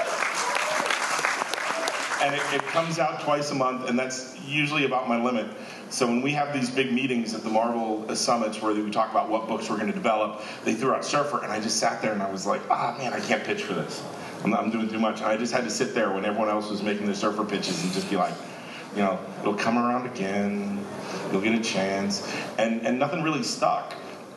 and 2.22 2.34
it, 2.34 2.42
it 2.52 2.62
comes 2.62 2.98
out 2.98 3.20
twice 3.20 3.50
a 3.50 3.54
month, 3.54 3.88
and 3.88 3.98
that's 3.98 4.38
usually 4.46 4.84
about 4.84 5.08
my 5.08 5.22
limit. 5.22 5.46
So 5.90 6.06
when 6.06 6.22
we 6.22 6.32
have 6.32 6.52
these 6.52 6.70
big 6.70 6.92
meetings 6.92 7.34
at 7.34 7.42
the 7.42 7.50
Marvel 7.50 8.14
summits 8.14 8.62
where 8.62 8.72
we 8.72 8.90
talk 8.90 9.10
about 9.10 9.28
what 9.28 9.48
books 9.48 9.68
we're 9.68 9.76
going 9.76 9.88
to 9.88 9.92
develop, 9.92 10.42
they 10.64 10.74
threw 10.74 10.92
out 10.92 11.04
Surfer, 11.04 11.42
and 11.42 11.52
I 11.52 11.60
just 11.60 11.78
sat 11.78 12.00
there 12.00 12.12
and 12.12 12.22
I 12.22 12.30
was 12.30 12.46
like, 12.46 12.60
ah, 12.70 12.94
man, 12.98 13.12
I 13.12 13.20
can't 13.20 13.42
pitch 13.42 13.62
for 13.62 13.74
this. 13.74 14.02
I'm, 14.44 14.54
I'm 14.54 14.70
doing 14.70 14.88
too 14.88 14.98
much. 14.98 15.16
And 15.20 15.26
I 15.26 15.36
just 15.36 15.52
had 15.52 15.64
to 15.64 15.70
sit 15.70 15.94
there 15.94 16.12
when 16.12 16.24
everyone 16.24 16.48
else 16.48 16.70
was 16.70 16.82
making 16.82 17.06
their 17.06 17.14
Surfer 17.14 17.44
pitches 17.44 17.82
and 17.82 17.92
just 17.92 18.08
be 18.08 18.16
like, 18.16 18.34
you 18.94 19.02
know, 19.02 19.18
it'll 19.40 19.54
come 19.54 19.78
around 19.78 20.06
again. 20.06 20.84
You'll 21.32 21.40
get 21.40 21.54
a 21.54 21.62
chance, 21.62 22.28
and 22.58 22.84
and 22.86 22.98
nothing 22.98 23.22
really 23.22 23.42
stuck. 23.42 23.94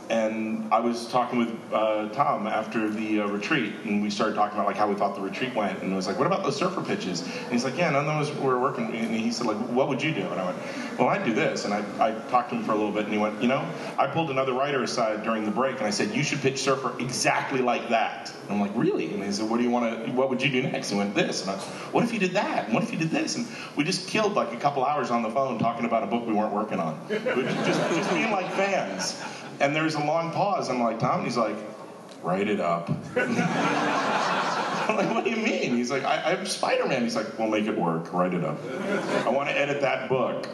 And 0.09 0.71
I 0.71 0.79
was 0.79 1.07
talking 1.07 1.39
with 1.39 1.49
uh, 1.71 2.09
Tom 2.09 2.45
after 2.45 2.89
the 2.89 3.21
uh, 3.21 3.27
retreat, 3.27 3.73
and 3.85 4.03
we 4.03 4.09
started 4.09 4.35
talking 4.35 4.57
about 4.57 4.67
like 4.67 4.75
how 4.75 4.87
we 4.87 4.95
thought 4.95 5.15
the 5.15 5.21
retreat 5.21 5.55
went, 5.55 5.81
and 5.81 5.93
it 5.93 5.95
was 5.95 6.07
like, 6.07 6.17
"What 6.17 6.27
about 6.27 6.43
those 6.43 6.57
surfer 6.57 6.81
pitches?" 6.81 7.21
And 7.21 7.51
he's 7.51 7.63
like, 7.63 7.77
"Yeah, 7.77 7.89
none 7.89 8.07
of 8.07 8.27
those 8.27 8.35
were 8.37 8.59
working." 8.59 8.93
And 8.93 9.15
he 9.15 9.31
said, 9.31 9.47
"Like, 9.47 9.57
what 9.69 9.87
would 9.87 10.03
you 10.03 10.13
do?" 10.13 10.21
And 10.21 10.41
I 10.41 10.45
went, 10.45 10.57
"Well, 10.99 11.07
I'd 11.07 11.23
do 11.23 11.33
this." 11.33 11.63
And 11.63 11.73
I, 11.73 11.83
I 11.99 12.11
talked 12.29 12.49
to 12.49 12.57
him 12.57 12.63
for 12.63 12.73
a 12.73 12.75
little 12.75 12.91
bit, 12.91 13.05
and 13.05 13.13
he 13.13 13.19
went, 13.19 13.41
"You 13.41 13.47
know, 13.47 13.65
I 13.97 14.07
pulled 14.07 14.29
another 14.29 14.53
writer 14.53 14.83
aside 14.83 15.23
during 15.23 15.45
the 15.45 15.51
break, 15.51 15.77
and 15.77 15.85
I 15.85 15.89
said, 15.89 16.13
you 16.13 16.23
should 16.23 16.41
pitch 16.41 16.59
Surfer 16.59 16.93
exactly 16.99 17.61
like 17.61 17.87
that." 17.89 18.33
And 18.43 18.51
I'm 18.51 18.59
like, 18.59 18.75
"Really?" 18.75 19.13
And 19.13 19.23
he 19.23 19.31
said, 19.31 19.49
"What 19.49 19.57
do 19.57 19.63
you 19.63 19.71
want 19.71 20.05
to? 20.05 20.11
What 20.11 20.29
would 20.29 20.41
you 20.41 20.51
do 20.51 20.63
next?" 20.63 20.91
And 20.91 20.99
he 20.99 21.05
went, 21.05 21.15
"This." 21.15 21.43
And 21.43 21.51
I, 21.51 21.55
"What 21.93 22.03
if 22.03 22.13
you 22.13 22.19
did 22.19 22.31
that? 22.31 22.65
And 22.65 22.73
what 22.73 22.83
if 22.83 22.91
you 22.91 22.97
did 22.97 23.09
this?" 23.09 23.37
And 23.37 23.47
we 23.77 23.85
just 23.85 24.07
killed 24.09 24.33
like 24.33 24.51
a 24.51 24.57
couple 24.57 24.83
hours 24.83 25.11
on 25.11 25.23
the 25.23 25.29
phone 25.29 25.59
talking 25.59 25.85
about 25.85 26.03
a 26.03 26.07
book 26.07 26.27
we 26.27 26.33
weren't 26.33 26.53
working 26.53 26.79
on, 26.79 26.99
just, 27.09 27.79
just 27.95 28.09
being 28.11 28.31
like 28.31 28.51
fans. 28.51 29.21
And 29.59 29.75
there's 29.75 29.95
a 29.95 30.03
long 30.03 30.31
pause. 30.31 30.69
I'm 30.69 30.81
like, 30.81 30.99
Tom, 30.99 31.23
he's 31.23 31.37
like, 31.37 31.55
write 32.23 32.47
it 32.47 32.59
up. 32.59 32.89
I'm 34.89 34.97
like, 34.97 35.09
what 35.13 35.23
do 35.23 35.29
you 35.29 35.37
mean? 35.37 35.75
He's 35.75 35.91
like, 35.91 36.03
I, 36.03 36.31
I'm 36.31 36.45
Spider 36.45 36.87
Man. 36.87 37.03
He's 37.03 37.15
like, 37.15 37.37
we'll 37.39 37.47
make 37.47 37.67
it 37.67 37.77
work. 37.77 38.11
Write 38.11 38.33
it 38.33 38.43
up. 38.43 38.57
I 39.25 39.29
want 39.29 39.49
to 39.49 39.57
edit 39.57 39.81
that 39.81 40.09
book. 40.09 40.47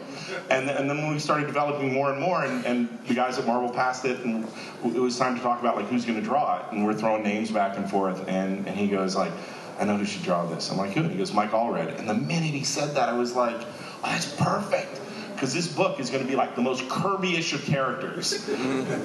And, 0.50 0.70
and 0.70 0.88
then 0.88 0.98
when 0.98 1.12
we 1.12 1.18
started 1.18 1.46
developing 1.46 1.92
more 1.92 2.12
and 2.12 2.20
more, 2.20 2.44
and, 2.44 2.64
and 2.64 2.88
the 3.08 3.14
guys 3.14 3.38
at 3.38 3.46
Marvel 3.46 3.70
passed 3.70 4.04
it, 4.04 4.20
and 4.20 4.46
it 4.84 5.00
was 5.00 5.18
time 5.18 5.36
to 5.36 5.42
talk 5.42 5.60
about 5.60 5.76
like 5.76 5.86
who's 5.86 6.04
going 6.04 6.18
to 6.18 6.24
draw 6.24 6.60
it, 6.60 6.72
and 6.72 6.84
we're 6.84 6.94
throwing 6.94 7.24
names 7.24 7.50
back 7.50 7.76
and 7.76 7.90
forth, 7.90 8.28
and, 8.28 8.66
and 8.68 8.76
he 8.76 8.86
goes 8.86 9.16
like, 9.16 9.32
I 9.80 9.84
know 9.84 9.96
who 9.96 10.04
should 10.04 10.22
draw 10.22 10.44
this. 10.46 10.70
I'm 10.70 10.76
like, 10.76 10.92
who? 10.92 11.02
He 11.04 11.16
goes, 11.16 11.32
Mike 11.32 11.50
Allred. 11.50 11.98
And 11.98 12.08
the 12.08 12.14
minute 12.14 12.50
he 12.50 12.64
said 12.64 12.94
that, 12.96 13.08
I 13.08 13.14
was 13.14 13.34
like, 13.34 13.56
oh, 13.56 14.00
that's 14.04 14.32
perfect 14.36 14.99
because 15.40 15.54
this 15.54 15.68
book 15.68 15.98
is 15.98 16.10
going 16.10 16.22
to 16.22 16.28
be 16.28 16.36
like 16.36 16.54
the 16.54 16.60
most 16.60 16.86
Kirby-ish 16.90 17.54
of 17.54 17.64
characters, 17.64 18.46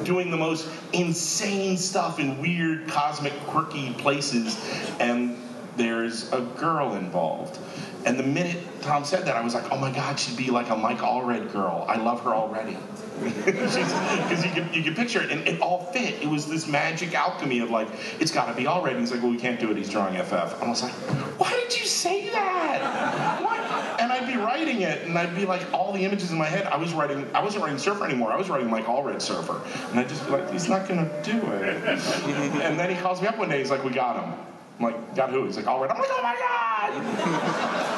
doing 0.04 0.32
the 0.32 0.36
most 0.36 0.68
insane 0.92 1.78
stuff 1.78 2.20
in 2.20 2.42
weird, 2.42 2.90
cosmic, 2.90 3.32
quirky 3.48 3.94
places, 3.94 4.60
and 5.00 5.38
there's 5.78 6.30
a 6.34 6.42
girl 6.42 6.96
involved. 6.96 7.58
And 8.06 8.20
the 8.20 8.24
minute 8.24 8.58
Tom 8.82 9.04
said 9.04 9.26
that, 9.26 9.36
I 9.36 9.42
was 9.42 9.56
like, 9.56 9.72
oh 9.72 9.78
my 9.78 9.92
God, 9.92 10.20
she'd 10.20 10.38
be 10.38 10.52
like 10.52 10.70
a 10.70 10.76
Mike 10.76 11.00
Allred 11.00 11.52
girl. 11.52 11.86
I 11.90 11.98
love 11.98 12.22
her 12.22 12.34
already. 12.34 12.78
Because 13.16 14.46
you 14.46 14.52
can, 14.52 14.74
you 14.74 14.84
can 14.84 14.94
picture 14.94 15.22
it, 15.22 15.32
and 15.32 15.48
it 15.48 15.62
all 15.62 15.86
fit. 15.86 16.22
It 16.22 16.28
was 16.28 16.48
this 16.48 16.68
magic 16.68 17.16
alchemy 17.16 17.60
of 17.60 17.70
like, 17.70 17.88
it's 18.20 18.32
got 18.32 18.48
to 18.48 18.54
be 18.54 18.66
Allred. 18.66 18.92
And 18.92 19.00
he's 19.00 19.12
like, 19.12 19.22
well, 19.22 19.32
we 19.32 19.38
can't 19.38 19.58
do 19.60 19.72
it. 19.72 19.78
He's 19.78 19.90
drawing 19.90 20.22
FF. 20.22 20.62
I 20.62 20.68
was 20.68 20.84
like, 20.84 20.92
why 21.40 21.50
did 21.52 21.80
you 21.80 21.86
say 21.86 22.30
that? 22.32 23.42
Why? 23.42 23.98
And 24.02 24.12
I'd 24.12 24.28
be 24.28 24.38
writing 24.38 24.82
it, 24.82 25.04
and 25.04 25.18
I'd 25.18 25.34
be 25.34 25.46
like, 25.46 25.62
all 25.74 25.94
the 25.94 26.04
images 26.04 26.32
in 26.32 26.38
my 26.38 26.46
head. 26.46 26.66
I 26.68 26.76
was 26.76 26.94
writing. 26.94 27.26
I 27.34 27.42
wasn't 27.42 27.64
writing 27.64 27.80
Surfer 27.80 28.04
anymore. 28.04 28.34
I 28.34 28.38
was 28.38 28.50
writing 28.50 28.70
Mike 28.70 28.86
Allred 28.86 29.22
Surfer, 29.22 29.62
and 29.92 30.00
I'd 30.00 30.10
just 30.10 30.26
be 30.26 30.32
like, 30.32 30.52
he's 30.52 30.68
not 30.68 30.88
gonna 30.88 31.10
do 31.24 31.38
it. 31.54 31.84
and 31.88 32.78
then 32.78 32.90
he 32.90 32.98
calls 32.98 33.22
me 33.22 33.28
up 33.28 33.38
one 33.38 33.48
day. 33.48 33.60
He's 33.60 33.72
like, 33.72 33.84
we 33.86 33.92
got 33.92 34.22
him. 34.22 34.34
I'm 34.78 34.86
like, 34.86 35.16
got 35.16 35.30
who? 35.30 35.46
He's 35.46 35.56
like, 35.56 35.66
Allred. 35.66 35.90
I'm 35.90 35.98
like, 35.98 36.10
oh 36.12 36.22
my 36.22 36.36
god. 36.36 37.92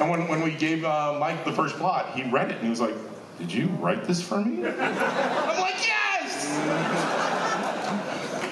And 0.00 0.10
when, 0.10 0.28
when 0.28 0.42
we 0.42 0.54
gave 0.54 0.84
uh, 0.84 1.16
Mike 1.18 1.44
the 1.44 1.52
first 1.52 1.76
plot, 1.76 2.14
he 2.14 2.28
read 2.30 2.50
it 2.50 2.56
and 2.56 2.64
he 2.64 2.70
was 2.70 2.80
like, 2.80 2.94
did 3.38 3.52
you 3.52 3.66
write 3.80 4.04
this 4.04 4.20
for 4.22 4.40
me? 4.40 4.66
I'm 4.66 5.60
like, 5.60 5.86
yes! 5.86 7.28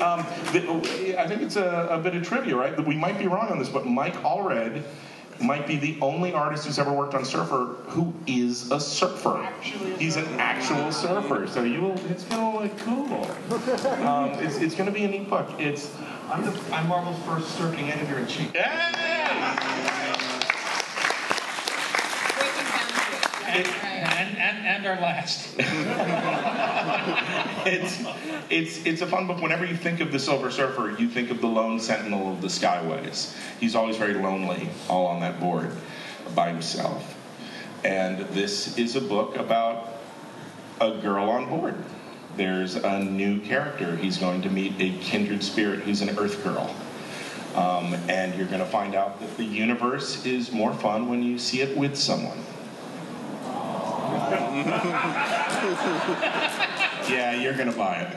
Um, 0.01 0.27
the, 0.53 1.19
I 1.19 1.27
think 1.27 1.43
it's 1.43 1.57
a, 1.57 1.89
a, 1.91 1.99
bit 1.99 2.15
of 2.15 2.23
trivia, 2.23 2.55
right? 2.55 2.79
We 2.87 2.97
might 2.97 3.19
be 3.19 3.27
wrong 3.27 3.49
on 3.49 3.59
this, 3.59 3.69
but 3.69 3.87
Mike 3.87 4.15
Allred 4.23 4.83
might 5.41 5.67
be 5.67 5.77
the 5.77 5.99
only 6.01 6.33
artist 6.33 6.67
who's 6.67 6.79
ever 6.79 6.93
worked 6.93 7.15
on 7.15 7.25
Surfer 7.25 7.65
who 7.89 8.13
is 8.27 8.71
a 8.71 8.81
surfer. 8.81 9.39
Actually, 9.39 9.97
He's 9.97 10.17
an 10.17 10.27
actual 10.39 10.93
surfer, 10.93 11.47
so 11.47 11.63
you 11.63 11.81
will. 11.81 11.99
It's 12.11 12.25
gonna 12.25 12.61
look 12.61 12.79
cool. 12.79 13.25
Um, 14.07 14.31
it's, 14.35 14.57
it's 14.59 14.75
gonna 14.75 14.91
be 14.91 15.05
a 15.05 15.09
neat 15.09 15.29
book. 15.29 15.49
It's. 15.59 15.95
I'm, 16.29 16.45
the, 16.45 16.61
I'm 16.73 16.89
Marvel's 16.89 17.23
first 17.25 17.57
surfing 17.57 17.89
editor 17.89 18.19
in 18.19 18.27
chief. 18.27 18.53
And, 23.57 23.67
and, 23.67 24.39
and, 24.39 24.67
and 24.67 24.87
our 24.87 25.01
last. 25.01 25.55
it's, 27.67 28.03
it's, 28.51 28.85
it's 28.85 29.01
a 29.01 29.07
fun 29.07 29.27
book. 29.27 29.41
Whenever 29.41 29.65
you 29.65 29.77
think 29.77 30.01
of 30.01 30.13
the 30.13 30.19
Silver 30.19 30.51
Surfer, 30.51 30.95
you 30.99 31.09
think 31.09 31.31
of 31.31 31.41
the 31.41 31.47
lone 31.47 31.81
sentinel 31.81 32.33
of 32.33 32.43
the 32.43 32.49
Skyways. 32.49 33.35
He's 33.59 33.75
always 33.75 33.97
very 33.97 34.15
lonely, 34.15 34.69
all 34.89 35.07
on 35.07 35.21
that 35.21 35.41
board 35.41 35.73
by 36.35 36.51
himself. 36.51 37.17
And 37.85 38.21
this 38.29 38.77
is 38.77 38.97
a 38.97 39.01
book 39.01 39.37
about 39.37 39.95
a 40.81 40.99
girl 40.99 41.31
on 41.31 41.49
board. 41.49 41.77
There's 42.37 42.75
a 42.75 43.03
new 43.03 43.41
character. 43.41 43.97
He's 43.97 44.19
going 44.19 44.43
to 44.43 44.51
meet 44.51 44.75
a 44.79 44.99
kindred 44.99 45.43
spirit 45.43 45.81
who's 45.81 46.03
an 46.03 46.19
Earth 46.19 46.45
girl. 46.45 46.75
Um, 47.55 47.95
and 48.11 48.35
you're 48.35 48.49
going 48.49 48.61
to 48.61 48.67
find 48.67 48.95
out 48.95 49.19
that 49.21 49.39
the 49.39 49.45
universe 49.45 50.27
is 50.27 50.53
more 50.53 50.75
fun 50.75 51.09
when 51.09 51.23
you 51.23 51.39
see 51.39 51.63
it 51.63 51.75
with 51.75 51.97
someone. 51.97 52.39
yeah, 57.09 57.35
you're 57.35 57.55
gonna 57.55 57.73
buy 57.73 57.97
it. 57.99 58.17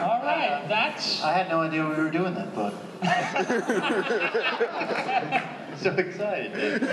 All 0.00 0.22
right, 0.22 0.64
that's. 0.68 1.22
I 1.22 1.32
had 1.32 1.48
no 1.48 1.60
idea 1.60 1.86
we 1.86 1.94
were 1.96 2.10
doing 2.10 2.34
that 2.34 2.54
book. 2.54 2.74
so 5.80 5.90
excited. 5.92 6.80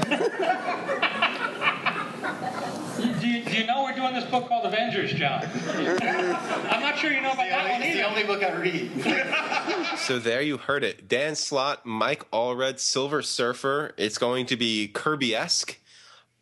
Do 2.98 3.04
you, 3.28 3.44
do 3.44 3.56
you 3.56 3.68
know 3.68 3.84
we're 3.84 3.94
doing 3.94 4.16
this 4.16 4.26
book 4.26 4.48
called 4.48 4.66
Avengers, 4.66 5.14
John? 5.14 5.44
I'm 5.44 6.82
not 6.82 6.98
sure 6.98 7.12
you 7.12 7.22
know 7.22 7.32
about 7.32 7.48
that 7.48 7.70
one 7.70 7.82
It's 7.84 7.96
the 7.96 8.08
only 8.08 8.24
book 8.24 8.42
I 8.44 8.54
read. 8.56 8.90
So 10.00 10.18
there 10.18 10.42
you 10.42 10.58
heard 10.58 10.84
it. 10.84 11.08
Dan 11.08 11.36
Slott, 11.36 11.86
Mike 11.86 12.30
Allred, 12.32 12.80
Silver 12.80 13.22
Surfer. 13.22 13.94
It's 13.98 14.18
going 14.18 14.48
to 14.48 14.58
be 14.58 14.88
Kirby 14.88 15.36
esque. 15.36 15.78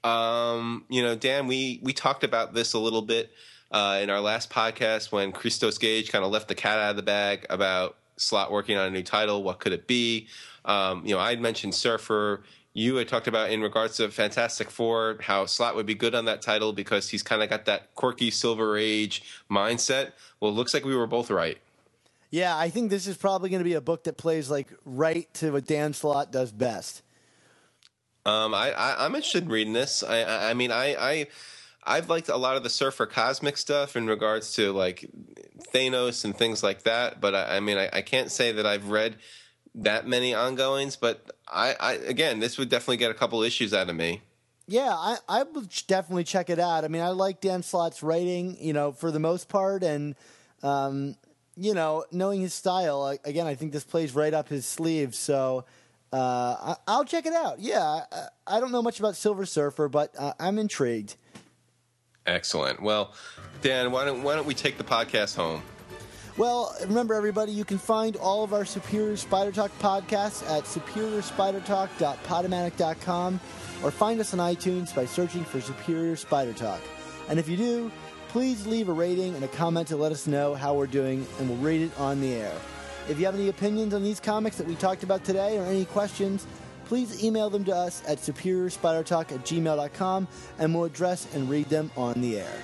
Um, 0.06 0.86
you 0.88 1.02
know, 1.02 1.16
Dan, 1.16 1.48
we 1.48 1.80
we 1.82 1.92
talked 1.92 2.24
about 2.24 2.54
this 2.54 2.74
a 2.74 2.80
little 2.80 3.02
bit 3.02 3.32
uh, 3.72 4.00
in 4.02 4.12
our 4.12 4.22
last 4.22 4.52
podcast 4.52 5.12
when 5.12 5.32
Christos 5.32 5.80
Gage 5.80 6.12
kind 6.12 6.24
of 6.24 6.32
left 6.32 6.48
the 6.48 6.56
cat 6.56 6.78
out 6.78 6.92
of 6.92 6.96
the 6.96 7.04
bag 7.04 7.46
about 7.50 7.98
Slott 8.18 8.52
working 8.52 8.78
on 8.78 8.88
a 8.88 8.92
new 8.92 9.02
title. 9.02 9.42
What 9.42 9.60
could 9.60 9.74
it 9.74 9.88
be? 9.88 10.28
Um, 10.64 11.06
you 11.06 11.16
know, 11.16 11.20
I 11.20 11.36
mentioned 11.36 11.74
Surfer. 11.74 12.44
You 12.74 12.98
had 12.98 13.08
talked 13.08 13.28
about 13.28 13.50
in 13.50 13.62
regards 13.62 13.98
to 13.98 14.10
Fantastic 14.12 14.70
Four 14.70 15.18
how 15.22 15.48
Slott 15.48 15.76
would 15.76 15.88
be 15.88 15.96
good 15.96 16.14
on 16.14 16.26
that 16.26 16.42
title 16.42 16.72
because 16.72 17.10
he's 17.10 17.24
kind 17.24 17.42
of 17.42 17.50
got 17.50 17.66
that 17.66 17.96
quirky 17.96 18.30
Silver 18.30 18.78
Age 18.78 19.24
mindset. 19.50 20.12
Well, 20.40 20.52
it 20.52 20.56
looks 20.56 20.74
like 20.74 20.86
we 20.86 20.96
were 20.96 21.08
both 21.08 21.32
right. 21.32 21.58
Yeah, 22.30 22.56
I 22.56 22.70
think 22.70 22.90
this 22.90 23.08
is 23.08 23.18
probably 23.18 23.50
going 23.50 23.62
to 23.62 23.70
be 23.70 23.74
a 23.74 23.82
book 23.82 24.04
that 24.04 24.18
plays 24.18 24.52
like 24.52 24.68
right 24.84 25.34
to 25.36 25.54
what 25.54 25.66
Dan 25.66 25.94
Slott 25.94 26.32
does 26.32 26.52
best. 26.52 27.02
Um, 28.26 28.54
I, 28.54 28.72
I 28.72 29.06
I'm 29.06 29.16
interested 29.16 29.44
in 29.44 29.50
reading 29.50 29.74
this. 29.74 30.04
I 30.04 30.22
I, 30.22 30.50
I 30.50 30.54
mean 30.54 30.72
I 30.72 30.96
I 30.96 31.28
I've 31.84 32.10
liked 32.10 32.30
a 32.30 32.38
lot 32.38 32.58
of 32.58 32.64
the 32.64 32.70
Surfer 32.70 33.06
Cosmic 33.06 33.58
stuff 33.58 33.96
in 33.96 34.08
regards 34.08 34.54
to 34.56 34.72
like 34.72 35.10
Thanos 35.74 36.26
and 36.26 36.36
things 36.36 36.64
like 36.64 36.84
that. 36.84 37.22
But 37.22 37.36
I, 37.36 37.58
I 37.58 37.60
mean 37.60 37.78
I, 37.78 37.90
I 37.94 38.02
can't 38.02 38.32
say 38.32 38.52
that 38.54 38.66
I've 38.66 38.90
read 38.90 39.18
that 39.76 40.08
many 40.08 40.34
ongoings. 40.34 40.96
But 40.96 41.32
I, 41.48 41.76
I 41.80 41.94
again 41.94 42.40
this 42.40 42.58
would 42.58 42.70
definitely 42.70 42.98
get 42.98 43.12
a 43.12 43.16
couple 43.16 43.44
issues 43.44 43.74
out 43.74 43.90
of 43.90 43.96
me. 43.96 44.22
Yeah, 44.68 44.92
I, 44.92 45.18
I 45.30 45.44
would 45.44 45.70
definitely 45.86 46.24
check 46.24 46.50
it 46.50 46.60
out. 46.60 46.84
I 46.84 46.88
mean, 46.88 47.04
I 47.04 47.10
like 47.10 47.40
Dan 47.40 47.62
Slott's 47.62 48.02
writing, 48.02 48.58
you 48.60 48.74
know, 48.74 48.94
for 48.94 49.12
the 49.12 49.20
most 49.20 49.48
part, 49.48 49.84
and 49.84 50.16
um, 50.64 51.18
you 51.56 51.76
know, 51.76 52.06
knowing 52.12 52.42
his 52.42 52.56
style. 52.56 53.16
Again, 53.24 53.46
I 53.46 53.54
think 53.54 53.72
this 53.72 53.84
plays 53.84 54.16
right 54.16 54.34
up 54.34 54.50
his 54.50 54.66
sleeve. 54.66 55.14
So 55.14 55.66
uh, 56.16 56.56
I, 56.62 56.76
I'll 56.88 57.04
check 57.04 57.26
it 57.26 57.34
out. 57.34 57.60
Yeah, 57.60 57.82
I, 57.82 58.04
I 58.48 58.62
don't 58.62 58.72
know 58.72 58.82
much 58.82 59.00
about 59.00 59.18
Silver 59.18 59.46
Surfer, 59.46 59.90
but 59.90 60.14
uh, 60.18 60.32
I'm 60.40 60.58
intrigued. 60.58 61.18
Excellent. 62.26 62.82
Well, 62.82 63.14
Dan, 63.62 63.92
why 63.92 64.06
don't 64.06 64.24
why 64.24 64.36
don't 64.36 64.48
we 64.48 64.54
take 64.54 64.78
the 64.78 64.84
podcast 64.84 65.36
home? 65.36 65.62
Well, 66.38 66.76
remember 66.82 67.16
everybody, 67.16 67.52
you 67.52 67.66
can 67.66 67.78
find 67.78 68.16
all 68.18 68.44
of 68.44 68.54
our 68.54 68.66
Superior 68.66 69.16
Spider 69.18 69.52
Talk 69.52 69.72
podcasts 69.80 70.44
at 70.50 70.64
superiorspidertalk.podomatic.com 70.64 73.40
or 73.84 73.92
find 73.92 74.20
us 74.20 74.34
on 74.34 74.40
iTunes 74.40 74.96
by 74.96 75.06
searching 75.06 75.46
for 75.46 75.62
Superior 75.62 76.16
Spider 76.16 76.54
Talk. 76.54 76.82
And 77.30 77.38
if 77.40 77.48
you 77.48 77.58
do, 77.58 77.92
please 78.30 78.66
leave 78.68 78.90
a 78.90 78.94
rating 78.94 79.36
and 79.36 79.44
a 79.44 79.48
comment 79.50 79.88
to 79.90 79.98
let 79.98 80.12
us 80.12 80.26
know 80.28 80.56
how 80.56 80.74
we're 80.74 80.88
doing, 80.88 81.28
and 81.40 81.50
we'll 81.50 81.60
read 81.60 81.82
it 81.82 81.92
on 81.98 82.20
the 82.20 82.34
air. 82.34 82.52
If 83.08 83.20
you 83.20 83.26
have 83.26 83.36
any 83.36 83.50
opinions 83.50 83.94
on 83.94 84.04
these 84.04 84.20
comics 84.20 84.58
that 84.58 84.68
we 84.68 84.76
talked 84.76 85.04
about 85.04 85.24
today 85.24 85.58
or 85.58 85.66
any 85.66 85.86
questions, 85.86 86.48
please 86.86 87.24
email 87.24 87.50
them 87.50 87.64
to 87.66 87.76
us 87.76 88.02
at 88.08 88.18
superiorspidertalk 88.18 89.32
at 89.32 89.46
gmail.com 89.46 90.28
and 90.60 90.74
we'll 90.74 90.86
address 90.86 91.34
and 91.36 91.50
read 91.50 91.70
them 91.70 91.92
on 91.96 92.20
the 92.22 92.40
air. 92.40 92.58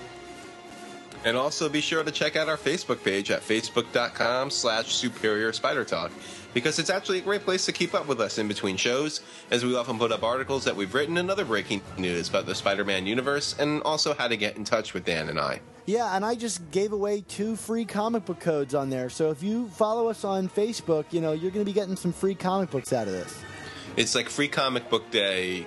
And 1.23 1.37
also 1.37 1.69
be 1.69 1.81
sure 1.81 2.03
to 2.03 2.11
check 2.11 2.35
out 2.35 2.49
our 2.49 2.57
Facebook 2.57 3.03
page 3.03 3.29
at 3.29 3.41
facebook.com 3.41 4.49
slash 4.49 4.95
superior 4.95 5.53
spider 5.53 5.85
talk 5.85 6.11
because 6.55 6.79
it's 6.79 6.89
actually 6.89 7.19
a 7.19 7.21
great 7.21 7.43
place 7.43 7.65
to 7.67 7.71
keep 7.71 7.93
up 7.93 8.07
with 8.07 8.19
us 8.19 8.39
in 8.39 8.47
between 8.47 8.75
shows 8.75 9.21
as 9.51 9.63
we 9.63 9.75
often 9.75 9.99
put 9.99 10.11
up 10.11 10.23
articles 10.23 10.63
that 10.63 10.75
we've 10.75 10.93
written 10.95 11.17
and 11.17 11.29
other 11.29 11.45
breaking 11.45 11.81
news 11.99 12.27
about 12.27 12.47
the 12.47 12.55
Spider-Man 12.55 13.05
universe 13.05 13.55
and 13.59 13.83
also 13.83 14.15
how 14.15 14.27
to 14.27 14.35
get 14.35 14.57
in 14.57 14.63
touch 14.63 14.95
with 14.95 15.05
Dan 15.05 15.29
and 15.29 15.39
I. 15.39 15.61
Yeah, 15.85 16.15
and 16.15 16.23
I 16.23 16.35
just 16.35 16.69
gave 16.71 16.93
away 16.93 17.23
two 17.27 17.55
free 17.55 17.85
comic 17.85 18.25
book 18.25 18.39
codes 18.39 18.75
on 18.75 18.89
there. 18.89 19.09
So 19.09 19.31
if 19.31 19.41
you 19.41 19.67
follow 19.69 20.09
us 20.09 20.23
on 20.23 20.47
Facebook, 20.47 21.05
you 21.11 21.21
know, 21.21 21.31
you're 21.31 21.51
going 21.51 21.65
to 21.65 21.69
be 21.69 21.73
getting 21.73 21.95
some 21.95 22.13
free 22.13 22.35
comic 22.35 22.69
books 22.69 22.93
out 22.93 23.07
of 23.07 23.13
this. 23.13 23.39
It's 23.97 24.15
like 24.15 24.29
free 24.29 24.47
comic 24.47 24.89
book 24.89 25.09
day 25.11 25.65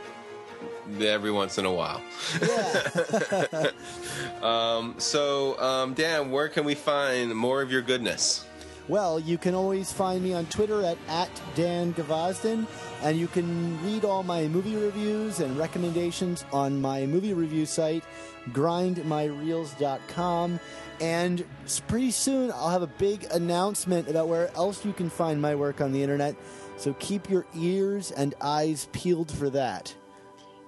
every 1.00 1.30
once 1.30 1.58
in 1.58 1.64
a 1.64 1.72
while. 1.72 2.00
um, 4.42 4.94
so, 4.98 5.60
um, 5.60 5.94
Dan, 5.94 6.30
where 6.30 6.48
can 6.48 6.64
we 6.64 6.74
find 6.74 7.34
more 7.34 7.60
of 7.60 7.70
your 7.70 7.82
goodness? 7.82 8.46
Well, 8.86 9.18
you 9.18 9.38
can 9.38 9.54
always 9.54 9.92
find 9.92 10.22
me 10.22 10.34
on 10.34 10.44
Twitter 10.46 10.82
at, 10.82 10.98
at 11.08 11.30
Dan 11.54 11.94
Gvozden. 11.94 12.66
And 13.02 13.18
you 13.18 13.28
can 13.28 13.82
read 13.84 14.04
all 14.04 14.22
my 14.22 14.46
movie 14.48 14.76
reviews 14.76 15.40
and 15.40 15.56
recommendations 15.58 16.44
on 16.52 16.80
my 16.80 17.06
movie 17.06 17.32
review 17.32 17.66
site, 17.66 18.04
grindmyreels.com. 18.50 20.60
And 21.00 21.44
pretty 21.88 22.10
soon, 22.10 22.52
I'll 22.52 22.70
have 22.70 22.82
a 22.82 22.86
big 22.86 23.26
announcement 23.32 24.08
about 24.08 24.28
where 24.28 24.50
else 24.54 24.84
you 24.84 24.92
can 24.92 25.10
find 25.10 25.40
my 25.40 25.54
work 25.54 25.80
on 25.80 25.92
the 25.92 26.02
internet. 26.02 26.36
So 26.76 26.94
keep 26.94 27.30
your 27.30 27.46
ears 27.56 28.10
and 28.10 28.34
eyes 28.40 28.88
peeled 28.92 29.30
for 29.30 29.48
that. 29.50 29.94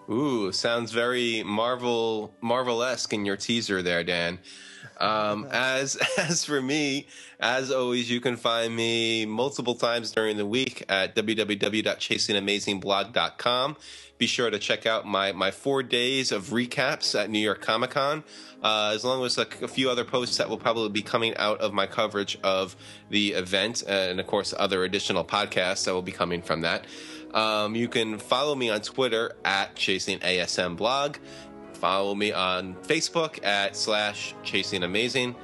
Ooh, 0.09 0.53
sounds 0.53 0.93
very 0.93 1.43
Marvel 1.43 2.35
Marvel 2.41 2.83
esque 2.83 3.13
in 3.13 3.25
your 3.25 3.37
teaser 3.37 3.83
there, 3.83 4.05
Dan. 4.05 4.39
Um, 4.99 5.47
as 5.51 5.97
as 6.19 6.45
for 6.45 6.63
me, 6.63 7.07
as 7.39 7.71
always, 7.71 8.11
you 8.11 8.21
can 8.21 8.37
find 8.37 8.75
me 8.75 9.27
multiple 9.27 9.75
times 9.75 10.11
during 10.13 10.37
the 10.37 10.47
week 10.47 10.85
at 10.89 11.15
www.chasingamazingblog.com. 11.15 13.77
Be 14.19 14.27
sure 14.27 14.49
to 14.49 14.59
check 14.59 14.87
out 14.87 15.07
my 15.07 15.33
my 15.33 15.51
four 15.51 15.83
days 15.83 16.33
of 16.33 16.45
recaps 16.45 17.15
at 17.19 17.29
New 17.29 17.39
York 17.39 17.61
Comic 17.61 17.91
Con, 17.91 18.25
uh, 18.63 18.93
as 18.95 19.05
long 19.05 19.23
as 19.27 19.37
a, 19.37 19.47
a 19.63 19.69
few 19.69 19.91
other 19.91 20.05
posts 20.05 20.39
that 20.39 20.49
will 20.49 20.57
probably 20.57 20.89
be 20.89 21.03
coming 21.03 21.37
out 21.37 21.61
of 21.61 21.75
my 21.75 21.87
coverage 21.87 22.39
of 22.43 22.77
the 23.11 23.33
event, 23.33 23.83
and 23.87 24.19
of 24.19 24.27
course 24.27 24.55
other 24.59 24.85
additional 24.85 25.23
podcasts 25.23 25.85
that 25.85 25.93
will 25.93 26.01
be 26.01 26.13
coming 26.13 26.41
from 26.41 26.63
that. 26.63 26.87
Um, 27.35 27.75
you 27.75 27.89
can 27.89 28.19
follow 28.19 28.55
me 28.55 28.71
on 28.71 28.81
Twitter 28.81 29.37
at 29.45 29.77
Chasing 29.77 30.19
ASM 30.21 30.77
Blog. 30.77 31.17
Follow 31.77 32.15
me 32.15 32.33
on 32.33 32.75
Facebook 32.75 33.45
at 33.45 33.77
slash 33.77 34.35
Chasing 34.43 34.83
Amazing. 34.83 35.37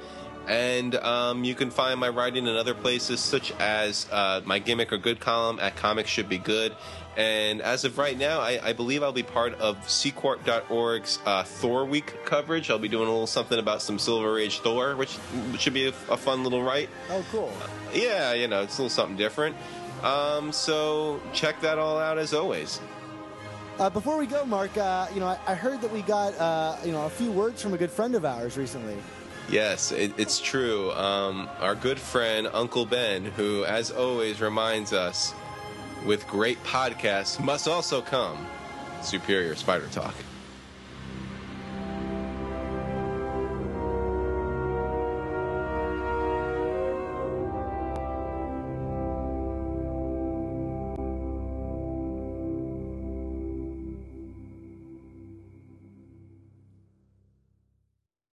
And 0.47 0.95
um, 0.95 1.45
you 1.45 1.55
can 1.55 1.71
find 1.71 1.99
my 1.99 2.09
writing 2.09 2.47
in 2.47 2.55
other 2.55 2.73
places, 2.73 3.21
such 3.21 3.53
as 3.59 4.07
uh, 4.11 4.41
my 4.43 4.59
Gimmick 4.59 4.91
or 4.91 4.97
Good 4.97 5.21
column 5.21 5.57
at 5.59 5.77
Comics 5.77 6.09
Should 6.09 6.27
Be 6.27 6.37
Good. 6.37 6.75
And 7.15 7.61
as 7.61 7.85
of 7.85 7.97
right 7.97 8.17
now, 8.17 8.41
I, 8.41 8.59
I 8.61 8.73
believe 8.73 9.03
I'll 9.03 9.13
be 9.13 9.23
part 9.23 9.53
of 9.61 9.77
Sequart.org's 9.85 11.19
uh, 11.25 11.43
Thor 11.43 11.85
Week 11.85 12.25
coverage. 12.25 12.69
I'll 12.69 12.79
be 12.79 12.87
doing 12.89 13.07
a 13.07 13.11
little 13.11 13.27
something 13.27 13.59
about 13.59 13.81
some 13.81 13.99
Silver 13.99 14.37
Age 14.39 14.59
Thor, 14.59 14.95
which 14.95 15.17
should 15.59 15.73
be 15.73 15.87
a, 15.87 15.93
a 16.09 16.17
fun 16.17 16.43
little 16.43 16.63
write. 16.63 16.89
Oh, 17.09 17.23
cool. 17.31 17.53
Yeah, 17.93 18.33
you 18.33 18.47
know, 18.47 18.63
it's 18.63 18.77
a 18.79 18.81
little 18.81 18.89
something 18.89 19.15
different. 19.15 19.55
Um, 20.01 20.51
so 20.51 21.21
check 21.31 21.61
that 21.61 21.77
all 21.77 21.99
out 21.99 22.17
as 22.17 22.33
always. 22.33 22.81
Uh, 23.79 23.89
before 23.89 24.17
we 24.17 24.27
go, 24.27 24.45
Mark, 24.45 24.77
uh, 24.77 25.07
you 25.13 25.19
know, 25.19 25.25
I, 25.25 25.37
I 25.47 25.55
heard 25.55 25.81
that 25.81 25.91
we 25.91 26.03
got 26.03 26.37
uh, 26.37 26.77
you 26.85 26.91
know 26.91 27.05
a 27.05 27.09
few 27.09 27.31
words 27.31 27.61
from 27.61 27.73
a 27.73 27.77
good 27.77 27.91
friend 27.91 28.13
of 28.13 28.23
ours 28.23 28.55
recently. 28.55 28.97
Yes, 29.49 29.91
it, 29.91 30.13
it's 30.17 30.39
true. 30.39 30.91
Um, 30.91 31.49
our 31.59 31.75
good 31.75 31.99
friend 31.99 32.47
Uncle 32.53 32.85
Ben, 32.85 33.25
who, 33.25 33.65
as 33.65 33.91
always, 33.91 34.41
reminds 34.41 34.93
us 34.93 35.33
with 36.05 36.27
great 36.27 36.61
podcasts 36.63 37.43
must 37.43 37.67
also 37.67 38.01
come 38.01 38.45
superior 39.01 39.55
spider 39.55 39.87
talk. 39.87 40.13